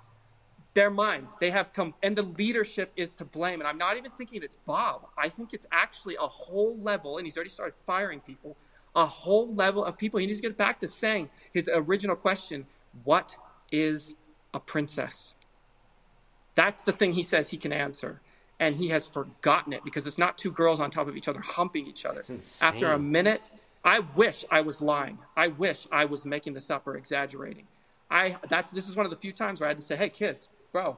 their 0.73 0.90
minds. 0.90 1.36
They 1.40 1.52
have 1.52 1.73
come, 1.73 1.94
and 2.03 2.15
the 2.15 2.22
leadership 2.23 2.91
is 2.95 3.14
to 3.15 3.26
blame. 3.26 3.60
And 3.60 3.68
I'm 3.68 3.77
not 3.77 3.98
even 3.98 4.11
thinking 4.11 4.44
it's 4.44 4.57
Bob. 4.65 5.07
I 5.18 5.30
think 5.30 5.53
it's 5.53 5.65
actually 5.72 6.15
a 6.15 6.27
whole 6.27 6.77
level, 6.80 7.18
and 7.18 7.26
he's 7.26 7.38
already 7.38 7.49
started 7.49 7.76
firing 7.86 8.19
people. 8.19 8.56
A 8.95 9.06
whole 9.06 9.53
level 9.53 9.84
of 9.84 9.98
people. 9.98 10.19
He 10.19 10.26
needs 10.26 10.40
to 10.40 10.48
get 10.48 10.57
back 10.57 10.80
to 10.80 10.88
saying 10.88 11.30
his 11.53 11.69
original 11.73 12.15
question: 12.15 12.65
What 13.03 13.36
is 13.72 14.15
a 14.53 14.60
princess? 14.60 15.36
That's 16.56 16.82
the 16.82 16.94
thing 16.94 17.11
he 17.11 17.23
says 17.23 17.49
he 17.49 17.57
can 17.57 17.73
answer. 17.73 18.22
And 18.60 18.76
he 18.76 18.88
has 18.90 19.06
forgotten 19.06 19.73
it 19.73 19.84
because 19.84 20.07
it's 20.07 20.18
not 20.18 20.38
two 20.38 20.52
girls 20.52 20.80
on 20.80 20.90
top 20.90 21.07
of 21.07 21.18
each 21.18 21.27
other 21.27 21.41
humping 21.41 21.88
each 21.88 22.06
other. 22.06 22.22
After 22.61 22.91
a 22.94 22.99
minute, 22.99 23.52
I 23.84 23.99
wish 23.99 24.45
I 24.49 24.61
was 24.61 24.82
lying. 24.82 25.19
I 25.36 25.48
wish 25.49 25.88
I 25.91 26.06
was 26.06 26.26
making 26.26 26.53
this 26.53 26.69
up 26.69 26.88
or 26.88 26.95
exaggerating. 26.95 27.68
I 28.10 28.38
that's 28.49 28.72
this 28.72 28.88
is 28.88 28.95
one 28.95 29.06
of 29.06 29.10
the 29.10 29.18
few 29.18 29.32
times 29.32 29.60
where 29.60 29.68
I 29.68 29.72
had 29.72 29.77
to 29.77 29.84
say, 29.84 29.95
"Hey 29.95 30.10
kids, 30.10 30.48
bro, 30.72 30.98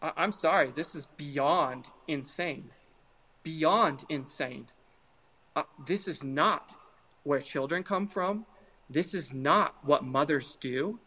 I, 0.00 0.12
I'm 0.16 0.32
sorry. 0.32 0.72
This 0.74 0.94
is 0.94 1.06
beyond 1.16 1.88
insane. 2.08 2.70
Beyond 3.42 4.04
insane. 4.08 4.68
Uh, 5.54 5.64
this 5.86 6.08
is 6.08 6.22
not 6.24 6.74
where 7.24 7.40
children 7.40 7.82
come 7.82 8.06
from. 8.06 8.46
This 8.90 9.14
is 9.14 9.32
not 9.32 9.76
what 9.82 10.04
mothers 10.04 10.56
do. 10.60 10.98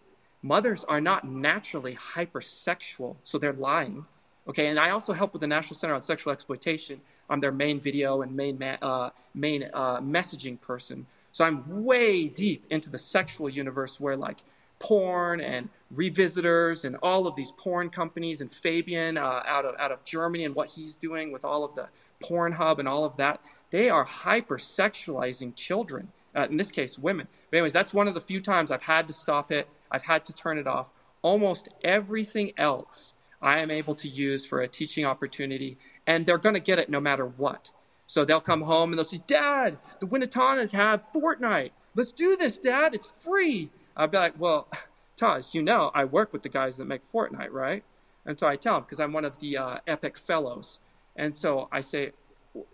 Mothers 0.42 0.84
are 0.86 1.02
not 1.02 1.28
naturally 1.28 1.96
hypersexual, 1.96 3.18
so 3.24 3.38
they're 3.38 3.54
lying. 3.54 4.06
Okay, 4.48 4.68
and 4.68 4.80
I 4.80 4.92
also 4.92 5.14
help 5.14 5.34
with 5.34 5.40
the 5.40 5.48
National 5.48 5.76
Center 5.76 5.96
on 5.96 6.02
Sexual 6.02 6.34
Exploitation. 6.34 7.02
I'm 7.30 7.40
their 7.40 7.52
main 7.52 7.80
video 7.80 8.22
and 8.22 8.36
main 8.36 8.60
ma- 8.60 8.78
uh, 8.82 9.10
main 9.34 9.70
uh, 9.74 10.00
messaging 10.02 10.62
person. 10.62 11.08
So 11.32 11.44
I'm 11.44 11.84
way 11.84 12.28
deep 12.28 12.66
into 12.70 12.90
the 12.90 13.00
sexual 13.00 13.50
universe 13.50 14.00
where 14.00 14.16
like 14.16 14.38
porn 14.78 15.42
and 15.42 15.70
revisitors 15.94 16.86
and 16.86 16.96
all 17.02 17.26
of 17.28 17.36
these 17.36 17.52
porn 17.58 17.90
companies 17.90 18.42
and 18.42 18.52
Fabian 18.52 19.18
uh, 19.18 19.42
out 19.48 19.66
of 19.66 19.76
out 19.80 19.92
of 19.92 20.04
Germany 20.04 20.46
and 20.46 20.54
what 20.54 20.70
he's 20.70 20.96
doing 20.96 21.32
with 21.32 21.44
all 21.44 21.64
of 21.64 21.74
the 21.74 21.88
Pornhub 22.22 22.78
and 22.78 22.88
all 22.88 23.04
of 23.04 23.18
that. 23.18 23.42
They 23.72 23.90
are 23.90 24.06
hypersexualizing 24.06 25.56
children. 25.56 26.10
Uh, 26.36 26.48
in 26.50 26.58
this 26.58 26.70
case, 26.70 27.00
women. 27.00 27.28
But 27.50 27.58
anyways, 27.58 27.74
that's 27.74 27.94
one 27.94 28.08
of 28.10 28.14
the 28.14 28.22
few 28.22 28.42
times 28.42 28.70
I've 28.70 28.84
had 28.84 29.08
to 29.08 29.14
stop 29.14 29.52
it. 29.52 29.68
I've 29.90 30.04
had 30.04 30.26
to 30.26 30.34
turn 30.34 30.58
it 30.58 30.68
off. 30.68 30.92
Almost 31.22 31.70
everything 31.84 32.52
else 32.58 33.15
I 33.42 33.60
am 33.60 33.72
able 33.72 33.96
to 33.96 34.10
use 34.10 34.46
for 34.46 34.62
a 34.62 34.68
teaching 34.68 35.06
opportunity, 35.06 35.78
and 36.08 36.26
they're 36.26 36.38
going 36.38 36.56
to 36.56 36.62
get 36.62 36.80
it 36.80 36.90
no 36.90 37.00
matter 37.00 37.26
what. 37.26 37.72
So 38.08 38.24
they'll 38.24 38.42
come 38.42 38.62
home 38.62 38.92
and 38.92 38.98
they'll 39.00 39.06
say, 39.06 39.22
Dad, 39.26 39.78
the 40.00 40.08
Winnetonas 40.08 40.72
have 40.74 41.06
Fortnite. 41.12 41.72
Let's 41.96 42.12
do 42.12 42.36
this, 42.36 42.58
Dad. 42.58 42.94
It's 42.94 43.10
free. 43.20 43.72
I'll 43.98 44.08
be 44.08 44.18
like, 44.18 44.40
Well, 44.40 44.68
Taj, 45.18 45.54
you 45.56 45.62
know 45.62 45.92
I 45.94 46.06
work 46.06 46.34
with 46.34 46.44
the 46.44 46.50
guys 46.50 46.78
that 46.78 46.86
make 46.86 47.04
Fortnite, 47.04 47.52
right? 47.52 47.84
And 48.26 48.40
so 48.40 48.48
I 48.48 48.56
tell 48.56 48.76
them 48.76 48.84
because 48.84 49.00
I'm 49.00 49.14
one 49.14 49.26
of 49.26 49.40
the 49.40 49.58
uh, 49.58 49.78
Epic 49.88 50.18
Fellows. 50.18 50.80
And 51.16 51.36
so 51.36 51.70
I 51.72 51.82
say, 51.82 52.12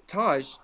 Taj, 0.07 0.55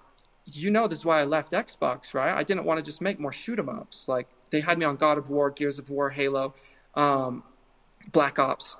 you 0.45 0.71
know 0.71 0.87
this 0.87 0.99
is 0.99 1.05
why 1.05 1.19
I 1.21 1.25
left 1.25 1.51
Xbox, 1.51 2.13
right? 2.13 2.33
I 2.33 2.43
didn't 2.43 2.63
want 2.63 2.79
to 2.79 2.83
just 2.83 3.01
make 3.01 3.19
more 3.19 3.33
shoot 3.33 3.59
'em 3.59 3.69
ups. 3.69 4.07
Like 4.07 4.27
they 4.49 4.61
had 4.61 4.77
me 4.77 4.85
on 4.85 4.95
God 4.95 5.17
of 5.17 5.29
War, 5.29 5.51
Gears 5.51 5.77
of 5.77 5.89
War, 5.89 6.09
Halo, 6.09 6.53
um, 6.95 7.43
Black 8.11 8.39
Ops. 8.39 8.77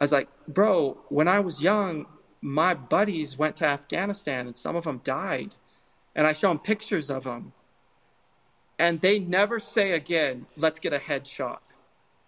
I 0.00 0.04
was 0.04 0.12
like, 0.12 0.28
bro, 0.46 0.98
when 1.08 1.26
I 1.28 1.40
was 1.40 1.60
young, 1.60 2.06
my 2.40 2.74
buddies 2.74 3.36
went 3.36 3.56
to 3.56 3.66
Afghanistan 3.66 4.46
and 4.46 4.56
some 4.56 4.76
of 4.76 4.84
them 4.84 5.00
died. 5.02 5.56
And 6.14 6.26
I 6.26 6.32
show 6.32 6.48
them 6.48 6.58
pictures 6.58 7.10
of 7.10 7.24
them. 7.24 7.52
And 8.78 9.00
they 9.00 9.18
never 9.18 9.58
say 9.58 9.92
again, 9.92 10.46
let's 10.56 10.78
get 10.78 10.92
a 10.92 10.98
headshot. 10.98 11.58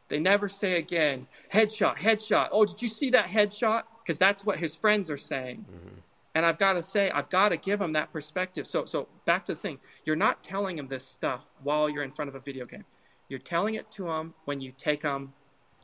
They 0.09 0.19
never 0.19 0.49
say 0.49 0.79
again, 0.79 1.29
headshot, 1.53 1.99
headshot. 1.99 2.49
Oh, 2.51 2.65
did 2.65 2.83
you 2.83 2.89
see 2.89 3.11
that 3.11 3.27
headshot? 3.27 3.85
Because 4.03 4.19
that's 4.19 4.45
what 4.45 4.59
his 4.59 4.75
friends 4.75 5.09
are 5.09 5.17
saying. 5.17 5.65
Mm-hmm. 5.71 5.99
And 6.35 6.47
I've 6.47 6.59
got 6.59 6.75
to 6.75 6.83
say, 6.83 7.11
I've 7.11 7.29
got 7.29 7.51
to 7.51 7.57
give 7.57 7.81
him 7.81 7.93
that 7.93 8.13
perspective. 8.13 8.67
So, 8.67 8.85
so 8.85 9.09
back 9.25 9.45
to 9.45 9.55
the 9.55 9.61
thing. 9.61 9.79
You're 10.05 10.17
not 10.17 10.43
telling 10.43 10.79
him 10.79 10.89
this 10.89 11.07
stuff 11.07 11.51
while 11.63 11.89
you're 11.89 12.03
in 12.03 12.11
front 12.11 12.29
of 12.29 12.35
a 12.35 12.41
video 12.41 12.67
game. 12.67 12.85
You're 13.29 13.39
telling 13.39 13.75
it 13.75 13.91
to 13.93 14.09
him 14.11 14.35
when 14.45 14.61
you 14.61 14.73
take 14.77 15.03
him 15.03 15.33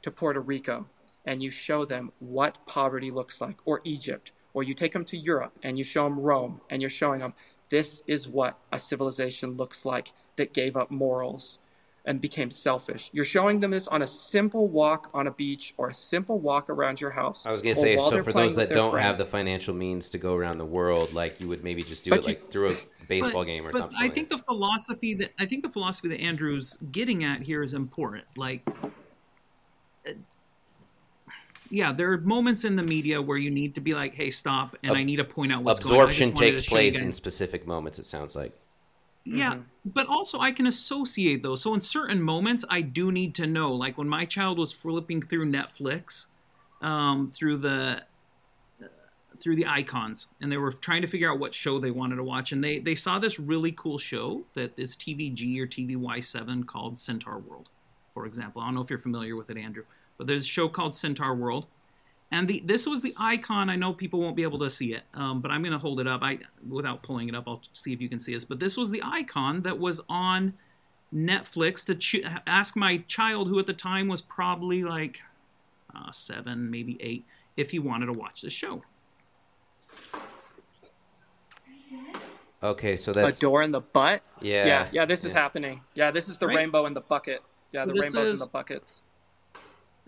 to 0.02 0.10
Puerto 0.10 0.40
Rico 0.40 0.86
and 1.26 1.42
you 1.42 1.50
show 1.50 1.84
them 1.84 2.12
what 2.20 2.64
poverty 2.66 3.10
looks 3.10 3.40
like, 3.40 3.58
or 3.64 3.80
Egypt, 3.84 4.32
or 4.54 4.62
you 4.62 4.72
take 4.72 4.92
them 4.92 5.04
to 5.04 5.16
Europe 5.16 5.52
and 5.62 5.76
you 5.76 5.84
show 5.84 6.04
them 6.04 6.18
Rome 6.18 6.60
and 6.70 6.80
you're 6.80 6.88
showing 6.88 7.20
them 7.20 7.34
this 7.68 8.02
is 8.06 8.28
what 8.28 8.58
a 8.72 8.78
civilization 8.78 9.56
looks 9.56 9.84
like 9.84 10.12
that 10.36 10.54
gave 10.54 10.76
up 10.76 10.90
morals 10.90 11.58
and 12.04 12.20
became 12.20 12.50
selfish. 12.52 13.10
You're 13.12 13.24
showing 13.24 13.58
them 13.58 13.72
this 13.72 13.88
on 13.88 14.00
a 14.00 14.06
simple 14.06 14.68
walk 14.68 15.10
on 15.12 15.26
a 15.26 15.32
beach 15.32 15.74
or 15.76 15.88
a 15.88 15.94
simple 15.94 16.38
walk 16.38 16.70
around 16.70 17.00
your 17.00 17.10
house. 17.10 17.44
I 17.44 17.50
was 17.50 17.60
gonna 17.60 17.74
say, 17.74 17.96
so 17.96 18.22
for 18.22 18.32
those 18.32 18.54
that 18.54 18.68
don't 18.68 18.96
have 18.96 19.18
the 19.18 19.24
financial 19.24 19.74
means 19.74 20.08
to 20.10 20.18
go 20.18 20.34
around 20.34 20.58
the 20.58 20.64
world, 20.64 21.12
like 21.12 21.40
you 21.40 21.48
would 21.48 21.64
maybe 21.64 21.82
just 21.82 22.04
do 22.04 22.10
But 22.10 22.20
it 22.20 22.22
you- 22.22 22.28
like 22.28 22.50
through 22.52 22.68
a 22.70 22.76
baseball 23.08 23.44
game 23.44 23.66
or 23.66 23.72
but 23.72 23.78
something. 23.80 23.98
I 24.00 24.08
think 24.08 24.28
the 24.28 24.38
philosophy 24.38 25.14
that 25.14 25.32
I 25.38 25.46
think 25.46 25.64
the 25.64 25.70
philosophy 25.70 26.08
that 26.08 26.20
Andrew's 26.20 26.76
getting 26.92 27.24
at 27.24 27.42
here 27.42 27.64
is 27.64 27.74
important. 27.74 28.24
Like, 28.36 28.62
uh, 30.08 30.12
yeah, 31.70 31.92
there 31.92 32.12
are 32.12 32.18
moments 32.18 32.64
in 32.64 32.76
the 32.76 32.82
media 32.82 33.20
where 33.20 33.38
you 33.38 33.50
need 33.50 33.74
to 33.74 33.80
be 33.80 33.94
like, 33.94 34.14
"Hey, 34.14 34.30
stop!" 34.30 34.76
and 34.82 34.92
Ab- 34.92 34.98
I 34.98 35.02
need 35.02 35.16
to 35.16 35.24
point 35.24 35.52
out 35.52 35.62
what's 35.62 35.80
going 35.80 35.94
on. 35.94 36.08
Absorption 36.08 36.30
just 36.30 36.42
takes 36.42 36.60
to 36.60 36.64
show 36.64 36.76
you 36.76 36.92
place 36.92 37.02
in 37.02 37.12
specific 37.12 37.66
moments. 37.66 37.98
It 37.98 38.06
sounds 38.06 38.36
like. 38.36 38.52
Yeah, 39.24 39.58
but 39.84 40.06
also 40.06 40.38
I 40.38 40.52
can 40.52 40.66
associate 40.66 41.42
those. 41.42 41.60
So 41.62 41.74
in 41.74 41.80
certain 41.80 42.22
moments, 42.22 42.64
I 42.70 42.80
do 42.80 43.10
need 43.10 43.34
to 43.36 43.46
know. 43.46 43.72
Like 43.72 43.98
when 43.98 44.08
my 44.08 44.24
child 44.24 44.58
was 44.58 44.72
flipping 44.72 45.20
through 45.20 45.50
Netflix, 45.50 46.26
um, 46.80 47.28
through 47.28 47.58
the 47.58 48.02
uh, 48.80 48.86
through 49.40 49.56
the 49.56 49.66
icons, 49.66 50.28
and 50.40 50.52
they 50.52 50.56
were 50.56 50.70
trying 50.70 51.02
to 51.02 51.08
figure 51.08 51.30
out 51.30 51.40
what 51.40 51.54
show 51.54 51.80
they 51.80 51.90
wanted 51.90 52.16
to 52.16 52.24
watch, 52.24 52.52
and 52.52 52.62
they 52.62 52.78
they 52.78 52.94
saw 52.94 53.18
this 53.18 53.40
really 53.40 53.72
cool 53.72 53.98
show 53.98 54.44
that 54.54 54.72
is 54.76 54.96
TVG 54.96 55.58
or 55.58 55.66
TVY7 55.66 56.64
called 56.64 56.96
Centaur 56.96 57.38
World, 57.38 57.68
for 58.14 58.26
example. 58.26 58.62
I 58.62 58.66
don't 58.66 58.76
know 58.76 58.80
if 58.80 58.90
you're 58.90 58.98
familiar 59.00 59.34
with 59.34 59.50
it, 59.50 59.56
Andrew, 59.56 59.84
but 60.18 60.26
there's 60.26 60.44
a 60.44 60.48
show 60.48 60.68
called 60.68 60.94
Centaur 60.94 61.34
World. 61.34 61.66
And 62.30 62.48
the 62.48 62.60
this 62.64 62.86
was 62.86 63.02
the 63.02 63.14
icon. 63.16 63.70
I 63.70 63.76
know 63.76 63.92
people 63.92 64.20
won't 64.20 64.34
be 64.34 64.42
able 64.42 64.58
to 64.58 64.68
see 64.68 64.92
it, 64.94 65.04
um, 65.14 65.40
but 65.40 65.50
I'm 65.52 65.62
going 65.62 65.72
to 65.72 65.78
hold 65.78 66.00
it 66.00 66.08
up. 66.08 66.22
I 66.22 66.40
without 66.68 67.02
pulling 67.02 67.28
it 67.28 67.34
up, 67.36 67.44
I'll 67.46 67.62
see 67.72 67.92
if 67.92 68.00
you 68.00 68.08
can 68.08 68.18
see 68.18 68.34
this. 68.34 68.44
But 68.44 68.58
this 68.58 68.76
was 68.76 68.90
the 68.90 69.02
icon 69.04 69.62
that 69.62 69.78
was 69.78 70.00
on 70.08 70.54
Netflix 71.14 71.84
to 71.86 71.94
cho- 71.94 72.28
ask 72.46 72.74
my 72.74 72.98
child, 73.06 73.48
who 73.48 73.58
at 73.60 73.66
the 73.66 73.72
time 73.72 74.08
was 74.08 74.20
probably 74.20 74.82
like 74.82 75.20
uh, 75.94 76.10
seven, 76.10 76.68
maybe 76.68 76.96
eight, 77.00 77.24
if 77.56 77.70
he 77.70 77.78
wanted 77.78 78.06
to 78.06 78.12
watch 78.12 78.40
the 78.40 78.50
show. 78.50 78.82
Okay, 82.62 82.96
so 82.96 83.12
that's 83.12 83.38
a 83.38 83.40
door 83.40 83.62
in 83.62 83.70
the 83.70 83.80
butt. 83.80 84.22
Yeah, 84.40 84.66
yeah, 84.66 84.88
yeah. 84.90 85.04
This 85.04 85.24
is 85.24 85.32
yeah. 85.32 85.38
happening. 85.38 85.82
Yeah, 85.94 86.10
this 86.10 86.28
is 86.28 86.38
the 86.38 86.46
Right. 86.48 86.56
rainbow 86.56 86.86
in 86.86 86.94
the 86.94 87.00
bucket. 87.00 87.42
Yeah, 87.70 87.82
So 87.82 87.86
the 87.88 87.92
this 87.94 88.14
rainbows 88.14 88.40
in 88.40 88.46
the 88.46 88.50
buckets. 88.50 89.02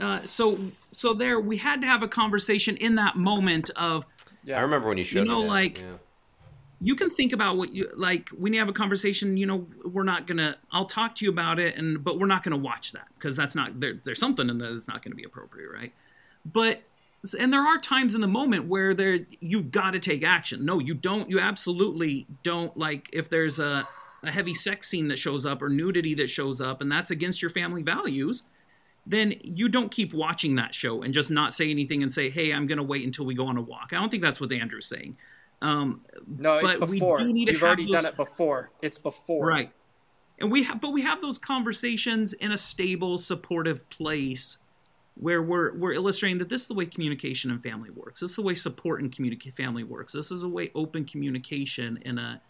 Uh, 0.01 0.25
so 0.25 0.59
so 0.91 1.13
there, 1.13 1.41
we 1.41 1.57
had 1.57 1.81
to 1.81 1.87
have 1.87 2.03
a 2.03 2.09
conversation 2.09 2.77
in 2.77 2.95
that 2.97 3.17
moment 3.17 3.71
of 3.71 4.07
yeah. 4.45 4.59
I 4.59 4.63
remember 4.63 4.89
when 4.89 4.99
you 4.99 5.05
showed 5.05 5.21
you 5.21 5.25
know, 5.25 5.41
like- 5.41 5.81
yeah. 5.81 5.95
you 6.81 6.95
can 6.95 7.11
think 7.11 7.33
about 7.33 7.57
what 7.57 7.73
you 7.73 7.91
like 7.97 8.29
when 8.31 8.53
you 8.53 8.61
have 8.61 8.69
a 8.69 8.73
conversation 8.73 9.37
you 9.37 9.47
know 9.47 9.67
we're 9.85 10.05
not 10.05 10.29
gonna 10.29 10.57
i'll 10.71 10.85
talk 10.85 11.17
to 11.17 11.25
you 11.25 11.31
about 11.31 11.59
it 11.59 11.77
and 11.77 12.05
but 12.05 12.19
we're 12.19 12.27
not 12.27 12.45
gonna 12.45 12.57
watch 12.57 12.93
that 12.93 13.09
because 13.15 13.37
that's 13.37 13.57
not 13.57 13.81
there, 13.81 13.95
there's 14.05 14.21
something 14.21 14.49
in 14.49 14.59
that 14.59 14.71
that's 14.71 14.87
not 14.87 15.03
gonna 15.03 15.17
be 15.17 15.25
appropriate 15.25 15.71
right? 15.73 15.93
But 16.45 16.83
and 17.39 17.53
there 17.53 17.63
are 17.63 17.79
times 17.79 18.15
in 18.15 18.21
the 18.21 18.29
moment 18.29 18.69
where 18.69 18.95
there 18.95 19.19
you've 19.41 19.73
got 19.73 19.91
to 19.91 19.99
take 19.99 20.23
action. 20.23 20.65
No 20.65 20.79
you 20.79 20.95
don't 20.95 21.29
you 21.29 21.41
absolutely 21.41 22.27
don't 22.45 22.77
like 22.77 23.09
if 23.13 23.29
there's 23.29 23.59
a, 23.59 23.87
a 24.23 24.31
heavy 24.31 24.55
sex 24.55 24.89
scene 24.89 25.09
that 25.09 25.19
shows 25.19 25.45
up 25.45 25.61
or 25.61 25.69
nudity 25.69 26.15
that 26.15 26.31
shows 26.31 26.61
up 26.61 26.81
and 26.81 26.91
that's 26.91 27.11
against 27.11 27.43
your 27.43 27.51
family 27.51 27.83
values 27.83 28.45
then 29.11 29.35
you 29.43 29.69
don't 29.69 29.91
keep 29.91 30.13
watching 30.13 30.57
that 30.57 30.75
show 30.75 31.03
and 31.03 31.15
just 31.15 31.31
not 31.31 31.55
say 31.55 31.71
anything 31.71 32.03
and 32.03 32.13
say 32.13 32.31
hey 32.31 32.53
i'm 32.53 32.67
gonna 32.67 32.83
wait 32.83 33.05
until 33.05 33.25
we 33.25 33.35
go 33.35 33.47
on 33.47 33.57
a 33.57 33.63
walk 33.63 33.89
i 33.93 33.97
don't 33.97 34.11
think 34.11 34.23
that's 34.23 34.41
what 34.41 34.53
andrew's 34.53 34.87
saying 34.87 35.17
um, 35.61 36.03
no, 36.27 36.59
it's 36.59 36.77
but 36.77 36.91
before. 36.91 37.19
We 37.19 37.25
do 37.25 37.33
need 37.33 37.49
You've 37.49 37.63
already 37.63 37.85
those, 37.85 38.03
done 38.03 38.13
it 38.13 38.17
before. 38.17 38.71
It's 38.83 38.99
before. 38.99 39.47
right? 39.47 39.73
And 40.41 40.53
we 40.53 40.63
have, 40.65 40.81
but 40.81 40.91
we 40.91 41.03
have 41.03 41.21
those 41.21 41.39
conversations 41.39 42.33
in 42.33 42.53
a 42.53 42.59
stable, 42.59 43.19
supportive 43.19 43.89
place 43.91 44.59
where 45.17 45.43
we're 45.43 45.77
we're 45.77 45.95
illustrating 45.95 46.39
that 46.39 46.49
this 46.49 46.63
is 46.63 46.69
the 46.69 46.75
way 46.75 46.87
communication 46.87 47.51
and 47.51 47.61
family 47.61 47.91
works. 47.91 48.21
This 48.21 48.31
is 48.31 48.37
the 48.37 48.43
way 48.43 48.55
support 48.55 49.01
and 49.01 49.15
family 49.57 49.83
works. 49.83 50.13
This 50.13 50.31
is 50.31 50.43
the 50.43 50.49
way 50.49 50.71
open 50.77 51.05
communication 51.05 51.99
in 52.03 52.19
a 52.19 52.41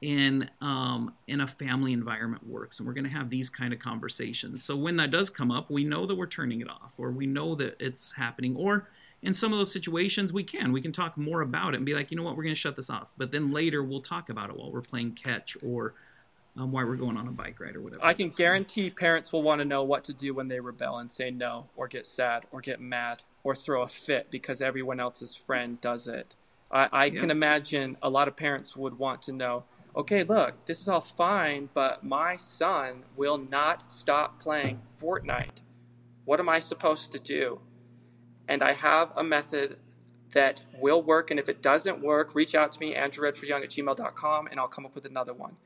in 0.00 0.48
um, 0.60 1.14
in 1.26 1.40
a 1.40 1.46
family 1.46 1.92
environment 1.92 2.46
works, 2.46 2.78
and 2.78 2.86
we're 2.86 2.94
going 2.94 3.04
to 3.04 3.10
have 3.10 3.30
these 3.30 3.50
kind 3.50 3.72
of 3.72 3.78
conversations. 3.80 4.62
So 4.62 4.76
when 4.76 4.96
that 4.96 5.10
does 5.10 5.30
come 5.30 5.50
up, 5.50 5.70
we 5.70 5.84
know 5.84 6.06
that 6.06 6.14
we're 6.14 6.26
turning 6.26 6.60
it 6.60 6.68
off, 6.68 6.94
or 6.98 7.10
we 7.10 7.26
know 7.26 7.54
that 7.56 7.76
it's 7.80 8.12
happening, 8.12 8.54
or 8.56 8.88
in 9.22 9.34
some 9.34 9.52
of 9.52 9.58
those 9.58 9.72
situations 9.72 10.32
we 10.32 10.44
can 10.44 10.70
we 10.70 10.80
can 10.80 10.92
talk 10.92 11.16
more 11.16 11.40
about 11.40 11.74
it 11.74 11.78
and 11.78 11.86
be 11.86 11.94
like 11.94 12.10
you 12.10 12.16
know 12.16 12.22
what 12.22 12.36
we're 12.36 12.44
going 12.44 12.54
to 12.54 12.60
shut 12.60 12.76
this 12.76 12.88
off 12.88 13.10
but 13.16 13.32
then 13.32 13.50
later 13.50 13.82
we'll 13.82 14.00
talk 14.00 14.28
about 14.28 14.48
it 14.48 14.56
while 14.56 14.70
we're 14.70 14.80
playing 14.80 15.10
catch 15.12 15.56
or 15.60 15.94
um, 16.56 16.72
while 16.72 16.86
we're 16.86 16.96
going 16.96 17.16
on 17.16 17.26
a 17.26 17.30
bike 17.32 17.58
ride 17.60 17.76
or 17.76 17.80
whatever 17.82 18.04
I 18.04 18.14
can 18.14 18.28
guarantee 18.30 18.90
parents 18.90 19.32
will 19.32 19.42
want 19.42 19.60
to 19.60 19.64
know 19.64 19.82
what 19.82 20.04
to 20.04 20.14
do 20.14 20.34
when 20.34 20.48
they 20.48 20.60
rebel 20.60 20.98
and 20.98 21.10
say 21.10 21.30
no, 21.30 21.66
or 21.76 21.86
get 21.86 22.04
sad, 22.06 22.46
or 22.50 22.60
get 22.60 22.80
mad, 22.80 23.22
or 23.44 23.54
throw 23.54 23.82
a 23.82 23.88
fit 23.88 24.30
because 24.30 24.60
everyone 24.60 24.98
else's 24.98 25.36
friend 25.36 25.80
does 25.80 26.08
it. 26.08 26.34
I, 26.70 26.88
I 26.90 27.04
Yeah. 27.06 27.20
can 27.20 27.30
imagine 27.30 27.96
a 28.02 28.10
lot 28.10 28.28
of 28.28 28.36
parents 28.36 28.76
would 28.76 28.98
want 28.98 29.22
to 29.22 29.32
know 29.32 29.64
okay, 29.96 30.22
look, 30.22 30.66
this 30.66 30.80
is 30.80 30.88
all 30.88 31.00
fine, 31.00 31.68
but 31.74 32.04
my 32.04 32.36
son 32.36 33.04
will 33.16 33.38
not 33.38 33.92
stop 33.92 34.40
playing 34.40 34.80
Fortnite. 35.00 35.62
What 36.24 36.40
am 36.40 36.48
I 36.48 36.58
supposed 36.58 37.12
to 37.12 37.18
do? 37.18 37.60
And 38.46 38.62
I 38.62 38.72
have 38.72 39.12
a 39.16 39.24
method 39.24 39.78
that 40.32 40.62
will 40.78 41.02
work. 41.02 41.30
And 41.30 41.40
if 41.40 41.48
it 41.48 41.62
doesn't 41.62 42.00
work, 42.02 42.34
reach 42.34 42.54
out 42.54 42.72
to 42.72 42.80
me, 42.80 42.94
andrewredfordyoung 42.94 43.62
at 43.62 43.70
gmail.com, 43.70 44.46
and 44.48 44.60
I'll 44.60 44.68
come 44.68 44.86
up 44.86 44.94
with 44.94 45.04
another 45.04 45.32
one. 45.32 45.56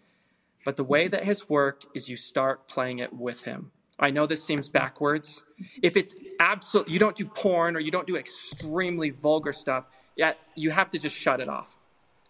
But 0.65 0.77
the 0.77 0.85
way 0.85 1.09
that 1.09 1.25
has 1.25 1.49
worked 1.49 1.87
is 1.95 2.09
you 2.09 2.17
start 2.17 2.69
playing 2.69 2.99
it 2.99 3.13
with 3.13 3.43
him. 3.43 3.73
I 3.99 4.11
know 4.11 4.27
this 4.27 4.45
seems 4.45 4.69
backwards. 4.69 5.43
If 5.83 5.97
it's 5.97 6.15
absolute, 6.41 6.89
you 6.89 6.99
don't 6.99 7.17
do 7.17 7.27
porn 7.27 7.77
or 7.77 7.81
you 7.81 7.91
don't 7.91 8.07
do 8.07 8.17
extremely 8.17 9.11
vulgar 9.11 9.53
stuff, 9.53 9.85
yet 10.17 10.39
you 10.55 10.71
have 10.71 10.91
to 10.91 10.99
just 10.99 11.15
shut 11.15 11.41
it 11.41 11.49
off. 11.49 11.79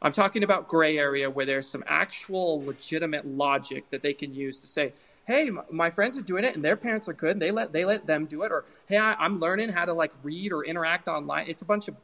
I'm 0.02 0.12
talking 0.12 0.42
about 0.42 0.66
gray 0.66 0.98
area 0.98 1.30
where 1.30 1.46
there's 1.46 1.68
some 1.68 1.84
actual 1.86 2.64
legitimate 2.64 3.26
logic 3.26 3.88
that 3.90 4.02
they 4.02 4.12
can 4.12 4.34
use 4.34 4.58
to 4.60 4.66
say, 4.66 4.94
"Hey, 5.26 5.48
my 5.70 5.90
friends 5.90 6.18
are 6.18 6.22
doing 6.22 6.44
it, 6.44 6.56
and 6.56 6.64
their 6.64 6.76
parents 6.76 7.08
are 7.08 7.12
good, 7.12 7.32
and 7.32 7.42
they 7.42 7.52
let 7.52 7.72
they 7.72 7.84
let 7.84 8.06
them 8.06 8.26
do 8.26 8.42
it," 8.42 8.50
or 8.50 8.64
"Hey, 8.88 8.98
I, 8.98 9.14
I'm 9.14 9.38
learning 9.38 9.70
how 9.70 9.84
to 9.84 9.92
like 9.92 10.12
read 10.24 10.52
or 10.52 10.64
interact 10.64 11.06
online." 11.06 11.46
It's 11.48 11.62
a 11.62 11.64
bunch 11.64 11.86
of 11.86 11.94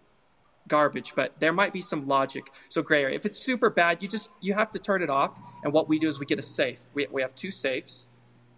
garbage, 0.68 1.14
but 1.16 1.40
there 1.40 1.52
might 1.52 1.72
be 1.72 1.80
some 1.80 2.06
logic. 2.06 2.52
So 2.68 2.82
gray 2.82 3.02
area. 3.02 3.16
If 3.16 3.26
it's 3.26 3.38
super 3.38 3.68
bad, 3.70 4.02
you 4.02 4.08
just 4.08 4.30
you 4.40 4.54
have 4.54 4.70
to 4.72 4.78
turn 4.78 5.02
it 5.02 5.10
off. 5.10 5.36
And 5.64 5.72
what 5.72 5.88
we 5.88 5.98
do 5.98 6.06
is 6.06 6.20
we 6.20 6.26
get 6.26 6.38
a 6.38 6.42
safe. 6.42 6.78
We 6.94 7.08
we 7.10 7.22
have 7.22 7.34
two 7.34 7.50
safes, 7.50 8.06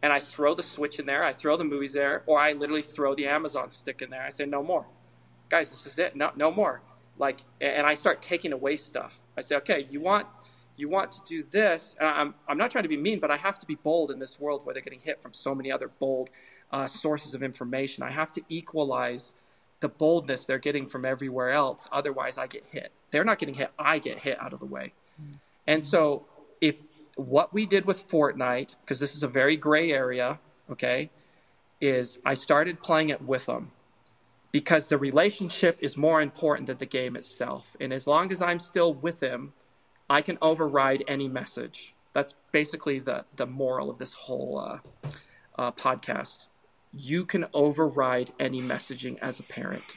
and 0.03 0.13
I 0.13 0.19
throw 0.21 0.55
the 0.55 0.63
switch 0.63 0.99
in 0.99 1.07
there. 1.07 1.25
I 1.25 1.33
throw 1.33 1.57
the 1.57 1.65
movies 1.65 1.95
there, 1.95 2.25
or 2.27 2.39
I 2.39 2.53
literally 2.53 2.83
throw 2.83 3.15
the 3.15 3.27
Amazon 3.27 3.71
stick 3.71 4.03
in 4.03 4.11
there. 4.11 4.23
I 4.23 4.29
say 4.29 4.45
no 4.45 4.63
more, 4.63 4.85
guys. 5.49 5.71
This 5.71 5.87
is 5.87 5.99
it. 5.99 6.15
No 6.15 6.31
no 6.37 6.51
more. 6.51 6.83
Like, 7.17 7.41
and 7.61 7.87
I 7.87 7.95
start 7.95 8.23
taking 8.23 8.51
away 8.51 8.77
stuff. 8.77 9.21
I 9.41 9.43
say, 9.43 9.57
okay, 9.57 9.87
you 9.91 10.01
want 10.01 10.27
you 10.77 10.89
want 10.89 11.13
to 11.13 11.21
do 11.27 11.45
this, 11.51 11.97
and 11.99 12.09
I'm 12.09 12.35
I'm 12.47 12.59
not 12.59 12.71
trying 12.71 12.85
to 12.85 12.89
be 12.89 12.97
mean, 12.97 13.21
but 13.21 13.31
I 13.31 13.37
have 13.37 13.59
to 13.61 13.67
be 13.67 13.75
bold 13.75 14.11
in 14.11 14.19
this 14.19 14.39
world 14.39 14.65
where 14.65 14.75
they're 14.75 14.83
getting 14.83 15.01
hit 15.01 15.21
from 15.23 15.33
so 15.33 15.55
many 15.55 15.73
other 15.73 15.89
bold 15.89 16.31
uh, 16.71 16.87
sources 16.87 17.35
of 17.35 17.43
information. 17.43 18.03
I 18.03 18.11
have 18.11 18.33
to 18.33 18.43
equalize 18.49 19.35
the 19.81 19.89
boldness 19.89 20.45
they're 20.45 20.59
getting 20.59 20.87
from 20.87 21.05
everywhere 21.05 21.51
else. 21.51 21.89
Otherwise, 21.91 22.37
I 22.39 22.47
get 22.47 22.65
hit. 22.71 22.93
They're 23.11 23.25
not 23.25 23.39
getting 23.39 23.55
hit. 23.55 23.71
I 23.79 23.99
get 23.99 24.21
hit 24.21 24.41
out 24.43 24.53
of 24.53 24.61
the 24.61 24.67
way. 24.67 24.93
And 25.67 25.85
so, 25.85 26.27
if 26.61 26.87
what 27.17 27.53
we 27.53 27.67
did 27.67 27.85
with 27.87 28.09
Fortnite, 28.09 28.77
because 28.83 29.01
this 29.01 29.15
is 29.15 29.23
a 29.23 29.29
very 29.29 29.57
gray 29.57 29.91
area, 29.93 30.39
okay, 30.71 31.11
is 31.81 32.19
I 32.25 32.35
started 32.35 32.83
playing 32.83 33.09
it 33.09 33.23
with 33.23 33.47
them 33.47 33.73
because 34.53 34.89
the 34.89 34.99
relationship 34.99 35.79
is 35.81 35.97
more 35.97 36.21
important 36.21 36.67
than 36.67 36.79
the 36.79 36.87
game 36.87 37.17
itself. 37.17 37.77
And 37.81 37.93
as 37.93 38.07
long 38.07 38.33
as 38.33 38.43
I'm 38.43 38.59
still 38.59 38.93
with 38.93 39.23
him, 39.23 39.53
I 40.09 40.23
can 40.23 40.39
override 40.43 41.05
any 41.07 41.29
message. 41.29 41.95
That's 42.13 42.35
basically 42.51 42.99
the 42.99 43.25
the 43.37 43.47
moral 43.47 43.91
of 43.91 43.99
this 43.99 44.15
whole 44.15 44.59
uh, 44.59 44.79
uh, 45.57 45.73
podcast. 45.73 46.49
You 46.93 47.25
can 47.25 47.47
override 47.55 48.33
any 48.41 48.61
messaging 48.61 49.19
as 49.21 49.39
a 49.39 49.45
parent. 49.45 49.97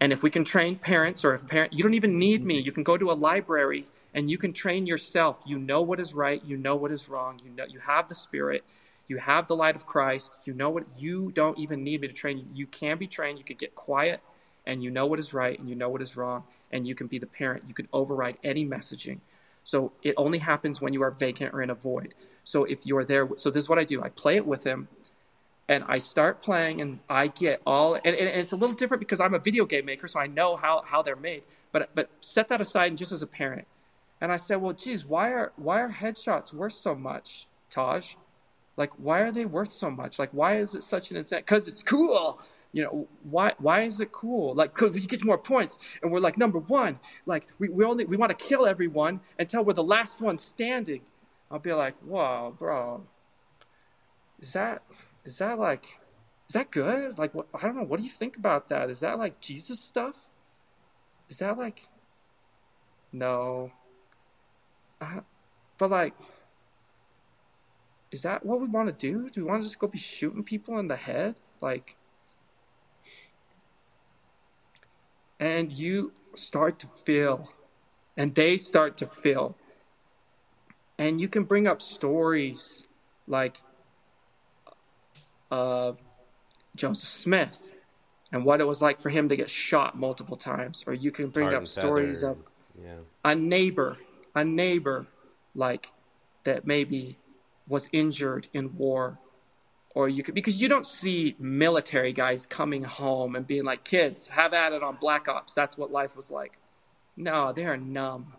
And 0.00 0.12
if 0.12 0.24
we 0.24 0.30
can 0.30 0.44
train 0.44 0.76
parents, 0.76 1.24
or 1.24 1.34
if 1.34 1.46
parent, 1.46 1.72
you 1.72 1.84
don't 1.84 1.94
even 1.94 2.18
need 2.18 2.44
me. 2.44 2.58
You 2.58 2.72
can 2.72 2.82
go 2.82 2.96
to 2.96 3.12
a 3.12 3.14
library 3.14 3.86
and 4.12 4.28
you 4.28 4.36
can 4.36 4.52
train 4.52 4.86
yourself. 4.86 5.42
You 5.46 5.58
know 5.58 5.80
what 5.80 6.00
is 6.00 6.14
right. 6.14 6.44
You 6.44 6.56
know 6.56 6.74
what 6.74 6.90
is 6.90 7.08
wrong. 7.08 7.40
You 7.44 7.50
know 7.50 7.64
you 7.64 7.78
have 7.78 8.08
the 8.08 8.14
Spirit. 8.16 8.64
You 9.06 9.18
have 9.18 9.48
the 9.48 9.56
light 9.56 9.76
of 9.76 9.86
Christ. 9.86 10.40
You 10.44 10.54
know 10.54 10.70
what. 10.70 10.84
You 10.96 11.30
don't 11.32 11.58
even 11.58 11.84
need 11.84 12.00
me 12.00 12.08
to 12.08 12.14
train 12.14 12.38
you. 12.38 12.46
You 12.54 12.66
can 12.66 12.98
be 12.98 13.06
trained. 13.06 13.38
You 13.38 13.44
could 13.44 13.58
get 13.58 13.74
quiet, 13.74 14.20
and 14.66 14.82
you 14.82 14.90
know 14.90 15.06
what 15.06 15.18
is 15.18 15.34
right, 15.34 15.58
and 15.58 15.68
you 15.68 15.74
know 15.74 15.88
what 15.88 16.02
is 16.02 16.16
wrong, 16.16 16.44
and 16.72 16.86
you 16.86 16.94
can 16.94 17.06
be 17.06 17.18
the 17.18 17.26
parent. 17.26 17.64
You 17.68 17.74
can 17.74 17.88
override 17.92 18.38
any 18.42 18.64
messaging. 18.64 19.20
So 19.64 19.92
it 20.02 20.14
only 20.16 20.38
happens 20.38 20.80
when 20.80 20.92
you 20.92 21.02
are 21.02 21.10
vacant 21.10 21.54
or 21.54 21.62
in 21.62 21.70
a 21.70 21.74
void. 21.74 22.14
So 22.44 22.64
if 22.64 22.86
you're 22.86 23.04
there, 23.04 23.28
so 23.36 23.50
this 23.50 23.64
is 23.64 23.68
what 23.68 23.78
I 23.78 23.84
do. 23.84 24.02
I 24.02 24.10
play 24.10 24.36
it 24.36 24.46
with 24.46 24.64
him 24.64 24.88
and 25.68 25.84
I 25.88 25.98
start 25.98 26.42
playing 26.42 26.82
and 26.82 27.00
I 27.08 27.28
get 27.28 27.62
all 27.66 27.94
and, 27.94 28.14
and 28.14 28.28
it's 28.40 28.52
a 28.52 28.56
little 28.56 28.76
different 28.76 29.00
because 29.00 29.20
I'm 29.20 29.32
a 29.32 29.38
video 29.38 29.64
game 29.64 29.86
maker, 29.86 30.06
so 30.06 30.20
I 30.20 30.26
know 30.26 30.56
how, 30.56 30.82
how 30.84 31.00
they're 31.02 31.16
made. 31.16 31.42
But 31.72 31.90
but 31.94 32.10
set 32.20 32.48
that 32.48 32.60
aside 32.60 32.88
and 32.88 32.98
just 32.98 33.10
as 33.10 33.22
a 33.22 33.26
parent. 33.26 33.66
And 34.20 34.30
I 34.30 34.36
said, 34.36 34.56
Well, 34.56 34.74
geez, 34.74 35.04
why 35.04 35.30
are 35.32 35.52
why 35.56 35.80
are 35.80 35.90
headshots 35.90 36.52
worth 36.52 36.74
so 36.74 36.94
much, 36.94 37.48
Taj? 37.70 38.14
Like 38.76 38.92
why 38.98 39.20
are 39.20 39.30
they 39.30 39.44
worth 39.44 39.68
so 39.68 39.90
much? 39.90 40.18
Like 40.18 40.30
why 40.32 40.56
is 40.56 40.74
it 40.74 40.84
such 40.84 41.10
an 41.10 41.16
insane 41.16 41.40
because 41.40 41.68
it's 41.68 41.82
cool. 41.82 42.40
You 42.72 42.82
know, 42.84 43.08
why 43.22 43.52
why 43.58 43.82
is 43.82 44.00
it 44.00 44.12
cool? 44.12 44.54
Like 44.54 44.74
cause 44.74 44.94
you 44.96 45.06
get 45.06 45.24
more 45.24 45.38
points 45.38 45.78
and 46.02 46.10
we're 46.10 46.18
like 46.20 46.36
number 46.36 46.58
one. 46.58 46.98
Like 47.26 47.46
we, 47.58 47.68
we 47.68 47.84
only 47.84 48.04
we 48.04 48.16
want 48.16 48.36
to 48.36 48.44
kill 48.44 48.66
everyone 48.66 49.20
until 49.38 49.64
we're 49.64 49.74
the 49.74 49.84
last 49.84 50.20
one 50.20 50.38
standing. 50.38 51.02
I'll 51.50 51.58
be 51.58 51.72
like, 51.72 51.94
Whoa, 52.00 52.54
bro. 52.58 53.06
Is 54.40 54.52
that 54.52 54.82
is 55.24 55.38
that 55.38 55.58
like 55.58 55.98
is 56.48 56.52
that 56.52 56.70
good 56.70 57.18
like 57.18 57.34
what 57.34 57.46
i 57.54 57.62
don't 57.62 57.76
know 57.76 57.82
what 57.82 57.98
do 57.98 58.04
you 58.04 58.10
think 58.10 58.36
about 58.36 58.68
that 58.68 58.90
is 58.90 59.00
that 59.00 59.18
like 59.18 59.40
jesus 59.40 59.80
stuff 59.80 60.28
is 61.28 61.38
that 61.38 61.56
like 61.56 61.88
no 63.12 63.72
but 65.78 65.90
like 65.90 66.14
is 68.14 68.22
that 68.22 68.46
what 68.46 68.60
we 68.60 68.68
want 68.68 68.86
to 68.86 68.92
do 68.92 69.28
do 69.28 69.44
we 69.44 69.50
want 69.50 69.60
to 69.60 69.68
just 69.68 69.78
go 69.78 69.88
be 69.88 69.98
shooting 69.98 70.44
people 70.44 70.78
in 70.78 70.86
the 70.86 70.96
head 70.96 71.40
like 71.60 71.96
and 75.40 75.72
you 75.72 76.12
start 76.34 76.78
to 76.78 76.86
feel 76.86 77.50
and 78.16 78.36
they 78.36 78.56
start 78.56 78.96
to 78.96 79.06
feel 79.06 79.56
and 80.96 81.20
you 81.20 81.26
can 81.28 81.42
bring 81.42 81.66
up 81.66 81.82
stories 81.82 82.84
like 83.26 83.56
of 85.50 86.00
Joseph 86.76 87.08
Smith 87.08 87.74
and 88.32 88.44
what 88.44 88.60
it 88.60 88.64
was 88.64 88.80
like 88.80 89.00
for 89.00 89.10
him 89.10 89.28
to 89.28 89.36
get 89.36 89.48
shot 89.50 89.96
multiple 89.96 90.36
times. 90.36 90.84
Or 90.86 90.92
you 90.92 91.10
can 91.10 91.28
bring 91.28 91.54
up 91.54 91.66
stories 91.66 92.20
feathered, 92.22 92.38
of 92.38 92.84
yeah. 92.84 92.96
a 93.24 93.34
neighbor, 93.34 93.98
a 94.34 94.44
neighbor 94.44 95.06
like 95.54 95.92
that 96.44 96.66
maybe 96.66 97.18
was 97.66 97.88
injured 97.92 98.48
in 98.52 98.76
war. 98.76 99.18
Or 99.94 100.08
you 100.08 100.22
could, 100.24 100.34
because 100.34 100.60
you 100.60 100.68
don't 100.68 100.86
see 100.86 101.36
military 101.38 102.12
guys 102.12 102.46
coming 102.46 102.82
home 102.82 103.36
and 103.36 103.46
being 103.46 103.64
like, 103.64 103.84
kids, 103.84 104.26
have 104.26 104.52
at 104.52 104.72
it 104.72 104.82
on 104.82 104.96
Black 105.00 105.28
Ops. 105.28 105.54
That's 105.54 105.78
what 105.78 105.92
life 105.92 106.16
was 106.16 106.32
like. 106.32 106.58
No, 107.16 107.52
they 107.52 107.64
are 107.64 107.76
numb. 107.76 108.34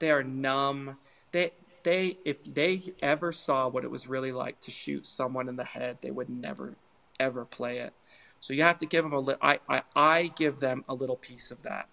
They 0.00 0.10
are 0.10 0.22
numb. 0.22 0.98
They, 1.32 1.52
they 1.82 2.18
if 2.24 2.44
they 2.44 2.82
ever 3.00 3.32
saw 3.32 3.68
what 3.68 3.84
it 3.84 3.90
was 3.90 4.06
really 4.06 4.32
like 4.32 4.60
to 4.60 4.70
shoot 4.70 5.06
someone 5.06 5.48
in 5.48 5.56
the 5.56 5.64
head, 5.64 5.98
they 6.00 6.10
would 6.10 6.28
never 6.28 6.76
ever 7.18 7.44
play 7.44 7.78
it. 7.78 7.94
So 8.40 8.52
you 8.52 8.62
have 8.62 8.78
to 8.78 8.86
give 8.86 9.04
them 9.04 9.12
a 9.12 9.18
little. 9.18 9.40
I, 9.42 9.60
I 9.68 9.82
I 9.96 10.26
give 10.36 10.60
them 10.60 10.84
a 10.88 10.94
little 10.94 11.16
piece 11.16 11.50
of 11.50 11.62
that, 11.62 11.88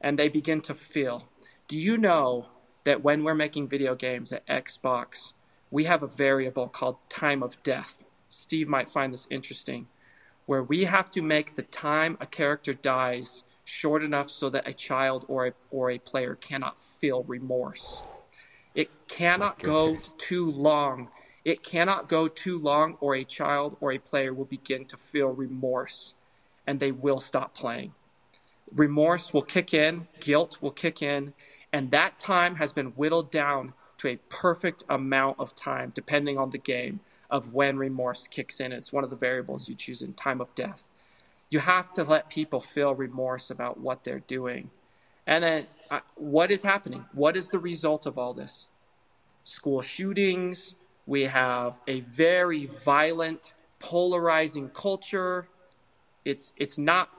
and 0.00 0.18
they 0.18 0.28
begin 0.28 0.60
to 0.62 0.74
feel. 0.74 1.28
Do 1.68 1.76
you 1.76 1.98
know 1.98 2.48
that 2.84 3.02
when 3.02 3.24
we're 3.24 3.34
making 3.34 3.68
video 3.68 3.94
games 3.94 4.32
at 4.32 4.46
Xbox, 4.46 5.32
we 5.70 5.84
have 5.84 6.02
a 6.02 6.08
variable 6.08 6.68
called 6.68 6.96
time 7.08 7.42
of 7.42 7.62
death. 7.62 8.04
Steve 8.28 8.68
might 8.68 8.88
find 8.88 9.12
this 9.12 9.26
interesting, 9.30 9.86
where 10.46 10.62
we 10.62 10.84
have 10.84 11.10
to 11.12 11.22
make 11.22 11.54
the 11.54 11.62
time 11.62 12.16
a 12.20 12.26
character 12.26 12.74
dies 12.74 13.44
short 13.64 14.02
enough 14.02 14.28
so 14.28 14.50
that 14.50 14.66
a 14.66 14.72
child 14.72 15.24
or 15.28 15.46
a, 15.46 15.52
or 15.70 15.90
a 15.90 15.98
player 15.98 16.34
cannot 16.34 16.80
feel 16.80 17.22
remorse. 17.24 18.02
It 18.74 18.90
cannot 19.08 19.58
go 19.60 19.96
too 20.18 20.50
long. 20.50 21.08
It 21.44 21.62
cannot 21.62 22.08
go 22.08 22.28
too 22.28 22.58
long, 22.58 22.96
or 23.00 23.14
a 23.14 23.24
child 23.24 23.76
or 23.80 23.92
a 23.92 23.98
player 23.98 24.34
will 24.34 24.44
begin 24.44 24.84
to 24.86 24.96
feel 24.96 25.28
remorse 25.28 26.14
and 26.66 26.78
they 26.78 26.92
will 26.92 27.20
stop 27.20 27.54
playing. 27.54 27.92
Remorse 28.72 29.32
will 29.32 29.42
kick 29.42 29.74
in, 29.74 30.06
guilt 30.20 30.58
will 30.60 30.70
kick 30.70 31.02
in, 31.02 31.32
and 31.72 31.90
that 31.90 32.18
time 32.18 32.56
has 32.56 32.72
been 32.72 32.88
whittled 32.88 33.30
down 33.30 33.72
to 34.00 34.08
a 34.08 34.16
perfect 34.30 34.82
amount 34.88 35.38
of 35.38 35.54
time, 35.54 35.92
depending 35.94 36.38
on 36.38 36.50
the 36.50 36.58
game, 36.58 37.00
of 37.28 37.52
when 37.52 37.76
remorse 37.76 38.26
kicks 38.26 38.58
in. 38.58 38.72
It's 38.72 38.94
one 38.94 39.04
of 39.04 39.10
the 39.10 39.16
variables 39.16 39.68
you 39.68 39.74
choose 39.74 40.00
in 40.00 40.14
time 40.14 40.40
of 40.40 40.54
death. 40.54 40.88
You 41.50 41.58
have 41.58 41.92
to 41.94 42.04
let 42.04 42.30
people 42.30 42.62
feel 42.62 42.94
remorse 42.94 43.50
about 43.50 43.78
what 43.78 44.04
they're 44.04 44.20
doing. 44.20 44.70
And 45.26 45.44
then, 45.44 45.66
uh, 45.90 46.00
what 46.14 46.50
is 46.50 46.62
happening? 46.62 47.04
What 47.12 47.36
is 47.36 47.48
the 47.50 47.58
result 47.58 48.06
of 48.06 48.16
all 48.16 48.32
this? 48.32 48.70
School 49.44 49.82
shootings. 49.82 50.74
We 51.06 51.24
have 51.24 51.78
a 51.86 52.00
very 52.00 52.64
violent, 52.64 53.52
polarizing 53.80 54.70
culture. 54.70 55.46
It's 56.24 56.52
it's 56.56 56.78
not 56.78 57.10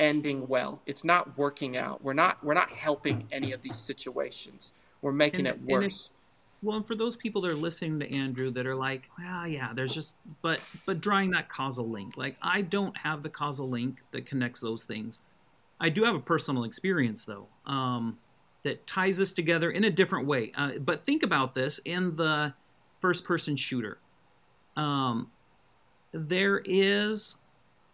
ending 0.00 0.48
well. 0.48 0.82
It's 0.86 1.04
not 1.04 1.38
working 1.38 1.76
out. 1.76 2.02
We're 2.02 2.14
not 2.14 2.42
we're 2.42 2.54
not 2.54 2.70
helping 2.70 3.28
any 3.30 3.52
of 3.52 3.62
these 3.62 3.76
situations. 3.76 4.72
We're 5.02 5.12
making 5.12 5.46
And- 5.46 5.56
it 5.56 5.62
worse. 5.62 6.10
well, 6.62 6.76
and 6.76 6.84
for 6.84 6.94
those 6.96 7.16
people 7.16 7.42
that 7.42 7.52
are 7.52 7.56
listening 7.56 8.00
to 8.00 8.10
Andrew 8.12 8.50
that 8.50 8.66
are 8.66 8.74
like, 8.74 9.08
well, 9.18 9.46
yeah, 9.46 9.72
there's 9.72 9.94
just, 9.94 10.16
but, 10.42 10.60
but 10.86 11.00
drawing 11.00 11.30
that 11.30 11.48
causal 11.48 11.88
link. 11.88 12.16
Like, 12.16 12.36
I 12.42 12.62
don't 12.62 12.96
have 12.98 13.22
the 13.22 13.28
causal 13.28 13.68
link 13.68 13.98
that 14.10 14.26
connects 14.26 14.60
those 14.60 14.84
things. 14.84 15.20
I 15.80 15.88
do 15.88 16.02
have 16.04 16.16
a 16.16 16.20
personal 16.20 16.64
experience 16.64 17.24
though, 17.24 17.46
um, 17.64 18.18
that 18.64 18.86
ties 18.88 19.20
us 19.20 19.32
together 19.32 19.70
in 19.70 19.84
a 19.84 19.90
different 19.90 20.26
way. 20.26 20.50
Uh, 20.56 20.78
but 20.80 21.06
think 21.06 21.22
about 21.22 21.54
this 21.54 21.78
in 21.84 22.16
the 22.16 22.52
first-person 23.00 23.56
shooter. 23.56 23.98
Um, 24.76 25.30
there 26.12 26.60
is 26.64 27.36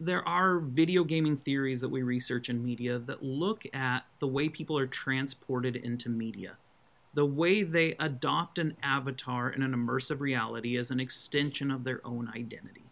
there 0.00 0.26
are 0.28 0.58
video 0.58 1.04
gaming 1.04 1.36
theories 1.36 1.80
that 1.80 1.88
we 1.88 2.02
research 2.02 2.48
in 2.48 2.64
media 2.64 2.98
that 2.98 3.22
look 3.22 3.62
at 3.72 4.00
the 4.18 4.26
way 4.26 4.48
people 4.48 4.76
are 4.76 4.86
transported 4.86 5.76
into 5.76 6.08
media 6.08 6.56
the 7.14 7.26
way 7.26 7.62
they 7.62 7.94
adopt 8.00 8.58
an 8.58 8.76
avatar 8.82 9.50
in 9.50 9.62
an 9.62 9.72
immersive 9.72 10.20
reality 10.20 10.76
is 10.76 10.90
an 10.90 11.00
extension 11.00 11.70
of 11.70 11.84
their 11.84 12.00
own 12.04 12.28
identity 12.34 12.82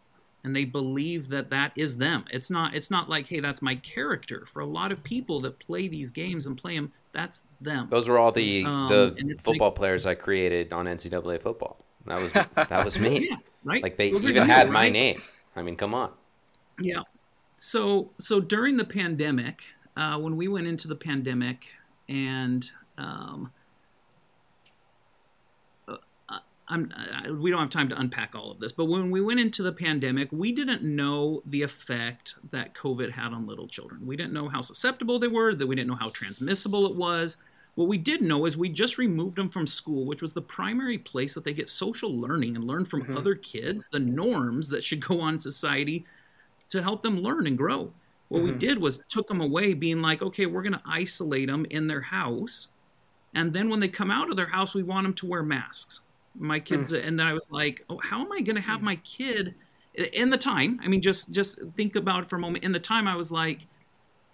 and 0.45 0.57
they 0.57 0.65
believe 0.65 1.29
that 1.29 1.51
that 1.51 1.73
is 1.77 1.97
them 1.99 2.25
it's 2.31 2.51
not 2.51 2.75
it's 2.75 2.91
not 2.91 3.09
like 3.09 3.27
hey 3.27 3.41
that's 3.41 3.63
my 3.63 3.75
character 3.77 4.47
for 4.47 4.61
a 4.61 4.67
lot 4.67 4.91
of 4.93 5.03
people 5.03 5.41
that 5.41 5.59
play 5.59 5.89
these 5.89 6.11
games 6.11 6.47
and 6.47 6.57
play 6.57 6.75
them 6.75 6.93
that's 7.13 7.43
them 7.61 7.89
Those 7.91 8.09
were 8.09 8.19
all 8.19 8.33
the 8.33 8.65
Um, 8.65 8.89
the 8.89 9.37
football 9.39 9.73
players 9.73 10.07
I 10.07 10.15
created 10.15 10.73
on 10.73 10.87
NCAA 10.87 11.41
football. 11.41 11.85
That 12.07 12.21
was 12.21 12.33
that 12.33 12.85
was 12.85 12.99
me. 12.99 13.29
Yeah, 13.31 13.37
right? 13.65 13.83
Like 13.83 13.97
they 13.97 14.11
Those 14.11 14.25
even 14.25 14.49
had 14.49 14.71
my 14.71 14.89
name. 14.89 15.21
I 15.55 15.63
mean, 15.63 15.77
come 15.77 15.95
on. 15.95 16.13
Yeah. 16.81 17.03
So 17.57 18.11
so 18.19 18.41
during 18.41 18.77
the 18.77 18.85
pandemic, 18.85 19.63
uh, 19.97 20.19
when 20.19 20.37
we 20.37 20.49
went 20.49 20.67
into 20.67 20.89
the 20.89 20.97
pandemic, 20.97 21.67
and 22.09 22.69
um, 22.99 23.53
uh, 25.87 25.97
I'm, 26.29 26.41
I, 26.73 27.31
we 27.31 27.51
don't 27.51 27.61
have 27.61 27.71
time 27.71 27.89
to 27.91 27.99
unpack 28.01 28.35
all 28.35 28.51
of 28.51 28.59
this, 28.61 28.73
but 28.73 28.87
when 28.87 29.11
we 29.11 29.21
went 29.21 29.41
into 29.41 29.63
the 29.63 29.73
pandemic, 29.73 30.29
we 30.33 30.53
didn't 30.53 30.83
know 30.83 31.43
the 31.47 31.63
effect 31.63 32.35
that 32.51 32.75
COVID 32.75 33.11
had 33.11 33.33
on 33.33 33.47
little 33.47 33.69
children. 33.69 34.07
We 34.07 34.17
didn't 34.17 34.33
know 34.33 34.49
how 34.49 34.63
susceptible 34.63 35.19
they 35.19 35.29
were, 35.29 35.55
that 35.55 35.67
we 35.67 35.75
didn't 35.77 35.89
know 35.89 35.97
how 35.97 36.11
transmissible 36.11 36.87
it 36.87 36.97
was. 36.97 37.37
What 37.75 37.89
we 37.89 37.99
did 37.99 38.23
know 38.23 38.45
is 38.47 38.57
we 38.57 38.69
just 38.69 38.99
removed 38.99 39.37
them 39.37 39.49
from 39.49 39.67
school, 39.67 40.05
which 40.07 40.23
was 40.23 40.35
the 40.35 40.43
primary 40.43 40.99
place 40.99 41.35
that 41.35 41.45
they 41.45 41.55
get 41.55 41.69
social 41.69 42.15
learning 42.15 42.57
and 42.57 42.65
learn 42.67 42.85
from 42.85 43.17
other 43.17 43.35
kids, 43.35 43.89
the 43.93 43.99
norms 43.99 44.69
that 44.69 44.85
should 44.85 45.07
go 45.07 45.21
on 45.21 45.35
in 45.35 45.41
society 45.41 46.05
to 46.69 46.83
help 46.83 47.03
them 47.03 47.19
learn 47.21 47.47
and 47.47 47.57
grow. 47.57 47.93
What 48.29 48.43
we 48.43 48.53
Mhm. 48.53 48.59
did 48.59 48.79
was 48.79 49.01
took 49.09 49.29
them 49.29 49.41
away, 49.41 49.75
being 49.75 50.01
like, 50.01 50.23
okay, 50.23 50.47
we're 50.47 50.63
going 50.63 50.73
to 50.73 50.83
isolate 50.87 51.49
them 51.49 51.67
in 51.71 51.87
their 51.87 52.01
house. 52.01 52.69
And 53.35 53.53
then 53.53 53.69
when 53.69 53.81
they 53.81 53.89
come 53.89 54.11
out 54.11 54.31
of 54.31 54.37
their 54.37 54.47
house, 54.47 54.75
we 54.75 54.83
want 54.83 55.05
them 55.05 55.15
to 55.15 55.27
wear 55.27 55.43
masks. 55.43 56.01
My 56.39 56.61
kids, 56.61 56.93
and 56.93 57.19
then 57.19 57.27
I 57.27 57.35
was 57.35 57.49
like, 57.51 57.85
oh, 57.91 57.99
how 58.03 58.21
am 58.25 58.33
I 58.33 58.41
going 58.41 58.57
to 58.57 58.63
have 58.63 58.81
my 58.83 58.97
kid 58.97 59.55
in 59.95 60.31
the 60.31 60.39
time? 60.39 60.81
I 60.83 60.89
mean, 60.89 61.03
just 61.03 61.31
just 61.33 61.59
think 61.77 61.95
about 61.97 62.23
it 62.23 62.27
for 62.29 62.37
a 62.37 62.39
moment. 62.39 62.65
In 62.65 62.73
the 62.73 62.81
time, 62.81 63.07
I 63.07 63.17
was 63.17 63.31
like, 63.31 63.67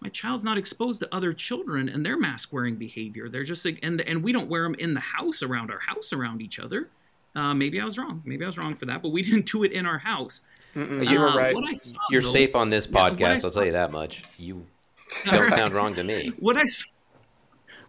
my 0.01 0.09
child's 0.09 0.45
not 0.45 0.57
exposed 0.59 1.01
to 1.01 1.13
other 1.15 1.33
children 1.33 1.89
and 1.89 2.07
their 2.07 2.17
mask 2.17 2.53
wearing 2.53 2.77
behavior. 2.77 3.29
They're 3.29 3.43
just 3.45 3.65
like, 3.65 3.81
and 3.83 4.01
and 4.03 4.23
we 4.23 4.33
don't 4.33 4.49
wear 4.49 4.63
them 4.63 4.77
in 4.77 4.95
the 4.95 5.01
house 5.01 5.43
around 5.43 5.71
our 5.73 5.81
house 5.81 6.13
around 6.13 6.41
each 6.41 6.59
other. 6.61 6.89
Uh, 7.35 7.53
maybe 7.55 7.81
I 7.81 7.85
was 7.85 7.99
wrong. 7.99 8.23
Maybe 8.25 8.45
I 8.45 8.47
was 8.49 8.59
wrong 8.59 8.75
for 8.75 8.87
that, 8.87 9.03
but 9.03 9.11
we 9.11 9.23
didn't 9.29 9.47
do 9.51 9.65
it 9.65 9.73
in 9.73 9.85
our 9.87 9.99
house. 9.99 10.43
Mm-mm, 10.77 11.09
You 11.11 11.19
were 11.19 11.29
Uh, 11.31 11.37
right. 11.37 11.55
what 11.55 11.65
I 11.65 11.75
saw, 11.75 11.97
You're 12.11 12.23
though- 12.23 12.29
safe 12.33 12.55
on 12.55 12.71
this 12.71 12.87
Yeah, 12.87 12.93
what 12.93 13.13
I 13.13 13.17
podcast. 13.17 13.31
I'll 13.35 13.41
saw- 13.41 13.51
tell 13.51 13.65
you 13.67 13.73
that 13.73 13.91
much. 13.91 14.23
You 14.39 14.67
don't 15.25 15.51
sound 15.51 15.75
wrong 15.75 15.95
to 15.97 16.05
me. 16.05 16.33
what 16.39 16.57
I 16.57 16.63
s- 16.63 16.85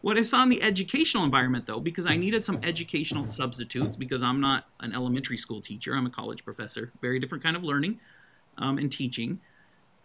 what 0.02 0.18
I 0.18 0.22
saw 0.22 0.44
in 0.44 0.50
the 0.50 0.62
educational 0.62 1.24
environment 1.24 1.66
though, 1.66 1.80
because 1.80 2.06
I 2.06 2.16
needed 2.16 2.44
some 2.44 2.60
educational 2.64 3.24
substitutes 3.24 3.96
because 3.96 4.24
I'm 4.24 4.40
not 4.40 4.66
an 4.80 4.94
elementary 4.94 5.38
school 5.38 5.62
teacher, 5.62 5.94
I'm 5.94 6.06
a 6.06 6.10
college 6.10 6.44
professor, 6.46 6.92
very 7.02 7.20
different 7.20 7.44
kind 7.44 7.56
of 7.56 7.64
learning 7.64 8.00
um, 8.58 8.78
and 8.78 8.92
teaching. 8.92 9.40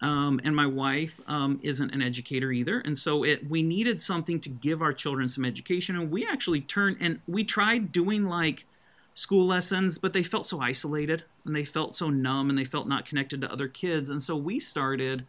Um, 0.00 0.40
and 0.44 0.54
my 0.54 0.66
wife 0.66 1.20
um, 1.26 1.60
isn't 1.62 1.92
an 1.92 2.02
educator 2.02 2.50
either, 2.50 2.80
and 2.80 2.98
so 2.98 3.24
it 3.24 3.48
we 3.48 3.62
needed 3.62 4.00
something 4.00 4.40
to 4.40 4.48
give 4.48 4.82
our 4.82 4.92
children 4.92 5.28
some 5.28 5.44
education, 5.44 5.96
and 5.96 6.10
we 6.10 6.26
actually 6.26 6.60
turned 6.60 6.98
and 7.00 7.20
we 7.26 7.44
tried 7.44 7.92
doing 7.92 8.28
like 8.28 8.66
school 9.14 9.46
lessons, 9.46 9.98
but 9.98 10.12
they 10.12 10.24
felt 10.24 10.44
so 10.44 10.60
isolated 10.60 11.22
and 11.44 11.54
they 11.54 11.64
felt 11.64 11.94
so 11.94 12.10
numb 12.10 12.50
and 12.50 12.58
they 12.58 12.64
felt 12.64 12.88
not 12.88 13.06
connected 13.06 13.40
to 13.40 13.50
other 13.50 13.68
kids, 13.68 14.10
and 14.10 14.22
so 14.22 14.36
we 14.36 14.58
started 14.58 15.24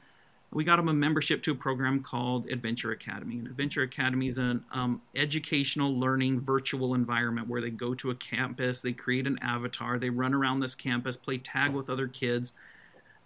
we 0.52 0.64
got 0.64 0.78
them 0.78 0.88
a 0.88 0.94
membership 0.94 1.44
to 1.44 1.52
a 1.52 1.56
program 1.56 2.02
called 2.02 2.50
Adventure 2.50 2.92
Academy. 2.92 3.38
And 3.38 3.48
Adventure 3.48 3.82
Academy 3.82 4.28
is 4.28 4.38
an 4.38 4.64
um, 4.72 5.02
educational 5.16 6.00
learning 6.00 6.40
virtual 6.40 6.94
environment 6.94 7.48
where 7.48 7.62
they 7.62 7.70
go 7.70 7.94
to 7.96 8.10
a 8.10 8.16
campus, 8.16 8.82
they 8.82 8.94
create 8.94 9.28
an 9.28 9.38
avatar, 9.42 10.00
they 10.00 10.10
run 10.10 10.34
around 10.34 10.62
this 10.62 10.76
campus, 10.76 11.18
play 11.18 11.38
tag 11.38 11.72
with 11.72 11.90
other 11.90 12.08
kids. 12.08 12.54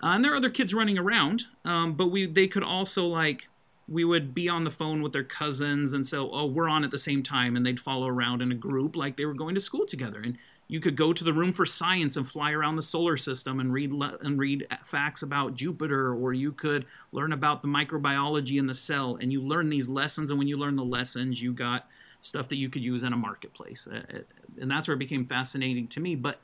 Uh, 0.02 0.08
and 0.08 0.24
there 0.24 0.34
are 0.34 0.38
other 0.38 0.50
kids 0.50 0.74
running 0.74 0.98
around, 0.98 1.44
um, 1.66 1.94
but 1.94 2.08
we 2.08 2.26
they 2.26 2.48
could 2.48 2.64
also 2.64 3.06
like 3.06 3.48
we 3.88 4.06
would 4.06 4.34
be 4.34 4.48
on 4.48 4.64
the 4.64 4.72
phone 4.72 5.02
with 5.02 5.12
their 5.12 5.24
cousins 5.24 5.94
and 5.94 6.08
say, 6.08 6.18
"Oh, 6.18 6.46
we're 6.46 6.70
on 6.70 6.84
at 6.84 6.91
the 6.91 6.98
same 6.98 7.22
time," 7.22 7.56
and 7.56 7.66
they'd 7.66 7.80
follow 7.80 8.08
around 8.08 8.41
in 8.41 8.52
a 8.52 8.56
group 8.56 8.96
like 8.96 9.18
they 9.18 9.26
were 9.26 9.34
going 9.34 9.56
to 9.56 9.62
school 9.62 9.86
together. 9.86 10.22
And 10.24 10.38
you 10.72 10.80
could 10.80 10.96
go 10.96 11.12
to 11.12 11.24
the 11.24 11.34
room 11.34 11.52
for 11.52 11.66
science 11.66 12.16
and 12.16 12.30
fly 12.30 12.52
around 12.52 12.76
the 12.76 12.82
solar 12.82 13.18
system 13.18 13.60
and 13.60 13.74
read 13.74 13.91
le- 13.91 14.18
and 14.22 14.38
read 14.38 14.68
facts 14.84 15.24
about 15.24 15.56
Jupiter, 15.56 16.14
or 16.14 16.32
you 16.32 16.52
could 16.52 16.86
learn 17.12 17.34
about 17.34 17.64
the 17.64 17.68
microbiology 17.68 18.58
in 18.60 18.68
the 18.68 18.74
cell. 18.74 19.18
And 19.20 19.34
you 19.34 19.41
learn 19.41 19.70
these 19.70 19.90
lessons, 19.90 20.30
and 20.30 20.38
when 20.38 20.48
you 20.48 20.58
learn 20.58 20.76
the 20.76 20.86
lessons, 20.86 21.41
you 21.41 21.54
got 21.54 21.88
stuff 22.22 22.48
that 22.50 22.58
you 22.58 22.70
could 22.70 22.84
use 22.84 23.04
in 23.04 23.14
a 23.14 23.18
marketplace, 23.18 23.88
Uh, 23.88 24.04
uh, 24.14 24.20
and 24.62 24.70
that's 24.70 24.88
where 24.88 24.96
it 24.96 25.00
became 25.00 25.26
fascinating 25.26 25.88
to 25.88 26.00
me. 26.00 26.16
But 26.16 26.40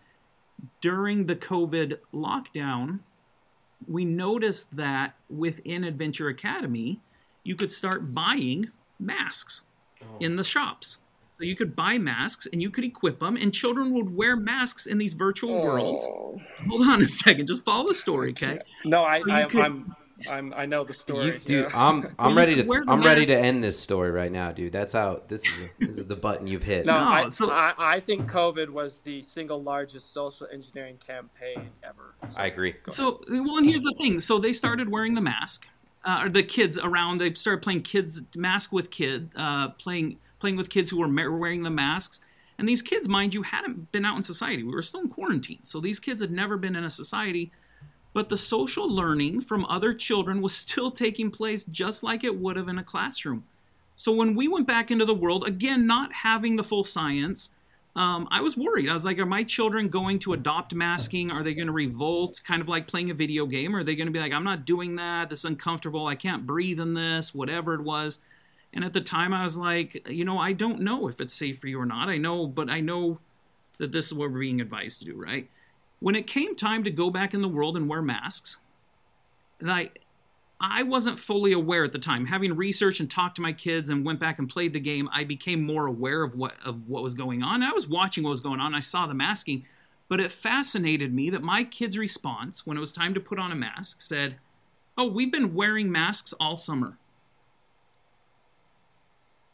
during 0.81 1.25
the 1.25 1.35
COVID 1.35 1.99
lockdown, 2.13 2.99
we 3.87 4.05
noticed 4.05 4.75
that 4.75 5.15
within 5.29 5.83
Adventure 5.83 6.29
Academy, 6.29 7.01
you 7.43 7.55
could 7.55 7.71
start 7.71 8.15
buying 8.15 8.71
masks 8.97 9.61
in 10.19 10.37
the 10.37 10.43
shops. 10.43 10.97
So 11.37 11.43
you 11.43 11.55
could 11.55 11.75
buy 11.75 11.97
masks 11.97 12.47
and 12.51 12.61
you 12.61 12.69
could 12.69 12.85
equip 12.85 13.19
them, 13.19 13.35
and 13.35 13.53
children 13.53 13.93
would 13.93 14.15
wear 14.15 14.37
masks 14.37 14.85
in 14.85 14.97
these 14.97 15.13
virtual 15.13 15.61
worlds. 15.61 16.05
Oh. 16.07 16.39
Hold 16.67 16.87
on 16.87 17.01
a 17.01 17.07
second, 17.09 17.47
just 17.47 17.63
follow 17.65 17.85
the 17.87 17.93
story, 17.93 18.31
okay? 18.31 18.59
No, 18.85 19.03
I, 19.03 19.21
So 19.21 19.31
I, 19.31 19.43
could- 19.45 19.61
I'm, 19.65 19.95
I'm, 20.31 20.53
I 20.55 20.65
know 20.65 20.85
the 20.85 20.93
story. 20.93 21.25
You, 21.25 21.39
dude, 21.39 21.71
yeah. 21.71 21.89
I'm 21.89 22.07
I'm 22.19 22.31
you 22.31 22.37
ready 22.37 22.55
to 22.63 22.83
I'm 22.87 23.01
ready 23.03 23.25
to 23.25 23.35
end 23.37 23.61
this 23.61 23.77
story 23.77 24.11
right 24.11 24.31
now, 24.31 24.53
dude. 24.53 24.71
That's 24.71 24.93
how 24.93 25.23
this 25.27 25.45
is 25.45 25.63
this 25.77 25.97
is 25.97 26.07
the 26.07 26.15
button 26.15 26.47
you've 26.47 26.63
hit. 26.63 26.85
No, 26.85 26.95
I, 26.95 27.27
so- 27.27 27.51
I, 27.51 27.73
I 27.77 27.99
think 27.99 28.31
COVID 28.31 28.69
was 28.69 29.01
the 29.01 29.21
single 29.21 29.61
largest 29.61 30.13
social 30.13 30.47
engineering 30.53 30.97
campaign 31.05 31.69
ever. 31.83 32.15
So, 32.29 32.39
I 32.39 32.45
agree. 32.45 32.75
So, 32.89 33.21
well, 33.29 33.57
and 33.57 33.67
here's 33.67 33.83
the 33.83 33.93
thing. 33.97 34.21
So 34.21 34.39
they 34.39 34.53
started 34.53 34.89
wearing 34.89 35.15
the 35.15 35.21
mask, 35.21 35.67
uh, 36.05 36.21
or 36.23 36.29
the 36.29 36.43
kids 36.43 36.77
around. 36.77 37.19
They 37.19 37.33
started 37.33 37.61
playing 37.61 37.81
kids 37.81 38.23
mask 38.37 38.71
with 38.71 38.91
kid, 38.91 39.31
uh, 39.35 39.69
playing 39.71 40.17
playing 40.45 40.55
with 40.57 40.69
kids 40.69 40.91
who 40.91 40.99
were 40.99 41.31
wearing 41.35 41.63
the 41.63 41.71
masks. 41.71 42.19
And 42.59 42.69
these 42.69 42.83
kids, 42.83 43.09
mind 43.09 43.33
you, 43.33 43.41
hadn't 43.41 43.91
been 43.91 44.05
out 44.05 44.15
in 44.15 44.21
society. 44.21 44.61
We 44.61 44.75
were 44.75 44.83
still 44.83 45.01
in 45.01 45.09
quarantine, 45.09 45.61
so 45.63 45.79
these 45.79 45.99
kids 45.99 46.21
had 46.21 46.29
never 46.29 46.55
been 46.55 46.75
in 46.75 46.83
a 46.83 46.89
society. 46.91 47.51
But 48.13 48.29
the 48.29 48.37
social 48.37 48.87
learning 48.87 49.41
from 49.41 49.65
other 49.65 49.91
children 49.91 50.43
was 50.43 50.55
still 50.65 50.91
taking 50.91 51.31
place 51.31 51.65
just 51.65 52.03
like 52.03 52.23
it 52.23 52.37
would 52.37 52.57
have 52.57 52.67
in 52.67 52.77
a 52.77 52.83
classroom. 52.83 53.43
So 53.95 54.11
when 54.11 54.35
we 54.35 54.47
went 54.47 54.67
back 54.67 54.91
into 54.91 55.03
the 55.03 55.15
world, 55.15 55.47
again, 55.47 55.87
not 55.87 56.13
having 56.13 56.57
the 56.57 56.63
full 56.63 56.83
science, 56.83 57.49
um, 57.95 58.27
I 58.29 58.41
was 58.41 58.55
worried. 58.55 58.87
I 58.87 58.93
was 58.93 59.03
like, 59.03 59.17
are 59.17 59.25
my 59.25 59.43
children 59.43 59.89
going 59.89 60.19
to 60.19 60.33
adopt 60.33 60.75
masking? 60.75 61.31
Are 61.31 61.41
they 61.41 61.55
going 61.55 61.67
to 61.67 61.73
revolt, 61.73 62.39
kind 62.45 62.61
of 62.61 62.69
like 62.69 62.87
playing 62.87 63.09
a 63.09 63.15
video 63.15 63.47
game? 63.47 63.75
Are 63.75 63.83
they 63.83 63.95
going 63.95 64.07
to 64.07 64.13
be 64.13 64.19
like, 64.19 64.31
I'm 64.31 64.43
not 64.43 64.65
doing 64.65 64.97
that. 64.97 65.31
This 65.31 65.39
is 65.39 65.45
uncomfortable. 65.45 66.05
I 66.05 66.13
can't 66.13 66.45
breathe 66.45 66.79
in 66.79 66.93
this, 66.93 67.33
whatever 67.33 67.73
it 67.73 67.81
was. 67.81 68.19
And 68.75 68.83
at 68.83 68.91
the 68.91 69.01
time, 69.01 69.33
I 69.33 69.45
was 69.45 69.57
like, 69.57 70.07
you 70.09 70.25
know, 70.25 70.37
I 70.37 70.51
don't 70.51 70.81
know 70.81 71.07
if 71.07 71.21
it's 71.21 71.33
safe 71.33 71.59
for 71.59 71.67
you 71.67 71.79
or 71.79 71.85
not. 71.85 72.09
I 72.09 72.17
know, 72.17 72.45
but 72.45 72.69
I 72.69 72.81
know 72.81 73.19
that 73.77 73.93
this 73.93 74.07
is 74.07 74.13
what 74.13 74.29
we're 74.31 74.39
being 74.39 74.59
advised 74.59 74.99
to 74.99 75.05
do, 75.05 75.15
right? 75.15 75.49
When 76.01 76.13
it 76.13 76.27
came 76.27 76.55
time 76.55 76.83
to 76.83 76.91
go 76.91 77.09
back 77.09 77.33
in 77.33 77.41
the 77.41 77.47
world 77.47 77.77
and 77.77 77.87
wear 77.87 78.01
masks, 78.01 78.57
and 79.61 79.71
I, 79.71 79.91
I 80.59 80.83
wasn't 80.83 81.19
fully 81.19 81.53
aware 81.53 81.85
at 81.85 81.93
the 81.93 81.99
time. 81.99 82.25
Having 82.25 82.57
researched 82.57 82.99
and 82.99 83.09
talked 83.09 83.37
to 83.37 83.41
my 83.41 83.53
kids 83.53 83.89
and 83.89 84.05
went 84.05 84.19
back 84.19 84.39
and 84.39 84.49
played 84.49 84.73
the 84.73 84.79
game, 84.81 85.09
I 85.13 85.23
became 85.23 85.65
more 85.65 85.85
aware 85.85 86.21
of 86.21 86.35
what 86.35 86.55
of 86.65 86.89
what 86.89 87.01
was 87.01 87.13
going 87.13 87.43
on. 87.43 87.63
I 87.63 87.71
was 87.71 87.87
watching 87.87 88.23
what 88.23 88.31
was 88.31 88.41
going 88.41 88.59
on. 88.59 88.75
I 88.75 88.81
saw 88.81 89.07
the 89.07 89.15
masking, 89.15 89.65
but 90.09 90.19
it 90.19 90.33
fascinated 90.33 91.13
me 91.13 91.29
that 91.29 91.41
my 91.41 91.63
kids' 91.63 91.97
response 91.97 92.65
when 92.65 92.75
it 92.75 92.81
was 92.81 92.91
time 92.91 93.13
to 93.13 93.19
put 93.21 93.39
on 93.39 93.53
a 93.53 93.55
mask 93.55 94.01
said, 94.01 94.35
"Oh, 94.97 95.07
we've 95.07 95.31
been 95.31 95.55
wearing 95.55 95.91
masks 95.91 96.33
all 96.41 96.57
summer." 96.57 96.97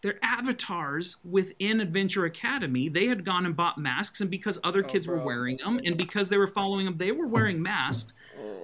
Their 0.02 0.18
avatars 0.24 1.18
within 1.24 1.80
Adventure 1.80 2.26
Academy, 2.26 2.90
they 2.90 3.06
had 3.06 3.24
gone 3.24 3.46
and 3.46 3.56
bought 3.56 3.78
masks, 3.78 4.20
and 4.20 4.32
because 4.32 4.60
other 4.64 4.82
kids 4.82 5.08
were 5.08 5.24
wearing 5.24 5.58
them, 5.58 5.80
and 5.86 5.96
because 5.96 6.30
they 6.30 6.38
were 6.38 6.48
following 6.48 6.86
them, 6.86 6.98
they 6.98 7.12
were 7.12 7.28
wearing 7.28 7.62
masks. 7.62 8.14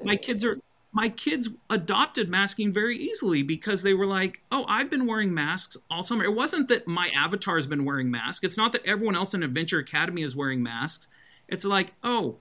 My 0.03 0.15
kids 0.15 0.43
are 0.43 0.59
my 0.91 1.09
kids 1.09 1.49
adopted 1.69 2.27
masking 2.27 2.73
very 2.73 2.97
easily 2.97 3.43
because 3.43 3.83
they 3.83 3.93
were 3.93 4.07
like, 4.07 4.41
"Oh, 4.51 4.65
I've 4.67 4.89
been 4.89 5.05
wearing 5.05 5.31
masks 5.31 5.77
all 5.91 6.01
summer." 6.01 6.23
It 6.23 6.33
wasn't 6.33 6.69
that 6.69 6.87
my 6.87 7.09
avatar 7.09 7.55
has 7.55 7.67
been 7.67 7.85
wearing 7.85 8.09
masks. 8.09 8.43
It's 8.43 8.57
not 8.57 8.71
that 8.71 8.83
everyone 8.83 9.15
else 9.15 9.35
in 9.35 9.43
Adventure 9.43 9.77
Academy 9.77 10.23
is 10.23 10.35
wearing 10.35 10.63
masks. 10.63 11.07
It's 11.47 11.65
like, 11.65 11.93
"Oh, 12.03 12.37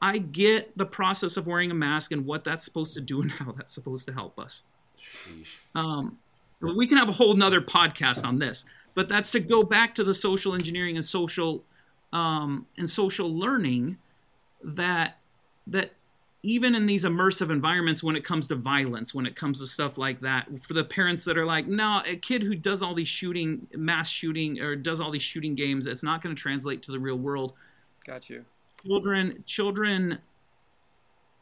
I 0.00 0.18
get 0.18 0.78
the 0.78 0.86
process 0.86 1.36
of 1.36 1.48
wearing 1.48 1.72
a 1.72 1.74
mask 1.74 2.12
and 2.12 2.24
what 2.24 2.44
that's 2.44 2.64
supposed 2.64 2.94
to 2.94 3.00
do 3.00 3.20
and 3.20 3.32
how 3.32 3.50
that's 3.50 3.74
supposed 3.74 4.06
to 4.06 4.12
help 4.12 4.38
us." 4.38 4.62
Um, 5.74 6.18
we 6.60 6.86
can 6.86 6.98
have 6.98 7.08
a 7.08 7.12
whole 7.12 7.34
nother 7.34 7.60
podcast 7.60 8.24
on 8.24 8.38
this, 8.38 8.64
but 8.94 9.08
that's 9.08 9.30
to 9.32 9.40
go 9.40 9.62
back 9.62 9.94
to 9.96 10.04
the 10.04 10.14
social 10.14 10.54
engineering 10.54 10.96
and 10.96 11.04
social 11.04 11.64
um, 12.12 12.66
and 12.76 12.88
social 12.88 13.32
learning 13.32 13.98
that 14.62 15.18
that 15.66 15.92
even 16.42 16.74
in 16.74 16.86
these 16.86 17.04
immersive 17.04 17.50
environments 17.50 18.02
when 18.02 18.16
it 18.16 18.24
comes 18.24 18.48
to 18.48 18.54
violence 18.54 19.14
when 19.14 19.26
it 19.26 19.36
comes 19.36 19.60
to 19.60 19.66
stuff 19.66 19.98
like 19.98 20.20
that 20.20 20.46
for 20.62 20.72
the 20.72 20.84
parents 20.84 21.24
that 21.24 21.36
are 21.36 21.44
like 21.44 21.66
no 21.66 22.00
a 22.06 22.16
kid 22.16 22.42
who 22.42 22.54
does 22.54 22.82
all 22.82 22.94
these 22.94 23.08
shooting 23.08 23.66
mass 23.74 24.08
shooting 24.08 24.60
or 24.60 24.74
does 24.74 25.00
all 25.00 25.10
these 25.10 25.22
shooting 25.22 25.54
games 25.54 25.86
it's 25.86 26.02
not 26.02 26.22
going 26.22 26.34
to 26.34 26.40
translate 26.40 26.82
to 26.82 26.92
the 26.92 26.98
real 26.98 27.18
world. 27.18 27.52
Got 28.06 28.30
you. 28.30 28.44
Children 28.84 29.44
children 29.46 30.18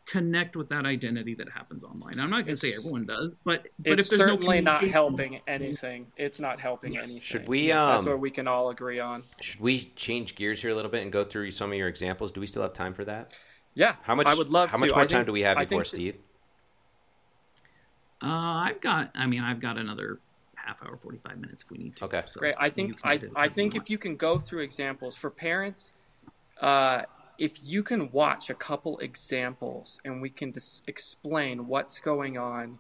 connect 0.07 0.55
with 0.57 0.69
that 0.69 0.87
identity 0.87 1.35
that 1.35 1.49
happens 1.51 1.83
online 1.83 2.19
i'm 2.21 2.31
not 2.31 2.45
going 2.47 2.55
to 2.55 2.57
say 2.57 2.73
everyone 2.73 3.05
does 3.05 3.37
but 3.45 3.67
but 3.85 3.99
it's 3.99 4.03
if 4.03 4.09
there's 4.11 4.21
no 4.29 4.35
certainly 4.35 4.61
not 4.61 4.87
helping 4.87 5.41
anything 5.49 6.07
it's 6.17 6.39
not 6.39 6.61
helping 6.61 6.93
Yes. 6.95 7.11
anything 7.11 7.23
Should 7.23 7.49
we, 7.49 7.67
Yes, 7.67 7.85
that's 7.87 8.01
um, 8.01 8.07
where 8.07 8.17
we 8.17 8.31
can 8.31 8.47
all 8.47 8.71
agree 8.71 9.01
on 9.01 9.25
Should 9.41 9.61
we 9.61 9.93
change 9.97 10.37
gears 10.37 10.63
here 10.63 10.71
a 10.71 10.75
little 10.77 10.91
bit 10.93 11.03
and 11.03 11.11
go 11.11 11.25
through 11.25 11.51
some 11.51 11.73
of 11.73 11.77
your 11.79 11.89
examples? 11.89 12.31
Do 12.31 12.41
we 12.41 12.47
still 12.47 12.63
have 12.63 12.73
time 12.73 12.95
for 12.95 13.05
that? 13.05 13.33
yeah 13.75 13.97
How 14.05 14.15
much? 14.15 14.29
i 14.29 14.35
would 14.35 14.49
love 14.49 14.71
How 14.71 14.79
much 14.79 14.91
to. 14.91 14.95
more 14.95 15.03
I 15.03 15.07
time 15.07 15.19
think- 15.19 15.27
do 15.27 15.33
we 15.33 15.41
have 15.43 15.59
before 15.59 15.85
think 15.85 15.87
Steve? 15.87 16.17
uh, 18.23 18.27
i've 18.27 18.81
got 18.81 19.11
i 19.15 19.27
mean 19.27 19.43
i've 19.43 19.61
got 19.61 19.77
another 19.77 20.21
half 20.55 20.83
hour 20.83 20.97
45 20.97 21.39
minutes 21.39 21.63
if 21.65 21.71
we 21.71 21.79
need 21.79 21.97
to 21.97 22.05
Okay. 22.07 22.23
so 22.27 22.41
Great. 22.41 22.55
I 22.59 22.71
think 22.71 22.97
I, 23.05 23.11
I 23.13 23.15
if 23.15 23.23
you 23.23 23.51
think 23.51 23.75
if 23.77 23.91
you 23.91 23.99
can 23.99 24.17
go 24.17 24.39
through 24.39 24.63
examples 24.63 25.15
for 25.15 25.31
parents, 25.31 25.93
uh, 26.61 27.03
if 27.39 27.59
you 27.65 27.83
can 27.83 28.11
watch 28.11 28.51
a 28.51 28.55
couple 28.55 28.99
examples 28.99 30.01
and 30.05 30.23
we 30.23 30.31
can 30.31 30.51
dis- 30.51 30.83
explain 30.87 31.67
what's 31.67 32.01
going 32.01 32.39
on, 32.39 32.79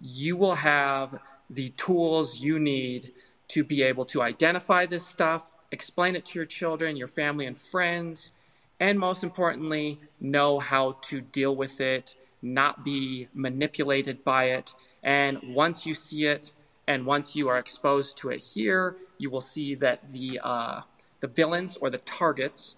you 0.00 0.36
will 0.36 0.56
have 0.56 1.20
the 1.48 1.68
tools 1.70 2.40
you 2.40 2.58
need 2.58 3.12
to 3.48 3.62
be 3.62 3.82
able 3.82 4.04
to 4.06 4.22
identify 4.22 4.86
this 4.86 5.06
stuff, 5.06 5.50
explain 5.70 6.16
it 6.16 6.24
to 6.24 6.38
your 6.38 6.46
children, 6.46 6.96
your 6.96 7.06
family, 7.06 7.46
and 7.46 7.56
friends, 7.56 8.32
and 8.80 8.98
most 8.98 9.22
importantly, 9.22 10.00
know 10.20 10.58
how 10.58 10.92
to 11.02 11.20
deal 11.20 11.54
with 11.54 11.80
it, 11.80 12.16
not 12.40 12.84
be 12.84 13.28
manipulated 13.34 14.24
by 14.24 14.44
it. 14.46 14.74
And 15.02 15.38
once 15.54 15.86
you 15.86 15.94
see 15.94 16.24
it, 16.24 16.52
and 16.86 17.06
once 17.06 17.36
you 17.36 17.48
are 17.48 17.58
exposed 17.58 18.16
to 18.18 18.30
it 18.30 18.40
here, 18.40 18.96
you 19.18 19.30
will 19.30 19.40
see 19.40 19.74
that 19.76 20.10
the 20.10 20.40
uh, 20.42 20.80
the 21.20 21.28
villains 21.28 21.76
or 21.76 21.90
the 21.90 21.98
targets 21.98 22.74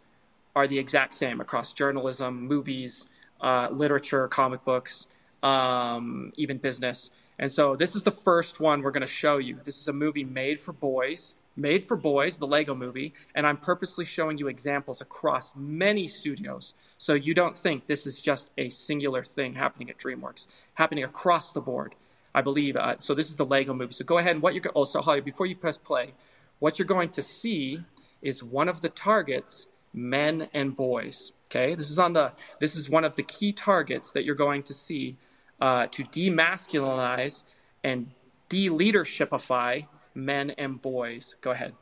are 0.57 0.67
the 0.67 0.79
exact 0.79 1.15
same 1.15 1.41
across 1.41 1.73
journalism, 1.73 2.47
movies, 2.47 3.07
uh, 3.41 3.69
literature, 3.71 4.29
comic 4.29 4.65
books, 4.65 5.07
um, 5.43 6.33
even 6.37 6.59
business. 6.59 7.11
And 7.39 7.51
so 7.51 7.77
this 7.77 7.95
is 7.97 8.03
the 8.03 8.13
first 8.13 8.61
one 8.61 8.83
we're 8.83 8.93
going 8.93 9.01
to 9.01 9.07
show 9.07 9.39
you. 9.39 9.59
This 9.65 9.81
is 9.81 9.89
a 9.89 9.93
movie 9.93 10.25
made 10.25 10.61
for 10.61 10.73
boys, 10.73 11.35
made 11.57 11.85
for 11.85 11.97
boys, 11.97 12.37
the 12.37 12.47
Lego 12.47 12.75
movie, 12.75 13.13
and 13.35 13.47
I'm 13.47 13.57
purposely 13.57 14.05
showing 14.05 14.39
you 14.39 14.49
examples 14.49 15.01
across 15.01 15.55
many 15.57 16.07
studios 16.07 16.75
so 16.97 17.15
you 17.15 17.35
don't 17.35 17.57
think 17.57 17.87
this 17.87 18.07
is 18.07 18.23
just 18.23 18.51
a 18.57 18.69
singular 18.69 19.25
thing 19.25 19.55
happening 19.55 19.91
at 19.91 19.99
DreamWorks, 19.99 20.47
happening 20.75 21.05
across 21.05 21.53
the 21.53 21.61
board. 21.61 21.95
I 22.35 22.43
believe. 22.43 22.77
Uh, 22.77 22.97
so 22.99 23.15
this 23.15 23.29
is 23.29 23.37
the 23.37 23.45
Lego 23.45 23.73
movie. 23.75 23.93
So 23.93 24.05
go 24.05 24.19
ahead 24.19 24.33
and 24.33 24.43
what 24.43 24.55
you're 24.55 24.61
go- 24.61 24.73
oh, 24.75 24.85
Holly, 25.01 25.21
before 25.21 25.47
you 25.47 25.55
press 25.55 25.79
play, 25.79 26.15
what 26.59 26.79
you're 26.79 26.87
going 26.87 27.11
to 27.11 27.23
see 27.23 27.79
is 28.23 28.43
one 28.43 28.69
of 28.69 28.81
the 28.81 28.89
targets, 28.89 29.67
men 29.95 30.49
and 30.53 30.75
boys. 30.75 31.33
Okay, 31.51 31.75
this 31.77 31.91
is 31.91 31.99
on 31.99 32.13
the 32.13 32.33
this 32.61 32.75
is 32.75 32.91
one 32.91 33.05
of 33.05 33.15
the 33.17 33.23
key 33.23 33.53
targets 33.53 34.13
that 34.13 34.25
you're 34.25 34.35
going 34.35 34.65
to 34.65 34.75
see 34.75 35.17
uh, 35.61 35.87
to 35.87 36.05
demasculinize 36.05 37.45
and 37.85 38.11
de-leadershipify 38.49 39.87
men 40.15 40.51
and 40.51 40.83
boys. 40.83 41.37
Go 41.41 41.53
ahead. 41.53 41.75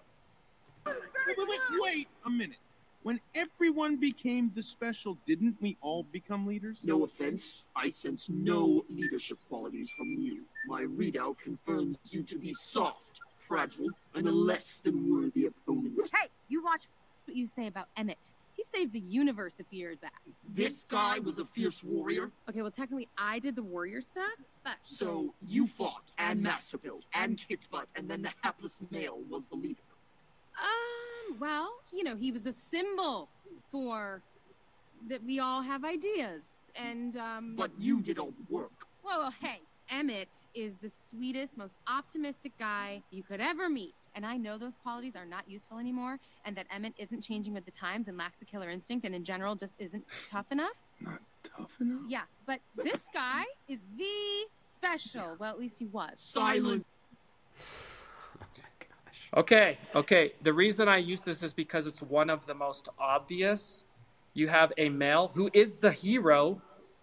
Wait, 0.86 0.97
wait, 1.26 1.48
wait, 1.48 1.60
wait 1.80 2.09
a 2.26 2.30
minute. 2.30 2.59
When 3.02 3.18
everyone 3.34 3.97
became 3.97 4.52
the 4.55 4.62
special, 4.62 5.18
didn't 5.26 5.56
we 5.60 5.76
all 5.80 6.05
become 6.05 6.47
leaders? 6.47 6.78
No 6.84 7.02
offense, 7.02 7.64
I 7.74 7.89
sense 7.89 8.28
no 8.30 8.84
leadership 8.89 9.39
qualities 9.48 9.90
from 9.90 10.06
you. 10.18 10.44
My 10.68 10.82
readout 10.82 11.39
confirms 11.39 11.98
you 12.10 12.22
to 12.22 12.39
be 12.39 12.55
soft, 12.55 13.18
fragile, 13.40 13.89
and 14.14 14.28
a 14.28 14.30
less 14.30 14.76
than 14.84 15.10
worthy 15.10 15.47
opponent. 15.47 15.98
Hey, 16.14 16.28
you 16.48 16.62
watch 16.62 16.86
what 17.27 17.36
you 17.36 17.47
say 17.47 17.66
about 17.66 17.89
Emmett. 17.97 18.32
He 18.55 18.65
saved 18.74 18.93
the 18.93 19.01
universe 19.01 19.55
a 19.61 19.65
few 19.65 19.78
years 19.78 19.99
back. 19.99 20.20
This 20.55 20.85
guy 20.85 21.19
was 21.19 21.39
a 21.39 21.44
fierce 21.44 21.82
warrior, 21.82 22.31
Okay, 22.49 22.61
well, 22.62 22.70
technically, 22.70 23.09
I 23.16 23.39
did 23.39 23.57
the 23.57 23.62
warrior 23.62 24.01
stuff, 24.01 24.24
but. 24.62 24.74
so 24.82 25.32
you 25.47 25.66
fought 25.66 26.11
and 26.19 26.43
massacred 26.43 27.05
and 27.15 27.40
kicked 27.49 27.70
butt, 27.70 27.86
and 27.97 28.09
then 28.09 28.23
the 28.23 28.31
hapless 28.43 28.81
male 28.90 29.20
was 29.31 29.49
the 29.49 29.57
leader. 29.57 29.81
Um, 30.61 31.39
well, 31.40 31.73
you 31.93 32.05
know, 32.05 32.15
he 32.16 32.31
was 32.31 32.47
a 32.47 32.53
symbol 32.53 33.28
for 33.70 34.20
that 35.09 35.24
we 35.24 35.40
all 35.40 35.62
have 35.62 35.85
ideas. 35.85 36.43
And, 36.77 37.16
um. 37.16 37.55
But 37.57 37.70
you 37.78 38.01
did 38.01 38.19
all 38.19 38.32
the 38.32 38.55
work. 38.55 38.70
Whoa, 39.03 39.24
whoa, 39.24 39.31
hey. 39.40 39.61
Emmett 39.93 40.31
is 40.55 40.77
the 40.77 40.90
sweetest, 41.10 41.59
most 41.59 41.77
optimistic 41.86 42.52
guy 42.59 43.02
you 43.10 43.23
could 43.23 43.40
ever 43.40 43.69
meet. 43.69 43.94
And 44.14 44.24
I 44.24 44.39
know 44.39 44.56
those 44.56 44.77
qualities 44.82 45.14
are 45.14 45.27
not 45.27 45.48
useful 45.48 45.78
anymore, 45.78 46.19
and 46.47 46.56
that 46.56 46.66
Emmett 46.74 46.94
isn't 46.97 47.20
changing 47.20 47.52
with 47.52 47.66
the 47.66 47.70
times 47.70 48.09
and 48.09 48.16
lacks 48.16 48.40
a 48.40 48.47
killer 48.47 48.70
instinct, 48.70 49.05
and 49.05 49.14
in 49.14 49.23
general 49.23 49.55
just 49.55 49.78
isn't 49.78 50.05
tough 50.28 50.51
enough. 50.51 50.73
Not 51.01 51.20
tough 51.43 51.73
enough? 51.81 52.01
Yeah, 52.09 52.23
but 52.47 52.60
this 52.74 53.02
guy 53.12 53.44
is 53.69 53.81
the 53.98 54.44
special. 54.56 55.36
Well, 55.39 55.51
at 55.51 55.60
least 55.60 55.78
he 55.78 55.86
was. 55.86 56.14
Silent. 56.16 56.86
Okay, 59.35 59.78
okay. 59.94 60.35
The 60.43 60.52
reason 60.52 60.89
I 60.89 60.98
use 60.98 61.23
this 61.23 61.43
is 61.43 61.55
because 61.55 61.86
it's 61.86 62.02
one 62.02 62.28
of 62.28 62.44
the 62.44 62.52
most 62.52 62.90
obvious. 62.98 63.85
You 64.35 64.47
have 64.48 64.74
a 64.77 64.90
male 64.90 65.28
who 65.28 65.48
is 65.55 65.78
the 65.78 65.90
hero, 65.90 66.60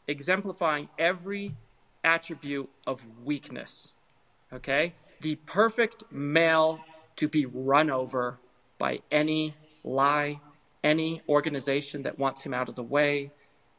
exemplifying 0.08 0.90
every 1.00 1.56
attribute 2.04 2.70
of 2.88 3.04
weakness. 3.24 3.94
Okay? 4.52 4.94
The 5.22 5.36
perfect 5.36 6.04
male 6.12 6.80
to 7.18 7.28
be 7.28 7.46
run 7.46 7.90
over 7.90 8.40
by 8.78 9.00
any 9.12 9.54
lie, 9.84 10.40
any 10.84 11.22
organization 11.28 12.04
that 12.04 12.18
wants 12.18 12.42
him 12.42 12.54
out 12.54 12.70
of 12.70 12.76
the 12.76 12.84
way, 12.84 13.32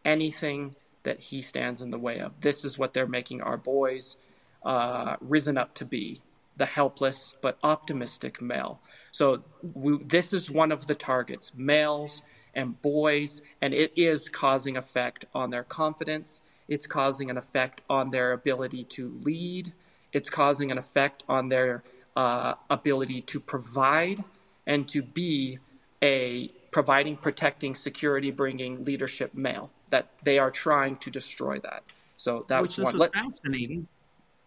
anything 0.05 0.75
that 1.03 1.21
he 1.21 1.43
stands 1.43 1.81
in 1.81 1.91
the 1.91 1.99
way 1.99 2.21
of. 2.21 2.33
This 2.41 2.65
is 2.65 2.79
what 2.79 2.93
they're 2.93 3.07
making 3.07 3.41
our 3.41 3.57
boys 3.57 4.17
uh, 4.63 5.17
risen 5.21 5.57
up 5.57 5.75
to 5.77 5.85
be 5.85 6.21
the 6.57 6.67
helpless 6.67 7.35
but 7.41 7.57
optimistic 7.63 8.43
male. 8.43 8.81
So 9.13 9.43
we, 9.75 9.99
this 10.05 10.35
is 10.35 10.51
one 10.51 10.73
of 10.73 10.87
the 10.87 10.95
targets, 10.95 11.53
males 11.57 12.21
and 12.55 12.81
boys, 12.83 13.41
and 13.63 13.73
it 13.73 13.93
is 13.97 14.29
causing 14.29 14.77
effect 14.77 15.25
on 15.35 15.51
their 15.51 15.63
confidence. 15.63 16.43
It's 16.71 16.87
causing 16.87 17.29
an 17.29 17.37
effect 17.37 17.83
on 17.91 18.11
their 18.11 18.33
ability 18.33 18.85
to 18.85 19.11
lead. 19.25 19.75
It's 20.15 20.31
causing 20.31 20.71
an 20.71 20.79
effect 20.79 21.23
on 21.29 21.51
their 21.51 21.83
uh, 22.17 22.55
ability 22.71 23.21
to 23.23 23.41
provide 23.41 24.25
and 24.67 24.89
to 24.89 25.03
be 25.03 25.59
a 26.03 26.49
providing, 26.71 27.17
protecting, 27.17 27.75
security 27.75 28.31
bringing 28.31 28.83
leadership 28.85 29.35
male. 29.35 29.71
That 29.91 30.09
they 30.23 30.39
are 30.39 30.51
trying 30.51 30.97
to 30.99 31.11
destroy 31.11 31.59
that. 31.59 31.83
So 32.17 32.47
that 32.49 32.63
Which 32.63 32.79
was 32.79 32.93
this 32.93 33.01
one. 33.01 33.09
is 33.09 33.15
fascinating. 33.15 33.89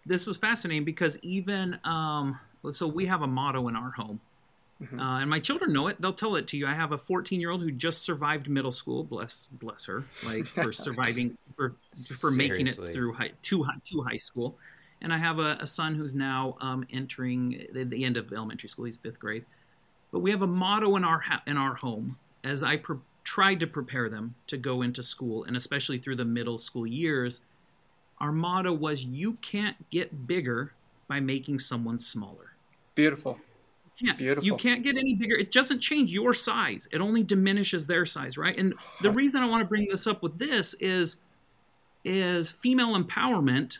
This 0.05 0.27
is 0.27 0.37
fascinating 0.37 0.85
because 0.85 1.19
even 1.21 1.79
um, 1.83 2.39
so, 2.71 2.87
we 2.87 3.07
have 3.07 3.21
a 3.21 3.27
motto 3.27 3.67
in 3.67 3.75
our 3.75 3.91
home, 3.91 4.21
Mm-hmm. 4.83 4.99
uh, 4.99 5.19
and 5.21 5.29
my 5.29 5.39
children 5.39 5.71
know 5.71 5.87
it. 5.87 6.01
They'll 6.01 6.13
tell 6.13 6.35
it 6.35 6.47
to 6.47 6.57
you. 6.57 6.67
I 6.67 6.73
have 6.73 6.91
a 6.91 6.97
14 6.97 7.39
year 7.39 7.49
old 7.49 7.61
who 7.61 7.71
just 7.71 8.01
survived 8.01 8.49
middle 8.49 8.71
school. 8.71 9.03
Bless, 9.03 9.47
bless 9.53 9.85
her, 9.85 10.03
like 10.25 10.45
for 10.45 10.73
surviving 10.73 11.35
for 11.53 11.75
for 12.19 12.31
making 12.31 12.67
it 12.67 12.73
through 12.73 13.13
high, 13.13 13.31
to 13.43 13.63
high, 13.63 13.75
to 13.85 14.01
high 14.03 14.17
school. 14.17 14.57
And 15.01 15.13
I 15.13 15.17
have 15.17 15.39
a, 15.39 15.57
a 15.59 15.67
son 15.67 15.95
who's 15.95 16.15
now 16.15 16.57
um, 16.61 16.85
entering 16.91 17.67
the, 17.73 17.83
the 17.83 18.03
end 18.03 18.17
of 18.17 18.31
elementary 18.31 18.69
school. 18.69 18.85
He's 18.85 18.97
fifth 18.97 19.19
grade. 19.19 19.45
But 20.11 20.19
we 20.19 20.31
have 20.31 20.41
a 20.41 20.47
motto 20.47 20.95
in 20.95 21.03
our 21.03 21.19
ha- 21.19 21.43
in 21.47 21.57
our 21.57 21.75
home 21.75 22.17
as 22.43 22.63
I 22.63 22.77
pre- 22.77 22.97
tried 23.23 23.59
to 23.61 23.67
prepare 23.67 24.09
them 24.09 24.35
to 24.47 24.57
go 24.57 24.81
into 24.81 25.01
school, 25.01 25.45
and 25.45 25.55
especially 25.55 25.97
through 25.97 26.17
the 26.17 26.25
middle 26.25 26.59
school 26.59 26.85
years. 26.85 27.41
Our 28.19 28.31
motto 28.31 28.71
was, 28.71 29.03
"You 29.03 29.33
can't 29.41 29.89
get 29.89 30.27
bigger 30.27 30.73
by 31.07 31.19
making 31.19 31.59
someone 31.59 31.99
smaller." 31.99 32.53
Beautiful. 32.95 33.39
Yeah, 33.99 34.13
Beautiful. 34.13 34.43
You 34.45 34.57
can't 34.57 34.83
get 34.83 34.97
any 34.97 35.13
bigger. 35.15 35.35
It 35.35 35.51
doesn't 35.51 35.79
change 35.79 36.11
your 36.11 36.33
size. 36.33 36.87
It 36.91 36.99
only 36.99 37.23
diminishes 37.23 37.85
their 37.87 38.05
size, 38.05 38.37
right? 38.37 38.57
And 38.57 38.73
the 39.01 39.11
reason 39.11 39.41
I 39.43 39.45
want 39.45 39.61
to 39.61 39.67
bring 39.67 39.87
this 39.89 40.07
up 40.07 40.21
with 40.23 40.39
this 40.39 40.73
is 40.79 41.17
is 42.05 42.51
female 42.51 43.01
empowerment 43.01 43.77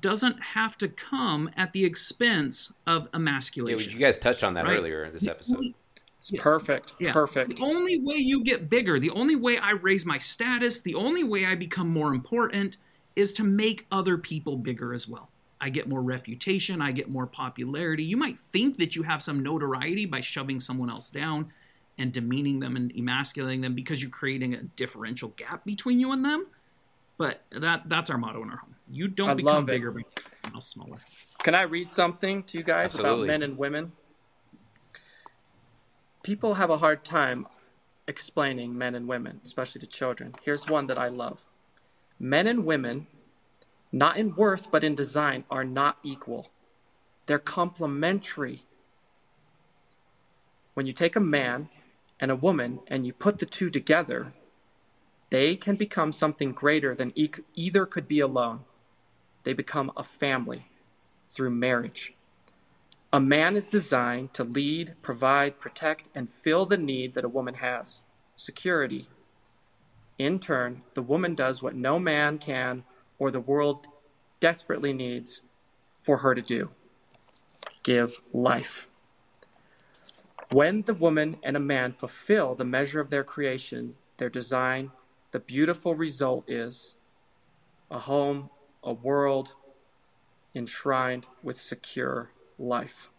doesn't 0.00 0.42
have 0.42 0.76
to 0.78 0.88
come 0.88 1.50
at 1.56 1.72
the 1.72 1.84
expense 1.84 2.72
of 2.86 3.04
Yeah, 3.04 3.08
emasculation. 3.14 3.92
you 3.92 3.98
guys 3.98 4.18
touched 4.18 4.42
on 4.42 4.54
that 4.54 4.64
Right. 4.66 4.78
earlier 4.78 5.04
in 5.04 5.12
this 5.12 5.26
episode. 5.26 5.74
It's 6.18 6.30
perfect. 6.32 6.94
Yeah. 6.98 7.12
Perfect. 7.12 7.56
The 7.56 7.62
only 7.64 7.98
way 8.00 8.16
you 8.16 8.42
get 8.44 8.68
bigger, 8.68 8.98
the 8.98 9.10
only 9.10 9.36
way 9.36 9.56
I 9.58 9.70
raise 9.72 10.04
my 10.04 10.18
status, 10.18 10.80
the 10.80 10.94
only 10.94 11.24
way 11.24 11.46
I 11.46 11.54
become 11.54 11.88
more 11.88 12.12
important 12.12 12.76
is 13.16 13.32
to 13.34 13.44
make 13.44 13.86
other 13.90 14.18
people 14.18 14.56
bigger 14.56 14.92
as 14.92 15.08
well. 15.08 15.29
I 15.60 15.68
get 15.68 15.88
more 15.88 16.00
reputation, 16.00 16.80
I 16.80 16.92
get 16.92 17.10
more 17.10 17.26
popularity. 17.26 18.02
You 18.02 18.16
might 18.16 18.38
think 18.38 18.78
that 18.78 18.96
you 18.96 19.02
have 19.02 19.22
some 19.22 19.42
notoriety 19.42 20.06
by 20.06 20.20
shoving 20.20 20.58
someone 20.58 20.90
else 20.90 21.10
down 21.10 21.52
and 21.98 22.12
demeaning 22.12 22.60
them 22.60 22.76
and 22.76 22.90
emasculating 22.96 23.60
them 23.60 23.74
because 23.74 24.00
you're 24.00 24.10
creating 24.10 24.54
a 24.54 24.62
differential 24.62 25.28
gap 25.36 25.64
between 25.64 26.00
you 26.00 26.12
and 26.12 26.24
them. 26.24 26.46
But 27.18 27.42
that 27.52 27.88
that's 27.88 28.08
our 28.08 28.16
motto 28.16 28.42
in 28.42 28.50
our 28.50 28.56
home. 28.56 28.74
You 28.90 29.08
don't 29.08 29.30
I 29.30 29.34
become 29.34 29.54
love 29.54 29.66
bigger 29.66 29.90
by 29.90 29.98
making 29.98 30.24
someone 30.42 30.56
else 30.56 30.66
smaller. 30.68 30.98
Can 31.42 31.54
I 31.54 31.62
read 31.62 31.90
something 31.90 32.42
to 32.44 32.58
you 32.58 32.64
guys 32.64 32.94
Absolutely. 32.94 33.12
about 33.12 33.26
men 33.26 33.42
and 33.42 33.58
women? 33.58 33.92
People 36.22 36.54
have 36.54 36.70
a 36.70 36.78
hard 36.78 37.04
time 37.04 37.46
explaining 38.08 38.76
men 38.76 38.94
and 38.94 39.06
women, 39.06 39.40
especially 39.44 39.80
to 39.82 39.86
children. 39.86 40.34
Here's 40.42 40.66
one 40.66 40.86
that 40.86 40.98
I 40.98 41.08
love 41.08 41.44
Men 42.18 42.46
and 42.46 42.66
women, 42.66 43.06
not 43.92 44.16
in 44.16 44.34
worth 44.34 44.70
but 44.70 44.84
in 44.84 44.94
design, 44.94 45.44
are 45.50 45.64
not 45.64 45.98
equal. 46.02 46.50
They're 47.26 47.38
complementary. 47.38 48.62
When 50.74 50.86
you 50.86 50.92
take 50.92 51.16
a 51.16 51.20
man 51.20 51.68
and 52.18 52.30
a 52.30 52.36
woman 52.36 52.80
and 52.86 53.06
you 53.06 53.12
put 53.12 53.38
the 53.38 53.46
two 53.46 53.70
together, 53.70 54.32
they 55.30 55.56
can 55.56 55.76
become 55.76 56.12
something 56.12 56.52
greater 56.52 56.94
than 56.94 57.12
e- 57.14 57.30
either 57.54 57.86
could 57.86 58.08
be 58.08 58.20
alone. 58.20 58.64
They 59.44 59.52
become 59.52 59.92
a 59.96 60.02
family 60.02 60.66
through 61.28 61.50
marriage. 61.50 62.14
A 63.12 63.20
man 63.20 63.56
is 63.56 63.66
designed 63.66 64.34
to 64.34 64.44
lead, 64.44 64.94
provide, 65.02 65.58
protect, 65.58 66.08
and 66.14 66.30
fill 66.30 66.66
the 66.66 66.76
need 66.76 67.14
that 67.14 67.24
a 67.24 67.28
woman 67.28 67.54
has 67.54 68.02
security. 68.36 69.08
In 70.18 70.38
turn, 70.38 70.82
the 70.94 71.02
woman 71.02 71.34
does 71.34 71.62
what 71.62 71.74
no 71.74 71.98
man 71.98 72.38
can 72.38 72.84
or 73.20 73.30
the 73.30 73.38
world 73.38 73.86
desperately 74.40 74.92
needs 74.92 75.42
for 75.88 76.16
her 76.16 76.34
to 76.34 76.42
do 76.42 76.70
give 77.84 78.20
life. 78.32 78.88
When 80.50 80.82
the 80.82 80.94
woman 80.94 81.36
and 81.42 81.56
a 81.56 81.60
man 81.60 81.92
fulfill 81.92 82.54
the 82.54 82.64
measure 82.64 83.00
of 83.00 83.10
their 83.10 83.22
creation, 83.22 83.94
their 84.16 84.28
design, 84.28 84.90
the 85.30 85.38
beautiful 85.38 85.94
result 85.94 86.44
is 86.50 86.94
a 87.90 88.00
home, 88.00 88.50
a 88.82 88.92
world 88.92 89.54
enshrined 90.54 91.26
with 91.42 91.58
secure 91.58 92.30
life. 92.58 93.10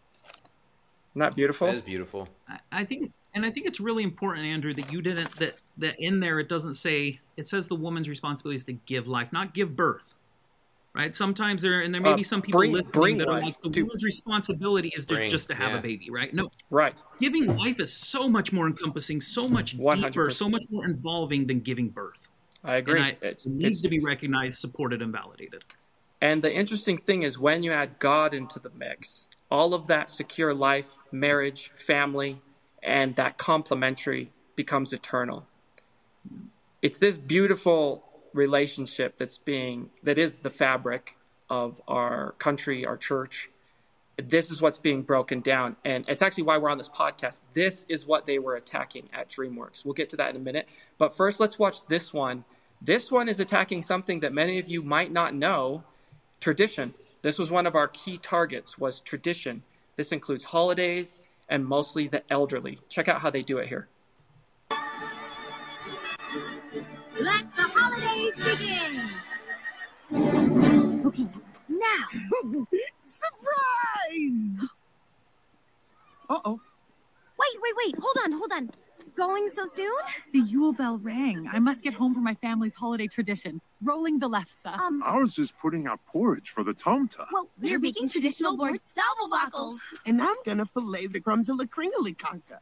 Isn't 1.11 1.19
that 1.19 1.35
beautiful? 1.35 1.67
That 1.67 1.75
is 1.75 1.81
beautiful. 1.81 2.27
I- 2.47 2.59
I 2.71 2.83
think, 2.83 3.13
and 3.33 3.45
I 3.45 3.49
think 3.51 3.65
it's 3.65 3.79
really 3.79 4.03
important, 4.03 4.45
Andrew, 4.45 4.73
that 4.73 4.91
you 4.91 5.01
didn't 5.01 5.33
that 5.37 5.55
that 5.77 5.95
in 5.99 6.19
there 6.19 6.39
it 6.39 6.49
doesn't 6.49 6.73
say 6.75 7.19
it 7.37 7.47
says 7.47 7.67
the 7.67 7.75
woman's 7.75 8.09
responsibility 8.09 8.55
is 8.57 8.65
to 8.65 8.73
give 8.73 9.07
life, 9.07 9.31
not 9.31 9.53
give 9.53 9.75
birth. 9.75 10.15
Right? 10.93 11.15
Sometimes 11.15 11.61
there 11.61 11.79
and 11.79 11.93
there 11.93 12.01
may 12.01 12.09
Uh, 12.11 12.15
be 12.17 12.23
some 12.23 12.41
people 12.41 12.59
bring- 12.59 12.73
listening 12.73 12.91
bring 12.91 13.17
that 13.19 13.29
are 13.29 13.41
like 13.41 13.59
the 13.61 13.69
to- 13.69 13.83
woman's 13.83 14.03
responsibility 14.03 14.89
is 14.93 15.05
to, 15.05 15.15
Bring, 15.15 15.29
just 15.29 15.47
to 15.47 15.55
have 15.55 15.71
yeah. 15.71 15.77
a 15.77 15.81
baby, 15.81 16.09
right? 16.11 16.33
No, 16.33 16.49
Right. 16.69 17.01
giving 17.21 17.55
life 17.55 17.79
is 17.79 17.93
so 17.93 18.27
much 18.27 18.51
more 18.51 18.67
encompassing, 18.67 19.21
so 19.21 19.47
much 19.47 19.71
deeper, 19.71 19.83
100%. 19.83 20.33
so 20.33 20.49
much 20.49 20.65
more 20.69 20.83
involving 20.83 21.47
than 21.47 21.61
giving 21.61 21.87
birth. 21.87 22.27
I 22.65 22.75
agree. 22.75 22.99
And 22.99 23.17
I, 23.21 23.25
it 23.25 23.45
needs 23.45 23.79
to 23.81 23.87
be 23.87 23.99
recognized, 23.99 24.59
supported, 24.59 25.01
and 25.01 25.13
validated. 25.13 25.63
And 26.21 26.41
the 26.41 26.53
interesting 26.53 26.97
thing 26.97 27.23
is 27.23 27.39
when 27.39 27.63
you 27.63 27.71
add 27.71 27.97
God 27.99 28.33
into 28.33 28.59
the 28.59 28.69
mix, 28.71 29.27
all 29.49 29.73
of 29.73 29.87
that 29.87 30.09
secure 30.09 30.53
life, 30.53 30.97
marriage, 31.13 31.71
family, 31.73 32.41
and 32.83 33.15
that 33.15 33.37
complementary 33.37 34.31
becomes 34.55 34.93
eternal. 34.93 35.45
It's 36.81 36.97
this 36.97 37.17
beautiful 37.17 38.03
relationship 38.33 39.17
that's 39.17 39.37
being 39.37 39.89
that 40.03 40.17
is 40.17 40.39
the 40.39 40.49
fabric 40.49 41.17
of 41.49 41.81
our 41.87 42.31
country, 42.33 42.85
our 42.85 42.97
church. 42.97 43.49
This 44.17 44.51
is 44.51 44.61
what's 44.61 44.77
being 44.77 45.01
broken 45.01 45.41
down. 45.41 45.75
And 45.83 46.05
it's 46.07 46.21
actually 46.21 46.43
why 46.43 46.57
we're 46.57 46.69
on 46.69 46.77
this 46.77 46.89
podcast. 46.89 47.41
This 47.53 47.85
is 47.89 48.05
what 48.05 48.25
they 48.25 48.39
were 48.39 48.55
attacking 48.55 49.09
at 49.13 49.29
DreamWorks. 49.29 49.83
We'll 49.83 49.93
get 49.93 50.09
to 50.09 50.17
that 50.17 50.31
in 50.31 50.35
a 50.37 50.43
minute. 50.43 50.67
But 50.97 51.15
first, 51.15 51.39
let's 51.39 51.59
watch 51.59 51.85
this 51.87 52.13
one. 52.13 52.45
This 52.81 53.11
one 53.11 53.29
is 53.29 53.39
attacking 53.39 53.83
something 53.83 54.21
that 54.21 54.33
many 54.33 54.59
of 54.59 54.69
you 54.69 54.81
might 54.81 55.11
not 55.11 55.35
know 55.35 55.83
tradition. 56.39 56.93
This 57.21 57.37
was 57.37 57.51
one 57.51 57.67
of 57.67 57.75
our 57.75 57.87
key 57.87 58.17
targets 58.17 58.77
was 58.77 59.01
tradition. 59.01 59.63
This 59.97 60.11
includes 60.11 60.45
holidays 60.45 61.19
and 61.51 61.67
mostly 61.67 62.07
the 62.07 62.23
elderly. 62.31 62.79
Check 62.89 63.07
out 63.09 63.21
how 63.21 63.29
they 63.29 63.43
do 63.43 63.59
it 63.59 63.67
here. 63.67 63.89
Let 67.19 67.45
the 67.55 67.67
holidays 67.75 68.43
begin! 68.43 69.11
Okay, 71.05 71.27
now. 71.69 72.07
Surprise! 73.03 74.69
Uh 76.29 76.39
oh. 76.45 76.61
Wait, 77.37 77.61
wait, 77.61 77.73
wait. 77.75 77.95
Hold 77.99 78.17
on, 78.23 78.31
hold 78.31 78.53
on. 78.53 78.71
Going 79.15 79.49
so 79.49 79.65
soon? 79.65 79.91
The 80.31 80.39
Yule 80.39 80.73
bell 80.73 80.97
rang. 80.97 81.49
I 81.51 81.59
must 81.59 81.83
get 81.83 81.93
home 81.93 82.13
for 82.13 82.21
my 82.21 82.33
family's 82.35 82.73
holiday 82.73 83.07
tradition, 83.07 83.61
rolling 83.81 84.19
the 84.19 84.29
lefse. 84.29 84.65
Um, 84.65 85.03
Ours 85.03 85.37
is 85.37 85.51
putting 85.51 85.85
out 85.85 85.99
porridge 86.05 86.49
for 86.49 86.63
the 86.63 86.73
Tomte. 86.73 87.17
well, 87.31 87.49
we're 87.59 87.79
making 87.79 88.09
traditional 88.09 88.55
board 88.55 88.81
stubble 88.81 89.77
And 90.05 90.21
I'm 90.21 90.35
gonna 90.45 90.65
fillet 90.65 91.07
the 91.07 91.19
crumbs 91.19 91.49
of 91.49 91.57
the 91.57 91.67
kringly 91.67 92.15
conker. 92.15 92.59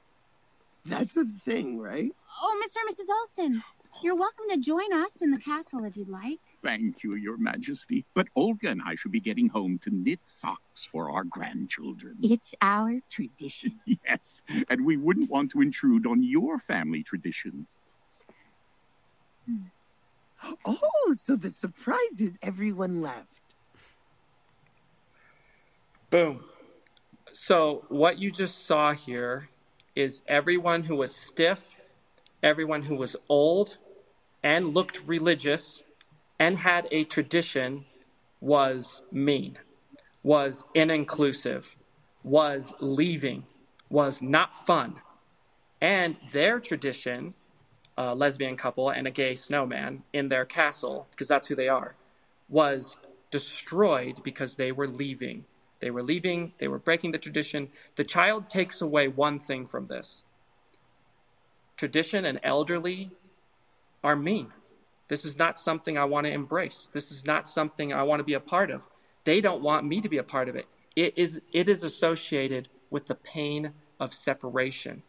That's 0.85 1.15
a 1.17 1.25
thing, 1.45 1.79
right? 1.79 2.11
Oh, 2.41 2.61
Mr. 2.65 2.77
and 2.81 2.95
Mrs. 2.97 3.13
Olson, 3.13 3.63
you're 4.01 4.15
welcome 4.15 4.45
to 4.49 4.57
join 4.57 4.91
us 4.93 5.21
in 5.21 5.31
the 5.31 5.37
castle 5.39 5.83
if 5.83 5.95
you'd 5.95 6.09
like. 6.09 6.39
Thank 6.61 7.03
you, 7.03 7.15
Your 7.15 7.37
Majesty. 7.37 8.05
But 8.13 8.27
Olga 8.35 8.69
and 8.69 8.81
I 8.85 8.95
should 8.95 9.11
be 9.11 9.19
getting 9.19 9.49
home 9.49 9.79
to 9.79 9.89
knit 9.89 10.19
socks 10.25 10.83
for 10.83 11.11
our 11.11 11.23
grandchildren. 11.23 12.17
It's 12.21 12.53
our 12.61 12.99
tradition. 13.09 13.79
Yes, 14.05 14.41
and 14.69 14.85
we 14.85 14.97
wouldn't 14.97 15.29
want 15.29 15.51
to 15.51 15.61
intrude 15.61 16.05
on 16.05 16.23
your 16.23 16.57
family 16.57 17.03
traditions. 17.03 17.77
Hmm. 19.45 19.65
Oh, 20.65 21.13
so 21.13 21.35
the 21.35 21.49
surprise 21.49 22.19
is 22.19 22.37
everyone 22.41 23.01
left. 23.01 23.27
Boom. 26.09 26.43
So, 27.31 27.85
what 27.89 28.17
you 28.19 28.31
just 28.31 28.65
saw 28.65 28.93
here 28.93 29.49
is 29.95 30.21
everyone 30.27 30.83
who 30.83 30.95
was 30.95 31.15
stiff, 31.15 31.67
everyone 32.41 32.83
who 32.83 32.95
was 32.95 33.15
old 33.27 33.77
and 34.43 34.73
looked 34.73 35.07
religious 35.07 35.83
and 36.39 36.57
had 36.57 36.87
a 36.91 37.03
tradition 37.03 37.85
was 38.39 39.01
mean, 39.11 39.59
was 40.23 40.63
inclusive, 40.73 41.75
was 42.23 42.73
leaving, 42.79 43.45
was 43.89 44.21
not 44.21 44.53
fun. 44.53 44.95
And 45.81 46.17
their 46.31 46.59
tradition, 46.59 47.33
a 47.97 48.15
lesbian 48.15 48.55
couple 48.57 48.89
and 48.89 49.05
a 49.07 49.11
gay 49.11 49.35
snowman 49.35 50.03
in 50.13 50.29
their 50.29 50.45
castle, 50.45 51.07
because 51.11 51.27
that's 51.27 51.47
who 51.47 51.55
they 51.55 51.67
are, 51.67 51.95
was 52.47 52.97
destroyed 53.29 54.23
because 54.23 54.55
they 54.55 54.71
were 54.71 54.87
leaving, 54.87 55.45
They 55.79 55.91
were 55.91 56.03
leaving, 56.03 56.53
they 56.59 56.67
were 56.67 56.79
breaking 56.79 57.11
the 57.11 57.17
tradition. 57.17 57.69
The 57.95 58.03
child 58.03 58.49
takes 58.49 58.81
away 58.81 59.07
one 59.07 59.39
thing 59.39 59.65
from 59.65 59.87
this 59.87 60.23
tradition 61.77 62.25
and 62.25 62.39
elderly 62.43 63.11
are 64.03 64.15
mean. 64.15 64.51
This 65.09 65.25
is 65.25 65.37
not 65.37 65.59
something 65.59 65.97
I 65.97 66.05
want 66.05 66.27
to 66.27 66.31
embrace. 66.31 66.89
This 66.93 67.11
is 67.11 67.25
not 67.25 67.49
something 67.49 67.91
I 67.91 68.03
want 68.03 68.21
to 68.21 68.23
be 68.23 68.35
a 68.35 68.39
part 68.39 68.69
of. 68.71 68.87
They 69.25 69.41
don't 69.41 69.61
want 69.61 69.85
me 69.85 69.99
to 70.01 70.07
be 70.07 70.19
a 70.19 70.23
part 70.23 70.47
of 70.47 70.55
it. 70.55 70.67
It 70.95 71.15
is, 71.17 71.41
it 71.51 71.67
is 71.67 71.83
associated 71.83 72.69
with 72.89 73.07
the 73.07 73.15
pain 73.15 73.73
of 73.99 74.13
separation. 74.13 75.01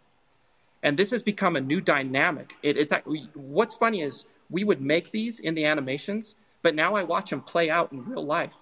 And 0.82 0.98
this 0.98 1.10
has 1.10 1.22
become 1.22 1.54
a 1.54 1.60
new 1.60 1.80
dynamic. 1.80 2.54
It, 2.62 2.78
it's 2.78 2.92
what's 3.34 3.74
funny 3.74 4.00
is 4.00 4.24
we 4.48 4.64
would 4.64 4.80
make 4.80 5.10
these 5.10 5.38
in 5.38 5.54
the 5.54 5.66
animations, 5.66 6.34
but 6.62 6.74
now 6.74 6.94
I 6.94 7.02
watch 7.02 7.30
them 7.30 7.42
play 7.42 7.68
out 7.68 7.92
in 7.92 8.04
real 8.04 8.24
life, 8.24 8.54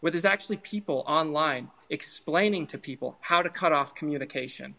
where 0.00 0.10
there's 0.10 0.24
actually 0.24 0.56
people 0.56 1.04
online 1.06 1.70
explaining 1.90 2.66
to 2.68 2.78
people 2.78 3.18
how 3.20 3.42
to 3.42 3.50
cut 3.50 3.72
off 3.72 3.94
communication. 3.94 4.74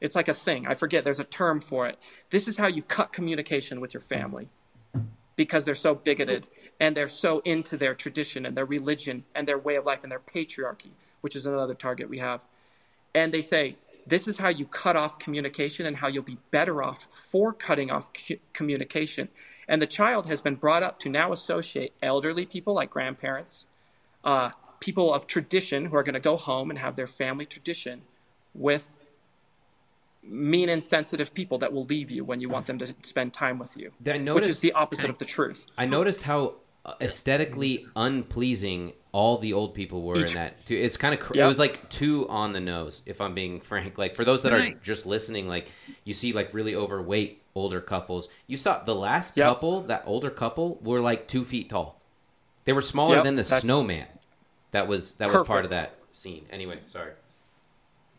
It's 0.00 0.14
like 0.14 0.28
a 0.28 0.34
thing. 0.34 0.66
I 0.68 0.74
forget. 0.74 1.04
There's 1.04 1.20
a 1.20 1.24
term 1.24 1.60
for 1.60 1.88
it. 1.88 1.98
This 2.30 2.46
is 2.46 2.56
how 2.56 2.68
you 2.68 2.82
cut 2.82 3.12
communication 3.12 3.80
with 3.80 3.92
your 3.92 4.00
family 4.00 4.48
because 5.40 5.64
they're 5.64 5.74
so 5.74 5.94
bigoted 5.94 6.46
and 6.80 6.94
they're 6.94 7.08
so 7.08 7.38
into 7.46 7.78
their 7.78 7.94
tradition 7.94 8.44
and 8.44 8.54
their 8.54 8.66
religion 8.66 9.24
and 9.34 9.48
their 9.48 9.56
way 9.56 9.76
of 9.76 9.86
life 9.86 10.00
and 10.02 10.12
their 10.12 10.20
patriarchy, 10.20 10.90
which 11.22 11.34
is 11.34 11.46
another 11.46 11.72
target 11.72 12.10
we 12.10 12.18
have. 12.18 12.44
And 13.14 13.32
they 13.32 13.40
say, 13.40 13.76
this 14.06 14.28
is 14.28 14.36
how 14.36 14.50
you 14.50 14.66
cut 14.66 14.96
off 14.96 15.18
communication 15.18 15.86
and 15.86 15.96
how 15.96 16.08
you'll 16.08 16.24
be 16.24 16.36
better 16.50 16.82
off 16.82 17.04
for 17.10 17.54
cutting 17.54 17.90
off 17.90 18.10
communication. 18.52 19.30
And 19.66 19.80
the 19.80 19.86
child 19.86 20.26
has 20.26 20.42
been 20.42 20.56
brought 20.56 20.82
up 20.82 21.00
to 21.00 21.08
now 21.08 21.32
associate 21.32 21.94
elderly 22.02 22.44
people 22.44 22.74
like 22.74 22.90
grandparents, 22.90 23.64
uh, 24.24 24.50
people 24.78 25.14
of 25.14 25.26
tradition 25.26 25.86
who 25.86 25.96
are 25.96 26.02
going 26.02 26.12
to 26.12 26.20
go 26.20 26.36
home 26.36 26.68
and 26.68 26.78
have 26.78 26.96
their 26.96 27.06
family 27.06 27.46
tradition 27.46 28.02
with 28.52 28.94
mean 30.22 30.68
and 30.68 30.84
sensitive 30.84 31.32
people 31.34 31.58
that 31.58 31.72
will 31.72 31.84
leave 31.84 32.10
you 32.10 32.24
when 32.24 32.40
you 32.40 32.48
want 32.48 32.66
them 32.66 32.78
to 32.78 32.94
spend 33.02 33.32
time 33.32 33.58
with 33.58 33.76
you, 33.76 33.92
noticed, 34.04 34.34
which 34.34 34.46
is 34.46 34.60
the 34.60 34.72
opposite 34.72 35.10
of 35.10 35.18
the 35.18 35.24
truth. 35.24 35.66
I 35.78 35.86
noticed 35.86 36.22
how 36.22 36.54
uh, 36.84 36.94
aesthetically 37.00 37.86
unpleasing 37.96 38.92
all 39.12 39.38
the 39.38 39.52
old 39.52 39.74
people 39.74 40.02
were 40.02 40.18
Each, 40.18 40.30
in 40.30 40.34
that 40.36 40.66
too. 40.66 40.76
It's 40.76 40.96
kind 40.96 41.14
of 41.14 41.20
cr- 41.20 41.36
yep. 41.36 41.44
it 41.44 41.48
was 41.48 41.58
like 41.58 41.88
too 41.90 42.28
on 42.28 42.52
the 42.52 42.60
nose, 42.60 43.02
if 43.06 43.20
I'm 43.20 43.34
being 43.34 43.60
frank. 43.60 43.98
Like 43.98 44.14
for 44.14 44.24
those 44.24 44.42
that 44.42 44.52
are 44.52 44.72
just 44.82 45.06
listening, 45.06 45.48
like 45.48 45.66
you 46.04 46.14
see 46.14 46.32
like 46.32 46.54
really 46.54 46.74
overweight 46.74 47.42
older 47.54 47.80
couples. 47.80 48.28
You 48.46 48.56
saw 48.56 48.82
the 48.84 48.94
last 48.94 49.36
yep. 49.36 49.48
couple, 49.48 49.82
that 49.82 50.04
older 50.06 50.30
couple, 50.30 50.76
were 50.82 51.00
like 51.00 51.26
two 51.26 51.44
feet 51.44 51.70
tall. 51.70 52.00
They 52.64 52.72
were 52.72 52.82
smaller 52.82 53.16
yep, 53.16 53.24
than 53.24 53.36
the 53.36 53.44
snowman. 53.44 54.06
That 54.70 54.86
was 54.86 55.14
that 55.14 55.26
perfect. 55.26 55.40
was 55.40 55.48
part 55.48 55.64
of 55.64 55.70
that 55.72 55.96
scene. 56.12 56.46
Anyway, 56.50 56.78
sorry. 56.86 57.12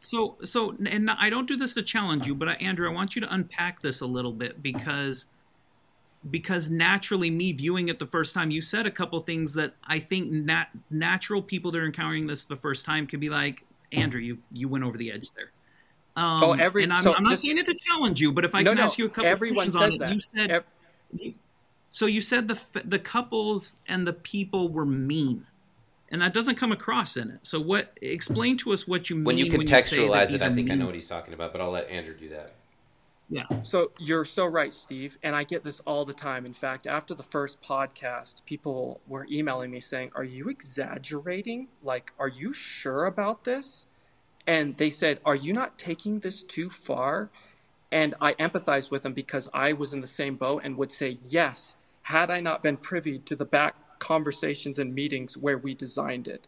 So, 0.01 0.37
so, 0.43 0.75
and 0.85 1.11
I 1.11 1.29
don't 1.29 1.47
do 1.47 1.55
this 1.55 1.75
to 1.75 1.83
challenge 1.83 2.25
you, 2.25 2.33
but 2.33 2.47
uh, 2.47 2.51
Andrew, 2.53 2.89
I 2.89 2.93
want 2.93 3.15
you 3.15 3.21
to 3.21 3.33
unpack 3.33 3.81
this 3.81 4.01
a 4.01 4.05
little 4.07 4.31
bit 4.31 4.61
because, 4.63 5.27
because 6.31 6.71
naturally, 6.71 7.29
me 7.29 7.51
viewing 7.51 7.89
it 7.89 7.99
the 7.99 8.05
first 8.05 8.33
time, 8.33 8.49
you 8.49 8.61
said 8.61 8.87
a 8.87 8.91
couple 8.91 9.19
things 9.21 9.53
that 9.53 9.73
I 9.85 9.99
think 9.99 10.31
nat- 10.31 10.69
natural 10.89 11.41
people 11.41 11.71
that 11.71 11.77
are 11.79 11.85
encountering 11.85 12.25
this 12.25 12.45
the 12.45 12.55
first 12.55 12.83
time 12.83 13.05
can 13.05 13.19
be 13.19 13.29
like, 13.29 13.63
Andrew, 13.91 14.21
you 14.21 14.37
you 14.51 14.67
went 14.67 14.83
over 14.83 14.97
the 14.97 15.11
edge 15.11 15.29
there. 15.35 15.51
Um, 16.15 16.43
oh, 16.43 16.53
every, 16.53 16.83
and 16.83 16.91
I'm, 16.91 17.03
so 17.03 17.13
I'm 17.13 17.23
not 17.23 17.31
just, 17.31 17.43
saying 17.43 17.57
it 17.57 17.67
to 17.67 17.75
challenge 17.75 18.19
you, 18.19 18.31
but 18.31 18.43
if 18.43 18.55
I 18.55 18.61
no, 18.63 18.71
can 18.71 18.77
no, 18.77 18.83
ask 18.83 18.97
you 18.97 19.05
a 19.05 19.09
couple 19.09 19.35
questions 19.37 19.75
on 19.75 19.93
it, 19.93 19.99
that. 19.99 20.13
you 20.13 20.19
said. 20.19 20.51
Every, 20.51 21.35
so 21.89 22.05
you 22.05 22.21
said 22.21 22.47
the 22.47 22.59
the 22.85 22.99
couples 22.99 23.77
and 23.87 24.07
the 24.07 24.13
people 24.13 24.69
were 24.69 24.85
mean 24.85 25.45
and 26.11 26.21
that 26.21 26.33
doesn't 26.33 26.55
come 26.55 26.71
across 26.71 27.17
in 27.17 27.31
it. 27.31 27.39
So 27.41 27.59
what? 27.59 27.97
Explain 28.01 28.57
to 28.57 28.73
us 28.73 28.87
what 28.87 29.09
you 29.09 29.15
mean 29.15 29.25
when 29.25 29.37
you 29.37 29.45
contextualize 29.45 29.97
when 29.97 30.29
you 30.29 30.35
it. 30.35 30.41
I 30.43 30.53
think 30.53 30.55
mean. 30.67 30.71
I 30.71 30.75
know 30.75 30.85
what 30.85 30.95
he's 30.95 31.07
talking 31.07 31.33
about, 31.33 31.53
but 31.53 31.61
I'll 31.61 31.71
let 31.71 31.89
Andrew 31.89 32.15
do 32.15 32.29
that. 32.29 32.53
Yeah. 33.29 33.43
So 33.63 33.91
you're 33.97 34.25
so 34.25 34.45
right, 34.45 34.73
Steve, 34.73 35.17
and 35.23 35.33
I 35.33 35.45
get 35.45 35.63
this 35.63 35.79
all 35.81 36.03
the 36.03 36.13
time. 36.13 36.45
In 36.45 36.53
fact, 36.53 36.85
after 36.85 37.13
the 37.13 37.23
first 37.23 37.61
podcast, 37.61 38.43
people 38.45 38.99
were 39.07 39.25
emailing 39.31 39.71
me 39.71 39.79
saying, 39.79 40.11
"Are 40.15 40.23
you 40.23 40.49
exaggerating? 40.49 41.69
Like, 41.81 42.11
are 42.19 42.27
you 42.27 42.51
sure 42.51 43.05
about 43.05 43.45
this?" 43.45 43.87
And 44.45 44.75
they 44.75 44.89
said, 44.89 45.21
"Are 45.25 45.35
you 45.35 45.53
not 45.53 45.79
taking 45.79 46.19
this 46.19 46.43
too 46.43 46.69
far?" 46.69 47.29
And 47.89 48.15
I 48.19 48.33
empathized 48.33 48.91
with 48.91 49.03
them 49.03 49.13
because 49.13 49.47
I 49.53 49.71
was 49.73 49.93
in 49.93 50.01
the 50.01 50.07
same 50.07 50.35
boat 50.35 50.63
and 50.65 50.75
would 50.77 50.91
say, 50.91 51.17
"Yes." 51.21 51.77
Had 52.05 52.31
I 52.31 52.39
not 52.39 52.63
been 52.63 52.77
privy 52.77 53.19
to 53.19 53.35
the 53.35 53.45
back 53.45 53.80
conversations 54.01 54.79
and 54.79 54.93
meetings 54.93 55.37
where 55.37 55.57
we 55.57 55.73
designed 55.73 56.27
it. 56.27 56.47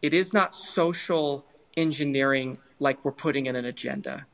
It 0.00 0.14
is 0.14 0.32
not 0.32 0.54
social 0.54 1.44
engineering 1.76 2.56
like 2.78 3.04
we're 3.04 3.12
putting 3.12 3.46
in 3.46 3.56
an 3.56 3.64
agenda. 3.64 4.26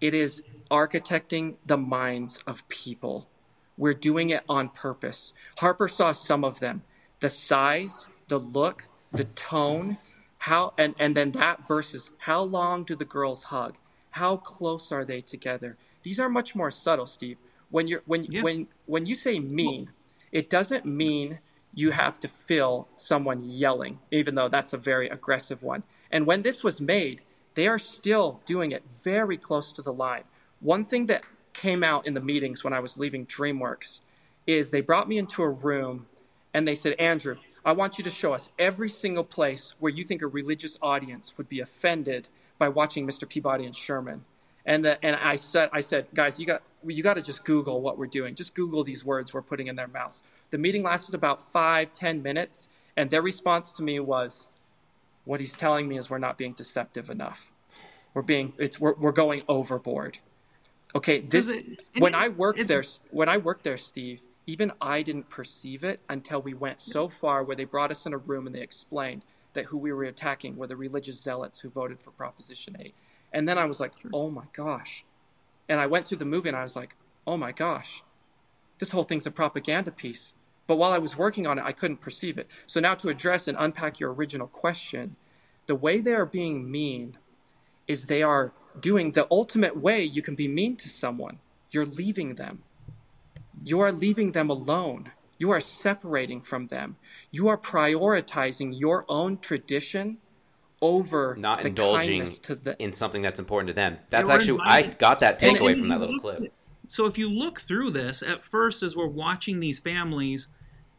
It 0.00 0.14
is 0.14 0.42
architecting 0.70 1.56
the 1.66 1.76
minds 1.76 2.42
of 2.46 2.66
people. 2.68 3.28
We're 3.76 3.94
doing 3.94 4.30
it 4.30 4.42
on 4.48 4.70
purpose. 4.70 5.34
Harper 5.58 5.88
saw 5.88 6.12
some 6.12 6.42
of 6.42 6.58
them 6.58 6.82
the 7.20 7.28
size, 7.28 8.08
the 8.28 8.38
look, 8.38 8.88
the 9.12 9.24
tone, 9.24 9.98
how, 10.38 10.72
and, 10.78 10.94
and 10.98 11.14
then 11.14 11.32
that 11.32 11.68
versus 11.68 12.10
how 12.16 12.42
long 12.42 12.84
do 12.84 12.96
the 12.96 13.04
girls 13.04 13.42
hug? 13.44 13.76
How 14.10 14.38
close 14.38 14.90
are 14.90 15.04
they 15.04 15.20
together? 15.20 15.76
These 16.02 16.18
are 16.18 16.30
much 16.30 16.54
more 16.54 16.70
subtle, 16.70 17.04
Steve. 17.04 17.36
When 17.70 17.86
you're 17.86 18.02
when 18.06 18.24
yeah. 18.24 18.42
when 18.42 18.66
when 18.86 19.06
you 19.06 19.14
say 19.14 19.38
mean, 19.38 19.90
it 20.32 20.50
doesn't 20.50 20.86
mean 20.86 21.38
you 21.74 21.90
have 21.90 22.18
to 22.20 22.28
fill 22.28 22.88
someone 22.96 23.42
yelling, 23.44 23.98
even 24.10 24.34
though 24.34 24.48
that's 24.48 24.72
a 24.72 24.78
very 24.78 25.08
aggressive 25.08 25.62
one. 25.62 25.82
And 26.10 26.26
when 26.26 26.42
this 26.42 26.64
was 26.64 26.80
made, 26.80 27.22
they 27.54 27.68
are 27.68 27.78
still 27.78 28.40
doing 28.44 28.72
it 28.72 28.82
very 28.90 29.36
close 29.36 29.72
to 29.72 29.82
the 29.82 29.92
line. 29.92 30.24
One 30.60 30.84
thing 30.84 31.06
that 31.06 31.24
came 31.52 31.82
out 31.82 32.06
in 32.06 32.14
the 32.14 32.20
meetings 32.20 32.64
when 32.64 32.72
I 32.72 32.80
was 32.80 32.98
leaving 32.98 33.26
DreamWorks 33.26 34.00
is 34.46 34.70
they 34.70 34.80
brought 34.80 35.08
me 35.08 35.18
into 35.18 35.42
a 35.42 35.48
room 35.48 36.06
and 36.52 36.66
they 36.66 36.74
said, 36.74 36.94
Andrew, 36.98 37.36
I 37.64 37.72
want 37.72 37.98
you 37.98 38.04
to 38.04 38.10
show 38.10 38.32
us 38.32 38.50
every 38.58 38.88
single 38.88 39.24
place 39.24 39.74
where 39.78 39.92
you 39.92 40.04
think 40.04 40.22
a 40.22 40.26
religious 40.26 40.78
audience 40.80 41.36
would 41.36 41.48
be 41.48 41.60
offended 41.60 42.28
by 42.58 42.68
watching 42.68 43.06
Mr. 43.06 43.28
Peabody 43.28 43.64
and 43.64 43.76
Sherman. 43.76 44.24
And 44.66 44.84
the, 44.84 45.04
and 45.04 45.16
I 45.16 45.36
said 45.36 45.70
I 45.72 45.80
said 45.80 46.06
guys 46.14 46.38
you 46.38 46.46
got 46.46 46.62
you 46.86 47.02
got 47.02 47.14
to 47.14 47.22
just 47.22 47.44
Google 47.44 47.80
what 47.80 47.98
we're 47.98 48.06
doing. 48.06 48.34
Just 48.34 48.54
Google 48.54 48.84
these 48.84 49.04
words 49.04 49.32
we're 49.32 49.42
putting 49.42 49.66
in 49.66 49.76
their 49.76 49.88
mouths. 49.88 50.22
The 50.50 50.58
meeting 50.58 50.82
lasted 50.82 51.14
about 51.14 51.42
five 51.42 51.92
ten 51.92 52.22
minutes, 52.22 52.68
and 52.96 53.10
their 53.10 53.22
response 53.22 53.72
to 53.72 53.82
me 53.82 54.00
was, 54.00 54.48
"What 55.24 55.40
he's 55.40 55.54
telling 55.54 55.88
me 55.88 55.98
is 55.98 56.10
we're 56.10 56.18
not 56.18 56.38
being 56.38 56.52
deceptive 56.52 57.10
enough. 57.10 57.50
We're 58.14 58.22
being 58.22 58.52
it's 58.58 58.80
we're, 58.80 58.94
we're 58.94 59.12
going 59.12 59.42
overboard." 59.48 60.18
Okay, 60.94 61.20
this 61.20 61.48
it, 61.48 61.80
when 61.98 62.14
I 62.14 62.28
worked 62.28 62.66
there 62.66 62.84
when 63.10 63.28
I 63.28 63.38
worked 63.38 63.64
there, 63.64 63.76
Steve. 63.76 64.22
Even 64.46 64.72
I 64.80 65.02
didn't 65.02 65.28
perceive 65.28 65.84
it 65.84 66.00
until 66.08 66.42
we 66.42 66.54
went 66.54 66.80
so 66.80 67.08
far 67.08 67.44
where 67.44 67.54
they 67.54 67.64
brought 67.64 67.92
us 67.92 68.04
in 68.04 68.12
a 68.12 68.18
room 68.18 68.48
and 68.48 68.56
they 68.56 68.62
explained 68.62 69.24
that 69.52 69.66
who 69.66 69.78
we 69.78 69.92
were 69.92 70.04
attacking 70.04 70.56
were 70.56 70.66
the 70.66 70.76
religious 70.76 71.20
zealots 71.20 71.60
who 71.60 71.68
voted 71.68 72.00
for 72.00 72.10
Proposition 72.10 72.76
8 72.80 72.94
and 73.32 73.48
then 73.48 73.58
I 73.58 73.64
was 73.64 73.80
like, 73.80 73.92
oh 74.12 74.30
my 74.30 74.44
gosh. 74.52 75.04
And 75.68 75.80
I 75.80 75.86
went 75.86 76.06
through 76.06 76.18
the 76.18 76.24
movie 76.24 76.48
and 76.48 76.56
I 76.56 76.62
was 76.62 76.76
like, 76.76 76.96
oh 77.26 77.36
my 77.36 77.52
gosh, 77.52 78.02
this 78.78 78.90
whole 78.90 79.04
thing's 79.04 79.26
a 79.26 79.30
propaganda 79.30 79.90
piece. 79.90 80.32
But 80.66 80.76
while 80.76 80.92
I 80.92 80.98
was 80.98 81.18
working 81.18 81.46
on 81.46 81.58
it, 81.58 81.64
I 81.64 81.72
couldn't 81.72 82.00
perceive 82.00 82.38
it. 82.38 82.48
So 82.66 82.80
now 82.80 82.94
to 82.94 83.08
address 83.08 83.48
and 83.48 83.56
unpack 83.58 84.00
your 84.00 84.12
original 84.12 84.46
question, 84.46 85.16
the 85.66 85.74
way 85.74 86.00
they 86.00 86.14
are 86.14 86.26
being 86.26 86.70
mean 86.70 87.16
is 87.86 88.04
they 88.04 88.22
are 88.22 88.52
doing 88.80 89.12
the 89.12 89.26
ultimate 89.30 89.76
way 89.76 90.02
you 90.04 90.22
can 90.22 90.34
be 90.34 90.48
mean 90.48 90.76
to 90.76 90.88
someone. 90.88 91.38
You're 91.70 91.86
leaving 91.86 92.36
them. 92.36 92.62
You 93.64 93.80
are 93.80 93.92
leaving 93.92 94.32
them 94.32 94.48
alone. 94.48 95.10
You 95.38 95.50
are 95.50 95.60
separating 95.60 96.40
from 96.40 96.68
them. 96.68 96.96
You 97.30 97.48
are 97.48 97.58
prioritizing 97.58 98.78
your 98.78 99.04
own 99.08 99.38
tradition 99.38 100.18
over 100.82 101.36
not 101.36 101.64
indulging 101.64 102.24
the, 102.24 102.76
in 102.78 102.92
something 102.92 103.22
that's 103.22 103.38
important 103.38 103.68
to 103.68 103.74
them. 103.74 103.98
That's 104.08 104.30
actually 104.30 104.60
I 104.64 104.82
got 104.82 105.18
that 105.20 105.38
takeaway 105.38 105.78
from 105.78 105.88
that 105.88 106.00
little 106.00 106.18
clip. 106.18 106.52
so 106.86 107.06
if 107.06 107.18
you 107.18 107.28
look 107.30 107.60
through 107.60 107.90
this, 107.90 108.22
at 108.22 108.42
first 108.42 108.82
as 108.82 108.96
we're 108.96 109.06
watching 109.06 109.60
these 109.60 109.78
families, 109.78 110.48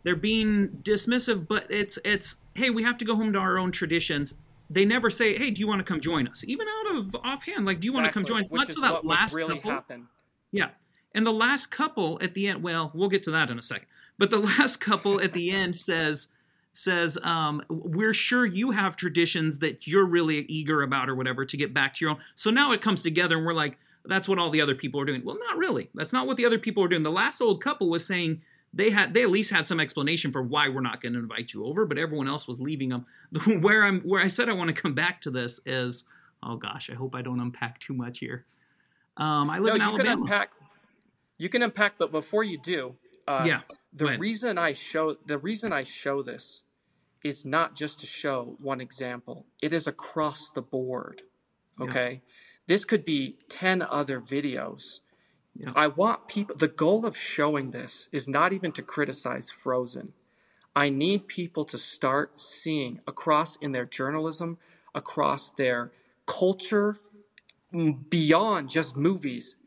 they're 0.03 0.15
being 0.15 0.69
dismissive, 0.83 1.47
but 1.47 1.65
it's 1.69 1.99
it's 2.03 2.37
hey, 2.55 2.69
we 2.69 2.83
have 2.83 2.97
to 2.99 3.05
go 3.05 3.15
home 3.15 3.33
to 3.33 3.39
our 3.39 3.57
own 3.57 3.71
traditions. 3.71 4.35
They 4.69 4.85
never 4.85 5.09
say, 5.09 5.37
"Hey, 5.37 5.51
do 5.51 5.59
you 5.59 5.67
want 5.67 5.79
to 5.79 5.85
come 5.85 5.99
join 5.99 6.27
us?" 6.27 6.43
Even 6.47 6.67
out 6.67 6.95
of 6.95 7.15
offhand, 7.23 7.65
like, 7.65 7.81
"Do 7.81 7.87
you 7.87 7.91
exactly, 7.91 8.01
want 8.01 8.05
to 8.07 8.13
come 8.13 8.25
join 8.25 8.41
us?" 8.41 8.51
Not 8.51 8.69
to 8.71 8.81
that 8.81 9.05
last 9.05 9.35
really 9.35 9.55
couple. 9.55 9.71
Happen. 9.71 10.07
Yeah, 10.51 10.69
and 11.13 11.25
the 11.25 11.33
last 11.33 11.67
couple 11.67 12.19
at 12.21 12.33
the 12.33 12.47
end. 12.47 12.63
Well, 12.63 12.91
we'll 12.93 13.09
get 13.09 13.23
to 13.23 13.31
that 13.31 13.49
in 13.49 13.59
a 13.59 13.61
second. 13.61 13.87
But 14.17 14.29
the 14.31 14.37
last 14.59 14.77
couple 14.77 15.21
at 15.21 15.33
the 15.33 15.51
end 15.51 15.75
says, 15.75 16.29
says, 16.73 17.17
um, 17.23 17.61
We're 17.69 18.13
sure 18.13 18.45
you 18.45 18.71
have 18.71 18.95
traditions 18.95 19.59
that 19.59 19.87
you're 19.87 20.05
really 20.05 20.39
eager 20.47 20.81
about 20.81 21.09
or 21.09 21.15
whatever 21.15 21.45
to 21.45 21.57
get 21.57 21.73
back 21.73 21.95
to 21.95 22.05
your 22.05 22.11
own. 22.11 22.19
So 22.35 22.49
now 22.49 22.71
it 22.71 22.81
comes 22.81 23.03
together 23.03 23.37
and 23.37 23.45
we're 23.45 23.53
like, 23.53 23.77
That's 24.05 24.27
what 24.27 24.39
all 24.39 24.49
the 24.49 24.61
other 24.61 24.75
people 24.75 24.99
are 25.01 25.05
doing. 25.05 25.23
Well, 25.23 25.37
not 25.39 25.57
really. 25.57 25.89
That's 25.93 26.13
not 26.13 26.27
what 26.27 26.37
the 26.37 26.45
other 26.45 26.59
people 26.59 26.83
are 26.83 26.87
doing. 26.87 27.03
The 27.03 27.11
last 27.11 27.41
old 27.41 27.61
couple 27.63 27.89
was 27.89 28.05
saying, 28.05 28.41
they 28.73 28.89
had 28.89 29.13
they 29.13 29.23
at 29.23 29.29
least 29.29 29.51
had 29.51 29.67
some 29.67 29.79
explanation 29.79 30.31
for 30.31 30.41
why 30.41 30.69
we're 30.69 30.81
not 30.81 31.01
going 31.01 31.13
to 31.13 31.19
invite 31.19 31.53
you 31.53 31.65
over, 31.65 31.85
but 31.85 31.97
everyone 31.97 32.27
else 32.27 32.47
was 32.47 32.61
leaving 32.61 32.89
them. 32.89 33.05
Where 33.61 33.83
I'm 33.83 34.01
where 34.01 34.21
I 34.21 34.27
said 34.27 34.47
I 34.49 34.53
want 34.53 34.73
to 34.73 34.81
come 34.81 34.93
back 34.93 35.21
to 35.21 35.31
this 35.31 35.59
is 35.65 36.05
oh 36.43 36.55
gosh, 36.55 36.89
I 36.89 36.93
hope 36.93 37.15
I 37.15 37.21
don't 37.21 37.39
unpack 37.39 37.79
too 37.79 37.93
much 37.93 38.19
here. 38.19 38.45
Um, 39.17 39.49
I 39.49 39.59
live 39.59 39.75
no, 39.75 39.75
in 39.75 39.81
you 39.81 39.87
Alabama. 39.87 40.09
can 40.09 40.21
unpack. 40.21 40.51
You 41.37 41.49
can 41.49 41.63
unpack, 41.63 41.97
but 41.97 42.11
before 42.11 42.43
you 42.43 42.57
do, 42.59 42.95
uh, 43.27 43.43
Yeah, 43.45 43.61
the 43.93 44.07
ahead. 44.07 44.19
reason 44.19 44.57
I 44.57 44.73
show 44.73 45.15
the 45.25 45.37
reason 45.37 45.73
I 45.73 45.83
show 45.83 46.21
this 46.21 46.63
is 47.23 47.45
not 47.45 47.75
just 47.75 47.99
to 47.99 48.05
show 48.05 48.57
one 48.59 48.81
example. 48.81 49.45
It 49.61 49.73
is 49.73 49.87
across 49.87 50.49
the 50.49 50.61
board. 50.61 51.23
Yeah. 51.79 51.85
Okay, 51.85 52.21
this 52.67 52.85
could 52.85 53.05
be 53.05 53.37
ten 53.49 53.81
other 53.81 54.19
videos. 54.19 54.99
I 55.75 55.87
want 55.87 56.27
people. 56.29 56.55
The 56.55 56.69
goal 56.69 57.05
of 57.05 57.17
showing 57.17 57.71
this 57.71 58.07
is 58.11 58.27
not 58.27 58.53
even 58.53 58.71
to 58.73 58.81
criticize 58.81 59.49
Frozen. 59.49 60.13
I 60.73 60.89
need 60.89 61.27
people 61.27 61.65
to 61.65 61.77
start 61.77 62.39
seeing 62.39 63.01
across 63.05 63.57
in 63.57 63.73
their 63.73 63.85
journalism, 63.85 64.57
across 64.95 65.51
their 65.51 65.91
culture, 66.25 66.97
beyond 68.09 68.69
just 68.69 68.95
movies, 68.95 69.57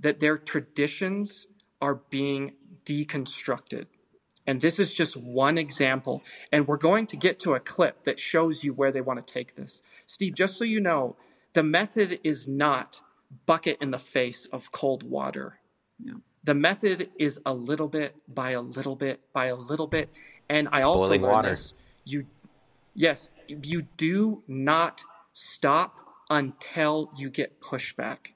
that 0.00 0.20
their 0.20 0.38
traditions 0.38 1.46
are 1.80 1.96
being 2.10 2.52
deconstructed. 2.84 3.86
And 4.46 4.60
this 4.60 4.78
is 4.78 4.92
just 4.92 5.16
one 5.16 5.56
example. 5.56 6.22
And 6.52 6.68
we're 6.68 6.76
going 6.76 7.06
to 7.08 7.16
get 7.16 7.38
to 7.40 7.54
a 7.54 7.60
clip 7.60 8.04
that 8.04 8.18
shows 8.18 8.62
you 8.62 8.74
where 8.74 8.92
they 8.92 9.00
want 9.00 9.24
to 9.24 9.32
take 9.32 9.54
this. 9.54 9.82
Steve, 10.06 10.34
just 10.34 10.58
so 10.58 10.64
you 10.64 10.80
know, 10.80 11.16
the 11.54 11.62
method 11.62 12.20
is 12.22 12.46
not 12.46 13.00
bucket 13.46 13.78
in 13.80 13.90
the 13.90 13.98
face 13.98 14.46
of 14.46 14.70
cold 14.70 15.02
water. 15.02 15.60
Yeah. 15.98 16.14
The 16.42 16.54
method 16.54 17.10
is 17.18 17.40
a 17.46 17.54
little 17.54 17.88
bit 17.88 18.14
by 18.28 18.50
a 18.50 18.60
little 18.60 18.96
bit 18.96 19.20
by 19.32 19.46
a 19.46 19.56
little 19.56 19.86
bit. 19.86 20.10
And 20.48 20.68
I 20.72 20.82
also 20.82 21.04
Boiling 21.04 21.22
learned 21.22 21.32
water. 21.32 21.50
this. 21.50 21.72
You 22.04 22.26
yes, 22.94 23.30
you 23.48 23.82
do 23.96 24.42
not 24.46 25.02
stop 25.32 25.96
until 26.28 27.10
you 27.16 27.30
get 27.30 27.60
pushback. 27.62 28.33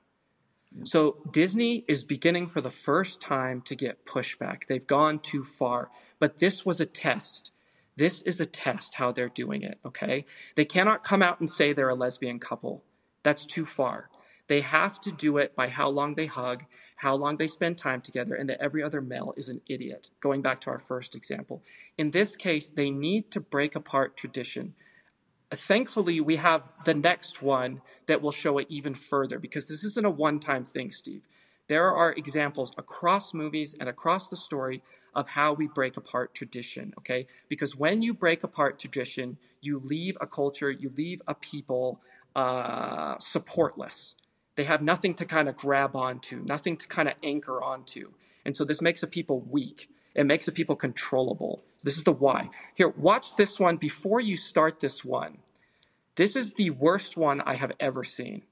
So 0.84 1.16
Disney 1.30 1.84
is 1.88 2.04
beginning 2.04 2.46
for 2.46 2.60
the 2.60 2.70
first 2.70 3.20
time 3.20 3.62
to 3.62 3.74
get 3.74 4.04
pushback. 4.06 4.66
They've 4.66 4.86
gone 4.86 5.18
too 5.18 5.44
far. 5.44 5.90
But 6.18 6.38
this 6.38 6.64
was 6.64 6.80
a 6.80 6.86
test. 6.86 7.52
This 7.96 8.22
is 8.22 8.40
a 8.40 8.46
test 8.46 8.94
how 8.94 9.12
they're 9.12 9.28
doing 9.28 9.62
it, 9.62 9.78
okay? 9.84 10.24
They 10.54 10.64
cannot 10.64 11.02
come 11.02 11.22
out 11.22 11.40
and 11.40 11.50
say 11.50 11.72
they're 11.72 11.88
a 11.88 11.94
lesbian 11.94 12.38
couple. 12.38 12.84
That's 13.22 13.44
too 13.44 13.66
far. 13.66 14.08
They 14.46 14.60
have 14.60 15.00
to 15.02 15.12
do 15.12 15.38
it 15.38 15.54
by 15.54 15.68
how 15.68 15.88
long 15.90 16.14
they 16.14 16.26
hug, 16.26 16.64
how 16.96 17.16
long 17.16 17.36
they 17.36 17.48
spend 17.48 17.76
time 17.76 18.00
together, 18.00 18.34
and 18.34 18.48
that 18.48 18.62
every 18.62 18.82
other 18.82 19.00
male 19.00 19.34
is 19.36 19.48
an 19.48 19.60
idiot. 19.68 20.10
Going 20.20 20.42
back 20.42 20.60
to 20.62 20.70
our 20.70 20.78
first 20.78 21.14
example. 21.14 21.62
In 21.98 22.12
this 22.12 22.36
case, 22.36 22.68
they 22.70 22.90
need 22.90 23.30
to 23.32 23.40
break 23.40 23.74
apart 23.74 24.16
tradition 24.16 24.74
thankfully 25.50 26.20
we 26.20 26.36
have 26.36 26.70
the 26.84 26.94
next 26.94 27.42
one 27.42 27.80
that 28.06 28.20
will 28.20 28.32
show 28.32 28.58
it 28.58 28.66
even 28.68 28.94
further 28.94 29.38
because 29.38 29.66
this 29.66 29.84
isn't 29.84 30.06
a 30.06 30.10
one-time 30.10 30.64
thing 30.64 30.90
steve. 30.90 31.28
There 31.68 31.92
are 31.94 32.12
examples 32.12 32.72
across 32.78 33.34
movies 33.34 33.74
and 33.78 33.88
across 33.88 34.28
the 34.28 34.36
story 34.36 34.82
of 35.14 35.28
how 35.28 35.52
we 35.54 35.68
break 35.68 35.96
apart 35.96 36.34
tradition 36.34 36.92
okay? 36.98 37.26
Because 37.48 37.76
when 37.76 38.02
you 38.02 38.14
break 38.14 38.44
apart 38.44 38.78
tradition 38.78 39.38
you 39.60 39.80
leave 39.80 40.16
a 40.20 40.26
culture 40.26 40.70
you 40.70 40.92
leave 40.96 41.22
a 41.26 41.34
people 41.34 42.00
uh, 42.36 43.16
supportless. 43.16 44.14
They 44.56 44.64
have 44.64 44.82
nothing 44.82 45.14
to 45.14 45.24
kind 45.24 45.48
of 45.48 45.56
grab 45.56 45.96
onto 45.96 46.40
nothing 46.44 46.76
to 46.76 46.86
kind 46.86 47.08
of 47.08 47.14
anchor 47.22 47.62
onto. 47.62 48.12
And 48.44 48.56
so 48.56 48.64
this 48.64 48.80
makes 48.80 49.02
a 49.02 49.06
people 49.06 49.40
weak 49.40 49.88
it 50.18 50.26
makes 50.26 50.46
the 50.46 50.52
people 50.52 50.74
controllable. 50.74 51.62
This 51.84 51.96
is 51.96 52.02
the 52.02 52.10
why. 52.12 52.50
Here, 52.74 52.88
watch 52.88 53.36
this 53.36 53.60
one 53.60 53.76
before 53.76 54.20
you 54.20 54.36
start 54.36 54.80
this 54.80 55.04
one. 55.04 55.38
This 56.16 56.34
is 56.34 56.54
the 56.54 56.70
worst 56.70 57.16
one 57.16 57.40
I 57.40 57.54
have 57.54 57.70
ever 57.78 58.02
seen. 58.02 58.42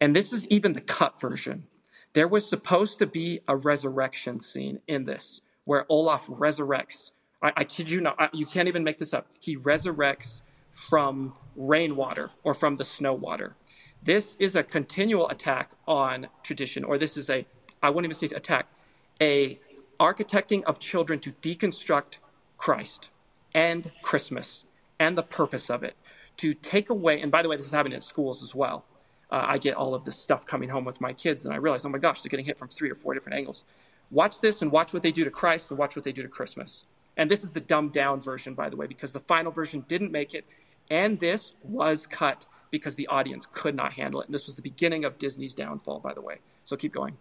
And 0.00 0.16
this 0.16 0.32
is 0.32 0.46
even 0.46 0.72
the 0.72 0.80
cut 0.80 1.20
version. 1.20 1.66
There 2.14 2.26
was 2.26 2.48
supposed 2.48 3.00
to 3.00 3.06
be 3.06 3.40
a 3.46 3.54
resurrection 3.54 4.40
scene 4.40 4.80
in 4.88 5.04
this 5.04 5.42
where 5.64 5.84
Olaf 5.90 6.26
resurrects. 6.28 7.10
I, 7.42 7.52
I 7.58 7.64
kid 7.64 7.90
you 7.90 8.00
not, 8.00 8.16
I- 8.18 8.30
you 8.32 8.46
can't 8.46 8.68
even 8.68 8.82
make 8.82 8.96
this 8.96 9.12
up. 9.12 9.26
He 9.40 9.58
resurrects 9.58 10.40
from 10.72 11.34
rainwater 11.54 12.30
or 12.44 12.54
from 12.54 12.76
the 12.78 12.84
snow 12.84 13.12
water. 13.12 13.56
This 14.02 14.36
is 14.40 14.56
a 14.56 14.62
continual 14.62 15.28
attack 15.28 15.72
on 15.86 16.28
tradition, 16.42 16.82
or 16.84 16.96
this 16.96 17.18
is 17.18 17.28
a, 17.28 17.44
I 17.82 17.90
wouldn't 17.90 18.10
even 18.10 18.30
say 18.30 18.34
attack, 18.34 18.68
a 19.20 19.60
architecting 19.98 20.62
of 20.64 20.78
children 20.78 21.20
to 21.20 21.32
deconstruct 21.32 22.18
Christ 22.56 23.10
and 23.54 23.90
Christmas 24.02 24.64
and 24.98 25.16
the 25.16 25.22
purpose 25.22 25.70
of 25.70 25.82
it, 25.82 25.96
to 26.38 26.54
take 26.54 26.90
away, 26.90 27.20
and 27.20 27.30
by 27.30 27.42
the 27.42 27.48
way, 27.48 27.56
this 27.56 27.66
is 27.66 27.72
happening 27.72 27.94
in 27.94 28.00
schools 28.00 28.42
as 28.42 28.54
well. 28.54 28.84
Uh, 29.30 29.44
I 29.46 29.58
get 29.58 29.74
all 29.74 29.94
of 29.94 30.04
this 30.04 30.16
stuff 30.16 30.46
coming 30.46 30.68
home 30.68 30.84
with 30.84 31.00
my 31.00 31.12
kids, 31.12 31.44
and 31.44 31.52
I 31.52 31.58
realize, 31.58 31.84
oh 31.84 31.88
my 31.88 31.98
gosh, 31.98 32.22
they're 32.22 32.30
getting 32.30 32.46
hit 32.46 32.58
from 32.58 32.68
three 32.68 32.90
or 32.90 32.94
four 32.94 33.14
different 33.14 33.38
angles. 33.38 33.64
Watch 34.10 34.40
this 34.40 34.62
and 34.62 34.72
watch 34.72 34.92
what 34.92 35.02
they 35.02 35.12
do 35.12 35.24
to 35.24 35.30
Christ 35.30 35.70
and 35.70 35.78
watch 35.78 35.94
what 35.94 36.04
they 36.04 36.12
do 36.12 36.22
to 36.22 36.28
Christmas. 36.28 36.86
And 37.16 37.30
this 37.30 37.44
is 37.44 37.50
the 37.50 37.60
dumbed 37.60 37.92
down 37.92 38.20
version, 38.20 38.54
by 38.54 38.70
the 38.70 38.76
way, 38.76 38.86
because 38.86 39.12
the 39.12 39.20
final 39.20 39.52
version 39.52 39.84
didn't 39.88 40.12
make 40.12 40.34
it, 40.34 40.44
and 40.90 41.18
this 41.18 41.52
was 41.62 42.06
cut 42.06 42.46
because 42.70 42.94
the 42.94 43.06
audience 43.08 43.46
could 43.52 43.74
not 43.74 43.92
handle 43.92 44.20
it. 44.20 44.26
And 44.26 44.34
this 44.34 44.46
was 44.46 44.56
the 44.56 44.62
beginning 44.62 45.04
of 45.04 45.18
Disney's 45.18 45.54
downfall, 45.54 46.00
by 46.00 46.14
the 46.14 46.20
way. 46.20 46.38
So 46.64 46.76
keep 46.76 46.92
going. 46.92 47.16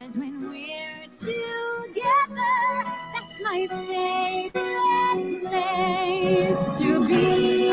Cause 0.00 0.14
when 0.14 0.48
we're 0.48 1.06
together, 1.10 2.54
that's 3.14 3.40
my 3.42 3.66
favorite 3.68 5.40
place 5.42 6.78
to 6.78 7.04
be. 7.04 7.68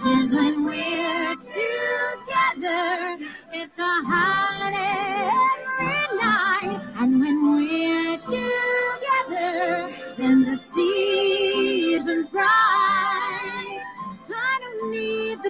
Cause 0.00 0.32
when 0.32 0.64
we're 0.64 1.34
together, 1.36 3.18
it's 3.52 3.78
a 3.80 4.02
holiday 4.06 5.30
every 5.80 6.16
night. 6.18 6.80
And 7.00 7.20
when 7.20 7.36
we're 7.52 8.09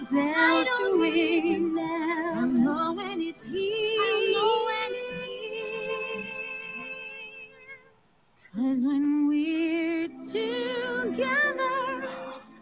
the 0.01 0.15
bells 0.15 0.67
to 0.79 1.01
ring. 1.01 1.77
I 1.79 2.47
know 2.47 2.93
when 2.95 3.21
it's 3.21 3.45
here. 3.47 3.69
Cause 8.55 8.83
when 8.85 9.29
we're 9.29 10.09
together, 10.09 12.09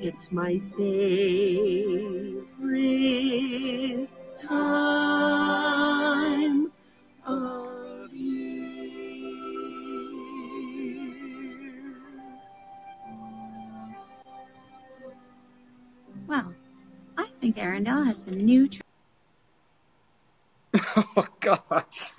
It's 0.00 0.32
my 0.32 0.60
favorite 0.76 2.46
time 4.48 5.12
of 7.26 7.65
I 17.36 17.38
think 17.38 17.56
Arendelle 17.56 18.06
has 18.06 18.22
a 18.26 18.30
new. 18.30 18.68
Tr- 18.68 18.80
Oh 20.96 21.26
gosh. 21.40 22.12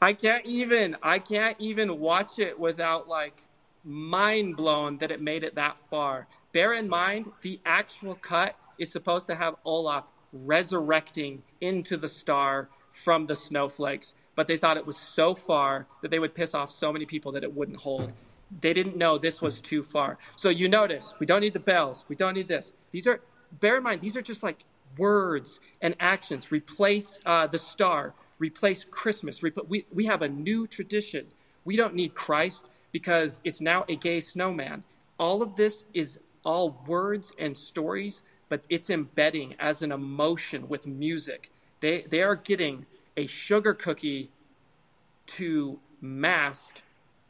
I 0.00 0.12
can't 0.12 0.44
even 0.44 0.96
I 1.02 1.20
can't 1.20 1.56
even 1.60 2.00
watch 2.00 2.40
it 2.40 2.58
without 2.58 3.08
like 3.08 3.42
mind 3.84 4.56
blown 4.56 4.98
that 4.98 5.12
it 5.12 5.22
made 5.22 5.44
it 5.44 5.54
that 5.54 5.78
far. 5.78 6.26
Bear 6.52 6.72
in 6.74 6.88
mind 6.88 7.30
the 7.42 7.60
actual 7.64 8.16
cut 8.16 8.56
is 8.78 8.90
supposed 8.90 9.28
to 9.28 9.34
have 9.36 9.54
Olaf 9.64 10.04
resurrecting 10.32 11.42
into 11.60 11.96
the 11.96 12.08
star 12.08 12.68
from 12.90 13.26
the 13.26 13.36
snowflakes, 13.36 14.14
but 14.34 14.48
they 14.48 14.56
thought 14.56 14.76
it 14.76 14.86
was 14.86 14.96
so 14.98 15.34
far 15.34 15.86
that 16.02 16.10
they 16.10 16.18
would 16.18 16.34
piss 16.34 16.54
off 16.54 16.70
so 16.70 16.92
many 16.92 17.06
people 17.06 17.30
that 17.32 17.44
it 17.44 17.54
wouldn't 17.54 17.80
hold. 17.80 18.12
They 18.60 18.72
didn't 18.72 18.96
know 18.96 19.18
this 19.18 19.40
was 19.40 19.60
too 19.60 19.82
far. 19.84 20.18
So 20.36 20.48
you 20.48 20.68
notice, 20.68 21.14
we 21.20 21.26
don't 21.26 21.40
need 21.40 21.54
the 21.54 21.60
bells, 21.60 22.04
we 22.08 22.16
don't 22.16 22.34
need 22.34 22.48
this. 22.48 22.72
These 22.90 23.06
are 23.06 23.20
bear 23.60 23.76
in 23.78 23.82
mind 23.82 24.00
these 24.00 24.16
are 24.16 24.22
just 24.22 24.42
like 24.42 24.64
words 24.98 25.60
and 25.80 25.94
actions. 26.00 26.52
Replace 26.52 27.20
uh, 27.24 27.46
the 27.46 27.58
star, 27.58 28.14
replace 28.38 28.84
Christmas. 28.84 29.40
Repl- 29.40 29.68
we, 29.68 29.86
we 29.92 30.06
have 30.06 30.22
a 30.22 30.28
new 30.28 30.66
tradition. 30.66 31.26
We 31.64 31.76
don't 31.76 31.94
need 31.94 32.14
Christ 32.14 32.68
because 32.90 33.40
it's 33.44 33.60
now 33.60 33.84
a 33.88 33.96
gay 33.96 34.20
snowman. 34.20 34.84
All 35.18 35.42
of 35.42 35.56
this 35.56 35.84
is 35.94 36.18
all 36.44 36.82
words 36.86 37.32
and 37.38 37.56
stories, 37.56 38.22
but 38.48 38.62
it's 38.68 38.90
embedding 38.90 39.54
as 39.58 39.82
an 39.82 39.92
emotion 39.92 40.68
with 40.68 40.86
music. 40.86 41.50
They, 41.80 42.02
they 42.02 42.22
are 42.22 42.36
getting 42.36 42.86
a 43.16 43.26
sugar 43.26 43.74
cookie 43.74 44.30
to 45.26 45.78
mask 46.00 46.80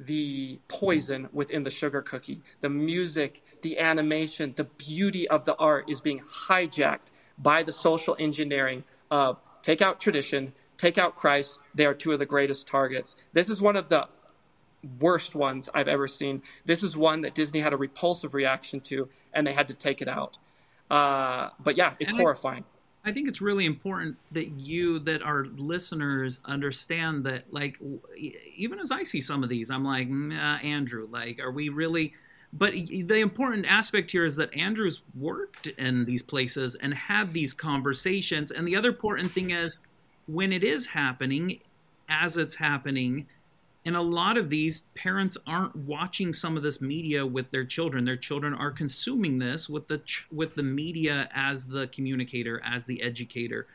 the 0.06 0.60
poison 0.68 1.28
within 1.32 1.62
the 1.62 1.70
sugar 1.70 2.02
cookie. 2.02 2.40
The 2.60 2.68
music, 2.68 3.42
the 3.62 3.78
animation, 3.78 4.54
the 4.56 4.64
beauty 4.64 5.28
of 5.28 5.44
the 5.44 5.54
art 5.56 5.88
is 5.88 6.00
being 6.00 6.20
hijacked 6.48 7.10
by 7.38 7.62
the 7.62 7.72
social 7.72 8.16
engineering 8.18 8.84
of 9.10 9.38
take 9.62 9.82
out 9.82 10.00
tradition, 10.00 10.52
take 10.76 10.98
out 10.98 11.16
Christ. 11.16 11.58
They 11.74 11.86
are 11.86 11.94
two 11.94 12.12
of 12.12 12.18
the 12.18 12.26
greatest 12.26 12.66
targets. 12.66 13.16
This 13.32 13.48
is 13.48 13.60
one 13.60 13.76
of 13.76 13.88
the 13.88 14.08
worst 14.98 15.34
ones 15.34 15.68
I've 15.74 15.88
ever 15.88 16.08
seen. 16.08 16.42
This 16.64 16.82
is 16.82 16.96
one 16.96 17.22
that 17.22 17.34
Disney 17.34 17.60
had 17.60 17.72
a 17.72 17.76
repulsive 17.76 18.34
reaction 18.34 18.80
to, 18.82 19.08
and 19.32 19.46
they 19.46 19.52
had 19.52 19.68
to 19.68 19.74
take 19.74 20.02
it 20.02 20.08
out. 20.08 20.38
Uh, 20.90 21.50
but 21.60 21.76
yeah, 21.76 21.94
it's 22.00 22.10
And 22.10 22.20
horrifying. 22.20 22.64
I 23.04 23.12
think 23.12 23.28
it's 23.28 23.40
really 23.40 23.64
important 23.64 24.16
that 24.30 24.52
you, 24.52 25.00
that 25.00 25.22
our 25.22 25.44
listeners 25.44 26.40
understand 26.44 27.24
that, 27.24 27.52
like, 27.52 27.78
even 28.56 28.78
as 28.78 28.92
I 28.92 29.02
see 29.02 29.20
some 29.20 29.42
of 29.42 29.48
these, 29.48 29.70
I'm 29.70 29.84
like, 29.84 30.08
nah, 30.08 30.58
Andrew, 30.58 31.08
like, 31.10 31.40
are 31.40 31.50
we 31.50 31.68
really? 31.68 32.14
But 32.52 32.74
the 32.74 33.18
important 33.18 33.66
aspect 33.66 34.10
here 34.10 34.24
is 34.24 34.36
that 34.36 34.54
Andrew's 34.56 35.00
worked 35.18 35.66
in 35.66 36.04
these 36.04 36.22
places 36.22 36.76
and 36.76 36.94
had 36.94 37.32
these 37.32 37.54
conversations. 37.54 38.50
And 38.50 38.68
the 38.68 38.76
other 38.76 38.90
important 38.90 39.32
thing 39.32 39.50
is 39.50 39.78
when 40.28 40.52
it 40.52 40.62
is 40.62 40.86
happening, 40.86 41.58
as 42.08 42.36
it's 42.36 42.56
happening, 42.56 43.26
and 43.84 43.96
a 43.96 44.00
lot 44.00 44.36
of 44.38 44.48
these 44.48 44.84
parents 44.94 45.36
aren't 45.46 45.74
watching 45.74 46.32
some 46.32 46.56
of 46.56 46.62
this 46.62 46.80
media 46.80 47.26
with 47.26 47.50
their 47.50 47.64
children 47.64 48.04
their 48.04 48.16
children 48.16 48.54
are 48.54 48.70
consuming 48.70 49.38
this 49.38 49.68
with 49.68 49.88
the 49.88 49.98
ch- 49.98 50.26
with 50.30 50.54
the 50.54 50.62
media 50.62 51.28
as 51.34 51.66
the 51.66 51.86
communicator 51.88 52.60
as 52.64 52.86
the 52.86 53.02
educator 53.02 53.66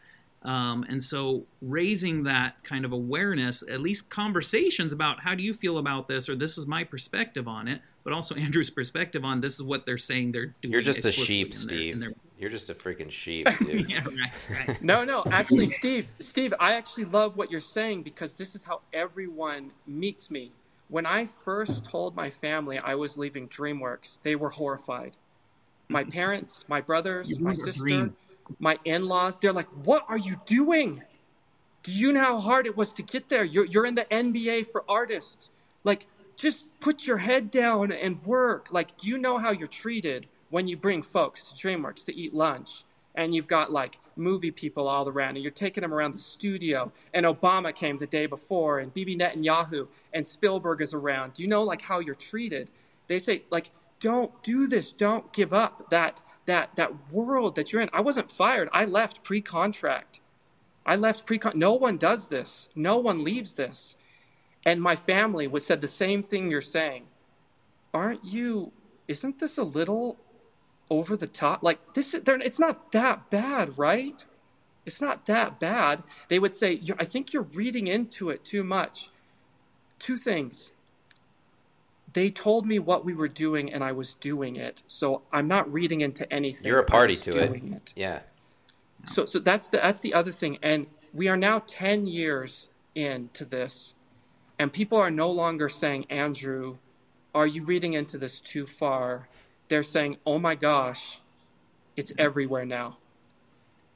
um, 0.43 0.85
and 0.87 1.01
so 1.03 1.43
raising 1.61 2.23
that 2.23 2.63
kind 2.63 2.85
of 2.85 2.91
awareness 2.93 3.63
at 3.69 3.81
least 3.81 4.09
conversations 4.09 4.93
about 4.93 5.21
how 5.21 5.33
do 5.35 5.43
you 5.43 5.53
feel 5.53 5.77
about 5.77 6.07
this 6.07 6.29
or 6.29 6.35
this 6.35 6.57
is 6.57 6.65
my 6.67 6.83
perspective 6.83 7.47
on 7.47 7.67
it 7.67 7.81
but 8.03 8.13
also 8.13 8.35
andrew's 8.45 8.69
perspective 8.69 9.25
on 9.25 9.41
this 9.41 9.55
is 9.55 9.63
what 9.63 9.85
they're 9.85 9.97
saying 9.97 10.31
they're 10.31 10.53
doing 10.61 10.71
You're 10.71 10.81
just 10.81 11.03
a 11.05 11.11
sheep, 11.11 11.47
in 11.47 11.51
their- 11.51 11.59
Steve. 11.59 11.93
in 11.95 11.99
their- 11.99 12.13
You're 12.37 12.49
just 12.51 12.69
a 12.69 12.75
freaking 12.75 13.11
sheep, 13.11 13.47
dude. 13.59 13.89
yeah 13.89 14.03
right 14.03 14.31
right 14.67 14.81
No, 14.83 15.03
no, 15.03 15.23
actually, 15.31 15.67
Steve, 15.67 16.07
Steve, 16.19 16.53
I 16.59 16.73
actually 16.73 17.05
love 17.05 17.35
what 17.35 17.49
you're 17.49 17.59
saying 17.59 18.03
because 18.03 18.35
this 18.35 18.53
is 18.53 18.63
how 18.63 18.81
everyone 18.93 19.71
meets 19.87 20.29
me. 20.29 20.51
When 20.89 21.05
I 21.05 21.25
first 21.25 21.83
told 21.83 22.15
my 22.15 22.29
family 22.29 22.77
I 22.77 22.95
was 22.95 23.17
leaving 23.17 23.49
DreamWorks, 23.49 24.21
they 24.21 24.35
were 24.35 24.49
horrified. 24.49 25.17
My 25.89 26.03
parents, 26.19 26.63
my 26.67 26.79
brothers, 26.81 27.39
my 27.39 27.51
ruined 27.51 27.57
sister, 27.57 27.79
dream. 27.81 28.15
my 28.59 28.77
in-laws, 28.85 29.39
they're 29.39 29.51
like, 29.53 29.67
"What 29.85 30.05
are 30.07 30.17
you 30.17 30.39
doing? 30.45 31.01
Do 31.83 31.91
you 31.91 32.11
know 32.11 32.21
how 32.21 32.37
hard 32.39 32.67
it 32.67 32.77
was 32.77 32.93
to 32.93 33.01
get 33.03 33.29
there? 33.29 33.43
You're 33.43 33.65
you're 33.65 33.85
in 33.85 33.95
the 33.95 34.05
NBA 34.05 34.67
for 34.67 34.83
artists. 34.87 35.49
Like, 35.83 36.07
just 36.35 36.67
put 36.81 37.07
your 37.07 37.17
head 37.17 37.49
down 37.49 37.91
and 37.91 38.23
work. 38.25 38.67
Like, 38.71 38.95
do 38.97 39.07
you 39.09 39.17
know 39.17 39.37
how 39.37 39.51
you're 39.51 39.67
treated 39.67 40.27
when 40.49 40.67
you 40.67 40.77
bring 40.77 41.01
folks 41.01 41.51
to 41.51 41.55
DreamWorks 41.55 42.05
to 42.05 42.15
eat 42.15 42.33
lunch? 42.33 42.83
And 43.15 43.33
you've 43.33 43.47
got 43.47 43.71
like 43.71 43.99
movie 44.15 44.51
people 44.51 44.87
all 44.87 45.09
around, 45.09 45.35
and 45.35 45.43
you're 45.43 45.51
taking 45.51 45.81
them 45.81 45.93
around 45.93 46.13
the 46.13 46.19
studio. 46.19 46.91
And 47.13 47.25
Obama 47.25 47.73
came 47.73 47.97
the 47.97 48.05
day 48.05 48.27
before, 48.27 48.79
and 48.79 48.93
Bibi 48.93 49.17
Netanyahu 49.17 49.87
and 50.13 50.25
Spielberg 50.25 50.81
is 50.81 50.93
around. 50.93 51.33
Do 51.33 51.41
you 51.41 51.47
know 51.47 51.63
like 51.63 51.81
how 51.81 51.99
you're 51.99 52.15
treated? 52.15 52.69
They 53.07 53.17
say 53.19 53.43
like, 53.49 53.71
don't 53.99 54.31
do 54.43 54.67
this. 54.67 54.91
Don't 54.91 55.31
give 55.33 55.53
up 55.53 55.89
that 55.89 56.21
that 56.45 56.75
that 56.75 57.11
world 57.11 57.55
that 57.55 57.71
you're 57.71 57.81
in. 57.81 57.89
I 57.93 58.01
wasn't 58.01 58.29
fired. 58.29 58.69
I 58.71 58.85
left 58.85 59.23
pre-contract. 59.23 60.19
I 60.85 60.95
left 60.95 61.25
pre 61.25 61.39
No 61.55 61.73
one 61.73 61.97
does 61.97 62.27
this. 62.27 62.69
No 62.75 62.97
one 62.97 63.23
leaves 63.23 63.55
this. 63.55 63.95
And 64.65 64.81
my 64.81 64.95
family 64.95 65.47
was 65.47 65.65
said 65.65 65.81
the 65.81 65.87
same 65.87 66.21
thing 66.21 66.51
you're 66.51 66.61
saying. 66.61 67.05
Aren't 67.93 68.25
you? 68.25 68.71
Isn't 69.07 69.39
this 69.39 69.57
a 69.57 69.63
little 69.63 70.17
over 70.89 71.15
the 71.17 71.27
top? 71.27 71.63
Like 71.63 71.93
this? 71.93 72.13
is- 72.13 72.23
they're- 72.23 72.39
It's 72.41 72.59
not 72.59 72.91
that 72.91 73.29
bad, 73.29 73.77
right? 73.77 74.23
It's 74.85 75.01
not 75.01 75.25
that 75.25 75.59
bad. 75.59 76.03
They 76.29 76.39
would 76.39 76.53
say, 76.53 76.81
I 76.97 77.03
think 77.05 77.33
you're 77.33 77.43
reading 77.43 77.87
into 77.87 78.29
it 78.29 78.45
too 78.45 78.63
much. 78.63 79.09
Two 79.99 80.15
things. 80.15 80.71
They 82.13 82.31
told 82.31 82.65
me 82.65 82.79
what 82.79 83.03
we 83.03 83.13
were 83.13 83.27
doing, 83.27 83.71
and 83.71 83.83
I 83.83 83.91
was 83.91 84.13
doing 84.15 84.55
it. 84.55 84.83
So 84.87 85.23
I'm 85.31 85.47
not 85.47 85.71
reading 85.71 86.01
into 86.01 86.31
anything. 86.33 86.65
You're 86.67 86.79
a 86.79 86.85
party 86.85 87.15
to 87.17 87.31
doing 87.31 87.73
it. 87.73 87.93
Yeah. 87.95 88.21
so 89.07 89.25
so 89.25 89.39
that's 89.39 89.67
the 89.67 89.77
that's 89.77 89.99
the 89.99 90.13
other 90.13 90.31
thing 90.31 90.57
and 90.61 90.87
we 91.13 91.27
are 91.29 91.37
now 91.37 91.59
10 91.67 92.07
years 92.07 92.67
into 92.95 93.45
this 93.45 93.93
and 94.59 94.73
people 94.73 94.97
are 94.97 95.11
no 95.11 95.31
longer 95.31 95.69
saying 95.69 96.05
andrew 96.09 96.77
are 97.33 97.47
you 97.47 97.63
reading 97.63 97.93
into 97.93 98.17
this 98.17 98.41
too 98.41 98.65
far 98.65 99.29
they're 99.67 99.83
saying 99.83 100.17
oh 100.25 100.39
my 100.39 100.55
gosh 100.55 101.19
it's 101.95 102.13
everywhere 102.17 102.65
now. 102.65 102.97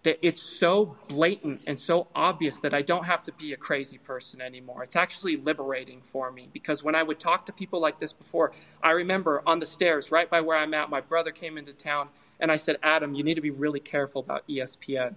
That 0.04 0.18
it's 0.26 0.42
so 0.42 0.98
blatant 1.08 1.62
and 1.68 1.80
so 1.80 2.08
obvious 2.16 2.58
that 2.60 2.74
i 2.74 2.82
don't 2.82 3.06
have 3.06 3.22
to 3.24 3.32
be 3.34 3.54
a 3.54 3.58
crazy 3.58 4.00
person 4.00 4.42
anymore. 4.42 4.84
It's 4.84 4.96
actually 4.96 5.38
liberating 5.38 6.02
for 6.02 6.32
me 6.32 6.50
because 6.52 6.84
when 6.84 6.96
i 6.96 7.04
would 7.04 7.20
talk 7.20 7.46
to 7.46 7.54
people 7.54 7.80
like 7.80 8.00
this 8.00 8.12
before 8.12 8.52
i 8.82 8.92
remember 8.92 9.44
on 9.46 9.60
the 9.60 9.66
stairs 9.68 10.12
right 10.12 10.28
by 10.28 10.42
where 10.42 10.58
i'm 10.58 10.74
at 10.74 10.90
my 10.90 11.02
brother 11.02 11.30
came 11.30 11.56
into 11.56 11.74
town 11.74 12.10
and 12.40 12.52
i 12.52 12.56
said 12.56 12.78
adam 12.82 13.14
you 13.14 13.24
need 13.24 13.36
to 13.36 13.42
be 13.42 13.52
really 13.52 13.80
careful 13.80 14.22
about 14.22 14.48
espn 14.48 15.14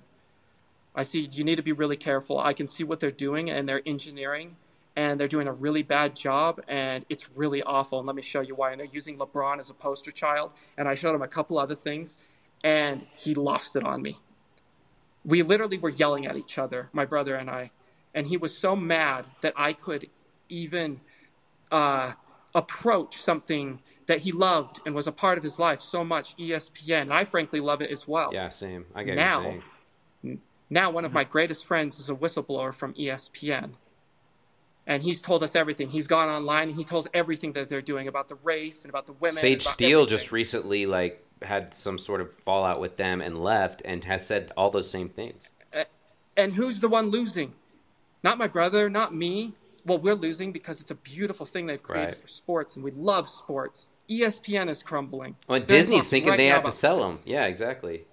I 0.94 1.02
see 1.02 1.28
you 1.32 1.42
need 1.42 1.56
to 1.56 1.62
be 1.62 1.72
really 1.72 1.96
careful. 1.96 2.38
I 2.38 2.52
can 2.52 2.68
see 2.68 2.84
what 2.84 3.00
they're 3.00 3.10
doing 3.10 3.50
and 3.50 3.68
they're 3.68 3.82
engineering 3.84 4.56
and 4.96 5.18
they're 5.18 5.28
doing 5.28 5.48
a 5.48 5.52
really 5.52 5.82
bad 5.82 6.14
job 6.14 6.60
and 6.68 7.04
it's 7.08 7.28
really 7.36 7.62
awful. 7.62 7.98
And 7.98 8.06
let 8.06 8.14
me 8.14 8.22
show 8.22 8.40
you 8.40 8.54
why. 8.54 8.70
And 8.70 8.80
they're 8.80 8.86
using 8.86 9.18
LeBron 9.18 9.58
as 9.58 9.70
a 9.70 9.74
poster 9.74 10.12
child. 10.12 10.54
And 10.76 10.88
I 10.88 10.94
showed 10.94 11.14
him 11.14 11.22
a 11.22 11.28
couple 11.28 11.58
other 11.58 11.74
things 11.74 12.16
and 12.62 13.06
he 13.16 13.34
lost 13.34 13.76
it 13.76 13.84
on 13.84 14.02
me. 14.02 14.18
We 15.24 15.42
literally 15.42 15.78
were 15.78 15.90
yelling 15.90 16.26
at 16.26 16.36
each 16.36 16.58
other, 16.58 16.90
my 16.92 17.04
brother 17.04 17.34
and 17.34 17.50
I. 17.50 17.70
And 18.14 18.26
he 18.26 18.36
was 18.36 18.56
so 18.56 18.76
mad 18.76 19.26
that 19.40 19.54
I 19.56 19.72
could 19.72 20.08
even 20.48 21.00
uh, 21.72 22.12
approach 22.54 23.16
something 23.16 23.80
that 24.06 24.20
he 24.20 24.30
loved 24.30 24.80
and 24.86 24.94
was 24.94 25.06
a 25.06 25.12
part 25.12 25.38
of 25.38 25.44
his 25.44 25.58
life 25.58 25.80
so 25.80 26.04
much, 26.04 26.36
ESPN. 26.36 27.02
And 27.02 27.12
I 27.12 27.24
frankly 27.24 27.58
love 27.58 27.82
it 27.82 27.90
as 27.90 28.06
well. 28.06 28.30
Yeah, 28.32 28.50
same. 28.50 28.86
I 28.94 29.02
get 29.02 29.16
now, 29.16 29.38
what 29.38 29.52
you're 29.52 29.62
saying. 30.22 30.40
now 30.70 30.90
one 30.90 31.04
of 31.04 31.12
my 31.12 31.24
greatest 31.24 31.64
friends 31.64 31.98
is 31.98 32.10
a 32.10 32.14
whistleblower 32.14 32.72
from 32.72 32.94
ESPN. 32.94 33.72
And 34.86 35.02
he's 35.02 35.20
told 35.20 35.42
us 35.42 35.54
everything. 35.56 35.88
He's 35.88 36.06
gone 36.06 36.28
online 36.28 36.68
and 36.68 36.76
he 36.76 36.84
tells 36.84 37.08
everything 37.14 37.52
that 37.54 37.68
they're 37.68 37.80
doing 37.82 38.06
about 38.08 38.28
the 38.28 38.34
race 38.36 38.82
and 38.84 38.90
about 38.90 39.06
the 39.06 39.14
women. 39.14 39.36
Sage 39.36 39.62
Steele 39.64 40.00
everything. 40.00 40.10
just 40.18 40.32
recently 40.32 40.84
like 40.86 41.24
had 41.42 41.72
some 41.72 41.98
sort 41.98 42.20
of 42.20 42.32
fallout 42.34 42.80
with 42.80 42.96
them 42.98 43.20
and 43.22 43.42
left 43.42 43.80
and 43.84 44.04
has 44.04 44.26
said 44.26 44.52
all 44.56 44.70
those 44.70 44.90
same 44.90 45.08
things. 45.08 45.48
And 46.36 46.52
who's 46.54 46.80
the 46.80 46.88
one 46.88 47.10
losing? 47.10 47.54
Not 48.22 48.38
my 48.38 48.46
brother, 48.46 48.90
not 48.90 49.14
me. 49.14 49.54
Well, 49.86 49.98
we're 49.98 50.14
losing 50.14 50.50
because 50.52 50.80
it's 50.80 50.90
a 50.90 50.94
beautiful 50.96 51.46
thing 51.46 51.66
they've 51.66 51.82
created 51.82 52.06
Right. 52.06 52.14
for 52.16 52.26
sports, 52.28 52.74
and 52.74 52.84
we 52.84 52.90
love 52.90 53.28
sports. 53.28 53.88
ESPN 54.10 54.68
is 54.68 54.82
crumbling. 54.82 55.36
Well, 55.46 55.60
Disney's 55.60 56.08
thinking 56.08 56.30
right 56.30 56.36
they 56.36 56.46
have 56.46 56.64
to 56.64 56.70
sell 56.72 57.00
them. 57.00 57.20
Yeah, 57.24 57.46
exactly. 57.46 58.04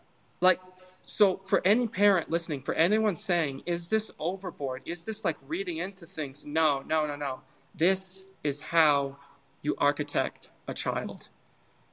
like 0.42 0.60
so 1.06 1.38
for 1.38 1.62
any 1.66 1.88
parent 1.88 2.30
listening 2.30 2.62
for 2.62 2.74
anyone 2.74 3.16
saying 3.16 3.64
is 3.66 3.88
this 3.88 4.12
overboard? 4.20 4.84
Is 4.86 5.04
this 5.04 5.26
like 5.26 5.38
reading 5.48 5.78
into 5.78 6.06
things? 6.06 6.46
No 6.46 6.84
no 6.88 7.06
no 7.06 7.16
no. 7.16 7.42
This 7.76 8.24
is 8.44 8.62
how 8.62 9.18
you 9.62 9.76
architect 9.78 10.50
a 10.68 10.74
child. 10.74 11.30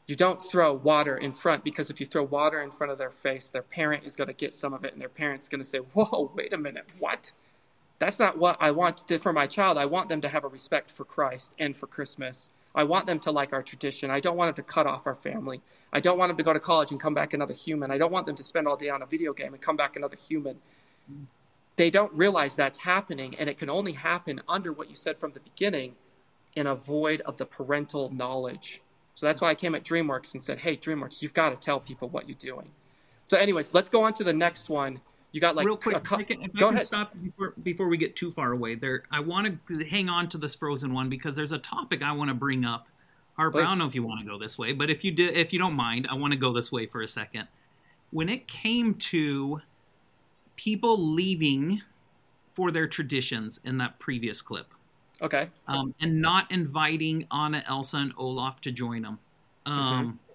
You 0.06 0.16
don't 0.16 0.40
throw 0.40 0.72
water 0.72 1.16
in 1.16 1.32
front 1.32 1.64
because 1.64 1.90
if 1.90 2.00
you 2.00 2.06
throw 2.06 2.22
water 2.22 2.62
in 2.62 2.70
front 2.70 2.92
of 2.92 2.98
their 2.98 3.10
face 3.10 3.50
their 3.50 3.62
parent 3.62 4.04
is 4.04 4.16
going 4.16 4.28
to 4.28 4.34
get 4.34 4.52
some 4.52 4.72
of 4.72 4.84
it 4.84 4.92
and 4.92 5.02
their 5.02 5.08
parent's 5.08 5.48
going 5.48 5.62
to 5.62 5.68
say 5.68 5.78
whoa 5.78 6.30
wait 6.34 6.52
a 6.52 6.58
minute 6.58 6.90
what? 6.98 7.32
That's 7.98 8.18
not 8.18 8.38
what 8.38 8.56
i 8.60 8.70
want 8.70 9.10
for 9.20 9.32
my 9.32 9.46
child. 9.46 9.76
I 9.76 9.86
want 9.86 10.08
them 10.08 10.20
to 10.20 10.28
have 10.28 10.44
a 10.44 10.48
respect 10.48 10.90
for 10.90 11.04
christ 11.04 11.52
and 11.58 11.76
for 11.76 11.86
christmas 11.86 12.50
i 12.78 12.84
want 12.84 13.06
them 13.06 13.18
to 13.18 13.32
like 13.32 13.52
our 13.52 13.62
tradition. 13.62 14.08
I 14.08 14.20
don't 14.20 14.36
want 14.36 14.54
them 14.54 14.64
to 14.64 14.72
cut 14.72 14.86
off 14.86 15.08
our 15.08 15.14
family. 15.16 15.60
I 15.92 15.98
don't 15.98 16.16
want 16.16 16.30
them 16.30 16.36
to 16.36 16.44
go 16.44 16.52
to 16.52 16.60
college 16.60 16.92
and 16.92 17.00
come 17.00 17.12
back 17.12 17.34
another 17.34 17.52
human. 17.52 17.90
I 17.90 17.98
don't 17.98 18.12
want 18.12 18.26
them 18.26 18.36
to 18.36 18.42
spend 18.44 18.68
all 18.68 18.76
day 18.76 18.88
on 18.88 19.02
a 19.02 19.06
video 19.06 19.32
game 19.32 19.52
and 19.52 19.60
come 19.60 19.76
back 19.76 19.96
another 19.96 20.16
human. 20.16 20.60
They 21.74 21.90
don't 21.90 22.12
realize 22.12 22.54
that's 22.54 22.78
happening 22.78 23.34
and 23.36 23.50
it 23.50 23.58
can 23.58 23.68
only 23.68 23.92
happen 23.92 24.40
under 24.48 24.72
what 24.72 24.88
you 24.88 24.94
said 24.94 25.18
from 25.18 25.32
the 25.32 25.40
beginning 25.40 25.96
in 26.54 26.68
a 26.68 26.76
void 26.76 27.20
of 27.22 27.36
the 27.36 27.46
parental 27.46 28.10
knowledge. 28.10 28.80
So 29.16 29.26
that's 29.26 29.40
why 29.40 29.50
i 29.50 29.56
came 29.56 29.74
at 29.74 29.82
dreamworks 29.82 30.34
and 30.34 30.42
said 30.42 30.60
hey 30.60 30.76
dreamworks 30.76 31.20
you've 31.20 31.34
got 31.34 31.50
to 31.50 31.56
tell 31.56 31.80
people 31.80 32.08
what 32.08 32.28
you're 32.28 32.38
doing. 32.38 32.70
So 33.26 33.36
anyways 33.36 33.74
let's 33.74 33.90
go 33.90 34.04
on 34.04 34.14
to 34.14 34.24
the 34.24 34.32
next 34.32 34.68
one 34.68 35.00
you 35.32 35.40
got 35.40 35.56
like 35.56 35.66
real 35.66 35.76
quick, 35.76 35.96
if 35.96 36.12
I 36.12 36.22
can, 36.22 36.42
if 36.42 36.50
I 36.56 36.58
go 36.58 36.66
can 36.68 36.76
ahead 36.76 36.86
stop 36.86 37.12
before 37.22 37.54
before 37.62 37.88
we 37.88 37.96
get 37.96 38.16
too 38.16 38.30
far 38.30 38.52
away. 38.52 38.74
There, 38.74 39.04
I 39.10 39.20
want 39.20 39.66
to 39.68 39.84
hang 39.84 40.08
on 40.08 40.28
to 40.30 40.38
this 40.38 40.54
Frozen 40.54 40.92
one 40.92 41.08
because 41.08 41.36
there's 41.36 41.52
a 41.52 41.58
topic 41.58 42.02
I 42.02 42.12
want 42.12 42.28
to 42.28 42.34
bring 42.34 42.64
up. 42.64 42.88
Harper, 43.36 43.60
I 43.60 43.64
don't 43.64 43.78
know 43.78 43.86
if 43.86 43.94
you 43.94 44.02
want 44.02 44.20
to 44.20 44.26
go 44.26 44.36
this 44.36 44.58
way, 44.58 44.72
but 44.72 44.90
if 44.90 45.04
you 45.04 45.12
do, 45.12 45.26
if 45.26 45.52
you 45.52 45.58
don't 45.58 45.74
mind, 45.74 46.08
I 46.10 46.14
want 46.14 46.32
to 46.32 46.38
go 46.38 46.52
this 46.52 46.72
way 46.72 46.86
for 46.86 47.02
a 47.02 47.08
second. 47.08 47.46
When 48.10 48.28
it 48.28 48.48
came 48.48 48.94
to 48.94 49.60
people 50.56 50.98
leaving 50.98 51.82
for 52.50 52.72
their 52.72 52.88
traditions 52.88 53.60
in 53.62 53.78
that 53.78 54.00
previous 54.00 54.42
clip, 54.42 54.72
Okay. 55.20 55.48
Um, 55.66 55.94
and 56.00 56.20
not 56.20 56.50
inviting 56.50 57.26
Anna, 57.32 57.64
Elsa, 57.66 57.96
and 57.98 58.12
Olaf 58.16 58.60
to 58.62 58.72
join 58.72 59.02
them. 59.02 59.18
Um, 59.66 60.18
ah, 60.20 60.27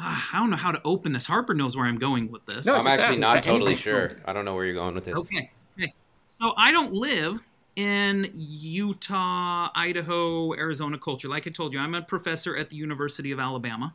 I 0.00 0.30
don't 0.34 0.50
know 0.50 0.56
how 0.56 0.70
to 0.72 0.80
open 0.84 1.12
this. 1.12 1.26
Harper 1.26 1.54
knows 1.54 1.76
where 1.76 1.86
I'm 1.86 1.98
going 1.98 2.30
with 2.30 2.46
this. 2.46 2.66
No, 2.66 2.76
I'm 2.76 2.86
actually 2.86 3.18
not 3.18 3.42
totally 3.42 3.74
sure. 3.74 4.12
I 4.24 4.32
don't 4.32 4.44
know 4.44 4.54
where 4.54 4.64
you're 4.64 4.74
going 4.74 4.94
with 4.94 5.04
this. 5.04 5.16
Okay. 5.16 5.50
Okay. 5.78 5.92
So 6.28 6.52
I 6.56 6.70
don't 6.70 6.92
live 6.92 7.40
in 7.74 8.30
Utah, 8.36 9.68
Idaho, 9.74 10.54
Arizona 10.54 10.98
culture. 10.98 11.28
Like 11.28 11.46
I 11.46 11.50
told 11.50 11.72
you, 11.72 11.78
I'm 11.80 11.94
a 11.94 12.02
professor 12.02 12.56
at 12.56 12.70
the 12.70 12.76
University 12.76 13.32
of 13.32 13.40
Alabama. 13.40 13.94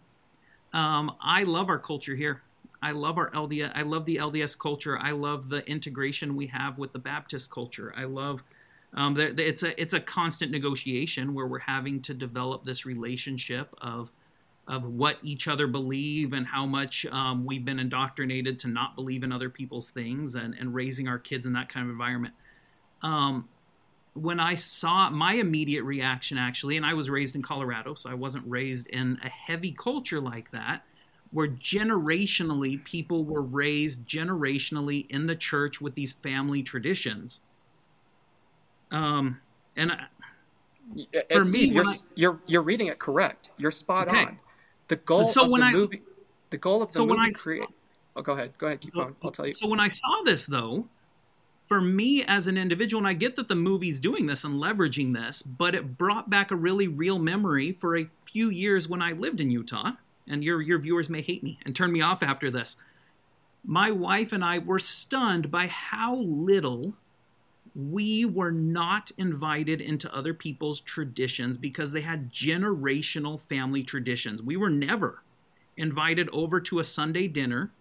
Um, 0.73 1.15
I 1.21 1.43
love 1.43 1.69
our 1.69 1.79
culture 1.79 2.15
here. 2.15 2.41
I 2.81 2.91
love 2.91 3.17
our 3.17 3.31
LDS. 3.31 3.71
I 3.75 3.83
love 3.83 4.05
the 4.05 4.17
LDS 4.17 4.59
culture. 4.59 4.99
I 4.99 5.11
love 5.11 5.47
the 5.49 5.65
integration 5.69 6.35
we 6.35 6.47
have 6.47 6.77
with 6.77 6.91
the 6.91 6.99
Baptist 6.99 7.49
culture. 7.49 7.93
I 7.95 8.03
love 8.03 8.43
um, 8.93 9.13
the, 9.13 9.31
the- 9.31 9.47
it's 9.47 9.63
a 9.63 9.79
it's 9.81 9.93
a 9.93 9.99
constant 10.01 10.51
negotiation 10.51 11.33
where 11.33 11.47
we're 11.47 11.59
having 11.59 12.01
to 12.03 12.13
develop 12.13 12.65
this 12.65 12.85
relationship 12.85 13.73
of 13.81 14.11
of 14.67 14.85
what 14.85 15.17
each 15.23 15.47
other 15.47 15.67
believe 15.67 16.33
and 16.33 16.47
how 16.47 16.65
much 16.65 17.05
um, 17.07 17.45
we've 17.45 17.65
been 17.65 17.79
indoctrinated 17.79 18.59
to 18.59 18.67
not 18.67 18.95
believe 18.95 19.23
in 19.23 19.31
other 19.31 19.49
people's 19.49 19.91
things 19.91 20.35
and, 20.35 20.55
and 20.57 20.73
raising 20.73 21.07
our 21.07 21.19
kids 21.19 21.45
in 21.45 21.53
that 21.53 21.67
kind 21.69 21.85
of 21.85 21.91
environment. 21.91 22.33
Um, 23.01 23.49
when 24.13 24.39
I 24.39 24.55
saw 24.55 25.09
my 25.09 25.33
immediate 25.33 25.83
reaction, 25.83 26.37
actually, 26.37 26.77
and 26.77 26.85
I 26.85 26.93
was 26.93 27.09
raised 27.09 27.35
in 27.35 27.41
Colorado, 27.41 27.95
so 27.95 28.09
I 28.09 28.13
wasn't 28.13 28.45
raised 28.47 28.87
in 28.87 29.17
a 29.23 29.29
heavy 29.29 29.71
culture 29.71 30.21
like 30.21 30.51
that, 30.51 30.83
where 31.31 31.47
generationally 31.47 32.81
people 32.83 33.25
were 33.25 33.41
raised 33.41 34.05
generationally 34.07 35.09
in 35.09 35.25
the 35.25 35.35
church 35.35 35.81
with 35.81 35.95
these 35.95 36.13
family 36.13 36.61
traditions. 36.61 37.41
Um, 38.91 39.41
and 39.75 39.91
I, 39.91 40.05
For 41.31 41.43
me, 41.43 41.65
you're, 41.65 41.87
I- 41.87 41.97
you're 42.15 42.39
you're 42.45 42.61
reading 42.61 42.87
it 42.87 42.99
correct. 42.99 43.49
You're 43.57 43.71
spot 43.71 44.07
Okay. 44.07 44.25
on. 44.25 44.39
The 44.93 44.97
goal 44.97 45.25
So 45.25 45.45
of 45.45 45.49
when 45.49 45.61
the 45.61 45.67
I- 45.67 45.71
movie, 45.71 46.01
the 46.51 46.57
goal 46.59 46.83
of 46.83 46.89
the 46.89 46.93
so 46.93 47.03
when 47.03 47.17
movie 47.17 47.29
I 47.29 47.31
saw- 47.33 47.43
create. 47.43 47.67
Oh, 48.15 48.21
go 48.21 48.33
ahead. 48.33 48.53
Go 48.59 48.67
ahead. 48.67 48.79
Keep 48.81 48.93
oh, 48.95 49.01
going. 49.01 49.15
I'll 49.23 49.31
tell 49.31 49.47
you. 49.47 49.53
So 49.53 49.67
when 49.67 49.79
I 49.79 49.89
saw 49.89 50.21
this, 50.23 50.45
though, 50.45 50.85
for 51.67 51.81
me 51.81 52.23
as 52.23 52.45
an 52.45 52.57
individual, 52.57 52.99
and 52.99 53.07
I 53.07 53.13
get 53.13 53.35
that 53.37 53.47
the 53.47 53.55
movie's 53.55 53.99
doing 53.99 54.27
this 54.27 54.43
and 54.43 54.61
leveraging 54.61 55.15
this, 55.15 55.41
but 55.41 55.73
it 55.73 55.97
brought 55.97 56.29
back 56.29 56.51
a 56.51 56.55
really 56.55 56.87
real 56.87 57.17
memory 57.17 57.71
for 57.71 57.97
a 57.97 58.07
few 58.23 58.51
years 58.51 58.87
when 58.87 59.01
I 59.01 59.13
lived 59.13 59.41
in 59.41 59.49
Utah. 59.49 59.93
And 60.27 60.43
your 60.43 60.61
your 60.61 60.77
viewers 60.77 61.09
may 61.09 61.21
hate 61.23 61.41
me 61.43 61.57
and 61.65 61.75
turn 61.75 61.91
me 61.91 62.01
off 62.01 62.21
after 62.21 62.51
this. 62.51 62.75
My 63.65 63.89
wife 63.89 64.31
and 64.31 64.45
I 64.45 64.59
were 64.59 64.77
stunned 64.79 65.49
by 65.49 65.65
how 65.67 66.15
little 66.17 66.93
we 67.75 68.23
were 68.25 68.51
not 68.51 69.11
invited 69.17 69.81
into 69.81 70.13
other 70.13 70.33
people's 70.33 70.79
traditions 70.79 71.57
because 71.57 71.91
they 71.91 72.01
had 72.01 72.31
generational 72.31 73.39
family 73.39 73.83
traditions. 73.83 74.41
We 74.41 74.57
were 74.57 74.69
never 74.69 75.23
invited 75.75 76.29
over 76.31 76.59
to 76.61 76.79
a 76.79 76.83
Sunday 76.83 77.27
dinner 77.27 77.71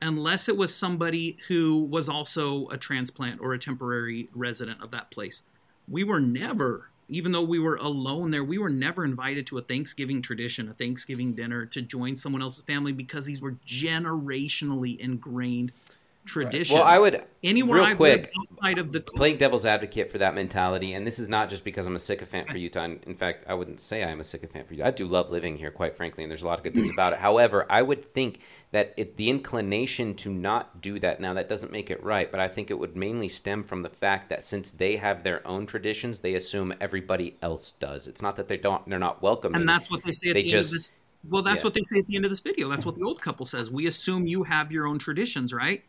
unless 0.00 0.48
it 0.48 0.56
was 0.56 0.74
somebody 0.74 1.36
who 1.48 1.82
was 1.84 2.08
also 2.08 2.68
a 2.68 2.76
transplant 2.76 3.40
or 3.40 3.52
a 3.52 3.58
temporary 3.58 4.28
resident 4.34 4.82
of 4.82 4.90
that 4.92 5.10
place. 5.10 5.42
We 5.88 6.04
were 6.04 6.20
never, 6.20 6.90
even 7.08 7.32
though 7.32 7.42
we 7.42 7.58
were 7.58 7.76
alone 7.76 8.30
there, 8.30 8.44
we 8.44 8.58
were 8.58 8.70
never 8.70 9.04
invited 9.04 9.46
to 9.48 9.58
a 9.58 9.62
Thanksgiving 9.62 10.22
tradition, 10.22 10.68
a 10.68 10.74
Thanksgiving 10.74 11.34
dinner 11.34 11.66
to 11.66 11.82
join 11.82 12.14
someone 12.14 12.42
else's 12.42 12.62
family 12.62 12.92
because 12.92 13.26
these 13.26 13.40
were 13.40 13.56
generationally 13.68 14.98
ingrained 14.98 15.72
traditions. 16.24 16.74
Well, 16.74 16.84
I 16.86 16.98
would 16.98 17.24
anywhere 17.42 17.78
real 17.80 17.84
I've 17.88 17.96
quick 17.96 18.32
lived 18.34 18.48
outside 18.52 18.78
of 18.78 18.92
the 18.92 19.00
playing 19.00 19.38
devil's 19.38 19.66
advocate 19.66 20.10
for 20.10 20.18
that 20.18 20.34
mentality, 20.34 20.92
and 20.94 21.06
this 21.06 21.18
is 21.18 21.28
not 21.28 21.50
just 21.50 21.64
because 21.64 21.86
I'm 21.86 21.96
a 21.96 22.00
sycophant 22.00 22.48
for 22.48 22.56
Utah. 22.56 22.84
And 22.84 23.02
In 23.04 23.14
fact, 23.14 23.44
I 23.48 23.54
wouldn't 23.54 23.80
say 23.80 24.04
I'm 24.04 24.20
a 24.20 24.24
sycophant 24.24 24.68
for 24.68 24.74
Utah. 24.74 24.88
I 24.88 24.90
do 24.92 25.06
love 25.06 25.30
living 25.30 25.56
here, 25.56 25.70
quite 25.70 25.96
frankly, 25.96 26.22
and 26.24 26.30
there's 26.30 26.42
a 26.42 26.46
lot 26.46 26.58
of 26.58 26.64
good 26.64 26.74
things 26.74 26.90
about 26.90 27.12
it. 27.12 27.18
However, 27.18 27.66
I 27.68 27.82
would 27.82 28.04
think 28.04 28.40
that 28.70 28.94
it, 28.96 29.16
the 29.16 29.28
inclination 29.30 30.14
to 30.14 30.32
not 30.32 30.80
do 30.80 30.98
that 31.00 31.20
now 31.20 31.34
that 31.34 31.48
doesn't 31.48 31.72
make 31.72 31.90
it 31.90 32.02
right, 32.02 32.30
but 32.30 32.40
I 32.40 32.48
think 32.48 32.70
it 32.70 32.78
would 32.78 32.96
mainly 32.96 33.28
stem 33.28 33.64
from 33.64 33.82
the 33.82 33.90
fact 33.90 34.28
that 34.28 34.44
since 34.44 34.70
they 34.70 34.96
have 34.96 35.24
their 35.24 35.46
own 35.46 35.66
traditions, 35.66 36.20
they 36.20 36.34
assume 36.34 36.72
everybody 36.80 37.36
else 37.42 37.72
does. 37.72 38.06
It's 38.06 38.22
not 38.22 38.36
that 38.36 38.48
they 38.48 38.56
don't; 38.56 38.88
they're 38.88 38.98
not 38.98 39.22
welcome, 39.22 39.54
And 39.54 39.68
that's 39.68 39.90
what 39.90 40.02
they 40.04 40.12
say 40.12 40.30
at 40.30 40.34
They 40.34 40.42
the 40.42 40.48
just- 40.48 40.72
end 40.72 40.76
of 40.76 40.82
this. 40.82 40.92
Well, 41.28 41.42
that's 41.44 41.60
yeah. 41.60 41.64
what 41.66 41.74
they 41.74 41.82
say 41.84 41.98
at 42.00 42.06
the 42.06 42.16
end 42.16 42.24
of 42.24 42.32
this 42.32 42.40
video. 42.40 42.68
That's 42.68 42.84
what 42.84 42.96
the 42.96 43.02
old 43.04 43.20
couple 43.20 43.46
says. 43.46 43.70
We 43.70 43.86
assume 43.86 44.26
you 44.26 44.42
have 44.42 44.72
your 44.72 44.88
own 44.88 44.98
traditions, 44.98 45.52
right? 45.52 45.84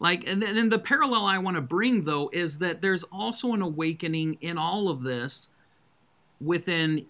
Like, 0.00 0.28
and 0.28 0.42
then 0.42 0.68
the 0.68 0.78
parallel 0.78 1.24
I 1.24 1.38
want 1.38 1.56
to 1.56 1.60
bring 1.60 2.04
though 2.04 2.28
is 2.32 2.58
that 2.58 2.82
there's 2.82 3.04
also 3.04 3.52
an 3.52 3.62
awakening 3.62 4.38
in 4.40 4.58
all 4.58 4.88
of 4.88 5.02
this 5.02 5.48
within 6.40 7.06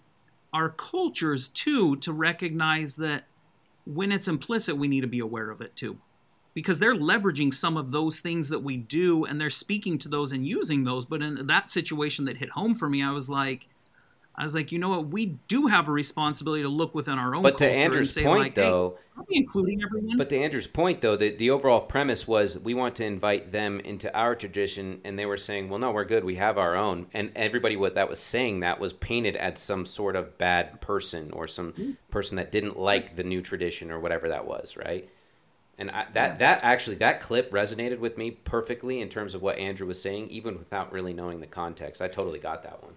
our 0.53 0.69
cultures 0.69 1.49
too 1.49 1.97
to 1.97 2.13
recognize 2.13 2.95
that 2.95 3.25
when 3.85 4.11
it's 4.11 4.27
implicit, 4.27 4.77
we 4.77 4.87
need 4.87 5.01
to 5.01 5.07
be 5.07 5.19
aware 5.19 5.49
of 5.49 5.61
it 5.61 5.75
too. 5.75 5.97
Because 6.53 6.79
they're 6.79 6.95
leveraging 6.95 7.53
some 7.53 7.75
of 7.75 7.91
those 7.91 8.21
things 8.21 8.47
that 8.49 8.63
we 8.63 8.77
do 8.77 9.25
and 9.25 9.41
they're 9.41 9.49
speaking 9.49 9.97
to 9.99 10.07
those 10.07 10.31
and 10.31 10.47
using 10.47 10.85
those. 10.85 11.05
But 11.05 11.21
in 11.21 11.47
that 11.47 11.69
situation 11.69 12.25
that 12.25 12.37
hit 12.37 12.51
home 12.51 12.73
for 12.73 12.89
me, 12.89 13.03
I 13.03 13.11
was 13.11 13.27
like, 13.27 13.67
I 14.37 14.43
was 14.43 14.53
like, 14.53 14.71
you 14.71 14.79
know 14.79 14.89
what? 14.89 15.07
We 15.07 15.37
do 15.47 15.67
have 15.67 15.87
a 15.87 15.91
responsibility 15.91 16.63
to 16.63 16.69
look 16.69 16.93
within 16.93 17.17
our 17.17 17.33
own 17.33 17.41
But 17.41 17.57
to 17.59 17.65
culture 17.65 17.79
Andrew's 17.79 18.15
and 18.17 18.23
say, 18.23 18.23
point, 18.23 18.39
like, 18.39 18.55
hey, 18.55 18.61
though- 18.63 18.97
are 19.17 19.23
we 19.29 19.37
including 19.37 19.81
everyone? 19.81 20.17
But 20.17 20.29
to 20.29 20.37
Andrew's 20.37 20.67
point, 20.67 21.01
though, 21.01 21.15
the, 21.15 21.33
the 21.33 21.49
overall 21.49 21.79
premise 21.79 22.27
was 22.27 22.59
we 22.59 22.73
want 22.73 22.95
to 22.95 23.05
invite 23.05 23.53
them 23.53 23.79
into 23.79 24.13
our 24.13 24.35
tradition, 24.35 24.99
and 25.05 25.17
they 25.17 25.25
were 25.25 25.37
saying, 25.37 25.69
well, 25.69 25.79
no, 25.79 25.91
we're 25.91 26.03
good. 26.03 26.25
We 26.25 26.35
have 26.35 26.57
our 26.57 26.75
own. 26.75 27.07
And 27.13 27.31
everybody 27.33 27.77
what 27.77 27.95
that 27.95 28.09
was 28.09 28.19
saying 28.19 28.59
that 28.59 28.79
was 28.79 28.91
painted 28.91 29.37
as 29.37 29.61
some 29.61 29.85
sort 29.85 30.17
of 30.17 30.37
bad 30.37 30.81
person 30.81 31.31
or 31.31 31.47
some 31.47 31.71
hmm. 31.71 31.91
person 32.11 32.35
that 32.35 32.51
didn't 32.51 32.77
like 32.77 33.15
the 33.15 33.23
new 33.23 33.41
tradition 33.41 33.89
or 33.89 33.99
whatever 34.01 34.27
that 34.27 34.45
was, 34.45 34.75
right? 34.75 35.09
And 35.77 35.91
I, 35.91 36.05
that 36.13 36.39
that 36.39 36.63
actually 36.63 36.95
that 36.97 37.21
clip 37.21 37.51
resonated 37.51 37.99
with 37.99 38.17
me 38.17 38.31
perfectly 38.31 39.01
in 39.01 39.09
terms 39.09 39.33
of 39.33 39.41
what 39.41 39.57
Andrew 39.57 39.87
was 39.87 40.01
saying, 40.01 40.29
even 40.29 40.57
without 40.57 40.91
really 40.91 41.13
knowing 41.13 41.41
the 41.41 41.47
context. 41.47 42.01
I 42.01 42.07
totally 42.07 42.39
got 42.39 42.63
that 42.63 42.81
one. 42.81 42.93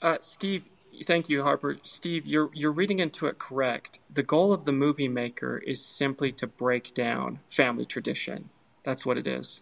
Uh, 0.00 0.18
Steve, 0.20 0.64
thank 1.04 1.28
you, 1.28 1.42
Harper. 1.42 1.78
Steve, 1.82 2.26
you're 2.26 2.50
you're 2.54 2.72
reading 2.72 2.98
into 3.00 3.26
it 3.26 3.38
correct. 3.38 4.00
The 4.12 4.22
goal 4.22 4.52
of 4.52 4.64
the 4.64 4.72
movie 4.72 5.08
maker 5.08 5.58
is 5.58 5.84
simply 5.84 6.30
to 6.32 6.46
break 6.46 6.94
down 6.94 7.40
family 7.48 7.84
tradition. 7.84 8.50
That's 8.84 9.04
what 9.04 9.18
it 9.18 9.26
is. 9.26 9.60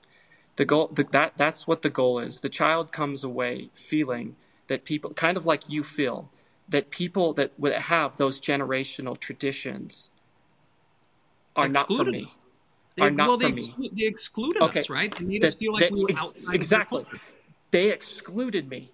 The 0.57 0.65
goal 0.65 0.89
the, 0.89 1.05
that 1.13 1.35
that's 1.37 1.67
what 1.67 1.83
the 1.83 1.91
goal 1.91 2.19
is. 2.19 2.41
The 2.41 2.49
child 2.49 2.93
comes 2.93 3.25
away 3.25 3.71
feeling 3.75 4.37
that 4.69 4.85
people, 4.85 5.13
kind 5.15 5.37
of 5.37 5.47
like 5.47 5.69
you 5.69 5.83
feel, 5.85 6.31
that 6.69 6.91
people 6.91 7.33
that 7.35 7.53
would 7.59 7.73
have 7.73 8.17
those 8.17 8.41
generational 8.41 9.19
traditions 9.19 10.11
are 11.55 11.69
not 11.69 11.87
for 11.87 11.95
Excluded 11.95 12.13
me. 12.13 12.31
They, 12.97 13.03
Are 13.03 13.11
not 13.11 13.29
well, 13.29 13.37
for 13.39 13.49
they, 13.49 13.53
me. 13.53 13.91
they 13.95 14.07
excluded 14.07 14.63
Okay. 14.63 14.81
us, 14.81 14.91
right? 14.91 15.15
They 15.15 15.25
made 15.25 15.45
us 15.45 15.55
feel 15.55 15.73
like 15.73 15.91
we 15.91 16.03
were 16.03 16.11
ex- 16.11 16.21
outside. 16.21 16.55
exactly. 16.55 17.05
They 17.71 17.91
excluded 17.91 18.69
me. 18.69 18.91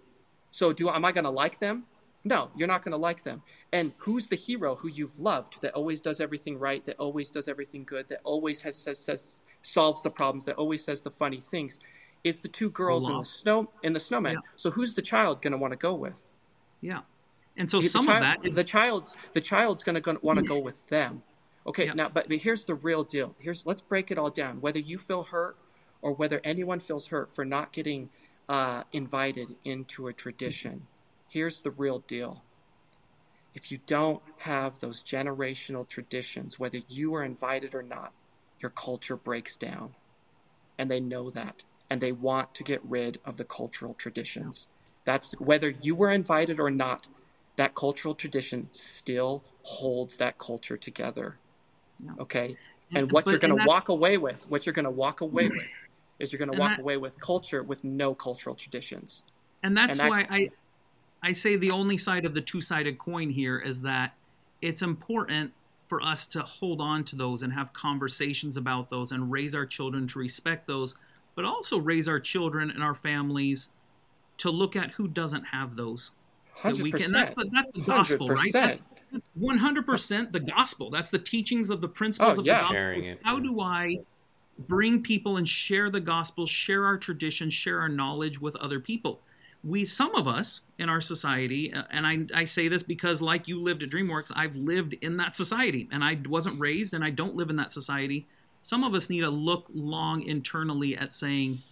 So 0.53 0.73
do 0.73 0.89
am 0.89 1.05
I 1.05 1.11
going 1.11 1.25
to 1.25 1.31
like 1.31 1.59
them? 1.59 1.85
No, 2.25 2.51
you're 2.57 2.69
not 2.69 2.83
going 2.83 2.93
to 2.93 2.99
like 2.99 3.25
them. 3.25 3.43
And 3.73 3.93
who's 3.99 4.29
the 4.29 4.37
hero 4.37 4.77
who 4.77 4.87
you've 4.89 5.19
loved 5.19 5.61
that 5.63 5.75
always 5.75 6.01
does 6.01 6.21
everything 6.21 6.57
right, 6.57 6.85
that 6.85 6.97
always 7.01 7.33
does 7.33 7.49
everything 7.49 7.83
good, 7.83 8.09
that 8.11 8.21
always 8.23 8.63
has 8.63 8.77
says, 8.77 9.01
says 9.01 9.41
solves 9.63 10.03
the 10.03 10.11
problems, 10.11 10.45
that 10.45 10.55
always 10.55 10.85
says 10.85 11.01
the 11.03 11.11
funny 11.11 11.41
things? 11.41 11.81
Is 12.23 12.39
the 12.39 12.47
two 12.49 12.71
girls 12.71 13.09
in 13.09 13.19
the 13.19 13.25
snow 13.25 13.69
in 13.83 13.93
the 13.93 13.99
snowman. 13.99 14.35
Yeah. 14.35 14.41
So 14.55 14.71
who's 14.71 14.95
the 14.95 15.03
child 15.03 15.43
going 15.43 15.51
to 15.51 15.59
want 15.59 15.73
to 15.73 15.77
go 15.77 15.95
with? 15.95 16.31
Yeah. 16.81 17.01
And 17.57 17.69
so 17.69 17.81
The 17.81 17.89
some 17.89 18.07
child- 18.07 18.19
of 18.19 18.23
that 18.23 18.47
is 18.47 18.55
the 18.55 18.63
child's 18.63 19.17
the 19.33 19.41
child's 19.41 19.83
going 19.83 20.01
to 20.01 20.19
want 20.23 20.39
to 20.39 20.45
go 20.45 20.59
with 20.61 20.87
them. 20.87 21.25
Okay, 21.67 21.91
now 21.93 22.09
but, 22.09 22.29
but 22.29 22.39
here's 22.39 22.65
the 22.65 22.77
real 22.77 23.03
deal. 23.03 23.35
Here's 23.41 23.67
let's 23.67 23.81
break 23.81 24.13
it 24.13 24.19
all 24.19 24.31
down. 24.31 24.61
Whether 24.61 24.79
you 24.79 24.99
feel 24.99 25.25
hurt 25.25 25.57
or 26.01 26.13
whether 26.13 26.41
anyone 26.45 26.79
feels 26.79 27.09
hurt 27.09 27.33
for 27.33 27.45
not 27.45 27.73
getting 27.73 28.11
uh, 28.49 28.85
invited 28.93 29.57
into 29.65 30.09
a 30.09 30.13
tradition, 30.13 30.87
here's 31.29 31.61
the 31.61 31.71
real 31.71 32.01
deal. 32.01 32.43
If 33.55 33.71
you 33.71 33.79
don't 33.87 34.23
have 34.39 34.81
those 34.81 35.03
generational 35.03 35.87
traditions, 35.87 36.59
whether 36.59 36.79
you 36.89 37.15
are 37.15 37.23
invited 37.23 37.75
or 37.75 37.83
not, 37.83 38.13
your 38.61 38.71
culture 38.71 39.17
breaks 39.17 39.57
down. 39.57 39.95
And 40.79 40.91
they 40.91 41.01
know 41.01 41.31
that. 41.31 41.65
And 41.91 42.01
they 42.01 42.13
want 42.13 42.55
to 42.55 42.65
get 42.65 42.81
rid 42.85 43.19
of 43.25 43.37
the 43.37 43.45
cultural 43.45 43.95
traditions. 43.95 44.69
That's 45.05 45.33
whether 45.39 45.69
you 45.69 45.95
were 45.95 46.11
invited 46.11 46.59
or 46.59 46.71
not, 46.71 47.07
that 47.57 47.75
cultural 47.75 48.15
tradition 48.15 48.69
still 48.73 49.45
holds 49.63 50.17
that 50.17 50.39
culture 50.39 50.79
together. 50.79 51.39
Okay? 52.19 52.57
And 52.95 53.13
what 53.13 53.27
but- 53.27 53.31
you're 53.33 53.41
going 53.41 53.59
to 53.59 53.67
walk 53.67 53.89
away 53.91 54.17
with, 54.17 54.49
what 54.49 54.65
you're 54.65 54.73
going 54.73 54.85
to 54.85 54.91
walk 54.91 55.21
away 55.21 55.49
with, 55.49 55.71
is 56.23 56.33
you're 56.33 56.39
going 56.39 56.53
to 56.53 56.59
walk 56.59 56.71
that- 56.73 56.81
away 56.81 56.97
with 56.97 57.21
culture 57.21 57.63
with 57.63 57.83
no 57.85 58.15
cultural 58.15 58.55
traditions. 58.55 59.23
And 59.63 59.77
that's 59.77 59.99
And 59.99 60.09
why 60.09 60.27
I 60.31 60.51
I 61.23 61.33
say 61.35 61.55
the 61.57 61.71
only 61.71 61.97
side 61.99 62.25
of 62.25 62.35
the 62.35 62.41
two-sided 62.41 62.99
coin 62.99 63.31
here 63.31 63.59
is 63.59 63.83
that 63.83 64.15
it's 64.61 64.83
important 64.83 65.53
for 65.81 66.03
us 66.03 66.27
to 66.29 66.41
hold 66.43 66.81
on 66.81 67.05
to 67.05 67.17
those 67.17 67.43
and 67.43 67.53
have 67.53 67.73
conversations 67.73 68.57
about 68.57 68.91
those 68.91 69.13
and 69.13 69.31
raise 69.31 69.55
our 69.55 69.67
children 69.67 70.09
to 70.09 70.19
respect 70.19 70.67
those, 70.67 70.97
but 71.37 71.45
also 71.45 71.79
raise 71.79 72.09
our 72.09 72.19
children 72.19 72.71
and 72.71 72.83
our 72.83 72.95
families 72.95 73.69
to 74.39 74.51
look 74.51 74.75
at 74.75 74.91
who 74.93 75.07
doesn't 75.07 75.45
have 75.45 75.77
those. 75.77 76.11
That 76.65 76.77
we 76.79 76.91
can, 76.91 77.11
100%. 77.11 77.13
that's 77.13 77.35
the, 77.35 77.49
that's 77.53 77.73
the 77.73 77.81
gospel, 77.83 78.29
right? 78.29 78.51
100%. 78.51 78.53
That's, 78.53 78.83
that's 79.13 79.27
100% 79.41 80.33
the 80.33 80.41
gospel. 80.41 80.91
That's 80.91 81.11
the 81.11 81.19
teachings 81.19 81.71
of 81.71 81.81
the 81.81 81.89
principles 81.89 82.39
Oh, 82.39 82.41
of 82.41 82.47
yeah. 82.47 82.55
the 82.55 82.61
gospel. 82.63 82.77
Sharing 82.79 83.01
is 83.01 83.09
it, 83.09 83.21
How 83.23 83.39
do 83.39 83.61
I 83.61 83.99
bring 84.59 85.03
people 85.03 85.37
and 85.37 85.49
share 85.49 85.91
the 85.91 86.01
gospel, 86.01 86.47
share 86.47 86.85
our 86.85 86.99
tradition, 86.99 87.51
share 87.51 87.81
our 87.81 87.89
knowledge 87.89 88.41
with 88.41 88.57
other 88.57 88.81
people? 88.81 89.21
We, 89.65 89.85
some 89.85 90.15
of 90.17 90.27
us 90.27 90.63
in 90.79 90.89
our 90.89 91.01
society, 91.01 91.73
uh, 91.73 91.85
and 91.91 92.07
I, 92.07 92.27
I 92.35 92.45
say 92.45 92.67
this 92.67 92.83
because, 92.83 93.23
like 93.23 93.47
you 93.47 93.63
lived 93.63 93.83
at 93.83 93.91
DreamWorks, 93.91 94.33
I've 94.35 94.57
lived 94.57 94.95
in 94.95 95.19
that 95.19 95.37
society, 95.37 95.89
and 95.93 96.03
I 96.03 96.19
wasn't 96.29 96.59
raised, 96.59 96.95
and 96.95 97.05
I 97.05 97.11
don't 97.11 97.37
live 97.37 97.49
in 97.49 97.57
that 97.57 97.71
society. 97.71 98.27
Some 98.61 98.83
of 98.83 98.95
us 98.95 99.09
need 99.09 99.21
to 99.21 99.31
look 99.31 99.67
long 99.73 100.23
internally 100.23 100.97
at 100.97 101.13
saying, 101.13 101.63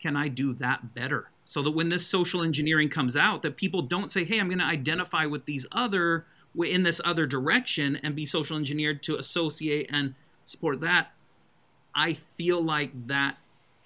can 0.00 0.16
I 0.16 0.28
do 0.28 0.52
that 0.54 0.94
better? 0.94 1.30
So 1.44 1.62
that 1.62 1.70
when 1.70 1.88
this 1.88 2.06
social 2.06 2.42
engineering 2.42 2.88
comes 2.88 3.16
out, 3.16 3.42
that 3.42 3.56
people 3.56 3.82
don't 3.82 4.10
say, 4.10 4.24
"Hey, 4.24 4.38
I'm 4.38 4.48
going 4.48 4.58
to 4.58 4.64
identify 4.64 5.26
with 5.26 5.46
these 5.46 5.66
other 5.72 6.26
in 6.58 6.82
this 6.82 7.00
other 7.04 7.26
direction 7.26 7.96
and 7.96 8.16
be 8.16 8.24
social 8.26 8.56
engineered 8.56 9.02
to 9.04 9.16
associate 9.16 9.88
and 9.92 10.14
support 10.44 10.80
that." 10.80 11.12
I 11.96 12.18
feel 12.36 12.62
like 12.62 13.08
that 13.08 13.38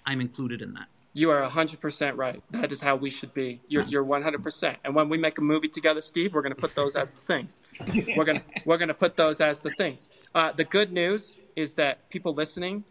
I'm 0.05 0.19
included 0.19 0.61
in 0.61 0.73
that. 0.73 0.87
You 1.13 1.31
are 1.31 1.41
100% 1.41 2.17
right. 2.17 2.41
That 2.51 2.71
is 2.71 2.79
how 2.81 2.95
we 2.95 3.09
should 3.09 3.33
be. 3.33 3.61
You're, 3.67 3.83
you're 3.83 4.03
100%. 4.03 4.75
And 4.83 4.95
when 4.95 5.09
we 5.09 5.17
make 5.17 5.37
a 5.37 5.41
movie 5.41 5.67
together, 5.67 6.01
Steve, 6.01 6.33
we're 6.33 6.41
going 6.41 6.55
to 6.55 6.59
put 6.59 6.75
those 6.75 6.95
as 6.95 7.13
the 7.13 7.19
things. 7.19 7.63
We're 8.15 8.23
going 8.23 8.39
to 8.39 8.43
we're 8.65 8.77
going 8.77 8.87
to 8.87 8.93
put 8.93 9.17
those 9.17 9.41
as 9.41 9.59
the 9.59 9.71
things. 9.71 10.09
Uh, 10.33 10.51
the 10.51 10.63
good 10.63 10.93
news 10.93 11.37
is 11.55 11.73
that 11.75 12.09
people 12.09 12.33
listening, 12.33 12.83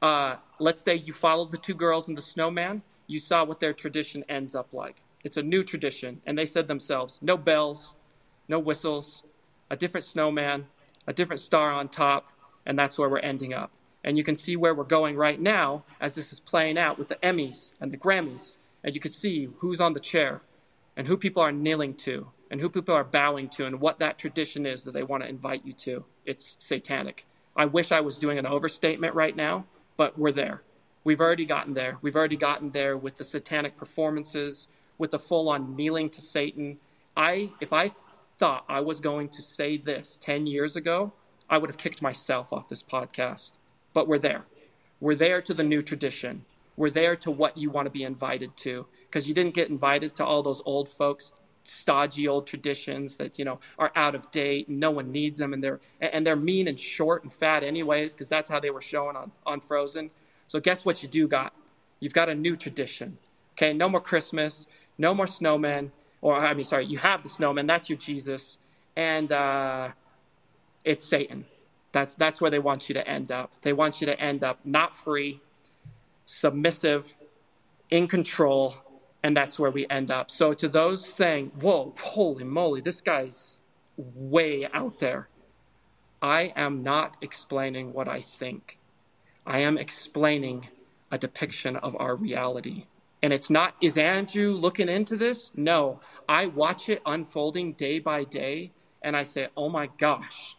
uh, 0.00 0.36
let's 0.58 0.80
say 0.80 0.94
you 0.94 1.12
followed 1.12 1.50
the 1.50 1.58
two 1.58 1.74
girls 1.74 2.08
and 2.08 2.16
the 2.16 2.22
snowman, 2.22 2.82
you 3.06 3.18
saw 3.18 3.44
what 3.44 3.60
their 3.60 3.72
tradition 3.72 4.24
ends 4.28 4.54
up 4.54 4.72
like. 4.72 5.02
It's 5.24 5.36
a 5.36 5.42
new 5.42 5.62
tradition, 5.62 6.20
and 6.26 6.38
they 6.38 6.46
said 6.46 6.68
themselves, 6.68 7.18
no 7.20 7.36
bells, 7.36 7.94
no 8.48 8.58
whistles, 8.58 9.22
a 9.70 9.76
different 9.76 10.04
snowman, 10.04 10.66
a 11.06 11.12
different 11.12 11.40
star 11.40 11.72
on 11.72 11.88
top, 11.88 12.32
and 12.64 12.78
that's 12.78 12.98
where 12.98 13.08
we're 13.08 13.18
ending 13.18 13.52
up. 13.52 13.70
And 14.06 14.16
you 14.16 14.24
can 14.24 14.36
see 14.36 14.56
where 14.56 14.74
we're 14.74 14.84
going 14.84 15.16
right 15.16 15.40
now 15.40 15.84
as 16.00 16.14
this 16.14 16.32
is 16.32 16.38
playing 16.40 16.78
out 16.78 16.96
with 16.96 17.08
the 17.08 17.16
Emmys 17.16 17.72
and 17.80 17.92
the 17.92 17.98
Grammys. 17.98 18.56
And 18.84 18.94
you 18.94 19.00
can 19.00 19.10
see 19.10 19.48
who's 19.58 19.80
on 19.80 19.92
the 19.94 20.00
chair 20.00 20.40
and 20.96 21.08
who 21.08 21.16
people 21.16 21.42
are 21.42 21.52
kneeling 21.52 21.94
to 21.94 22.28
and 22.48 22.60
who 22.60 22.70
people 22.70 22.94
are 22.94 23.04
bowing 23.04 23.48
to 23.48 23.66
and 23.66 23.80
what 23.80 23.98
that 23.98 24.16
tradition 24.16 24.64
is 24.64 24.84
that 24.84 24.94
they 24.94 25.02
want 25.02 25.24
to 25.24 25.28
invite 25.28 25.66
you 25.66 25.72
to. 25.72 26.04
It's 26.24 26.56
satanic. 26.60 27.26
I 27.56 27.66
wish 27.66 27.90
I 27.90 28.00
was 28.00 28.20
doing 28.20 28.38
an 28.38 28.46
overstatement 28.46 29.14
right 29.14 29.34
now, 29.34 29.66
but 29.96 30.16
we're 30.16 30.30
there. 30.30 30.62
We've 31.02 31.20
already 31.20 31.44
gotten 31.44 31.74
there. 31.74 31.98
We've 32.00 32.16
already 32.16 32.36
gotten 32.36 32.70
there 32.70 32.96
with 32.96 33.16
the 33.16 33.24
satanic 33.24 33.76
performances, 33.76 34.68
with 34.98 35.10
the 35.10 35.18
full 35.18 35.48
on 35.48 35.74
kneeling 35.74 36.10
to 36.10 36.20
Satan. 36.20 36.78
I 37.16 37.52
if 37.60 37.72
I 37.72 37.92
thought 38.38 38.64
I 38.68 38.80
was 38.80 39.00
going 39.00 39.30
to 39.30 39.42
say 39.42 39.76
this 39.76 40.16
10 40.20 40.46
years 40.46 40.76
ago, 40.76 41.12
I 41.48 41.58
would 41.58 41.70
have 41.70 41.78
kicked 41.78 42.02
myself 42.02 42.52
off 42.52 42.68
this 42.68 42.82
podcast. 42.82 43.54
But 43.96 44.08
we're 44.08 44.18
there. 44.18 44.44
We're 45.00 45.14
there 45.14 45.40
to 45.40 45.54
the 45.54 45.62
new 45.62 45.80
tradition. 45.80 46.44
We're 46.76 46.90
there 46.90 47.16
to 47.16 47.30
what 47.30 47.56
you 47.56 47.70
want 47.70 47.86
to 47.86 47.90
be 47.90 48.02
invited 48.02 48.54
to. 48.58 48.84
Because 49.06 49.26
you 49.26 49.32
didn't 49.32 49.54
get 49.54 49.70
invited 49.70 50.14
to 50.16 50.24
all 50.26 50.42
those 50.42 50.62
old 50.66 50.90
folks 50.90 51.32
stodgy 51.64 52.28
old 52.28 52.46
traditions 52.46 53.16
that 53.16 53.40
you 53.40 53.44
know 53.44 53.58
are 53.76 53.90
out 53.96 54.14
of 54.14 54.30
date 54.30 54.68
and 54.68 54.78
no 54.78 54.88
one 54.88 55.10
needs 55.10 55.38
them 55.40 55.52
and 55.52 55.64
they're 55.64 55.80
and 56.00 56.24
they're 56.24 56.36
mean 56.36 56.68
and 56.68 56.78
short 56.78 57.24
and 57.24 57.32
fat 57.32 57.64
anyways 57.64 58.12
because 58.12 58.28
that's 58.28 58.48
how 58.48 58.60
they 58.60 58.70
were 58.70 58.82
shown 58.82 59.16
on 59.16 59.32
on 59.46 59.60
frozen. 59.60 60.10
So 60.46 60.60
guess 60.60 60.84
what 60.84 61.02
you 61.02 61.08
do 61.08 61.26
got? 61.26 61.54
You've 61.98 62.12
got 62.12 62.28
a 62.28 62.34
new 62.34 62.54
tradition. 62.54 63.16
Okay? 63.54 63.72
No 63.72 63.88
more 63.88 64.02
christmas 64.02 64.66
no 64.98 65.14
more 65.14 65.26
snowmen 65.26 65.90
or 66.20 66.36
i 66.36 66.52
mean 66.52 66.64
sorry 66.64 66.84
you 66.84 66.98
have 66.98 67.22
the 67.22 67.28
snowman 67.28 67.66
that's 67.66 67.88
your 67.88 67.98
jesus 67.98 68.58
and 68.94 69.32
uh 69.32 69.88
it's 70.84 71.04
satan 71.04 71.46
that's 71.96 72.14
that's 72.14 72.42
where 72.42 72.50
they 72.50 72.58
want 72.58 72.90
you 72.90 72.94
to 72.94 73.08
end 73.08 73.32
up 73.32 73.50
they 73.62 73.72
want 73.72 74.02
you 74.02 74.06
to 74.06 74.20
end 74.20 74.44
up 74.44 74.60
not 74.64 74.94
free 74.94 75.40
submissive 76.26 77.16
in 77.88 78.06
control 78.06 78.74
and 79.22 79.34
that's 79.36 79.58
where 79.58 79.70
we 79.70 79.86
end 79.88 80.10
up. 80.10 80.30
So 80.30 80.52
to 80.52 80.68
those 80.68 81.04
saying, 81.04 81.52
"Whoa, 81.58 81.94
holy 81.98 82.44
moly, 82.44 82.80
this 82.82 83.00
guy's 83.00 83.60
way 83.96 84.68
out 84.72 84.98
there." 84.98 85.28
I 86.20 86.52
am 86.54 86.82
not 86.82 87.16
explaining 87.22 87.92
what 87.92 88.08
I 88.08 88.20
think. 88.20 88.78
I 89.46 89.60
am 89.60 89.78
explaining 89.78 90.68
a 91.10 91.18
depiction 91.18 91.76
of 91.76 91.96
our 91.98 92.14
reality. 92.14 92.84
And 93.22 93.32
it's 93.32 93.48
not 93.48 93.74
is 93.80 93.96
Andrew 93.96 94.52
looking 94.52 94.90
into 94.90 95.16
this? 95.16 95.50
No. 95.56 96.00
I 96.28 96.44
watch 96.46 96.88
it 96.88 97.00
unfolding 97.06 97.72
day 97.72 97.98
by 97.98 98.24
day 98.24 98.72
and 99.02 99.16
I 99.16 99.22
say, 99.22 99.48
"Oh 99.56 99.70
my 99.70 99.86
gosh. 99.86 100.56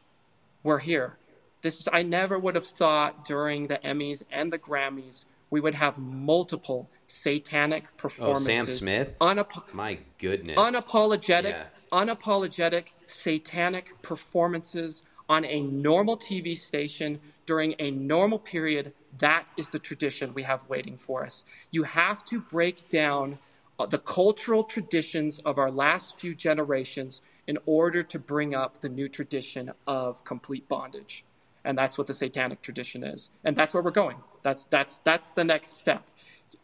We're 0.63 0.79
here." 0.79 1.17
This 1.61 1.79
is 1.79 1.87
I 1.91 2.03
never 2.03 2.37
would 2.37 2.55
have 2.55 2.65
thought 2.67 3.25
during 3.25 3.67
the 3.67 3.77
Emmys 3.79 4.23
and 4.31 4.51
the 4.53 4.59
Grammys 4.59 5.25
we 5.49 5.59
would 5.61 5.75
have 5.75 5.97
multiple 5.97 6.89
satanic 7.07 7.95
performances. 7.97 8.49
Oh. 8.49 8.53
Sam 8.55 8.67
Smith. 8.67 9.15
Unap- 9.19 9.73
My 9.73 9.97
goodness. 10.17 10.57
unapologetic, 10.57 11.51
Yeah. 11.51 11.65
unapologetic 11.91 12.89
satanic 13.07 14.01
performances 14.01 15.03
on 15.29 15.45
a 15.45 15.61
normal 15.61 16.17
TV 16.17 16.53
station 16.55 17.19
during 17.45 17.75
a 17.79 17.91
normal 17.91 18.39
period. 18.39 18.93
That 19.17 19.47
is 19.57 19.69
the 19.69 19.79
tradition 19.79 20.33
we 20.33 20.43
have 20.43 20.67
waiting 20.69 20.97
for 20.97 21.23
us. 21.23 21.45
You 21.71 21.83
have 21.83 22.25
to 22.25 22.39
break 22.41 22.89
down 22.89 23.39
uh, 23.79 23.85
the 23.85 23.99
cultural 23.99 24.63
traditions 24.63 25.39
of 25.39 25.57
our 25.57 25.69
last 25.71 26.19
few 26.19 26.33
generations 26.33 27.21
in 27.45 27.57
order 27.65 28.01
to 28.03 28.19
bring 28.19 28.53
up 28.55 28.81
the 28.81 28.89
new 28.89 29.07
tradition 29.07 29.71
of 29.85 30.23
complete 30.23 30.67
bondage. 30.67 31.23
And 31.67 31.77
that's 31.77 31.97
what 31.97 32.07
the 32.07 32.13
satanic 32.13 32.61
tradition 32.61 33.03
is. 33.03 33.29
And 33.43 33.53
that's 33.53 33.73
where 33.73 33.83
we're 33.83 33.91
going. 33.91 34.15
That's 34.41 34.65
that's 34.65 34.99
that's 34.99 35.31
the 35.31 35.43
next 35.43 35.77
step. 35.77 36.09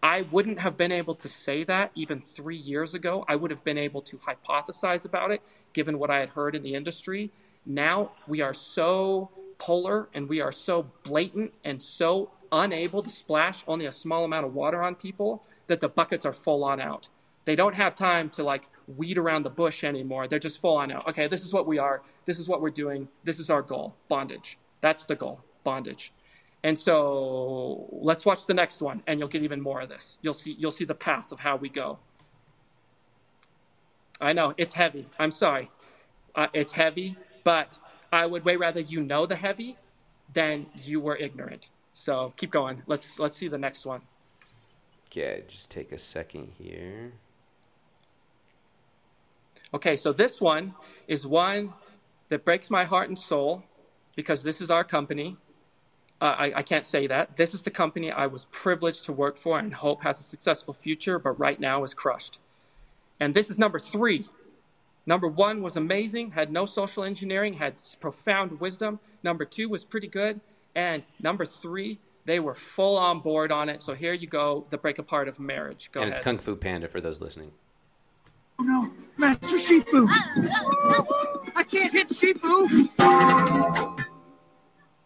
I 0.01 0.21
wouldn't 0.21 0.59
have 0.59 0.77
been 0.77 0.93
able 0.93 1.13
to 1.15 1.27
say 1.27 1.65
that 1.65 1.91
even 1.93 2.21
three 2.21 2.55
years 2.55 2.93
ago. 2.93 3.25
I 3.27 3.35
would 3.35 3.51
have 3.51 3.65
been 3.65 3.77
able 3.77 4.01
to 4.03 4.17
hypothesize 4.17 5.03
about 5.03 5.31
it 5.31 5.41
given 5.73 5.99
what 5.99 6.09
I 6.09 6.21
had 6.21 6.29
heard 6.29 6.55
in 6.55 6.63
the 6.63 6.73
industry. 6.73 7.31
Now 7.65 8.11
we 8.27 8.39
are 8.39 8.53
so 8.53 9.29
polar 9.57 10.07
and 10.13 10.29
we 10.29 10.39
are 10.39 10.53
so 10.53 10.89
blatant 11.03 11.53
and 11.65 11.81
so 11.81 12.31
unable 12.53 13.03
to 13.03 13.09
splash 13.09 13.61
only 13.67 13.85
a 13.85 13.91
small 13.91 14.23
amount 14.23 14.45
of 14.45 14.53
water 14.53 14.81
on 14.81 14.95
people 14.95 15.43
that 15.67 15.81
the 15.81 15.89
buckets 15.89 16.25
are 16.25 16.33
full 16.33 16.63
on 16.63 16.79
out. 16.79 17.09
They 17.43 17.57
don't 17.57 17.75
have 17.75 17.95
time 17.95 18.29
to 18.31 18.43
like 18.43 18.69
weed 18.87 19.17
around 19.17 19.43
the 19.43 19.49
bush 19.49 19.83
anymore. 19.83 20.29
They're 20.29 20.39
just 20.39 20.61
full 20.61 20.77
on 20.77 20.93
out. 20.93 21.09
Okay, 21.09 21.27
this 21.27 21.43
is 21.43 21.51
what 21.51 21.67
we 21.67 21.77
are. 21.77 22.01
This 22.23 22.39
is 22.39 22.47
what 22.47 22.61
we're 22.61 22.69
doing. 22.69 23.09
This 23.25 23.37
is 23.37 23.49
our 23.49 23.61
goal 23.61 23.95
bondage. 24.07 24.57
That's 24.83 25.05
the 25.05 25.15
goal 25.15 25.39
bondage. 25.63 26.11
And 26.61 26.77
so 26.77 27.87
let's 27.89 28.25
watch 28.25 28.45
the 28.45 28.53
next 28.53 28.81
one, 28.81 29.01
and 29.07 29.17
you'll 29.17 29.29
get 29.29 29.41
even 29.41 29.61
more 29.61 29.79
of 29.79 29.87
this. 29.87 30.17
You'll 30.21 30.33
see 30.33 30.57
you'll 30.59 30.71
see 30.71 30.83
the 30.83 30.93
path 30.93 31.31
of 31.31 31.39
how 31.39 31.55
we 31.55 31.69
go. 31.69 31.99
I 34.19 34.33
know 34.33 34.53
it's 34.57 34.73
heavy. 34.73 35.05
I'm 35.17 35.31
sorry, 35.31 35.71
uh, 36.35 36.47
it's 36.53 36.73
heavy, 36.73 37.15
but 37.45 37.79
I 38.11 38.25
would 38.25 38.43
way 38.43 38.57
rather 38.57 38.81
you 38.81 39.01
know 39.01 39.25
the 39.25 39.37
heavy 39.37 39.77
than 40.33 40.65
you 40.75 40.99
were 40.99 41.15
ignorant. 41.15 41.69
So 41.93 42.33
keep 42.35 42.51
going. 42.51 42.83
Let's 42.85 43.19
let's 43.19 43.37
see 43.37 43.47
the 43.47 43.57
next 43.57 43.85
one. 43.85 44.01
Okay, 45.07 45.43
just 45.47 45.71
take 45.71 45.93
a 45.93 45.97
second 45.97 46.51
here. 46.57 47.13
Okay, 49.73 49.95
so 49.95 50.11
this 50.11 50.41
one 50.41 50.75
is 51.07 51.25
one 51.25 51.73
that 52.27 52.43
breaks 52.43 52.69
my 52.69 52.83
heart 52.83 53.07
and 53.07 53.17
soul 53.17 53.63
because 54.15 54.43
this 54.43 54.61
is 54.61 54.69
our 54.71 54.83
company. 54.83 55.37
Uh, 56.21 56.35
I, 56.37 56.53
I 56.57 56.61
can't 56.61 56.85
say 56.85 57.07
that. 57.07 57.35
This 57.35 57.53
is 57.53 57.61
the 57.63 57.71
company 57.71 58.11
I 58.11 58.27
was 58.27 58.45
privileged 58.45 59.05
to 59.05 59.13
work 59.13 59.37
for 59.37 59.59
and 59.59 59.73
hope 59.73 60.03
has 60.03 60.19
a 60.19 60.23
successful 60.23 60.73
future, 60.73 61.19
but 61.19 61.39
right 61.39 61.59
now 61.59 61.83
is 61.83 61.93
crushed. 61.93 62.39
And 63.19 63.33
this 63.33 63.49
is 63.49 63.57
number 63.57 63.79
three. 63.79 64.25
Number 65.05 65.27
one 65.27 65.61
was 65.61 65.75
amazing, 65.75 66.31
had 66.31 66.49
no 66.51 66.65
social 66.65 67.03
engineering, 67.03 67.53
had 67.53 67.75
profound 67.99 68.59
wisdom. 68.61 68.99
Number 69.21 69.43
two 69.43 69.67
was 69.67 69.83
pretty 69.83 70.07
good. 70.07 70.39
And 70.75 71.03
number 71.21 71.45
three, 71.45 71.99
they 72.25 72.39
were 72.39 72.53
full 72.53 72.97
on 72.97 73.19
board 73.19 73.51
on 73.51 73.67
it. 73.67 73.81
So 73.81 73.93
here 73.93 74.13
you 74.13 74.27
go, 74.27 74.65
the 74.69 74.77
break 74.77 74.99
apart 74.99 75.27
of 75.27 75.39
marriage. 75.39 75.91
Go 75.91 75.99
and 76.01 76.09
ahead. 76.09 76.17
it's 76.17 76.23
Kung 76.23 76.37
Fu 76.37 76.55
Panda 76.55 76.87
for 76.87 77.01
those 77.01 77.19
listening. 77.19 77.51
Oh 78.59 78.63
no, 78.63 78.93
Master 79.17 79.57
Shifu! 79.57 80.07
I 81.55 81.63
can't 81.63 81.91
hit 81.91 82.07
Shifu! 82.09 83.99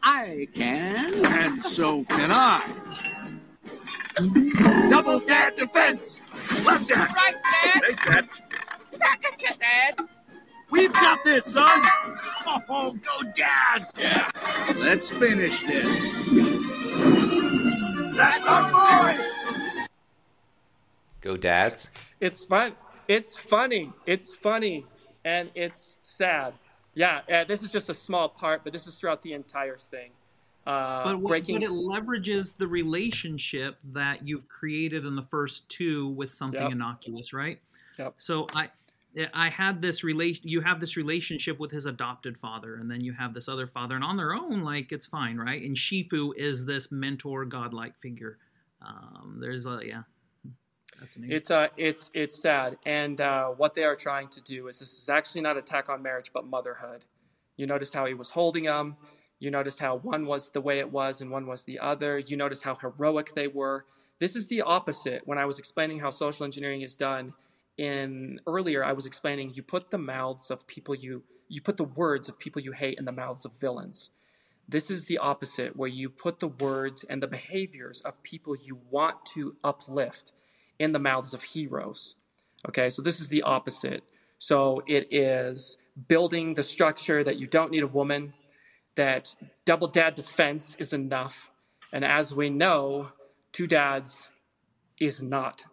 I 0.09 0.47
can. 0.53 1.25
And 1.25 1.61
so 1.61 2.05
can 2.05 2.31
I. 2.31 2.63
Double 4.89 5.19
dad 5.19 5.57
defense! 5.57 6.21
Left 6.65 6.87
dad! 6.87 7.09
Right, 7.13 7.35
Dad. 7.43 7.81
Thanks, 7.81 8.05
Dad. 8.05 8.29
Back 8.97 9.25
at 9.25 9.41
you, 9.41 9.49
Dad. 9.59 10.07
We've 10.71 10.93
got 10.93 11.25
this, 11.25 11.47
son! 11.47 11.81
Oh, 12.69 12.93
go 12.93 13.31
dads! 13.35 14.01
Yeah. 14.01 14.31
Let's 14.77 15.11
finish 15.11 15.63
this. 15.63 16.09
That's 18.15 18.45
our 18.45 18.71
boy! 18.71 19.87
Go 21.19 21.35
dads. 21.35 21.89
It's 22.21 22.45
fun. 22.45 22.75
It's 23.09 23.35
funny. 23.35 23.91
It's 24.05 24.33
funny, 24.33 24.85
and 25.25 25.51
it's 25.53 25.97
sad. 26.01 26.53
Yeah, 26.97 27.21
uh, 27.31 27.43
this 27.43 27.61
is 27.61 27.71
just 27.71 27.89
a 27.89 27.93
small 27.93 28.27
part, 28.27 28.63
but 28.63 28.73
this 28.73 28.87
is 28.87 28.95
throughout 28.95 29.21
the 29.21 29.33
entire 29.33 29.77
thing. 29.77 30.09
Uh, 30.65 31.03
but, 31.03 31.19
what, 31.19 31.29
breaking. 31.29 31.59
but 31.59 31.63
it 31.63 31.69
leverages 31.69 32.57
the 32.57 32.67
relationship 32.67 33.77
that 33.93 34.27
you've 34.27 34.49
created 34.49 35.05
in 35.05 35.15
the 35.15 35.21
first 35.21 35.69
two 35.69 36.09
with 36.09 36.31
something 36.31 36.59
Yep. 36.59 36.71
innocuous, 36.71 37.33
right? 37.33 37.61
Yep. 37.99 38.15
So 38.17 38.47
I, 38.55 38.69
I 39.31 39.49
had 39.49 39.79
this 39.79 40.03
relation. 40.03 40.47
You 40.47 40.59
have 40.61 40.79
this 40.79 40.97
relationship 40.97 41.59
with 41.59 41.69
his 41.69 41.85
adopted 41.85 42.35
father, 42.35 42.77
and 42.77 42.89
then 42.89 43.01
you 43.01 43.13
have 43.13 43.31
this 43.31 43.47
other 43.47 43.67
father, 43.67 43.93
and 43.93 44.03
on 44.03 44.17
their 44.17 44.33
own, 44.33 44.63
like 44.63 44.91
it's 44.91 45.05
fine, 45.05 45.37
right? 45.37 45.61
And 45.61 45.75
Shifu 45.75 46.31
is 46.35 46.65
this 46.65 46.91
mentor, 46.91 47.45
godlike 47.45 47.95
figure. 47.99 48.39
Um, 48.81 49.37
there's 49.39 49.67
a 49.67 49.81
yeah. 49.85 50.01
It's 51.29 51.51
uh, 51.51 51.67
it's 51.77 52.11
it's 52.13 52.41
sad, 52.41 52.77
and 52.85 53.19
uh, 53.21 53.49
what 53.49 53.75
they 53.75 53.83
are 53.83 53.95
trying 53.95 54.29
to 54.29 54.41
do 54.41 54.67
is 54.67 54.79
this 54.79 54.93
is 54.93 55.09
actually 55.09 55.41
not 55.41 55.57
attack 55.57 55.89
on 55.89 56.01
marriage, 56.01 56.31
but 56.33 56.45
motherhood. 56.45 57.05
You 57.55 57.65
noticed 57.65 57.93
how 57.93 58.05
he 58.05 58.13
was 58.13 58.31
holding 58.31 58.65
them. 58.65 58.97
You 59.39 59.51
noticed 59.51 59.79
how 59.79 59.97
one 59.97 60.25
was 60.25 60.49
the 60.49 60.61
way 60.61 60.79
it 60.79 60.91
was 60.91 61.21
and 61.21 61.29
one 61.29 61.45
was 61.45 61.63
the 61.63 61.79
other. 61.79 62.17
You 62.17 62.37
noticed 62.37 62.63
how 62.63 62.75
heroic 62.75 63.35
they 63.35 63.47
were. 63.47 63.85
This 64.19 64.35
is 64.35 64.47
the 64.47 64.61
opposite. 64.61 65.21
When 65.25 65.37
I 65.37 65.45
was 65.45 65.59
explaining 65.59 65.99
how 65.99 66.09
social 66.09 66.45
engineering 66.45 66.81
is 66.81 66.95
done, 66.95 67.33
in 67.77 68.39
earlier 68.47 68.83
I 68.83 68.93
was 68.93 69.05
explaining 69.05 69.51
you 69.53 69.61
put 69.61 69.91
the 69.91 69.97
mouths 69.99 70.49
of 70.49 70.65
people 70.67 70.95
you 70.95 71.23
you 71.47 71.61
put 71.61 71.77
the 71.77 71.83
words 71.83 72.27
of 72.27 72.37
people 72.39 72.61
you 72.61 72.73
hate 72.73 72.97
in 72.97 73.05
the 73.05 73.11
mouths 73.11 73.45
of 73.45 73.59
villains. 73.59 74.09
This 74.67 74.91
is 74.91 75.05
the 75.05 75.19
opposite, 75.19 75.77
where 75.77 75.87
you 75.87 76.09
put 76.09 76.39
the 76.39 76.49
words 76.49 77.05
and 77.05 77.23
the 77.23 77.27
behaviors 77.27 78.01
of 78.01 78.21
people 78.21 78.53
you 78.55 78.81
want 78.89 79.25
to 79.33 79.55
uplift 79.63 80.33
in 80.79 80.91
the 80.91 80.99
mouths 80.99 81.33
of 81.33 81.43
heroes. 81.43 82.15
Okay, 82.67 82.89
so 82.89 83.01
this 83.01 83.19
is 83.19 83.29
the 83.29 83.43
opposite. 83.43 84.03
So 84.39 84.83
it 84.87 85.07
is 85.11 85.77
building 86.07 86.53
the 86.53 86.63
structure 86.63 87.23
that 87.23 87.37
you 87.37 87.47
don't 87.47 87.71
need 87.71 87.83
a 87.83 87.87
woman, 87.87 88.33
that 88.95 89.35
double 89.65 89.87
dad 89.87 90.15
defense 90.15 90.75
is 90.79 90.93
enough. 90.93 91.51
And 91.91 92.03
as 92.03 92.33
we 92.33 92.49
know, 92.49 93.09
two 93.51 93.67
dads 93.67 94.29
is 94.99 95.21
not. 95.21 95.63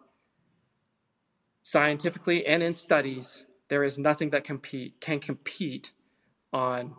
Scientifically 1.63 2.45
and 2.45 2.61
in 2.63 2.73
studies, 2.73 3.45
there 3.69 3.83
is 3.83 3.97
nothing 3.97 4.29
that 4.29 4.43
compete 4.43 5.01
can 5.01 5.19
compete 5.19 5.91
on 6.53 6.95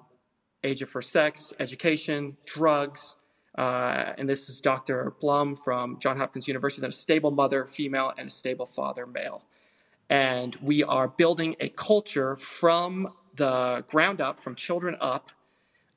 age 0.65 0.83
of 0.83 0.89
first 0.89 1.11
sex, 1.11 1.53
education, 1.61 2.37
drugs, 2.45 3.16
uh, 3.57 4.12
and 4.19 4.28
this 4.28 4.49
is 4.49 4.61
Dr. 4.61 5.15
Blum 5.20 5.55
from 5.55 5.99
John 5.99 6.19
Hopkins 6.19 6.47
University, 6.47 6.83
that 6.83 6.91
a 6.91 6.93
stable 6.93 7.31
mother, 7.31 7.66
female, 7.66 8.12
and 8.16 8.28
a 8.28 8.31
stable 8.31 8.66
father, 8.66 9.07
male. 9.07 9.43
And 10.11 10.55
we 10.57 10.83
are 10.83 11.09
building 11.09 11.57
a 11.59 11.69
culture 11.70 12.37
from 12.37 13.09
the 13.35 13.85
ground 13.89 14.20
up, 14.20 14.41
from 14.41 14.55
children 14.55 14.97
up, 15.01 15.31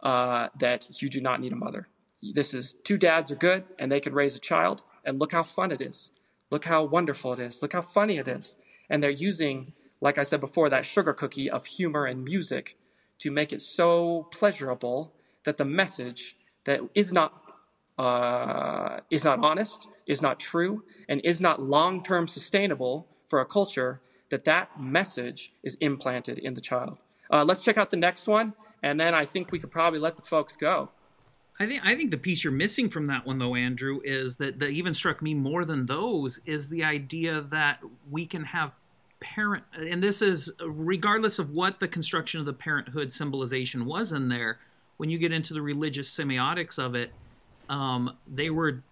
uh, 0.01 0.47
that 0.57 1.01
you 1.01 1.09
do 1.09 1.19
not 1.19 1.41
need 1.41 1.51
a 1.51 1.57
mother. 1.57 1.87
This 2.21 2.53
is 2.53 2.73
two 2.83 2.97
dads 2.97 3.31
are 3.31 3.35
good 3.35 3.63
and 3.77 3.91
they 3.91 3.99
can 3.99 4.13
raise 4.13 4.35
a 4.35 4.39
child, 4.39 4.83
and 5.03 5.19
look 5.19 5.31
how 5.31 5.43
fun 5.43 5.71
it 5.71 5.81
is. 5.81 6.11
Look 6.51 6.65
how 6.65 6.83
wonderful 6.83 7.33
it 7.33 7.39
is. 7.39 7.61
Look 7.61 7.73
how 7.73 7.81
funny 7.81 8.17
it 8.17 8.27
is. 8.27 8.57
And 8.89 9.03
they're 9.03 9.11
using, 9.11 9.73
like 10.01 10.17
I 10.17 10.23
said 10.23 10.39
before, 10.39 10.69
that 10.69 10.85
sugar 10.85 11.13
cookie 11.13 11.49
of 11.49 11.65
humor 11.65 12.05
and 12.05 12.23
music 12.23 12.77
to 13.19 13.31
make 13.31 13.53
it 13.53 13.61
so 13.61 14.27
pleasurable 14.31 15.13
that 15.43 15.57
the 15.57 15.65
message 15.65 16.37
that 16.63 16.81
is 16.95 17.13
not 17.13 17.48
uh, 17.99 19.01
is 19.11 19.25
not 19.25 19.39
honest, 19.43 19.87
is 20.07 20.21
not 20.21 20.39
true, 20.39 20.83
and 21.09 21.19
is 21.25 21.41
not 21.41 21.61
long 21.61 22.01
term 22.01 22.27
sustainable 22.27 23.05
for 23.27 23.41
a 23.41 23.45
culture, 23.45 23.99
that 24.29 24.45
that 24.45 24.79
message 24.79 25.51
is 25.63 25.75
implanted 25.81 26.39
in 26.39 26.53
the 26.53 26.61
child. 26.61 26.97
Uh, 27.31 27.43
let's 27.43 27.61
check 27.61 27.77
out 27.77 27.89
the 27.91 27.97
next 27.97 28.25
one, 28.25 28.53
and 28.81 28.99
then 28.99 29.13
I 29.13 29.25
think 29.25 29.51
we 29.51 29.59
could 29.59 29.69
probably 29.69 29.99
let 29.99 30.15
the 30.15 30.21
folks 30.21 30.55
go. 30.55 30.89
I 31.59 31.67
think 31.67 31.81
I 31.83 31.93
think 31.93 32.11
the 32.11 32.17
piece 32.17 32.41
you're 32.43 32.53
missing 32.53 32.89
from 32.89 33.07
that 33.07 33.25
one 33.25 33.37
though, 33.37 33.55
Andrew, 33.55 33.99
is 34.05 34.37
that 34.37 34.59
that 34.59 34.69
even 34.69 34.93
struck 34.93 35.21
me 35.21 35.33
more 35.33 35.65
than 35.65 35.85
those 35.85 36.39
is 36.45 36.69
the 36.69 36.85
idea 36.85 37.41
that 37.41 37.81
we 38.09 38.25
can 38.25 38.45
have 38.45 38.75
parent 39.19 39.65
and 39.77 40.01
this 40.01 40.21
is 40.21 40.53
regardless 40.65 41.37
of 41.37 41.49
what 41.49 41.81
the 41.81 41.87
construction 41.89 42.39
of 42.39 42.45
the 42.45 42.53
parenthood 42.53 43.11
symbolization 43.11 43.85
was 43.85 44.13
in 44.13 44.29
there, 44.29 44.59
when 44.95 45.09
you 45.09 45.17
get 45.17 45.33
into 45.33 45.53
the 45.53 45.61
religious 45.61 46.09
semiotics 46.09 46.79
of 46.79 46.95
it, 46.95 47.11
um, 47.69 48.17
they 48.27 48.49
were 48.49 48.83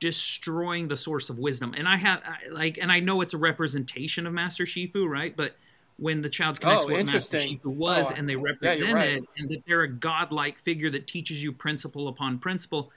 destroying 0.00 0.88
the 0.88 0.96
source 0.96 1.30
of 1.30 1.38
wisdom. 1.38 1.74
And 1.76 1.88
I 1.88 1.96
have 1.96 2.22
I- 2.24 2.48
like 2.50 2.78
and 2.78 2.90
I 2.92 3.00
know 3.00 3.20
it's 3.20 3.34
a 3.34 3.38
representation 3.38 4.26
of 4.26 4.32
Master 4.32 4.64
Shifu, 4.64 5.08
right? 5.08 5.34
But 5.36 5.56
when 5.96 6.22
the 6.22 6.28
child 6.28 6.60
connects 6.60 6.84
Oh, 6.86 6.92
what 6.92 7.06
Master. 7.06 7.38
Shifu 7.38 7.66
was 7.66 8.10
Oh, 8.10 8.14
and 8.16 8.28
they 8.28 8.34
yeah, 8.34 8.42
represent 8.42 8.92
right. 8.92 9.08
it 9.10 9.24
and 9.38 9.48
that 9.50 9.62
they're 9.66 9.82
a 9.82 9.88
godlike 9.92 10.58
figure 10.58 10.90
that 10.90 11.06
teaches 11.06 11.42
you 11.42 11.52
principle 11.52 12.08
upon 12.08 12.38
principle 12.38 12.90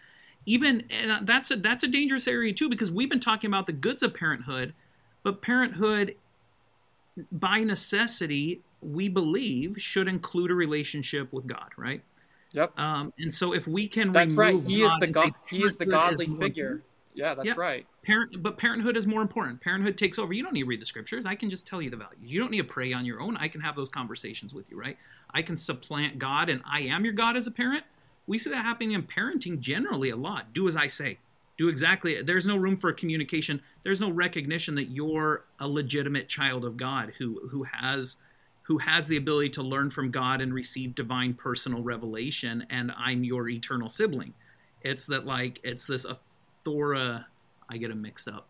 even 0.48 0.84
and 0.90 1.28
that's 1.28 1.52
a 1.52 1.58
that's 1.58 1.84
a 1.84 1.88
dangerous 1.88 2.28
area 2.28 2.52
too 2.54 2.68
because 2.70 2.92
we've 2.92 3.10
been 3.10 3.20
talking 3.20 3.50
about 3.50 3.68
the 3.68 3.72
goods 3.74 4.02
of 4.02 4.16
parenthood 4.16 4.74
but 5.22 5.42
parenthood 5.44 6.16
by 7.32 7.60
necessity 7.60 8.62
we 8.82 9.08
believe 9.10 9.76
should 9.78 10.08
include 10.08 10.50
a 10.50 10.56
relationship 10.56 11.32
with 11.32 11.46
god 11.46 11.70
right 11.78 12.02
Yep. 12.54 12.80
um, 12.80 13.14
and 13.20 13.34
so 13.34 13.54
if 13.54 13.68
we 13.68 13.88
can 13.88 14.12
That's 14.12 14.34
right. 14.34 14.50
remove 14.50 14.68
He 14.68 14.84
is 14.84 14.92
the 15.00 15.14
say 15.14 15.32
He 15.50 15.64
is 15.64 15.76
the 15.78 15.86
godly 15.86 16.28
more 16.28 16.38
figure. 16.40 16.64
important, 16.66 16.84
Yeah, 17.14 17.34
that's 17.34 17.48
Yeah. 17.48 17.54
right. 17.58 17.86
Parent, 18.04 18.42
but 18.42 18.58
parenthood 18.58 18.96
is 18.96 19.06
more 19.06 19.22
important. 19.22 19.60
Parenthood 19.60 19.98
takes 19.98 20.18
over. 20.18 20.32
You 20.34 20.44
don't 20.44 20.54
need 20.54 20.62
to 20.62 20.68
read 20.68 20.80
the 20.82 20.86
scriptures. 20.86 21.26
I 21.26 21.36
can 21.36 21.50
just 21.50 21.68
tell 21.68 21.82
you 21.82 21.90
the 21.90 21.98
values. 21.98 22.22
You 22.24 22.40
don't 22.40 22.52
need 22.52 22.60
to 22.60 22.64
pray 22.64 22.94
on 22.94 23.06
your 23.06 23.20
own. 23.20 23.36
I 23.38 23.48
can 23.50 23.60
have 23.62 23.76
those 23.76 23.90
conversations 23.90 24.54
with 24.54 24.70
you, 24.72 24.80
right? 24.80 24.98
I 25.34 25.42
can 25.42 25.58
supplant 25.58 26.20
God, 26.20 26.48
and 26.50 26.62
I 26.66 26.82
am 26.82 27.04
your 27.04 27.14
God 27.14 27.36
as 27.36 27.48
a 27.48 27.52
parent. 27.52 27.84
We 28.28 28.38
see 28.38 28.50
that 28.52 28.64
happening 28.66 28.92
in 28.94 29.04
parenting 29.04 29.60
generally 29.60 30.10
a 30.10 30.16
lot. 30.16 30.54
Do 30.54 30.68
as 30.68 30.76
I 30.78 30.88
say. 30.88 31.18
Do 31.58 31.70
exactly. 31.70 32.22
There's 32.22 32.46
no 32.46 32.56
room 32.56 32.78
for 32.78 32.94
communication. 32.94 33.62
There's 33.84 34.00
no 34.00 34.10
recognition 34.12 34.76
that 34.76 34.86
you're 34.92 35.44
a 35.60 35.68
legitimate 35.68 36.30
child 36.30 36.64
of 36.64 36.78
God 36.78 37.14
who 37.18 37.48
who 37.50 37.64
has 37.64 38.18
who 38.68 38.78
has 38.80 39.08
the 39.08 39.16
ability 39.16 39.50
to 39.50 39.64
learn 39.64 39.90
from 39.90 40.12
God 40.12 40.42
and 40.42 40.54
receive 40.54 40.94
divine 40.94 41.34
personal 41.34 41.82
revelation, 41.82 42.66
and 42.70 42.92
I'm 42.98 43.24
your 43.24 43.48
eternal 43.48 43.88
sibling. 43.88 44.34
It's 44.82 45.06
that 45.08 45.26
like 45.26 45.60
it's 45.64 45.88
this 45.88 46.06
authora. 46.06 47.26
I 47.70 47.78
get 47.78 47.90
them 47.90 48.02
mixed 48.02 48.28
up. 48.28 48.48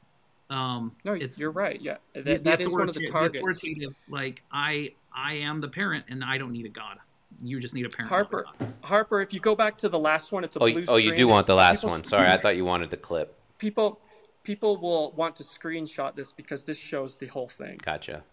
Um, 0.50 0.96
No, 1.04 1.14
it's 1.14 1.38
you're 1.40 1.52
right. 1.52 1.80
Yeah, 1.82 1.98
that, 2.14 2.24
the 2.26 2.38
that 2.40 2.62
is 2.62 2.70
one 2.72 2.88
of 2.90 2.96
the 2.96 3.02
authorita- 3.08 3.12
targets. 3.12 3.38
authoritative, 3.44 3.94
like 4.10 4.44
I, 4.52 4.94
I 5.14 5.34
am 5.36 5.62
the 5.62 5.68
parent, 5.68 6.06
and 6.10 6.24
I 6.24 6.38
don't 6.38 6.52
need 6.52 6.66
a 6.66 6.70
god. 6.70 6.98
You 7.44 7.60
just 7.60 7.76
need 7.76 7.86
a 7.86 7.90
parent. 7.90 8.10
Harper, 8.10 8.46
Harper, 8.82 9.22
if 9.22 9.34
you 9.34 9.40
go 9.40 9.56
back 9.56 9.78
to 9.80 9.90
the 9.90 10.00
last 10.00 10.32
one, 10.32 10.44
it's 10.44 10.56
a 10.56 10.60
Oh, 10.60 10.66
blue 10.72 10.80
you- 10.82 10.86
oh, 10.88 10.96
you 10.96 11.16
do 11.16 11.28
want 11.28 11.46
the 11.48 11.56
last 11.56 11.82
People- 11.82 11.92
one. 11.92 12.04
Sorry, 12.06 12.28
I 12.28 12.38
thought 12.38 12.56
you 12.56 12.66
wanted 12.66 12.90
the 12.90 12.98
clip. 12.98 13.38
people 13.60 14.00
people 14.44 14.78
will 14.78 15.12
want 15.12 15.36
to 15.36 15.44
screenshot 15.44 16.16
this 16.16 16.32
because 16.32 16.64
this 16.66 16.78
shows 16.78 17.18
the 17.18 17.28
whole 17.28 17.50
thing. 17.50 17.78
Gotcha. 17.84 18.24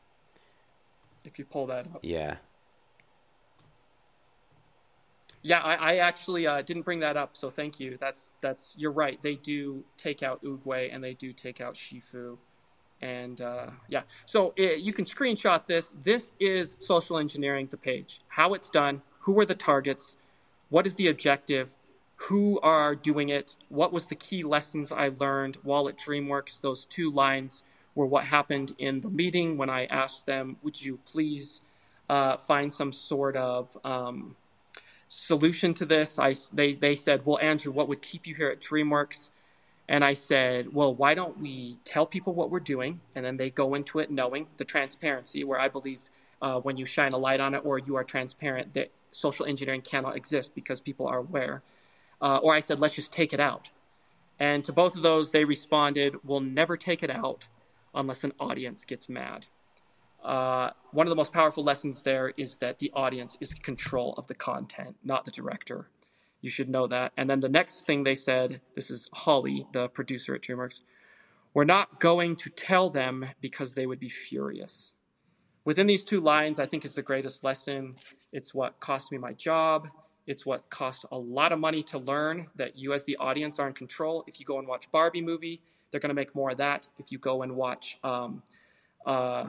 If 1.24 1.38
you 1.38 1.44
pull 1.44 1.66
that 1.66 1.86
up. 1.86 2.00
Yeah. 2.02 2.36
Yeah, 5.42 5.60
I, 5.60 5.74
I 5.74 5.96
actually 5.96 6.46
uh, 6.46 6.62
didn't 6.62 6.84
bring 6.84 7.00
that 7.00 7.18
up, 7.18 7.36
so 7.36 7.50
thank 7.50 7.78
you. 7.78 7.98
That's 8.00 8.32
that's 8.40 8.74
you're 8.78 8.92
right. 8.92 9.22
They 9.22 9.34
do 9.34 9.84
take 9.98 10.22
out 10.22 10.42
Oogway 10.42 10.88
and 10.92 11.04
they 11.04 11.12
do 11.12 11.34
take 11.34 11.60
out 11.60 11.74
Shifu, 11.74 12.38
and 13.02 13.42
uh, 13.42 13.66
yeah. 13.88 14.04
So 14.24 14.54
uh, 14.58 14.62
you 14.62 14.94
can 14.94 15.04
screenshot 15.04 15.66
this. 15.66 15.92
This 16.02 16.32
is 16.40 16.78
social 16.80 17.18
engineering 17.18 17.68
the 17.70 17.76
page. 17.76 18.22
How 18.28 18.54
it's 18.54 18.70
done. 18.70 19.02
Who 19.20 19.38
are 19.38 19.44
the 19.44 19.54
targets? 19.54 20.16
What 20.70 20.86
is 20.86 20.94
the 20.94 21.08
objective? 21.08 21.74
Who 22.16 22.58
are 22.60 22.94
doing 22.94 23.28
it? 23.28 23.56
What 23.68 23.92
was 23.92 24.06
the 24.06 24.14
key 24.14 24.42
lessons 24.44 24.92
I 24.92 25.10
learned 25.18 25.56
while 25.62 25.90
at 25.90 25.98
DreamWorks? 25.98 26.62
Those 26.62 26.86
two 26.86 27.10
lines 27.10 27.64
were 27.94 28.06
what 28.06 28.24
happened 28.24 28.74
in 28.78 29.00
the 29.00 29.10
meeting 29.10 29.56
when 29.56 29.70
I 29.70 29.86
asked 29.86 30.26
them, 30.26 30.56
"Would 30.62 30.82
you 30.82 30.98
please 31.06 31.62
uh, 32.08 32.36
find 32.36 32.72
some 32.72 32.92
sort 32.92 33.36
of 33.36 33.76
um, 33.84 34.36
solution 35.08 35.74
to 35.74 35.86
this. 35.86 36.18
I 36.18 36.34
they 36.52 36.74
they 36.74 36.94
said, 36.94 37.24
"Well, 37.24 37.38
Andrew, 37.40 37.72
what 37.72 37.88
would 37.88 38.02
keep 38.02 38.26
you 38.26 38.34
here 38.34 38.48
at 38.50 38.60
DreamWorks?" 38.60 39.30
And 39.88 40.04
I 40.04 40.14
said, 40.14 40.72
"Well, 40.72 40.94
why 40.94 41.14
don't 41.14 41.38
we 41.40 41.78
tell 41.84 42.06
people 42.06 42.34
what 42.34 42.50
we're 42.50 42.60
doing, 42.60 43.00
and 43.14 43.24
then 43.24 43.36
they 43.36 43.50
go 43.50 43.74
into 43.74 43.98
it 43.98 44.10
knowing 44.10 44.46
the 44.56 44.64
transparency, 44.64 45.44
where 45.44 45.58
I 45.58 45.68
believe 45.68 46.10
uh, 46.42 46.60
when 46.60 46.76
you 46.76 46.84
shine 46.84 47.12
a 47.12 47.18
light 47.18 47.40
on 47.40 47.54
it 47.54 47.64
or 47.64 47.78
you 47.78 47.96
are 47.96 48.04
transparent, 48.04 48.74
that 48.74 48.90
social 49.10 49.46
engineering 49.46 49.82
cannot 49.82 50.16
exist 50.16 50.54
because 50.54 50.80
people 50.80 51.06
are 51.06 51.18
aware." 51.18 51.62
Uh, 52.20 52.38
or 52.38 52.54
I 52.54 52.60
said, 52.60 52.80
"Let's 52.80 52.94
just 52.94 53.12
take 53.12 53.32
it 53.32 53.40
out." 53.40 53.70
And 54.40 54.64
to 54.64 54.72
both 54.72 54.96
of 54.96 55.02
those, 55.02 55.30
they 55.30 55.44
responded, 55.44 56.16
"We'll 56.24 56.40
never 56.40 56.76
take 56.76 57.02
it 57.02 57.10
out 57.10 57.46
unless 57.94 58.24
an 58.24 58.32
audience 58.38 58.84
gets 58.84 59.08
mad." 59.08 59.46
Uh, 60.24 60.70
one 60.92 61.06
of 61.06 61.10
the 61.10 61.16
most 61.16 61.32
powerful 61.32 61.62
lessons 61.62 62.02
there 62.02 62.32
is 62.38 62.56
that 62.56 62.78
the 62.78 62.90
audience 62.94 63.36
is 63.40 63.52
control 63.52 64.14
of 64.16 64.26
the 64.26 64.34
content, 64.34 64.96
not 65.04 65.26
the 65.26 65.30
director. 65.30 65.90
You 66.40 66.48
should 66.48 66.68
know 66.68 66.86
that. 66.86 67.12
And 67.16 67.28
then 67.28 67.40
the 67.40 67.48
next 67.48 67.86
thing 67.86 68.04
they 68.04 68.14
said, 68.14 68.60
this 68.74 68.90
is 68.90 69.10
Holly, 69.12 69.66
the 69.72 69.88
producer 69.88 70.34
at 70.34 70.42
DreamWorks. 70.42 70.80
We're 71.52 71.64
not 71.64 72.00
going 72.00 72.36
to 72.36 72.50
tell 72.50 72.90
them 72.90 73.26
because 73.40 73.74
they 73.74 73.86
would 73.86 74.00
be 74.00 74.08
furious. 74.08 74.92
Within 75.64 75.86
these 75.86 76.04
two 76.04 76.20
lines, 76.20 76.58
I 76.58 76.66
think 76.66 76.84
is 76.84 76.94
the 76.94 77.02
greatest 77.02 77.44
lesson. 77.44 77.96
It's 78.32 78.54
what 78.54 78.80
cost 78.80 79.12
me 79.12 79.18
my 79.18 79.32
job. 79.32 79.88
It's 80.26 80.44
what 80.44 80.68
cost 80.70 81.04
a 81.12 81.18
lot 81.18 81.52
of 81.52 81.58
money 81.58 81.82
to 81.84 81.98
learn 81.98 82.48
that 82.56 82.76
you, 82.76 82.92
as 82.92 83.04
the 83.04 83.16
audience, 83.16 83.58
are 83.58 83.68
in 83.68 83.74
control. 83.74 84.24
If 84.26 84.40
you 84.40 84.46
go 84.46 84.58
and 84.58 84.66
watch 84.66 84.90
Barbie 84.90 85.22
movie, 85.22 85.60
they're 85.94 86.00
going 86.00 86.08
to 86.08 86.14
make 86.14 86.34
more 86.34 86.50
of 86.50 86.58
that. 86.58 86.88
If 86.98 87.12
you 87.12 87.18
go 87.18 87.42
and 87.42 87.54
watch 87.54 87.98
um, 88.02 88.42
uh, 89.06 89.46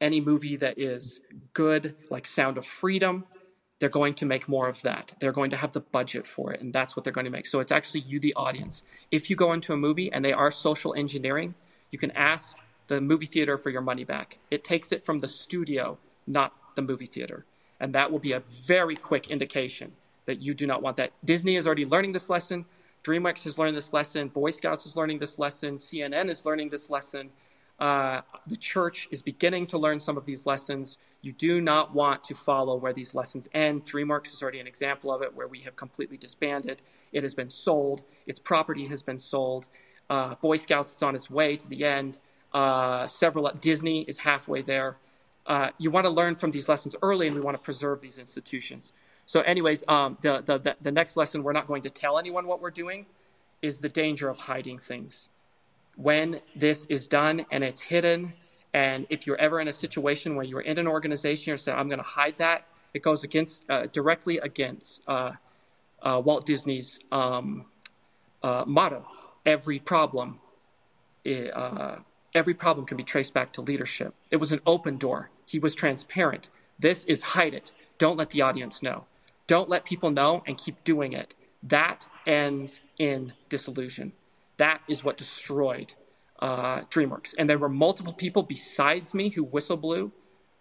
any 0.00 0.20
movie 0.20 0.54
that 0.54 0.78
is 0.78 1.20
good, 1.54 1.96
like 2.08 2.24
Sound 2.24 2.56
of 2.56 2.64
Freedom, 2.64 3.24
they're 3.80 3.88
going 3.88 4.14
to 4.14 4.26
make 4.26 4.48
more 4.48 4.68
of 4.68 4.80
that. 4.82 5.12
They're 5.18 5.32
going 5.32 5.50
to 5.50 5.56
have 5.56 5.72
the 5.72 5.80
budget 5.80 6.24
for 6.24 6.52
it, 6.52 6.60
and 6.60 6.72
that's 6.72 6.94
what 6.94 7.02
they're 7.02 7.12
going 7.12 7.24
to 7.24 7.32
make. 7.32 7.46
So 7.46 7.58
it's 7.58 7.72
actually 7.72 8.02
you, 8.02 8.20
the 8.20 8.32
audience. 8.34 8.84
If 9.10 9.28
you 9.28 9.34
go 9.34 9.52
into 9.52 9.72
a 9.72 9.76
movie 9.76 10.08
and 10.12 10.24
they 10.24 10.32
are 10.32 10.52
social 10.52 10.94
engineering, 10.94 11.56
you 11.90 11.98
can 11.98 12.12
ask 12.12 12.56
the 12.86 13.00
movie 13.00 13.26
theater 13.26 13.58
for 13.58 13.70
your 13.70 13.82
money 13.82 14.04
back. 14.04 14.38
It 14.52 14.62
takes 14.62 14.92
it 14.92 15.04
from 15.04 15.18
the 15.18 15.26
studio, 15.26 15.98
not 16.28 16.52
the 16.76 16.82
movie 16.82 17.06
theater. 17.06 17.44
And 17.80 17.92
that 17.96 18.12
will 18.12 18.20
be 18.20 18.30
a 18.30 18.40
very 18.40 18.94
quick 18.94 19.30
indication 19.30 19.94
that 20.26 20.42
you 20.42 20.54
do 20.54 20.64
not 20.64 20.80
want 20.80 20.96
that. 20.98 21.10
Disney 21.24 21.56
is 21.56 21.66
already 21.66 21.86
learning 21.86 22.12
this 22.12 22.30
lesson. 22.30 22.66
DreamWorks 23.04 23.44
has 23.44 23.58
learned 23.58 23.76
this 23.76 23.92
lesson. 23.92 24.28
Boy 24.28 24.50
Scouts 24.50 24.86
is 24.86 24.96
learning 24.96 25.18
this 25.18 25.38
lesson. 25.38 25.76
CNN 25.78 26.30
is 26.30 26.46
learning 26.46 26.70
this 26.70 26.88
lesson. 26.88 27.28
Uh, 27.78 28.22
the 28.46 28.56
church 28.56 29.08
is 29.10 29.20
beginning 29.20 29.66
to 29.66 29.78
learn 29.78 30.00
some 30.00 30.16
of 30.16 30.24
these 30.24 30.46
lessons. 30.46 30.96
You 31.20 31.32
do 31.32 31.60
not 31.60 31.94
want 31.94 32.24
to 32.24 32.34
follow 32.34 32.76
where 32.76 32.94
these 32.94 33.14
lessons 33.14 33.46
end. 33.52 33.84
DreamWorks 33.84 34.32
is 34.32 34.42
already 34.42 34.58
an 34.58 34.66
example 34.66 35.12
of 35.12 35.20
it, 35.20 35.34
where 35.34 35.46
we 35.46 35.60
have 35.60 35.76
completely 35.76 36.16
disbanded. 36.16 36.80
It 37.12 37.22
has 37.22 37.34
been 37.34 37.50
sold. 37.50 38.02
Its 38.26 38.38
property 38.38 38.86
has 38.86 39.02
been 39.02 39.18
sold. 39.18 39.66
Uh, 40.08 40.36
Boy 40.36 40.56
Scouts 40.56 40.96
is 40.96 41.02
on 41.02 41.14
its 41.14 41.30
way 41.30 41.56
to 41.56 41.68
the 41.68 41.84
end. 41.84 42.18
Uh, 42.54 43.06
several 43.06 43.50
Disney 43.60 44.02
is 44.02 44.18
halfway 44.18 44.62
there. 44.62 44.96
Uh, 45.46 45.70
you 45.76 45.90
want 45.90 46.06
to 46.06 46.10
learn 46.10 46.36
from 46.36 46.52
these 46.52 46.70
lessons 46.70 46.96
early, 47.02 47.26
and 47.26 47.36
we 47.36 47.42
want 47.42 47.54
to 47.54 47.62
preserve 47.62 48.00
these 48.00 48.18
institutions. 48.18 48.94
So, 49.26 49.40
anyways, 49.40 49.84
um, 49.88 50.18
the, 50.20 50.42
the 50.42 50.76
the 50.80 50.92
next 50.92 51.16
lesson 51.16 51.42
we're 51.42 51.52
not 51.52 51.66
going 51.66 51.82
to 51.82 51.90
tell 51.90 52.18
anyone 52.18 52.46
what 52.46 52.60
we're 52.60 52.70
doing 52.70 53.06
is 53.62 53.80
the 53.80 53.88
danger 53.88 54.28
of 54.28 54.38
hiding 54.38 54.78
things 54.78 55.30
when 55.96 56.40
this 56.54 56.84
is 56.86 57.08
done 57.08 57.46
and 57.50 57.64
it's 57.64 57.80
hidden. 57.80 58.34
And 58.72 59.06
if 59.08 59.26
you're 59.26 59.40
ever 59.40 59.60
in 59.60 59.68
a 59.68 59.72
situation 59.72 60.34
where 60.34 60.44
you're 60.44 60.60
in 60.60 60.78
an 60.78 60.88
organization, 60.88 61.50
you're 61.50 61.56
saying, 61.56 61.78
I'm 61.78 61.88
going 61.88 61.98
to 61.98 62.04
hide 62.04 62.34
that, 62.38 62.66
it 62.92 63.02
goes 63.02 63.24
against 63.24 63.62
uh, 63.70 63.86
directly 63.92 64.38
against 64.38 65.02
uh, 65.08 65.32
uh, 66.02 66.20
Walt 66.24 66.44
Disney's 66.44 67.00
um, 67.12 67.66
uh, 68.42 68.64
motto 68.66 69.06
every 69.46 69.78
problem. 69.78 70.40
Uh, 71.26 71.96
every 72.34 72.54
problem 72.54 72.84
can 72.86 72.96
be 72.96 73.04
traced 73.04 73.32
back 73.32 73.52
to 73.54 73.62
leadership. 73.62 74.14
It 74.30 74.36
was 74.36 74.52
an 74.52 74.60
open 74.66 74.98
door. 74.98 75.30
He 75.46 75.58
was 75.58 75.74
transparent. 75.74 76.48
This 76.78 77.04
is 77.06 77.22
hide 77.22 77.54
it. 77.54 77.72
Don't 77.98 78.16
let 78.16 78.30
the 78.30 78.42
audience 78.42 78.82
know. 78.82 79.06
Don't 79.46 79.68
let 79.68 79.84
people 79.84 80.10
know 80.10 80.42
and 80.46 80.56
keep 80.56 80.82
doing 80.84 81.12
it. 81.12 81.34
That 81.62 82.08
ends 82.26 82.80
in 82.98 83.32
disillusion. 83.48 84.12
That 84.56 84.80
is 84.88 85.02
what 85.02 85.16
destroyed 85.16 85.94
uh, 86.38 86.82
DreamWorks. 86.82 87.34
And 87.38 87.48
there 87.48 87.58
were 87.58 87.68
multiple 87.68 88.12
people 88.12 88.42
besides 88.42 89.14
me 89.14 89.30
who 89.30 89.42
whistle 89.42 89.76
blew, 89.76 90.12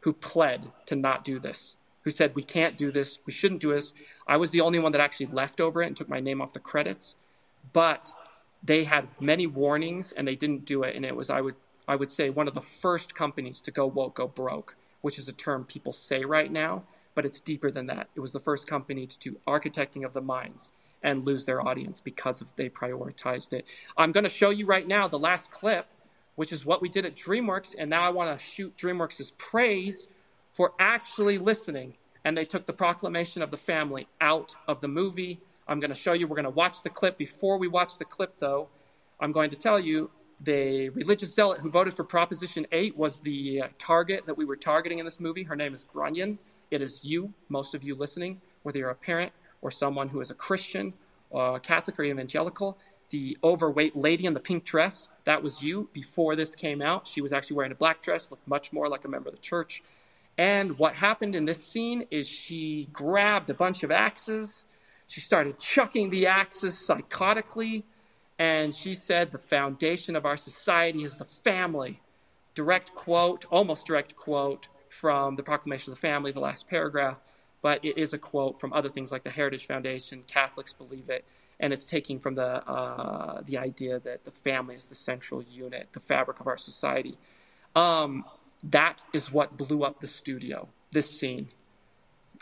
who 0.02 0.14
pled 0.14 0.72
to 0.88 0.96
not 0.96 1.24
do 1.24 1.40
this, 1.40 1.76
who 2.02 2.12
said, 2.12 2.36
We 2.36 2.44
can't 2.44 2.78
do 2.78 2.92
this. 2.92 3.20
We 3.26 3.34
shouldn't 3.34 3.62
do 3.62 3.74
this. 3.74 3.94
I 4.28 4.38
was 4.38 4.52
the 4.52 4.62
only 4.62 4.80
one 4.80 4.92
that 4.94 5.02
actually 5.02 5.28
left 5.28 5.62
over 5.62 5.82
it 5.82 5.88
and 5.88 5.96
took 5.96 6.10
my 6.10 6.20
name 6.20 6.42
off 6.42 6.54
the 6.54 6.60
credits. 6.60 7.16
But 7.72 8.14
they 8.64 8.86
had 8.86 9.10
many 9.20 9.48
warnings 9.48 10.12
and 10.12 10.28
they 10.28 10.36
didn't 10.36 10.66
do 10.66 10.84
it. 10.84 10.96
And 10.96 11.06
it 11.06 11.16
was, 11.16 11.30
I 11.30 11.42
would, 11.42 11.56
I 11.88 11.96
would 11.96 12.12
say, 12.12 12.30
one 12.30 12.48
of 12.48 12.54
the 12.54 12.62
first 12.62 13.16
companies 13.16 13.60
to 13.62 13.72
go 13.72 13.86
woke, 13.86 14.16
go 14.16 14.28
broke, 14.28 14.76
which 15.02 15.18
is 15.18 15.28
a 15.28 15.34
term 15.34 15.66
people 15.66 15.92
say 15.92 16.24
right 16.24 16.52
now, 16.52 16.84
but 17.16 17.26
it's 17.26 17.40
deeper 17.40 17.72
than 17.72 17.88
that. 17.88 18.10
It 18.16 18.20
was 18.20 18.32
the 18.32 18.40
first 18.40 18.68
company 18.68 19.08
to 19.08 19.20
do 19.20 19.38
architecting 19.48 20.06
of 20.06 20.14
the 20.14 20.22
minds 20.22 20.72
and 21.04 21.26
lose 21.26 21.46
their 21.46 21.66
audience 21.66 22.00
because 22.00 22.42
of 22.42 22.48
they 22.56 22.70
prioritized 22.70 23.54
it. 23.54 23.68
I'm 23.98 24.12
going 24.12 24.24
to 24.24 24.30
show 24.30 24.50
you 24.50 24.66
right 24.66 24.88
now 24.88 25.08
the 25.08 25.20
last 25.20 25.52
clip, 25.52 25.86
which 26.36 26.52
is 26.52 26.66
what 26.66 26.82
we 26.82 26.90
did 26.90 27.06
at 27.06 27.16
DreamWorks, 27.16 27.76
and 27.78 27.90
now 27.90 28.04
I 28.04 28.10
want 28.10 28.38
to 28.38 28.44
shoot 28.44 28.76
DreamWorks' 28.78 29.32
praise 29.38 30.08
for 30.52 30.74
actually 30.80 31.38
listening. 31.38 31.96
And 32.26 32.38
they 32.38 32.46
took 32.46 32.66
the 32.66 32.74
proclamation 32.74 33.42
of 33.42 33.52
the 33.52 33.58
family 33.58 34.08
out 34.22 34.56
of 34.68 34.80
the 34.80 34.88
movie. 34.88 35.42
I'm 35.68 35.82
going 35.82 35.90
to 35.90 35.96
show 35.96 36.14
you. 36.14 36.26
We're 36.26 36.38
going 36.38 36.46
to 36.46 36.52
watch 36.52 36.82
the 36.82 36.90
clip. 36.90 37.18
Before 37.18 37.58
we 37.58 37.68
watch 37.68 37.98
the 37.98 38.06
clip, 38.06 38.38
though, 38.38 38.70
I'm 39.20 39.34
going 39.34 39.50
to 39.50 39.58
tell 39.58 39.78
you 39.78 40.10
the 40.40 40.90
religious 40.90 41.34
zealot 41.34 41.60
who 41.60 41.70
voted 41.70 41.94
for 41.94 42.04
Proposition 42.04 42.66
8 42.72 42.98
was 42.98 43.18
the 43.20 43.64
uh, 43.64 43.68
target 43.78 44.26
that 44.26 44.38
we 44.38 44.46
were 44.46 44.56
targeting 44.56 45.00
in 45.00 45.06
this 45.06 45.20
movie. 45.20 45.44
Her 45.44 45.56
name 45.56 45.74
is 45.74 45.84
Grunion. 45.84 46.40
It 46.74 46.82
is 46.82 47.02
you, 47.04 47.32
most 47.50 47.76
of 47.76 47.84
you 47.84 47.94
listening, 47.94 48.42
whether 48.64 48.80
you're 48.80 48.90
a 48.90 48.96
parent 48.96 49.32
or 49.62 49.70
someone 49.70 50.08
who 50.08 50.20
is 50.22 50.32
a 50.32 50.34
Christian, 50.34 50.94
uh, 51.32 51.60
Catholic, 51.60 52.00
or 52.00 52.04
evangelical. 52.04 52.80
The 53.12 53.38
overweight 53.44 53.96
lady 53.96 54.26
in 54.26 54.34
the 54.34 54.40
pink 54.40 54.64
dress, 54.64 55.08
that 55.26 55.44
was 55.44 55.62
you 55.62 55.88
before 55.94 56.36
this 56.36 56.56
came 56.56 56.82
out. 56.82 57.08
She 57.08 57.22
was 57.22 57.32
actually 57.32 57.58
wearing 57.58 57.72
a 57.72 57.76
black 57.76 58.02
dress, 58.02 58.32
looked 58.32 58.48
much 58.48 58.74
more 58.74 58.90
like 58.90 59.06
a 59.06 59.08
member 59.08 59.30
of 59.30 59.36
the 59.36 59.42
church. 59.42 59.84
And 60.36 60.80
what 60.80 60.96
happened 60.96 61.36
in 61.36 61.46
this 61.46 61.64
scene 61.64 62.08
is 62.10 62.28
she 62.28 62.90
grabbed 62.92 63.52
a 63.52 63.54
bunch 63.54 63.84
of 63.84 63.92
axes. 63.92 64.66
She 65.06 65.22
started 65.22 65.60
chucking 65.60 66.10
the 66.10 66.26
axes 66.26 66.74
psychotically. 66.74 67.84
And 68.40 68.74
she 68.74 68.96
said, 68.96 69.30
The 69.30 69.38
foundation 69.38 70.16
of 70.16 70.26
our 70.26 70.38
society 70.38 71.04
is 71.04 71.18
the 71.18 71.26
family. 71.26 72.02
Direct 72.56 72.96
quote, 72.96 73.46
almost 73.52 73.86
direct 73.86 74.16
quote 74.16 74.70
from 74.94 75.36
the 75.36 75.44
Proclamation 75.44 75.92
of 75.92 75.98
the 75.98 76.02
Family, 76.02 76.32
the 76.32 76.40
last 76.40 76.68
paragraph 76.68 77.20
but 77.64 77.84
it 77.84 77.98
is 77.98 78.14
a 78.14 78.18
quote 78.20 78.60
from 78.60 78.72
other 78.74 78.90
things 78.90 79.12
like 79.12 79.24
the 79.24 79.32
Heritage 79.32 79.66
Foundation. 79.66 80.24
Catholics 80.28 80.74
believe 80.74 81.10
it, 81.10 81.26
and 81.60 81.74
it's 81.74 81.86
taking 81.86 82.20
from 82.20 82.36
the 82.36 82.68
uh, 82.70 83.42
the 83.46 83.58
idea 83.58 84.00
that 84.02 84.26
the 84.26 84.32
family 84.32 84.76
is 84.76 84.86
the 84.86 84.96
central 84.96 85.42
unit, 85.42 85.88
the 85.94 86.00
fabric 86.00 86.40
of 86.42 86.46
our 86.46 86.58
society. 86.58 87.18
Um, 87.76 88.26
that 88.64 89.02
is 89.14 89.32
what 89.32 89.58
blew 89.58 89.84
up 89.84 90.00
the 90.00 90.08
studio. 90.08 90.68
This 90.92 91.10
scene. 91.10 91.48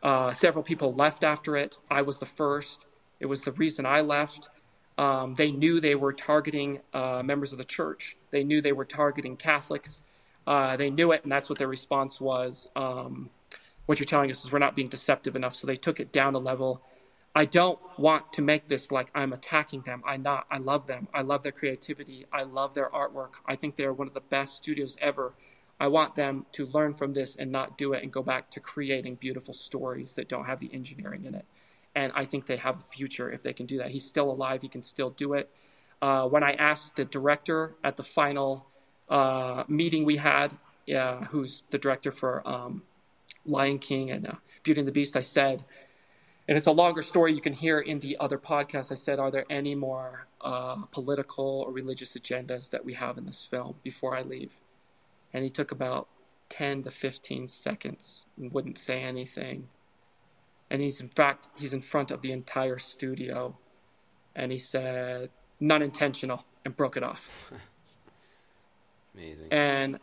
Uh, 0.03 0.33
several 0.33 0.63
people 0.63 0.93
left 0.95 1.23
after 1.23 1.55
it. 1.55 1.77
I 1.89 2.01
was 2.01 2.17
the 2.17 2.25
first. 2.25 2.85
It 3.19 3.27
was 3.27 3.43
the 3.43 3.51
reason 3.51 3.85
I 3.85 4.01
left. 4.01 4.49
Um, 4.97 5.35
they 5.35 5.51
knew 5.51 5.79
they 5.79 5.93
were 5.93 6.11
targeting 6.11 6.79
uh, 6.93 7.21
members 7.23 7.51
of 7.51 7.59
the 7.59 7.63
church. 7.63 8.17
They 8.31 8.43
knew 8.43 8.61
they 8.61 8.71
were 8.71 8.85
targeting 8.85 9.37
Catholics. 9.37 10.01
Uh, 10.51 10.75
they 10.75 10.89
knew 10.89 11.13
it, 11.13 11.23
and 11.23 11.31
that's 11.31 11.47
what 11.47 11.57
their 11.59 11.67
response 11.69 12.19
was. 12.19 12.67
Um, 12.75 13.29
what 13.85 14.01
you're 14.01 14.05
telling 14.05 14.29
us 14.29 14.43
is 14.43 14.51
we're 14.51 14.59
not 14.59 14.75
being 14.75 14.89
deceptive 14.89 15.37
enough. 15.37 15.55
So 15.55 15.65
they 15.65 15.77
took 15.77 16.01
it 16.01 16.11
down 16.11 16.35
a 16.35 16.39
level. 16.39 16.81
I 17.33 17.45
don't 17.45 17.79
want 17.97 18.33
to 18.33 18.41
make 18.41 18.67
this 18.67 18.91
like 18.91 19.09
I'm 19.15 19.31
attacking 19.31 19.83
them. 19.83 20.03
I 20.05 20.17
not. 20.17 20.47
I 20.51 20.57
love 20.57 20.87
them. 20.87 21.07
I 21.13 21.21
love 21.21 21.43
their 21.43 21.53
creativity. 21.53 22.25
I 22.33 22.43
love 22.43 22.73
their 22.73 22.89
artwork. 22.89 23.35
I 23.45 23.55
think 23.55 23.77
they're 23.77 23.93
one 23.93 24.09
of 24.09 24.13
the 24.13 24.19
best 24.19 24.57
studios 24.57 24.97
ever. 24.99 25.31
I 25.79 25.87
want 25.87 26.15
them 26.15 26.45
to 26.51 26.65
learn 26.65 26.95
from 26.95 27.13
this 27.13 27.37
and 27.37 27.49
not 27.49 27.77
do 27.77 27.93
it 27.93 28.03
and 28.03 28.11
go 28.11 28.21
back 28.21 28.51
to 28.51 28.59
creating 28.59 29.15
beautiful 29.15 29.53
stories 29.53 30.15
that 30.15 30.27
don't 30.27 30.47
have 30.47 30.59
the 30.59 30.69
engineering 30.73 31.23
in 31.23 31.33
it. 31.33 31.45
And 31.95 32.11
I 32.13 32.25
think 32.25 32.47
they 32.47 32.57
have 32.57 32.75
a 32.75 32.83
future 32.83 33.31
if 33.31 33.41
they 33.41 33.53
can 33.53 33.67
do 33.67 33.77
that. 33.77 33.91
He's 33.91 34.03
still 34.03 34.29
alive. 34.29 34.61
He 34.61 34.67
can 34.67 34.83
still 34.83 35.11
do 35.11 35.31
it. 35.31 35.49
Uh, 36.01 36.27
when 36.27 36.43
I 36.43 36.51
asked 36.55 36.97
the 36.97 37.05
director 37.05 37.77
at 37.85 37.95
the 37.95 38.03
final 38.03 38.67
uh, 39.11 39.65
meeting 39.67 40.05
we 40.05 40.15
had, 40.15 40.53
uh, 40.95 41.25
who's 41.25 41.63
the 41.69 41.77
director 41.77 42.11
for 42.11 42.47
um, 42.47 42.83
Lion 43.45 43.77
King 43.77 44.09
and 44.09 44.27
uh, 44.27 44.35
Beauty 44.63 44.79
and 44.79 44.87
the 44.87 44.91
Beast, 44.93 45.17
I 45.17 45.19
said, 45.19 45.63
and 46.47 46.57
it's 46.57 46.67
a 46.67 46.71
longer 46.71 47.01
story 47.01 47.33
you 47.33 47.41
can 47.41 47.53
hear 47.53 47.79
in 47.79 47.99
the 47.99 48.17
other 48.19 48.37
podcast. 48.37 48.91
I 48.91 48.95
said, 48.95 49.19
Are 49.19 49.29
there 49.29 49.45
any 49.49 49.75
more 49.75 50.27
uh, 50.41 50.85
political 50.91 51.63
or 51.67 51.71
religious 51.71 52.13
agendas 52.13 52.69
that 52.71 52.83
we 52.83 52.93
have 52.93 53.17
in 53.17 53.25
this 53.25 53.45
film 53.45 53.75
before 53.83 54.17
I 54.17 54.21
leave? 54.21 54.59
And 55.33 55.43
he 55.43 55.49
took 55.49 55.71
about 55.71 56.07
10 56.49 56.83
to 56.83 56.91
15 56.91 57.47
seconds 57.47 58.25
and 58.37 58.51
wouldn't 58.51 58.77
say 58.77 59.01
anything. 59.01 59.69
And 60.69 60.81
he's, 60.81 60.99
in 60.99 61.09
fact, 61.09 61.47
he's 61.57 61.73
in 61.73 61.81
front 61.81 62.11
of 62.11 62.21
the 62.21 62.31
entire 62.31 62.77
studio. 62.77 63.57
And 64.35 64.51
he 64.51 64.57
said, 64.57 65.29
None 65.59 65.81
intentional, 65.81 66.45
and 66.65 66.75
broke 66.75 66.97
it 66.97 67.03
off. 67.03 67.51
Amazing. 69.15 69.47
And 69.51 69.99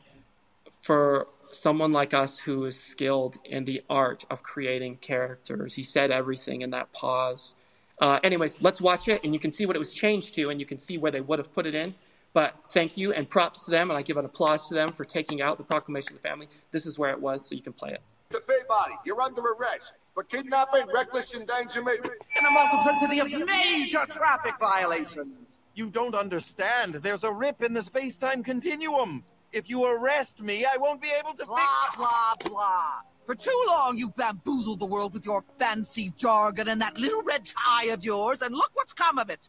for 0.81 1.29
someone 1.53 1.93
like 1.93 2.15
us 2.15 2.39
who 2.39 2.65
is 2.65 2.79
skilled 2.79 3.39
in 3.45 3.65
the 3.65 3.83
art 3.89 4.25
of 4.31 4.43
creating 4.43 4.97
characters. 4.97 5.75
He 5.75 5.83
said 5.83 6.11
everything 6.11 6.63
in 6.63 6.71
that 6.71 6.93
pause. 6.93 7.55
Uh, 8.01 8.21
anyways, 8.23 8.61
let's 8.63 8.81
watch 8.81 9.09
it, 9.09 9.23
and 9.25 9.35
you 9.35 9.41
can 9.41 9.51
see 9.51 9.67
what 9.67 9.75
it 9.75 9.79
was 9.79 9.93
changed 9.93 10.35
to, 10.35 10.51
and 10.51 10.61
you 10.61 10.67
can 10.67 10.79
see 10.79 10.99
where 10.99 11.11
they 11.11 11.21
would 11.21 11.39
have 11.39 11.53
put 11.53 11.67
it 11.67 11.75
in. 11.75 11.95
But 12.33 12.55
thank 12.71 12.97
you 12.97 13.13
and 13.13 13.29
props 13.29 13.65
to 13.65 13.71
them, 13.71 13.91
and 13.91 13.99
I 13.99 14.03
give 14.03 14.17
an 14.17 14.25
applause 14.25 14.69
to 14.69 14.75
them 14.75 14.89
for 14.89 15.05
taking 15.05 15.41
out 15.41 15.59
the 15.59 15.65
proclamation 15.65 16.15
of 16.15 16.23
the 16.23 16.29
family. 16.29 16.49
This 16.71 16.87
is 16.87 16.99
where 16.99 17.11
it 17.11 17.21
was, 17.21 17.49
so 17.49 17.55
you 17.55 17.63
can 17.63 17.73
play 17.73 17.91
it. 17.91 18.03
The 18.31 18.41
Fey 18.47 18.59
body, 18.69 18.95
you're 19.05 19.21
under 19.21 19.41
arrest 19.41 19.95
for 20.19 20.25
kidnapping, 20.25 20.85
reckless 20.93 21.33
endangerment, 21.33 22.01
and 22.37 22.45
a 22.45 22.51
multiplicity 22.51 23.21
of 23.21 23.29
major 23.47 24.05
traffic 24.11 24.55
violations. 24.59 25.61
You 25.77 25.91
don't 25.91 26.17
understand. 26.17 26.95
There's 26.95 27.23
a 27.23 27.33
rip 27.33 27.63
in 27.63 27.73
the 27.73 27.83
space-time 27.83 28.43
continuum. 28.43 29.23
If 29.53 29.71
you 29.71 29.85
arrest 29.85 30.43
me, 30.43 30.65
I 30.65 30.77
won't 30.77 31.01
be 31.01 31.13
able 31.17 31.35
to 31.35 31.47
blah, 31.47 31.59
fix... 31.59 31.97
Blah, 31.97 32.35
blah, 32.41 32.51
blah. 32.51 32.95
For 33.27 33.37
too 33.37 33.65
long, 33.69 33.97
you 33.97 34.11
bamboozled 34.17 34.81
the 34.81 34.87
world 34.87 35.15
with 35.15 35.25
your 35.25 35.45
fancy 35.57 36.13
jargon 36.17 36.67
and 36.67 36.83
that 36.83 36.99
little 36.99 37.23
red 37.23 37.47
tie 37.47 37.93
of 37.93 38.03
yours, 38.03 38.43
and 38.43 38.53
look 38.53 38.73
what's 38.75 38.93
come 38.93 39.19
of 39.21 39.31
it. 39.31 39.49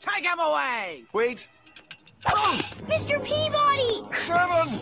Take 0.00 0.24
him 0.24 0.40
away! 0.40 1.04
Wait. 1.12 1.46
Oh! 2.26 2.60
Mr. 2.88 3.22
Peabody! 3.24 4.02
Sherman! 4.12 4.80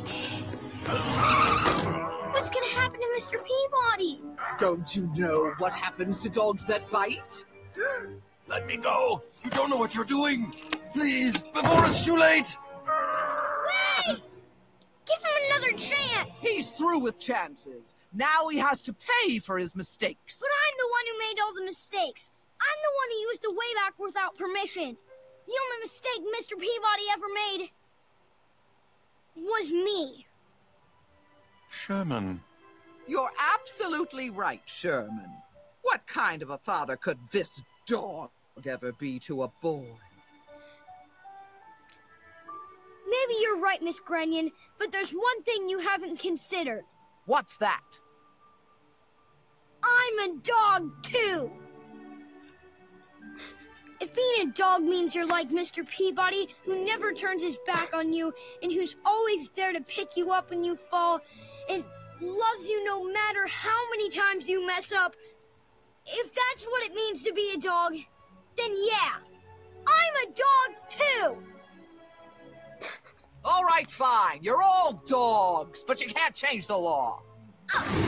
What's 2.36 2.50
gonna 2.50 2.66
happen 2.66 3.00
to 3.00 3.06
Mr. 3.18 3.38
Peabody? 3.42 4.20
Don't 4.58 4.94
you 4.94 5.10
know 5.14 5.54
what 5.56 5.72
happens 5.72 6.18
to 6.18 6.28
dogs 6.28 6.66
that 6.66 6.88
bite? 6.90 7.42
Let 8.46 8.66
me 8.66 8.76
go! 8.76 9.22
You 9.42 9.48
don't 9.52 9.70
know 9.70 9.78
what 9.78 9.94
you're 9.94 10.04
doing! 10.04 10.52
Please, 10.92 11.40
before 11.40 11.86
it's 11.86 12.04
too 12.04 12.14
late! 12.14 12.54
Wait! 14.06 14.20
Give 15.06 15.18
him 15.18 15.32
another 15.50 15.72
chance! 15.78 16.28
He's 16.38 16.68
through 16.72 16.98
with 16.98 17.18
chances. 17.18 17.94
Now 18.12 18.48
he 18.48 18.58
has 18.58 18.82
to 18.82 18.92
pay 18.92 19.38
for 19.38 19.56
his 19.56 19.74
mistakes. 19.74 20.38
But 20.38 20.50
I'm 20.50 20.76
the 20.76 20.90
one 20.92 21.04
who 21.10 21.18
made 21.18 21.40
all 21.42 21.54
the 21.54 21.64
mistakes. 21.64 22.30
I'm 22.60 22.78
the 22.82 22.92
one 22.98 23.08
who 23.12 23.16
used 23.30 23.42
the 23.44 23.48
WABAC 23.48 24.04
without 24.04 24.36
permission. 24.36 24.94
The 25.46 25.54
only 25.64 25.82
mistake 25.82 26.20
Mr. 26.38 26.60
Peabody 26.60 27.06
ever 27.14 27.28
made 27.34 27.70
was 29.36 29.72
me. 29.72 30.26
Sherman. 31.68 32.40
You're 33.06 33.30
absolutely 33.54 34.30
right, 34.30 34.62
Sherman. 34.66 35.30
What 35.82 36.06
kind 36.06 36.42
of 36.42 36.50
a 36.50 36.58
father 36.58 36.96
could 36.96 37.18
this 37.30 37.62
dog 37.86 38.30
ever 38.64 38.92
be 38.92 39.18
to 39.20 39.44
a 39.44 39.48
boy? 39.62 39.86
Maybe 43.08 43.34
you're 43.40 43.58
right, 43.58 43.80
Miss 43.80 44.00
Grunion, 44.00 44.50
but 44.78 44.90
there's 44.90 45.12
one 45.12 45.42
thing 45.44 45.68
you 45.68 45.78
haven't 45.78 46.18
considered. 46.18 46.82
What's 47.26 47.56
that? 47.58 47.84
I'm 49.82 50.18
a 50.30 50.36
dog, 50.38 50.90
too! 51.02 51.52
If 54.00 54.14
being 54.14 54.48
a 54.48 54.52
dog 54.52 54.82
means 54.82 55.14
you're 55.14 55.26
like 55.26 55.50
Mr. 55.50 55.88
Peabody, 55.88 56.48
who 56.64 56.84
never 56.84 57.12
turns 57.12 57.42
his 57.42 57.58
back 57.66 57.94
on 57.94 58.12
you 58.12 58.32
and 58.62 58.70
who's 58.70 58.96
always 59.06 59.48
there 59.50 59.72
to 59.72 59.80
pick 59.80 60.16
you 60.16 60.32
up 60.32 60.50
when 60.50 60.64
you 60.64 60.76
fall 60.76 61.20
and 61.70 61.84
loves 62.20 62.68
you 62.68 62.84
no 62.84 63.04
matter 63.04 63.46
how 63.46 63.90
many 63.90 64.10
times 64.10 64.48
you 64.48 64.66
mess 64.66 64.92
up, 64.92 65.14
if 66.06 66.32
that's 66.32 66.64
what 66.64 66.84
it 66.84 66.94
means 66.94 67.22
to 67.24 67.32
be 67.32 67.52
a 67.54 67.58
dog, 67.58 67.94
then 68.56 68.70
yeah, 68.88 69.16
I'm 69.86 70.28
a 70.28 70.32
dog 70.32 70.76
too! 70.88 71.36
All 73.44 73.64
right, 73.64 73.88
fine. 73.88 74.40
You're 74.42 74.62
all 74.62 75.02
dogs, 75.06 75.84
but 75.86 76.00
you 76.00 76.08
can't 76.08 76.34
change 76.34 76.66
the 76.66 76.76
law. 76.76 77.22
You 77.72 78.05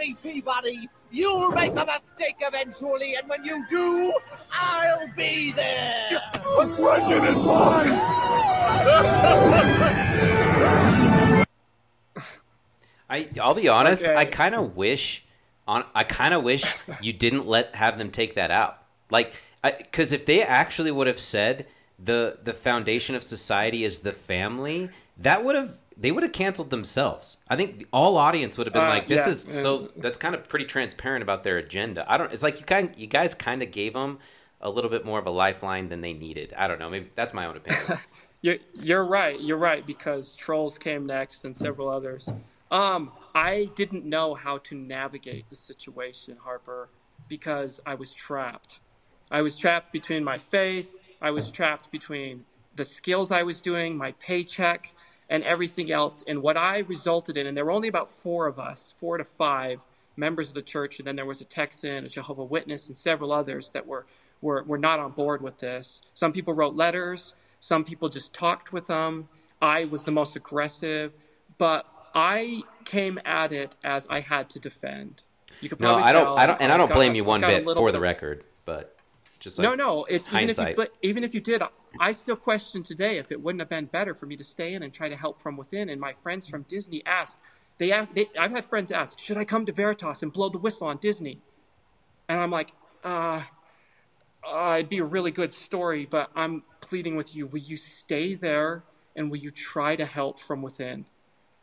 me, 0.00 0.16
Peabody. 0.22 0.88
You'll 1.10 1.50
make 1.50 1.72
a 1.72 1.84
mistake 1.84 2.36
eventually, 2.40 3.14
and 3.16 3.28
when 3.28 3.44
you 3.44 3.64
do, 3.68 4.12
I'll 4.52 5.08
be 5.16 5.52
there. 5.52 6.22
The 6.32 6.74
question 6.76 7.24
is 7.26 7.38
mine! 7.44 8.00
I 13.10 13.28
I'll 13.40 13.54
be 13.54 13.68
honest. 13.68 14.04
Okay. 14.04 14.16
I 14.16 14.24
kind 14.24 14.54
of 14.54 14.76
wish 14.76 15.24
on 15.66 15.84
I 15.94 16.04
kind 16.04 16.32
of 16.32 16.42
wish 16.44 16.64
you 17.00 17.12
didn't 17.12 17.46
let 17.46 17.74
have 17.74 17.98
them 17.98 18.10
take 18.10 18.34
that 18.36 18.50
out. 18.50 18.82
Like 19.10 19.34
because 19.62 20.12
if 20.12 20.24
they 20.26 20.42
actually 20.42 20.92
would 20.92 21.08
have 21.08 21.20
said 21.20 21.66
the 21.98 22.38
the 22.42 22.54
foundation 22.54 23.14
of 23.16 23.24
society 23.24 23.84
is 23.84 24.00
the 24.00 24.12
family, 24.12 24.90
that 25.18 25.44
would 25.44 25.56
have 25.56 25.76
they 26.00 26.10
would 26.10 26.22
have 26.22 26.32
canceled 26.32 26.70
themselves. 26.70 27.36
I 27.48 27.56
think 27.56 27.86
all 27.92 28.16
audience 28.16 28.56
would 28.56 28.66
have 28.66 28.74
been 28.74 28.82
Uh, 28.82 28.88
like, 28.88 29.08
"This 29.08 29.26
yeah, 29.26 29.32
is 29.32 29.46
yeah. 29.48 29.62
so." 29.62 29.90
That's 29.96 30.18
kind 30.18 30.34
of 30.34 30.48
pretty 30.48 30.64
transparent 30.64 31.22
about 31.22 31.44
their 31.44 31.58
agenda. 31.58 32.04
I 32.10 32.16
don't. 32.16 32.32
It's 32.32 32.42
like 32.42 32.58
you 32.58 32.64
kind 32.64 32.94
you 32.96 33.06
guys 33.06 33.34
kind 33.34 33.62
of 33.62 33.70
gave 33.70 33.92
them 33.92 34.18
a 34.60 34.70
little 34.70 34.90
bit 34.90 35.04
more 35.04 35.18
of 35.18 35.26
a 35.26 35.30
lifeline 35.30 35.88
than 35.90 36.00
they 36.00 36.12
needed. 36.12 36.54
I 36.56 36.68
don't 36.68 36.78
know. 36.78 36.90
Maybe 36.90 37.10
that's 37.14 37.34
my 37.34 37.46
own 37.46 37.56
opinion. 37.56 37.98
You're, 38.42 38.56
you're 38.72 39.04
right. 39.04 39.38
You're 39.38 39.58
right 39.58 39.84
because 39.84 40.34
Trolls 40.34 40.78
came 40.78 41.04
next 41.04 41.44
and 41.44 41.54
several 41.54 41.90
others. 41.90 42.32
Um, 42.70 43.12
I 43.34 43.68
didn't 43.74 44.06
know 44.06 44.32
how 44.34 44.56
to 44.58 44.74
navigate 44.74 45.44
the 45.50 45.56
situation, 45.56 46.38
Harper, 46.42 46.88
because 47.28 47.80
I 47.84 47.94
was 47.96 48.14
trapped. 48.14 48.80
I 49.30 49.42
was 49.42 49.58
trapped 49.58 49.92
between 49.92 50.24
my 50.24 50.38
faith. 50.38 50.96
I 51.20 51.30
was 51.32 51.50
trapped 51.50 51.90
between 51.90 52.46
the 52.76 52.84
skills 52.86 53.30
I 53.30 53.42
was 53.42 53.60
doing, 53.60 53.94
my 53.94 54.12
paycheck, 54.12 54.94
and 55.30 55.44
everything 55.44 55.90
else. 55.90 56.22
And 56.26 56.42
what 56.42 56.56
I 56.56 56.78
resulted 56.80 57.36
in, 57.36 57.46
and 57.46 57.56
there 57.56 57.64
were 57.64 57.70
only 57.70 57.88
about 57.88 58.10
four 58.10 58.46
of 58.46 58.58
us, 58.58 58.94
four 58.98 59.16
to 59.16 59.24
five 59.24 59.82
members 60.16 60.48
of 60.48 60.54
the 60.54 60.62
church, 60.62 60.98
and 60.98 61.06
then 61.06 61.16
there 61.16 61.24
was 61.24 61.40
a 61.40 61.44
Texan, 61.44 62.04
a 62.04 62.08
Jehovah 62.08 62.44
Witness, 62.44 62.88
and 62.88 62.96
several 62.96 63.32
others 63.32 63.70
that 63.70 63.86
were 63.86 64.04
were, 64.42 64.62
were 64.64 64.78
not 64.78 64.98
on 64.98 65.12
board 65.12 65.42
with 65.42 65.58
this. 65.58 66.02
Some 66.14 66.32
people 66.32 66.54
wrote 66.54 66.74
letters. 66.74 67.34
Some 67.60 67.84
people 67.84 68.08
just 68.08 68.32
talked 68.32 68.72
with 68.72 68.86
them. 68.86 69.28
I 69.60 69.84
was 69.84 70.04
the 70.04 70.12
most 70.12 70.34
aggressive, 70.34 71.12
but 71.58 71.86
I 72.14 72.62
came 72.86 73.20
at 73.26 73.52
it 73.52 73.76
as 73.84 74.06
I 74.08 74.20
had 74.20 74.48
to 74.50 74.58
defend. 74.58 75.22
You 75.60 75.68
could 75.68 75.78
no, 75.80 75.88
probably 75.88 76.04
I 76.04 76.12
don't. 76.12 76.38
I 76.38 76.46
don't. 76.46 76.60
And 76.60 76.72
I 76.72 76.76
don't 76.76 76.92
blame 76.92 77.12
a- 77.12 77.16
you 77.16 77.24
one 77.24 77.40
bit 77.40 77.64
for 77.64 77.86
bit 77.86 77.92
the 77.92 78.00
record, 78.00 78.44
but 78.64 78.96
just 79.40 79.58
like 79.58 79.64
no, 79.64 79.74
no. 79.74 80.04
It's 80.04 80.28
even 80.28 80.50
if 80.50 80.58
you 80.58 80.64
hindsight. 80.64 80.90
even 81.02 81.24
if 81.24 81.34
you 81.34 81.40
did, 81.40 81.62
I 81.98 82.12
still 82.12 82.36
question 82.36 82.82
today 82.82 83.18
if 83.18 83.32
it 83.32 83.42
wouldn't 83.42 83.60
have 83.60 83.68
been 83.68 83.86
better 83.86 84.14
for 84.14 84.26
me 84.26 84.36
to 84.36 84.44
stay 84.44 84.74
in 84.74 84.82
and 84.82 84.92
try 84.92 85.08
to 85.08 85.16
help 85.16 85.40
from 85.40 85.56
within. 85.56 85.88
And 85.88 86.00
my 86.00 86.12
friends 86.12 86.46
from 86.46 86.62
Disney 86.68 87.02
asked, 87.06 87.38
they, 87.78 87.88
they 88.14 88.28
I've 88.38 88.52
had 88.52 88.64
friends 88.66 88.92
ask, 88.92 89.18
should 89.18 89.38
I 89.38 89.44
come 89.44 89.66
to 89.66 89.72
Veritas 89.72 90.22
and 90.22 90.32
blow 90.32 90.50
the 90.50 90.58
whistle 90.58 90.86
on 90.86 90.98
Disney? 90.98 91.40
And 92.28 92.38
I'm 92.38 92.50
like, 92.50 92.72
uh, 93.02 93.42
uh, 94.46 94.76
it'd 94.78 94.88
be 94.88 94.98
a 94.98 95.04
really 95.04 95.30
good 95.30 95.52
story, 95.52 96.06
but 96.08 96.30
I'm 96.36 96.62
pleading 96.80 97.16
with 97.16 97.34
you. 97.34 97.46
Will 97.46 97.58
you 97.60 97.76
stay 97.76 98.34
there 98.34 98.84
and 99.16 99.30
will 99.30 99.38
you 99.38 99.50
try 99.50 99.96
to 99.96 100.04
help 100.04 100.38
from 100.38 100.62
within? 100.62 101.06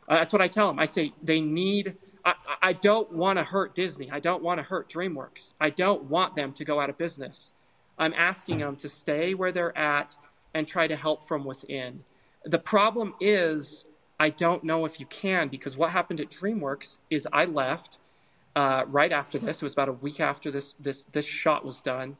Uh, 0.08 0.16
that's 0.16 0.32
what 0.32 0.42
I 0.42 0.48
tell 0.48 0.66
them. 0.68 0.78
I 0.78 0.84
say 0.84 1.12
they 1.22 1.40
need. 1.40 1.96
I- 2.24 2.34
I 2.60 2.72
don't 2.72 3.12
want 3.12 3.38
to 3.38 3.44
hurt 3.44 3.74
Disney. 3.74 4.10
I 4.10 4.18
don't 4.20 4.42
want 4.42 4.58
to 4.58 4.62
hurt 4.64 4.90
DreamWorks. 4.90 5.52
I 5.60 5.70
don't 5.70 6.04
want 6.04 6.34
them 6.34 6.52
to 6.54 6.64
go 6.64 6.80
out 6.80 6.90
of 6.90 6.98
business. 6.98 7.52
I'm 7.98 8.14
asking 8.14 8.58
them 8.58 8.76
to 8.76 8.88
stay 8.88 9.34
where 9.34 9.52
they're 9.52 9.76
at 9.76 10.16
and 10.54 10.66
try 10.66 10.86
to 10.86 10.96
help 10.96 11.24
from 11.26 11.44
within. 11.44 12.04
The 12.44 12.58
problem 12.58 13.14
is, 13.20 13.84
I 14.20 14.30
don't 14.30 14.64
know 14.64 14.84
if 14.84 15.00
you 15.00 15.06
can 15.06 15.48
because 15.48 15.76
what 15.76 15.90
happened 15.90 16.20
at 16.20 16.30
DreamWorks 16.30 16.98
is 17.10 17.28
I 17.32 17.44
left 17.44 17.98
uh, 18.56 18.84
right 18.88 19.12
after 19.12 19.38
this. 19.38 19.62
It 19.62 19.64
was 19.64 19.72
about 19.72 19.88
a 19.88 19.92
week 19.92 20.20
after 20.20 20.50
this 20.50 20.74
this 20.74 21.04
this 21.12 21.26
shot 21.26 21.64
was 21.64 21.80
done, 21.80 22.16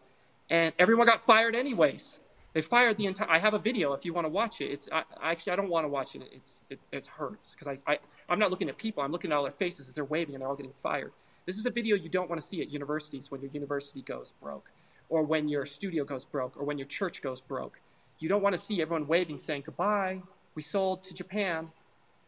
and 0.49 0.73
everyone 0.79 1.07
got 1.07 1.21
fired 1.21 1.57
anyways. 1.57 2.21
They 2.55 2.63
fired 2.63 2.97
the 2.97 3.07
entire. 3.07 3.31
I 3.31 3.39
have 3.39 3.55
a 3.55 3.59
video 3.59 3.93
if 3.93 4.05
you 4.05 4.13
want 4.13 4.25
to 4.25 4.31
watch 4.31 4.61
it. 4.61 4.67
It's 4.67 4.89
I, 4.93 5.03
actually 5.23 5.53
I 5.53 5.57
don't 5.57 5.69
want 5.69 5.85
to 5.85 5.89
watch 5.89 6.15
it. 6.15 6.23
It's 6.33 6.63
it, 6.71 6.81
it 6.93 7.07
hurts 7.07 7.55
because 7.55 7.69
I, 7.69 7.93
I 7.93 7.99
I'm 8.29 8.39
not 8.39 8.51
looking 8.51 8.69
at 8.69 8.79
people. 8.79 9.03
I'm 9.03 9.13
looking 9.13 9.33
at 9.33 9.37
all 9.37 9.43
their 9.43 9.51
faces 9.51 9.89
as 9.89 9.95
they're 9.95 10.05
waving 10.05 10.35
and 10.35 10.43
they're 10.43 10.49
all 10.49 10.57
getting 10.57 10.73
fired. 10.73 11.13
This 11.47 11.57
is 11.57 11.67
a 11.67 11.71
video 11.71 11.97
you 11.97 12.09
don't 12.09 12.29
want 12.29 12.41
to 12.41 12.47
see 12.47 12.61
at 12.61 12.69
universities 12.69 13.31
when 13.31 13.41
your 13.41 13.51
university 13.51 14.03
goes 14.03 14.33
broke, 14.41 14.71
or 15.09 15.23
when 15.23 15.49
your 15.49 15.67
studio 15.67 16.05
goes 16.05 16.25
broke, 16.25 16.57
or 16.57 16.65
when 16.65 16.79
your 16.79 16.87
church 16.87 17.23
goes 17.23 17.41
broke. 17.41 17.81
You 18.21 18.29
don't 18.29 18.43
want 18.43 18.55
to 18.55 18.61
see 18.61 18.83
everyone 18.83 19.07
waving 19.07 19.39
saying 19.39 19.63
goodbye. 19.65 20.23
We 20.55 20.63
sold 20.63 21.05
to 21.05 21.15
Japan, 21.15 21.71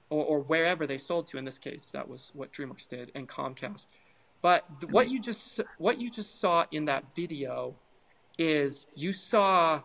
or, 0.09 0.25
or 0.25 0.41
wherever 0.41 0.87
they 0.87 0.99
sold 0.99 1.27
to. 1.29 1.39
In 1.39 1.45
this 1.45 1.59
case, 1.59 1.91
that 1.91 2.09
was 2.09 2.31
what 2.35 2.53
DreamWorks 2.53 2.89
did 2.89 3.13
and 3.15 3.29
Comcast. 3.29 3.87
But 4.43 4.65
th- 4.81 4.93
what 4.93 5.11
you 5.11 5.21
just 5.21 5.61
what 5.79 6.01
you 6.01 6.11
just 6.11 6.41
saw 6.41 6.65
in 6.71 6.87
that 6.87 7.15
video 7.15 7.75
is 8.39 8.87
you 8.95 9.13
saw 9.13 9.83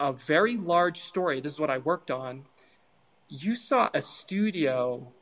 a 0.00 0.12
very 0.12 0.56
large 0.56 1.00
story. 1.00 1.40
This 1.40 1.52
is 1.52 1.60
what 1.60 1.70
I 1.70 1.78
worked 1.78 2.10
on. 2.10 2.44
You 3.28 3.54
saw 3.54 3.90
a 3.94 4.02
studio 4.02 5.12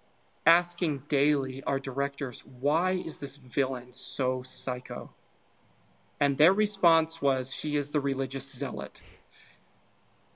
asking 0.47 1.03
daily 1.09 1.63
our 1.65 1.79
directors, 1.79 2.43
why 2.61 2.93
is 2.93 3.19
this 3.19 3.37
villain 3.37 3.93
so 3.93 4.43
psycho? 4.43 5.11
And 6.23 6.39
their 6.39 6.53
response 6.53 7.21
was, 7.21 7.53
she 7.53 7.75
is 7.75 7.91
the 7.91 7.99
religious 7.99 8.49
zealot. 8.49 9.01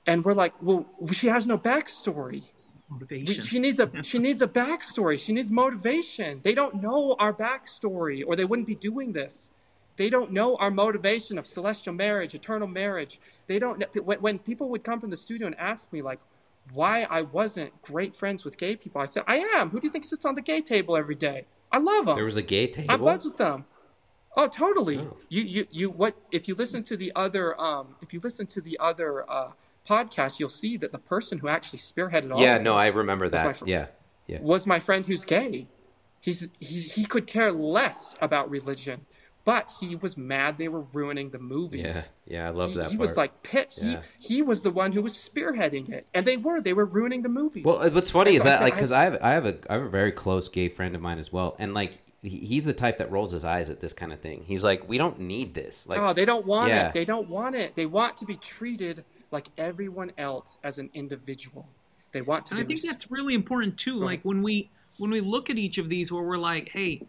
And 0.05 0.25
we're 0.25 0.33
like, 0.33 0.53
well, 0.61 0.85
she 1.13 1.27
has 1.27 1.47
no 1.47 1.57
backstory. 1.57 2.41
We- 2.41 2.51
Motivation. 2.89 3.43
She 3.43 3.59
needs 3.59 3.79
a 3.81 3.89
she 4.01 4.17
needs 4.17 4.41
a 4.41 4.47
backstory. 4.47 5.19
She 5.19 5.33
needs 5.33 5.51
motivation. 5.51 6.39
They 6.41 6.53
don't 6.53 6.81
know 6.81 7.17
our 7.19 7.33
backstory, 7.33 8.23
or 8.25 8.37
they 8.37 8.45
wouldn't 8.45 8.67
be 8.67 8.75
doing 8.75 9.11
this. 9.11 9.51
They 9.97 10.09
don't 10.09 10.31
know 10.31 10.55
our 10.57 10.71
motivation 10.71 11.37
of 11.37 11.45
celestial 11.45 11.93
marriage, 11.93 12.33
eternal 12.33 12.67
marriage. 12.67 13.19
They 13.47 13.59
don't 13.59 13.79
know 13.79 13.87
when, 14.09 14.19
when 14.19 14.39
people 14.39 14.69
would 14.69 14.83
come 14.85 15.01
from 15.01 15.09
the 15.09 15.17
studio 15.17 15.47
and 15.47 15.55
ask 15.59 15.91
me 15.91 16.01
like 16.01 16.21
why 16.73 17.03
I 17.09 17.23
wasn't 17.23 17.71
great 17.81 18.13
friends 18.15 18.45
with 18.45 18.57
gay 18.57 18.75
people. 18.77 19.01
I 19.01 19.05
said, 19.05 19.23
I 19.27 19.37
am. 19.57 19.69
Who 19.69 19.79
do 19.81 19.87
you 19.87 19.91
think 19.91 20.05
sits 20.05 20.25
on 20.25 20.35
the 20.35 20.41
gay 20.41 20.61
table 20.61 20.95
every 20.95 21.15
day? 21.15 21.45
I 21.71 21.79
love 21.79 22.05
them. 22.05 22.15
There 22.15 22.25
was 22.25 22.37
a 22.37 22.41
gay 22.55 22.67
table. 22.67 22.93
I 22.93 22.95
was 22.95 23.23
with 23.25 23.37
them. 23.37 23.65
Oh, 24.37 24.47
totally. 24.47 24.97
You, 25.29 25.41
you, 25.41 25.67
you. 25.71 25.89
What 25.89 26.15
if 26.31 26.47
you 26.47 26.53
listen 26.53 26.83
to 26.83 26.95
the 26.95 27.11
other? 27.15 27.59
Um, 27.59 27.95
if 28.01 28.13
you 28.13 28.19
listen 28.23 28.45
to 28.47 28.61
the 28.61 28.77
other 28.79 29.29
uh, 29.29 29.51
podcast, 29.87 30.39
you'll 30.39 30.49
see 30.49 30.77
that 30.77 30.91
the 30.91 30.99
person 30.99 31.39
who 31.39 31.47
actually 31.47 31.79
spearheaded 31.79 32.31
all. 32.31 32.39
Yeah, 32.41 32.57
of 32.57 32.61
no, 32.61 32.75
I 32.75 32.87
remember 32.87 33.29
that. 33.29 33.57
fr- 33.57 33.65
Yeah, 33.67 33.87
yeah. 34.27 34.37
Was 34.41 34.67
my 34.67 34.79
friend 34.79 35.05
who's 35.05 35.25
gay. 35.25 35.67
He's 36.21 36.47
he 36.59 36.79
he 36.81 37.05
could 37.05 37.25
care 37.25 37.51
less 37.51 38.15
about 38.21 38.49
religion, 38.51 39.05
but 39.43 39.71
he 39.79 39.95
was 39.95 40.17
mad 40.17 40.57
they 40.57 40.67
were 40.67 40.81
ruining 40.93 41.29
the 41.31 41.39
movies. 41.39 41.93
Yeah, 41.95 42.03
yeah, 42.27 42.47
I 42.47 42.51
love 42.51 42.69
he, 42.71 42.75
that. 42.77 42.91
he 42.91 42.97
was 42.97 43.17
like 43.17 43.41
pit. 43.43 43.73
He 43.79 43.93
Yeah. 43.93 44.01
he 44.19 44.41
was 44.41 44.61
the 44.61 44.71
one 44.71 44.91
who 44.91 45.01
was 45.01 45.13
spearheading 45.17 45.89
it, 45.89 46.05
and 46.13 46.25
they 46.25 46.37
were 46.37 46.61
they 46.61 46.73
were 46.73 46.85
ruining 46.85 47.23
the 47.23 47.29
movies. 47.29 47.65
Well, 47.65 47.81
uh, 47.81 47.89
what's 47.89 48.11
funny 48.11 48.35
is 48.35 48.41
I 48.41 48.45
that 48.49 48.57
said, 48.59 48.63
like 48.63 48.73
because 48.75 48.91
I 48.91 49.03
have 49.03 49.17
I 49.21 49.31
have 49.31 49.45
a 49.45 49.57
I 49.69 49.73
have 49.73 49.83
a 49.83 49.89
very 49.89 50.11
close 50.11 50.47
gay 50.49 50.69
friend 50.69 50.93
of 50.95 51.01
mine 51.01 51.17
as 51.17 51.31
well, 51.31 51.55
and 51.59 51.73
like 51.73 51.91
he, 51.93 51.99
he's 52.21 52.65
the 52.65 52.73
type 52.73 52.97
that 52.97 53.11
rolls 53.11 53.31
his 53.31 53.45
eyes 53.45 53.69
at 53.69 53.79
this 53.79 53.93
kind 53.93 54.11
of 54.11 54.19
thing. 54.19 54.43
He's 54.45 54.63
like, 54.63 54.87
we 54.87 54.97
don't 54.97 55.19
need 55.19 55.53
this. 55.53 55.87
Like, 55.87 55.99
oh, 55.99 56.13
they 56.13 56.25
don't 56.25 56.45
want 56.45 56.69
yeah. 56.69 56.87
it. 56.87 56.93
They 56.93 57.05
don't 57.05 57.29
want 57.29 57.55
it. 57.55 57.75
They 57.75 57.85
want 57.85 58.17
to 58.17 58.25
be 58.25 58.35
treated 58.35 59.05
like 59.31 59.47
everyone 59.57 60.11
else 60.17 60.57
as 60.63 60.79
an 60.79 60.89
individual. 60.93 61.67
They 62.11 62.21
want 62.21 62.47
to 62.47 62.53
and 62.53 62.61
I 62.61 62.63
be. 62.63 62.75
think 62.75 62.89
that's 62.89 63.11
really 63.11 63.33
important 63.33 63.77
too. 63.77 63.99
Like 63.99 64.23
when 64.23 64.41
we 64.41 64.69
when 64.97 65.11
we 65.11 65.21
look 65.21 65.49
at 65.49 65.57
each 65.57 65.77
of 65.77 65.89
these, 65.89 66.11
where 66.11 66.23
we're 66.23 66.37
like, 66.37 66.69
hey, 66.69 67.01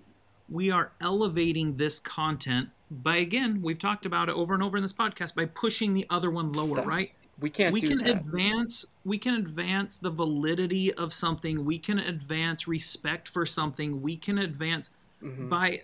we 0.49 0.71
are 0.71 0.93
elevating 1.01 1.77
this 1.77 2.01
content 2.01 2.71
by 2.91 3.17
again, 3.17 3.61
we've 3.63 3.79
talked 3.79 4.07
about 4.07 4.29
it 4.29 4.35
over 4.35 4.55
and 4.55 4.63
over 4.63 4.77
in 4.77 4.83
this 4.83 4.93
podcast 4.93 5.35
by 5.35 5.45
pushing 5.45 5.95
the 5.95 6.07
other 6.11 6.31
one 6.31 6.53
lower, 6.53 6.77
That- 6.77 6.87
right? 6.87 7.13
We 7.41 7.51
can't 7.51 7.73
we 7.73 7.81
do 7.81 7.89
can 7.89 7.99
that. 7.99 8.19
advance 8.19 8.87
we 9.05 9.19
can 9.19 9.35
advance 9.35 9.97
the 9.97 10.11
validity 10.11 10.93
of 10.95 11.13
something. 11.13 11.65
We 11.65 11.79
can 11.79 11.99
advance 11.99 12.67
respect 12.69 13.29
for 13.29 13.47
something. 13.47 14.03
We 14.03 14.17
can 14.17 14.39
advance 14.39 14.91
Mhm. 15.23 15.49
by 15.49 15.83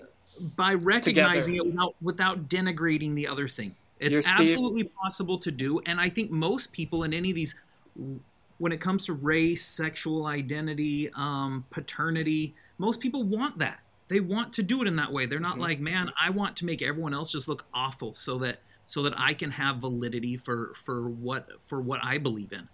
by 0.56 0.74
recognizing 0.74 1.56
it 1.56 1.64
without 1.66 1.94
without 2.02 2.48
denigrating 2.48 3.14
the 3.14 3.26
other 3.28 3.48
thing. 3.48 3.74
It's 4.00 4.14
You're 4.14 4.22
Steve- 4.22 4.34
absolutely 4.40 4.84
possible 4.84 5.38
to 5.38 5.50
do 5.52 5.80
and 5.86 6.00
i 6.00 6.08
think 6.08 6.30
most 6.30 6.72
people 6.72 7.04
in 7.04 7.14
any 7.14 7.30
of 7.30 7.36
these 7.36 7.54
when 8.58 8.72
it 8.72 8.80
comes 8.80 9.06
to 9.06 9.12
race 9.12 9.64
sexual 9.64 10.26
identity 10.26 11.08
um, 11.14 11.64
paternity 11.70 12.54
most 12.78 13.00
people 13.00 13.22
want 13.22 13.56
that. 13.58 13.80
They 14.08 14.18
want 14.20 14.52
to 14.54 14.62
do 14.62 14.82
it 14.82 14.88
in 14.88 14.96
that 14.96 15.10
way. 15.12 15.26
They're 15.26 15.38
not 15.40 15.56
Mhm. 15.56 15.60
like 15.60 15.80
man 15.80 16.10
i 16.20 16.28
want 16.30 16.56
to 16.56 16.64
make 16.64 16.82
everyone 16.82 17.14
else 17.14 17.30
just 17.32 17.46
look 17.48 17.64
awful 17.72 18.14
so 18.14 18.36
that 18.38 18.58
so 18.86 19.02
that 19.02 19.12
i 19.18 19.34
can 19.34 19.50
have 19.50 19.76
validity 19.76 20.36
for 20.36 20.72
for 20.74 21.08
what 21.08 21.60
for 21.60 21.80
what 21.80 22.00
i 22.02 22.18
believe 22.18 22.52
in 22.52 22.68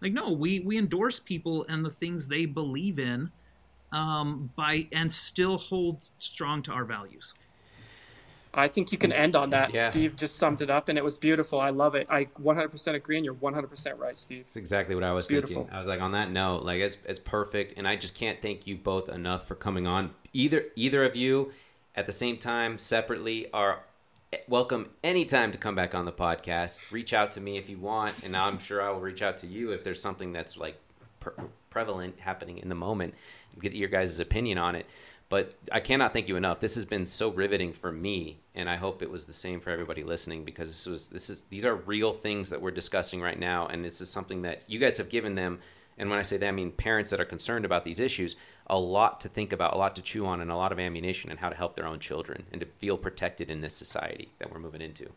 like 0.00 0.12
no 0.12 0.30
we 0.30 0.60
we 0.60 0.78
endorse 0.78 1.18
people 1.18 1.64
and 1.68 1.84
the 1.84 1.90
things 1.90 2.28
they 2.28 2.46
believe 2.46 2.98
in 2.98 3.30
um 3.92 4.50
by 4.56 4.86
and 4.92 5.10
still 5.12 5.58
hold 5.58 6.02
strong 6.18 6.62
to 6.62 6.72
our 6.72 6.84
values 6.84 7.34
I 8.54 8.68
think 8.68 8.92
you 8.92 8.98
can 8.98 9.12
end 9.12 9.34
on 9.34 9.50
that. 9.50 9.72
Yeah. 9.72 9.90
Steve 9.90 10.16
just 10.16 10.36
summed 10.36 10.60
it 10.60 10.68
up, 10.68 10.88
and 10.88 10.98
it 10.98 11.04
was 11.04 11.16
beautiful. 11.16 11.58
I 11.58 11.70
love 11.70 11.94
it. 11.94 12.06
I 12.10 12.26
100% 12.40 12.94
agree, 12.94 13.16
and 13.16 13.24
you're 13.24 13.34
100% 13.34 13.98
right, 13.98 14.16
Steve. 14.16 14.44
That's 14.44 14.56
exactly 14.56 14.94
what 14.94 15.04
I 15.04 15.12
was 15.12 15.26
beautiful. 15.26 15.62
thinking. 15.62 15.74
I 15.74 15.78
was 15.78 15.88
like, 15.88 16.00
on 16.00 16.12
that 16.12 16.30
note, 16.30 16.62
like 16.62 16.80
it's 16.80 16.98
it's 17.06 17.20
perfect, 17.20 17.78
and 17.78 17.88
I 17.88 17.96
just 17.96 18.14
can't 18.14 18.42
thank 18.42 18.66
you 18.66 18.76
both 18.76 19.08
enough 19.08 19.48
for 19.48 19.54
coming 19.54 19.86
on. 19.86 20.10
Either 20.34 20.66
either 20.76 21.02
of 21.04 21.16
you, 21.16 21.52
at 21.94 22.06
the 22.06 22.12
same 22.12 22.36
time, 22.36 22.78
separately, 22.78 23.50
are 23.52 23.84
welcome 24.48 24.90
anytime 25.02 25.52
to 25.52 25.58
come 25.58 25.74
back 25.74 25.94
on 25.94 26.04
the 26.04 26.12
podcast. 26.12 26.90
Reach 26.90 27.12
out 27.12 27.32
to 27.32 27.40
me 27.40 27.58
if 27.58 27.68
you 27.68 27.78
want, 27.78 28.14
and 28.22 28.36
I'm 28.36 28.58
sure 28.58 28.82
I 28.82 28.90
will 28.90 29.00
reach 29.00 29.22
out 29.22 29.36
to 29.38 29.46
you 29.46 29.72
if 29.72 29.84
there's 29.84 30.00
something 30.00 30.32
that's 30.32 30.56
like 30.56 30.78
pre- 31.20 31.32
prevalent 31.70 32.20
happening 32.20 32.58
in 32.58 32.68
the 32.68 32.74
moment. 32.74 33.14
Get 33.60 33.74
your 33.74 33.88
guys' 33.88 34.18
opinion 34.18 34.58
on 34.58 34.74
it. 34.74 34.86
But 35.28 35.54
I 35.70 35.80
cannot 35.80 36.12
thank 36.12 36.28
you 36.28 36.36
enough. 36.36 36.60
This 36.60 36.74
has 36.74 36.84
been 36.84 37.06
so 37.06 37.30
riveting 37.30 37.72
for 37.72 37.90
me, 37.90 38.40
and 38.54 38.68
I 38.68 38.76
hope 38.76 39.00
it 39.02 39.10
was 39.10 39.24
the 39.24 39.32
same 39.32 39.60
for 39.60 39.70
everybody 39.70 40.02
listening 40.02 40.44
because 40.44 40.68
this 40.68 40.84
was 40.84 41.08
this 41.08 41.30
is 41.30 41.42
these 41.48 41.64
are 41.64 41.74
real 41.74 42.12
things 42.12 42.50
that 42.50 42.60
we're 42.60 42.70
discussing 42.70 43.22
right 43.22 43.38
now, 43.38 43.66
and 43.66 43.82
this 43.82 44.00
is 44.02 44.10
something 44.10 44.42
that 44.42 44.62
you 44.66 44.78
guys 44.78 44.98
have 44.98 45.08
given 45.08 45.34
them. 45.34 45.60
And 45.96 46.10
when 46.10 46.18
I 46.18 46.22
say 46.22 46.36
that, 46.36 46.48
I 46.48 46.52
mean 46.52 46.72
parents 46.72 47.10
that 47.10 47.20
are 47.20 47.24
concerned 47.24 47.64
about 47.64 47.84
these 47.84 48.00
issues, 48.00 48.36
a 48.72 48.78
lot 48.78 49.20
to 49.20 49.28
think 49.28 49.52
about, 49.52 49.74
a 49.74 49.76
lot 49.76 49.94
to 49.94 50.02
chew 50.02 50.24
on, 50.24 50.40
and 50.40 50.50
a 50.50 50.56
lot 50.56 50.72
of 50.72 50.80
ammunition 50.80 51.30
and 51.30 51.38
how 51.38 51.50
to 51.50 51.54
help 51.54 51.76
their 51.76 51.86
own 51.86 52.00
children 52.00 52.44
and 52.50 52.58
to 52.62 52.66
feel 52.66 52.96
protected 52.96 53.50
in 53.50 53.60
this 53.60 53.76
society 53.76 54.32
that 54.38 54.50
we're 54.50 54.58
moving 54.58 54.80
into. 54.80 55.10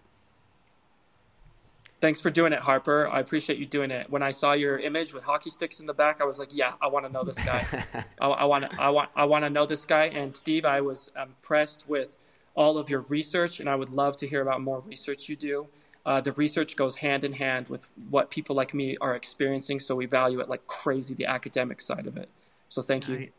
Thanks 2.01 2.19
for 2.19 2.29
doing 2.29 2.51
it, 2.51 2.59
Harper. 2.59 3.07
I 3.09 3.21
appreciate 3.21 3.57
you 3.57 3.65
doing 3.65 3.91
it. 3.91 4.09
When 4.09 4.21
I 4.21 4.31
saw 4.31 4.51
your 4.51 4.77
image 4.77 5.13
with 5.13 5.23
hockey 5.23 5.49
sticks 5.49 5.79
in 5.79 5.85
the 5.85 5.93
back, 5.93 6.19
I 6.19 6.25
was 6.25 6.37
like, 6.37 6.49
"Yeah, 6.51 6.73
I 6.81 6.87
want 6.87 7.05
to 7.05 7.11
know 7.11 7.23
this 7.23 7.37
guy. 7.37 7.65
I, 8.19 8.27
I 8.27 8.43
want, 8.43 8.77
I 8.77 8.89
want, 8.89 9.09
I 9.15 9.23
want 9.23 9.45
to 9.45 9.49
know 9.49 9.65
this 9.65 9.85
guy." 9.85 10.07
And 10.07 10.35
Steve, 10.35 10.65
I 10.65 10.81
was 10.81 11.09
impressed 11.19 11.85
with 11.87 12.17
all 12.55 12.77
of 12.77 12.89
your 12.89 13.01
research, 13.07 13.61
and 13.61 13.69
I 13.69 13.75
would 13.75 13.89
love 13.89 14.17
to 14.17 14.27
hear 14.27 14.41
about 14.41 14.61
more 14.61 14.81
research 14.81 15.29
you 15.29 15.37
do. 15.37 15.67
Uh, 16.05 16.19
the 16.19 16.33
research 16.33 16.75
goes 16.75 16.97
hand 16.97 17.23
in 17.23 17.31
hand 17.31 17.69
with 17.69 17.87
what 18.09 18.29
people 18.29 18.53
like 18.53 18.73
me 18.73 18.97
are 18.99 19.15
experiencing, 19.15 19.79
so 19.79 19.95
we 19.95 20.05
value 20.05 20.41
it 20.41 20.49
like 20.49 20.67
crazy, 20.67 21.15
the 21.15 21.25
academic 21.25 21.79
side 21.79 22.05
of 22.05 22.17
it. 22.17 22.29
So 22.67 22.81
thank 22.81 23.07
you. 23.07 23.29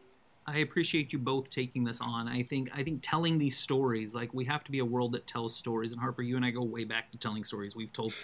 I, 0.46 0.58
appreciate 0.58 1.12
you 1.12 1.18
both 1.18 1.50
taking 1.50 1.84
this 1.84 2.00
on. 2.00 2.28
I 2.28 2.42
think 2.42 2.70
I 2.74 2.82
think 2.82 3.00
telling 3.02 3.38
these 3.38 3.58
stories, 3.58 4.14
like 4.14 4.32
we 4.32 4.44
have 4.44 4.64
to 4.64 4.70
be 4.70 4.78
a 4.78 4.84
world 4.84 5.12
that 5.12 5.26
tells 5.26 5.54
stories. 5.54 5.92
And 5.92 6.00
Harper, 6.00 6.22
you 6.22 6.36
and 6.36 6.44
I 6.44 6.50
go 6.50 6.62
way 6.62 6.84
back 6.84 7.10
to 7.12 7.18
telling 7.18 7.44
stories. 7.44 7.74
We've 7.74 7.92
told 7.92 8.14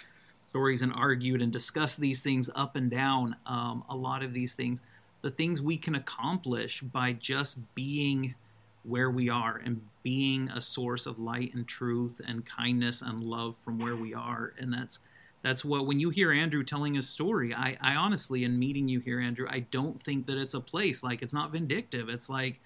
stories 0.41 0.81
and 0.81 0.93
argued 0.93 1.41
and 1.41 1.51
discussed 1.51 1.99
these 1.99 2.21
things 2.21 2.49
up 2.55 2.75
and 2.75 2.89
down. 2.89 3.35
Um, 3.45 3.83
a 3.89 3.95
lot 3.95 4.23
of 4.23 4.33
these 4.33 4.53
things, 4.53 4.81
the 5.21 5.31
things 5.31 5.61
we 5.61 5.77
can 5.77 5.95
accomplish 5.95 6.81
by 6.81 7.13
just 7.13 7.59
being 7.75 8.35
where 8.83 9.09
we 9.09 9.29
are 9.29 9.61
and 9.63 9.81
being 10.03 10.49
a 10.49 10.61
source 10.61 11.05
of 11.05 11.17
light 11.19 11.53
and 11.53 11.67
truth 11.67 12.21
and 12.27 12.45
kindness 12.45 13.01
and 13.01 13.21
love 13.21 13.55
from 13.55 13.79
where 13.79 13.95
we 13.95 14.13
are. 14.13 14.53
And 14.59 14.71
that's 14.71 14.99
that's 15.43 15.65
what 15.65 15.85
when 15.85 15.99
you 15.99 16.09
hear 16.09 16.31
Andrew 16.31 16.63
telling 16.63 16.95
his 16.95 17.09
story, 17.09 17.53
I, 17.53 17.77
I 17.81 17.95
honestly 17.95 18.45
in 18.45 18.57
meeting 18.57 18.87
you 18.87 19.01
here, 19.01 19.19
Andrew, 19.19 19.45
I 19.49 19.59
don't 19.59 20.01
think 20.01 20.25
that 20.27 20.37
it's 20.37 20.53
a 20.53 20.61
place 20.61 21.03
like 21.03 21.21
it's 21.21 21.33
not 21.33 21.51
vindictive. 21.51 22.09
It's 22.09 22.29
like 22.29 22.61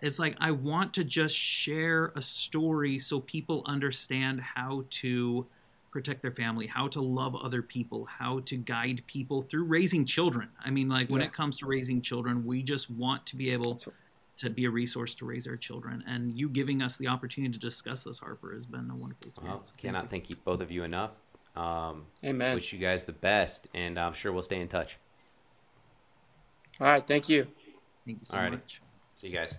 it's 0.00 0.18
like 0.18 0.36
I 0.40 0.50
want 0.50 0.94
to 0.94 1.04
just 1.04 1.36
share 1.36 2.12
a 2.16 2.22
story 2.22 2.98
so 2.98 3.20
people 3.20 3.62
understand 3.66 4.40
how 4.40 4.84
to 4.90 5.46
protect 5.90 6.20
their 6.20 6.30
family, 6.30 6.66
how 6.66 6.88
to 6.88 7.00
love 7.00 7.34
other 7.36 7.62
people, 7.62 8.06
how 8.06 8.40
to 8.40 8.56
guide 8.56 9.02
people 9.06 9.40
through 9.40 9.64
raising 9.64 10.04
children. 10.04 10.50
I 10.62 10.70
mean, 10.70 10.88
like 10.88 11.08
when 11.10 11.22
Yeah. 11.22 11.28
it 11.28 11.32
comes 11.32 11.56
to 11.58 11.66
raising 11.66 12.02
children, 12.02 12.44
we 12.44 12.62
just 12.62 12.90
want 12.90 13.24
to 13.26 13.36
be 13.36 13.50
able 13.50 13.78
to 14.38 14.50
be 14.50 14.66
a 14.66 14.70
resource 14.70 15.14
to 15.14 15.24
raise 15.24 15.46
our 15.46 15.56
children. 15.56 16.04
And 16.06 16.38
you 16.38 16.50
giving 16.50 16.82
us 16.82 16.98
the 16.98 17.06
opportunity 17.08 17.52
to 17.54 17.58
discuss 17.58 18.04
this, 18.04 18.18
Harper, 18.18 18.52
has 18.54 18.66
been 18.66 18.90
a 18.90 18.94
wonderful 18.94 19.28
Well, 19.42 19.58
experience. 19.58 19.72
cannot 19.78 20.10
thank 20.10 20.28
you 20.28 20.36
both 20.36 20.60
of 20.60 20.70
you 20.70 20.84
enough. 20.84 21.12
Um, 21.56 22.06
Amen. 22.24 22.54
Wish 22.56 22.72
you 22.72 22.78
guys 22.78 23.04
the 23.04 23.12
best, 23.12 23.68
and 23.74 23.98
I'm 23.98 24.12
sure 24.12 24.32
we'll 24.32 24.42
stay 24.42 24.60
in 24.60 24.68
touch. 24.68 24.98
All 26.80 26.86
right, 26.86 27.06
thank 27.06 27.28
you. 27.28 27.46
Thank 28.04 28.18
you 28.20 28.24
so 28.24 28.36
Alrighty. 28.36 28.50
much. 28.52 28.80
See 29.16 29.28
you 29.28 29.34
guys. 29.34 29.56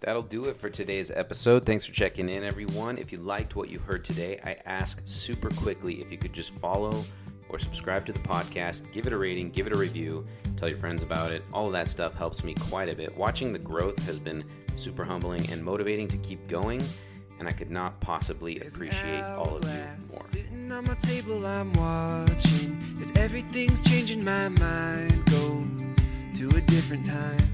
That'll 0.00 0.22
do 0.22 0.44
it 0.46 0.56
for 0.56 0.68
today's 0.68 1.10
episode. 1.10 1.64
Thanks 1.64 1.86
for 1.86 1.92
checking 1.92 2.28
in, 2.28 2.44
everyone. 2.44 2.98
If 2.98 3.10
you 3.10 3.18
liked 3.18 3.56
what 3.56 3.70
you 3.70 3.78
heard 3.78 4.04
today, 4.04 4.38
I 4.44 4.56
ask 4.66 5.00
super 5.06 5.48
quickly 5.50 6.02
if 6.02 6.12
you 6.12 6.18
could 6.18 6.32
just 6.32 6.50
follow 6.52 7.02
or 7.48 7.58
subscribe 7.58 8.04
to 8.06 8.12
the 8.12 8.18
podcast, 8.20 8.90
give 8.92 9.06
it 9.06 9.12
a 9.12 9.16
rating, 9.16 9.50
give 9.50 9.66
it 9.66 9.72
a 9.72 9.78
review, 9.78 10.26
tell 10.56 10.68
your 10.68 10.78
friends 10.78 11.02
about 11.02 11.32
it. 11.32 11.42
All 11.52 11.66
of 11.66 11.72
that 11.72 11.88
stuff 11.88 12.14
helps 12.14 12.44
me 12.44 12.54
quite 12.54 12.88
a 12.88 12.94
bit. 12.94 13.16
Watching 13.16 13.52
the 13.52 13.58
growth 13.58 13.98
has 14.06 14.18
been 14.18 14.44
super 14.76 15.04
humbling 15.04 15.50
and 15.50 15.64
motivating 15.64 16.08
to 16.08 16.16
keep 16.18 16.46
going, 16.48 16.82
and 17.44 17.54
I 17.54 17.58
could 17.58 17.70
not 17.70 18.00
possibly 18.00 18.58
appreciate 18.58 19.22
all 19.22 19.58
of 19.58 19.64
you 19.64 19.70
more. 20.08 20.22
Sitting 20.22 20.72
on 20.72 20.86
my 20.86 20.94
table, 20.94 21.44
I'm 21.44 21.74
watching 21.74 22.96
as 23.02 23.14
everything's 23.16 23.82
changing. 23.82 24.24
My 24.24 24.48
mind 24.48 25.26
goes 25.26 26.38
to 26.38 26.48
a 26.56 26.60
different 26.62 27.04
time. 27.04 27.50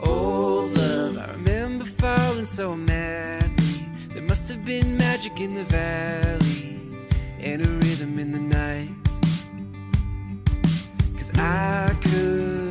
Old 0.00 0.72
love, 0.72 1.18
I 1.18 1.32
remember 1.32 1.84
falling 1.84 2.46
so 2.46 2.74
madly. 2.74 3.86
There 4.08 4.22
must 4.22 4.48
have 4.48 4.64
been 4.64 4.96
magic 4.96 5.38
in 5.38 5.54
the 5.54 5.64
valley 5.64 6.80
and 7.40 7.60
a 7.60 7.68
rhythm 7.68 8.18
in 8.18 8.32
the 8.32 8.38
night. 8.38 8.88
Cause 11.14 11.30
I 11.38 11.94
could 12.00 12.67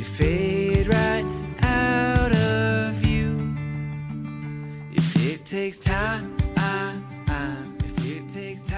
you 0.00 0.06
fade 0.06 0.86
right 0.86 1.24
out 1.60 2.32
of 2.32 2.94
view? 2.94 3.54
If 4.94 5.14
it 5.30 5.44
takes 5.44 5.78
time, 5.78 6.34
I, 6.56 6.98
I, 7.28 7.56
if 7.80 8.06
it 8.06 8.28
takes 8.30 8.62
time. 8.62 8.69